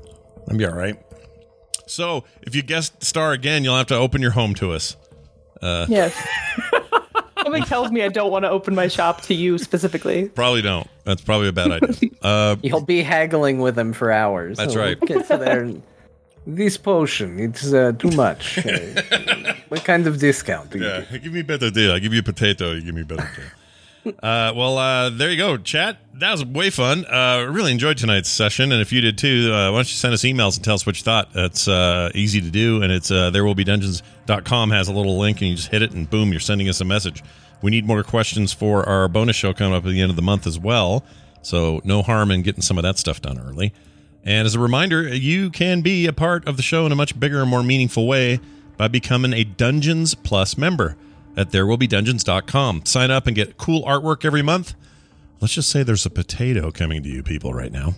That'd 0.46 0.58
be 0.58 0.64
all 0.64 0.74
right. 0.74 0.96
So, 1.88 2.24
if 2.42 2.54
you 2.54 2.62
guest 2.62 3.02
star 3.02 3.32
again, 3.32 3.64
you'll 3.64 3.76
have 3.76 3.86
to 3.88 3.96
open 3.96 4.22
your 4.22 4.30
home 4.32 4.54
to 4.56 4.72
us. 4.72 4.96
Uh, 5.60 5.86
Yes. 5.88 6.14
Something 7.42 7.62
tells 7.62 7.90
me 7.90 8.02
I 8.02 8.08
don't 8.08 8.30
want 8.30 8.44
to 8.44 8.50
open 8.50 8.74
my 8.74 8.88
shop 8.88 9.22
to 9.22 9.34
you 9.34 9.56
specifically. 9.58 10.28
Probably 10.28 10.60
don't. 10.60 10.86
That's 11.04 11.22
probably 11.22 11.48
a 11.48 11.52
bad 11.52 11.70
idea. 11.70 12.10
Uh, 12.20 12.56
You'll 12.62 12.84
be 12.84 13.00
haggling 13.02 13.60
with 13.60 13.78
him 13.78 13.92
for 13.94 14.10
hours. 14.12 14.58
That's 14.58 14.74
We'll 14.74 14.84
right. 14.84 15.00
Get 15.00 15.26
to 15.28 15.38
there. 15.38 15.72
This 16.46 16.76
potion, 16.76 17.38
it's 17.38 17.72
uh, 17.72 17.92
too 17.98 18.10
much. 18.10 18.58
Uh, 18.58 19.54
what 19.68 19.84
kind 19.84 20.06
of 20.06 20.18
discount 20.18 20.70
do 20.70 20.78
you 20.78 20.84
yeah, 20.84 21.00
give? 21.10 21.22
give 21.24 21.32
me 21.32 21.40
a 21.40 21.44
better 21.44 21.70
deal. 21.70 21.92
I 21.92 22.00
give 22.00 22.12
you 22.12 22.20
a 22.20 22.22
potato. 22.24 22.72
You 22.72 22.82
give 22.82 22.94
me 22.94 23.02
a 23.02 23.06
better 23.06 23.30
deal. 23.36 23.44
Uh, 24.22 24.52
well, 24.54 24.78
uh, 24.78 25.10
there 25.10 25.30
you 25.30 25.36
go, 25.36 25.56
chat. 25.56 25.98
That 26.14 26.32
was 26.32 26.44
way 26.44 26.70
fun. 26.70 27.04
Uh, 27.06 27.46
really 27.50 27.72
enjoyed 27.72 27.98
tonight's 27.98 28.28
session, 28.28 28.72
and 28.72 28.80
if 28.80 28.92
you 28.92 29.00
did 29.00 29.18
too, 29.18 29.50
uh, 29.52 29.70
why 29.70 29.78
don't 29.78 29.88
you 29.88 29.96
send 29.96 30.14
us 30.14 30.22
emails 30.22 30.56
and 30.56 30.64
tell 30.64 30.74
us 30.74 30.84
what 30.84 30.96
you 30.98 31.04
thought? 31.04 31.32
That's 31.32 31.68
uh, 31.68 32.10
easy 32.14 32.40
to 32.40 32.50
do, 32.50 32.82
and 32.82 32.92
it's 32.92 33.10
uh, 33.10 33.30
therewillbedungeons.com 33.30 34.70
has 34.70 34.88
a 34.88 34.92
little 34.92 35.18
link, 35.18 35.40
and 35.40 35.50
you 35.50 35.56
just 35.56 35.68
hit 35.68 35.82
it, 35.82 35.92
and 35.92 36.08
boom, 36.08 36.30
you're 36.30 36.40
sending 36.40 36.68
us 36.68 36.80
a 36.80 36.84
message. 36.84 37.22
We 37.62 37.70
need 37.70 37.86
more 37.86 38.02
questions 38.02 38.52
for 38.52 38.88
our 38.88 39.08
bonus 39.08 39.36
show 39.36 39.52
coming 39.52 39.74
up 39.74 39.84
at 39.84 39.90
the 39.90 40.00
end 40.00 40.10
of 40.10 40.16
the 40.16 40.22
month 40.22 40.46
as 40.46 40.58
well. 40.58 41.04
So 41.42 41.80
no 41.84 42.02
harm 42.02 42.30
in 42.30 42.42
getting 42.42 42.62
some 42.62 42.78
of 42.78 42.82
that 42.82 42.98
stuff 42.98 43.20
done 43.20 43.38
early. 43.38 43.72
And 44.24 44.46
as 44.46 44.54
a 44.54 44.60
reminder, 44.60 45.08
you 45.08 45.50
can 45.50 45.80
be 45.80 46.06
a 46.06 46.12
part 46.12 46.46
of 46.46 46.56
the 46.56 46.62
show 46.62 46.84
in 46.86 46.92
a 46.92 46.96
much 46.96 47.18
bigger 47.18 47.40
and 47.40 47.50
more 47.50 47.62
meaningful 47.62 48.06
way 48.06 48.40
by 48.76 48.88
becoming 48.88 49.32
a 49.32 49.44
Dungeons 49.44 50.14
Plus 50.14 50.56
member 50.56 50.96
at 51.38 51.50
therewillbedungeons.com. 51.52 52.84
Sign 52.84 53.10
up 53.10 53.26
and 53.26 53.34
get 53.34 53.56
cool 53.56 53.82
artwork 53.84 54.24
every 54.26 54.42
month. 54.42 54.74
Let's 55.40 55.54
just 55.54 55.70
say 55.70 55.82
there's 55.82 56.04
a 56.04 56.10
potato 56.10 56.70
coming 56.70 57.02
to 57.04 57.08
you 57.08 57.22
people 57.22 57.54
right 57.54 57.72
now, 57.72 57.94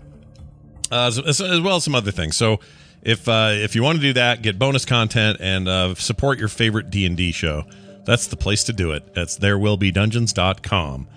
uh, 0.92 1.06
as, 1.06 1.18
as- 1.18 1.40
as 1.40 1.60
well 1.60 1.76
as 1.76 1.84
some 1.84 1.94
other 1.94 2.10
things. 2.10 2.36
So 2.36 2.60
if 3.02 3.26
uh, 3.28 3.52
if 3.54 3.74
you 3.74 3.82
want 3.82 3.96
to 3.96 4.02
do 4.02 4.12
that, 4.12 4.42
get 4.42 4.58
bonus 4.58 4.84
content 4.84 5.38
and 5.40 5.66
uh, 5.66 5.94
support 5.94 6.38
your 6.38 6.48
favorite 6.48 6.90
D 6.90 7.06
and 7.06 7.16
D 7.16 7.32
show. 7.32 7.64
That's 8.04 8.26
the 8.26 8.36
place 8.36 8.64
to 8.64 8.72
do 8.74 8.92
it. 8.92 9.14
That's 9.14 9.38
therewillbedungeons.com. 9.38 11.08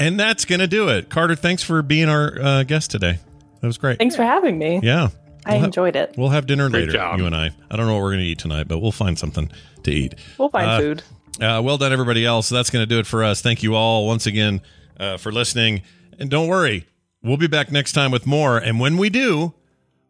And 0.00 0.18
that's 0.18 0.44
gonna 0.44 0.66
do 0.66 0.88
it. 0.88 1.08
Carter, 1.08 1.36
thanks 1.36 1.62
for 1.62 1.82
being 1.82 2.08
our 2.08 2.40
uh, 2.40 2.62
guest 2.64 2.90
today. 2.90 3.18
That 3.60 3.66
was 3.66 3.78
great. 3.78 3.98
Thanks 3.98 4.16
for 4.16 4.24
having 4.24 4.58
me. 4.58 4.80
Yeah. 4.82 5.10
I 5.46 5.52
We'll 5.52 5.60
ha- 5.60 5.64
enjoyed 5.66 5.96
it. 5.96 6.14
We'll 6.16 6.28
have 6.30 6.46
dinner 6.46 6.68
Great 6.70 6.80
later, 6.86 6.92
job. 6.92 7.18
you 7.20 7.26
and 7.26 7.36
I. 7.36 7.50
I 7.70 7.76
don't 7.76 7.86
know 7.86 7.94
what 7.94 8.02
we're 8.02 8.12
going 8.12 8.24
to 8.24 8.26
eat 8.26 8.38
tonight, 8.38 8.66
but 8.66 8.78
we'll 8.78 8.92
find 8.92 9.18
something 9.18 9.50
to 9.82 9.90
eat. 9.92 10.14
We'll 10.38 10.48
find 10.48 10.66
Uh, 10.70 10.78
food. 10.80 11.02
Uh, 11.40 11.60
well 11.62 11.78
done, 11.78 11.92
everybody 11.92 12.24
else. 12.24 12.48
That's 12.48 12.70
going 12.70 12.82
to 12.82 12.86
do 12.86 12.98
it 12.98 13.06
for 13.06 13.24
us. 13.24 13.40
Thank 13.40 13.62
you 13.62 13.74
all 13.74 14.06
once 14.06 14.26
again 14.26 14.60
uh, 14.98 15.16
for 15.16 15.32
listening. 15.32 15.82
And 16.18 16.30
don't 16.30 16.46
worry, 16.46 16.86
we'll 17.22 17.36
be 17.36 17.48
back 17.48 17.72
next 17.72 17.92
time 17.92 18.10
with 18.10 18.26
more. 18.26 18.58
And 18.58 18.78
when 18.78 18.96
we 18.96 19.10
do, 19.10 19.54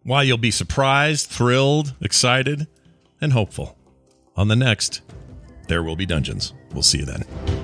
why, 0.03 0.23
you'll 0.23 0.37
be 0.37 0.51
surprised, 0.51 1.29
thrilled, 1.29 1.95
excited, 2.01 2.67
and 3.21 3.33
hopeful 3.33 3.79
on 4.37 4.49
the 4.49 4.57
next 4.57 5.01
There 5.69 5.83
Will 5.83 5.97
Be 5.97 6.07
Dungeons. 6.07 6.53
We'll 6.73 6.83
see 6.83 6.99
you 6.99 7.07
then. 7.07 7.64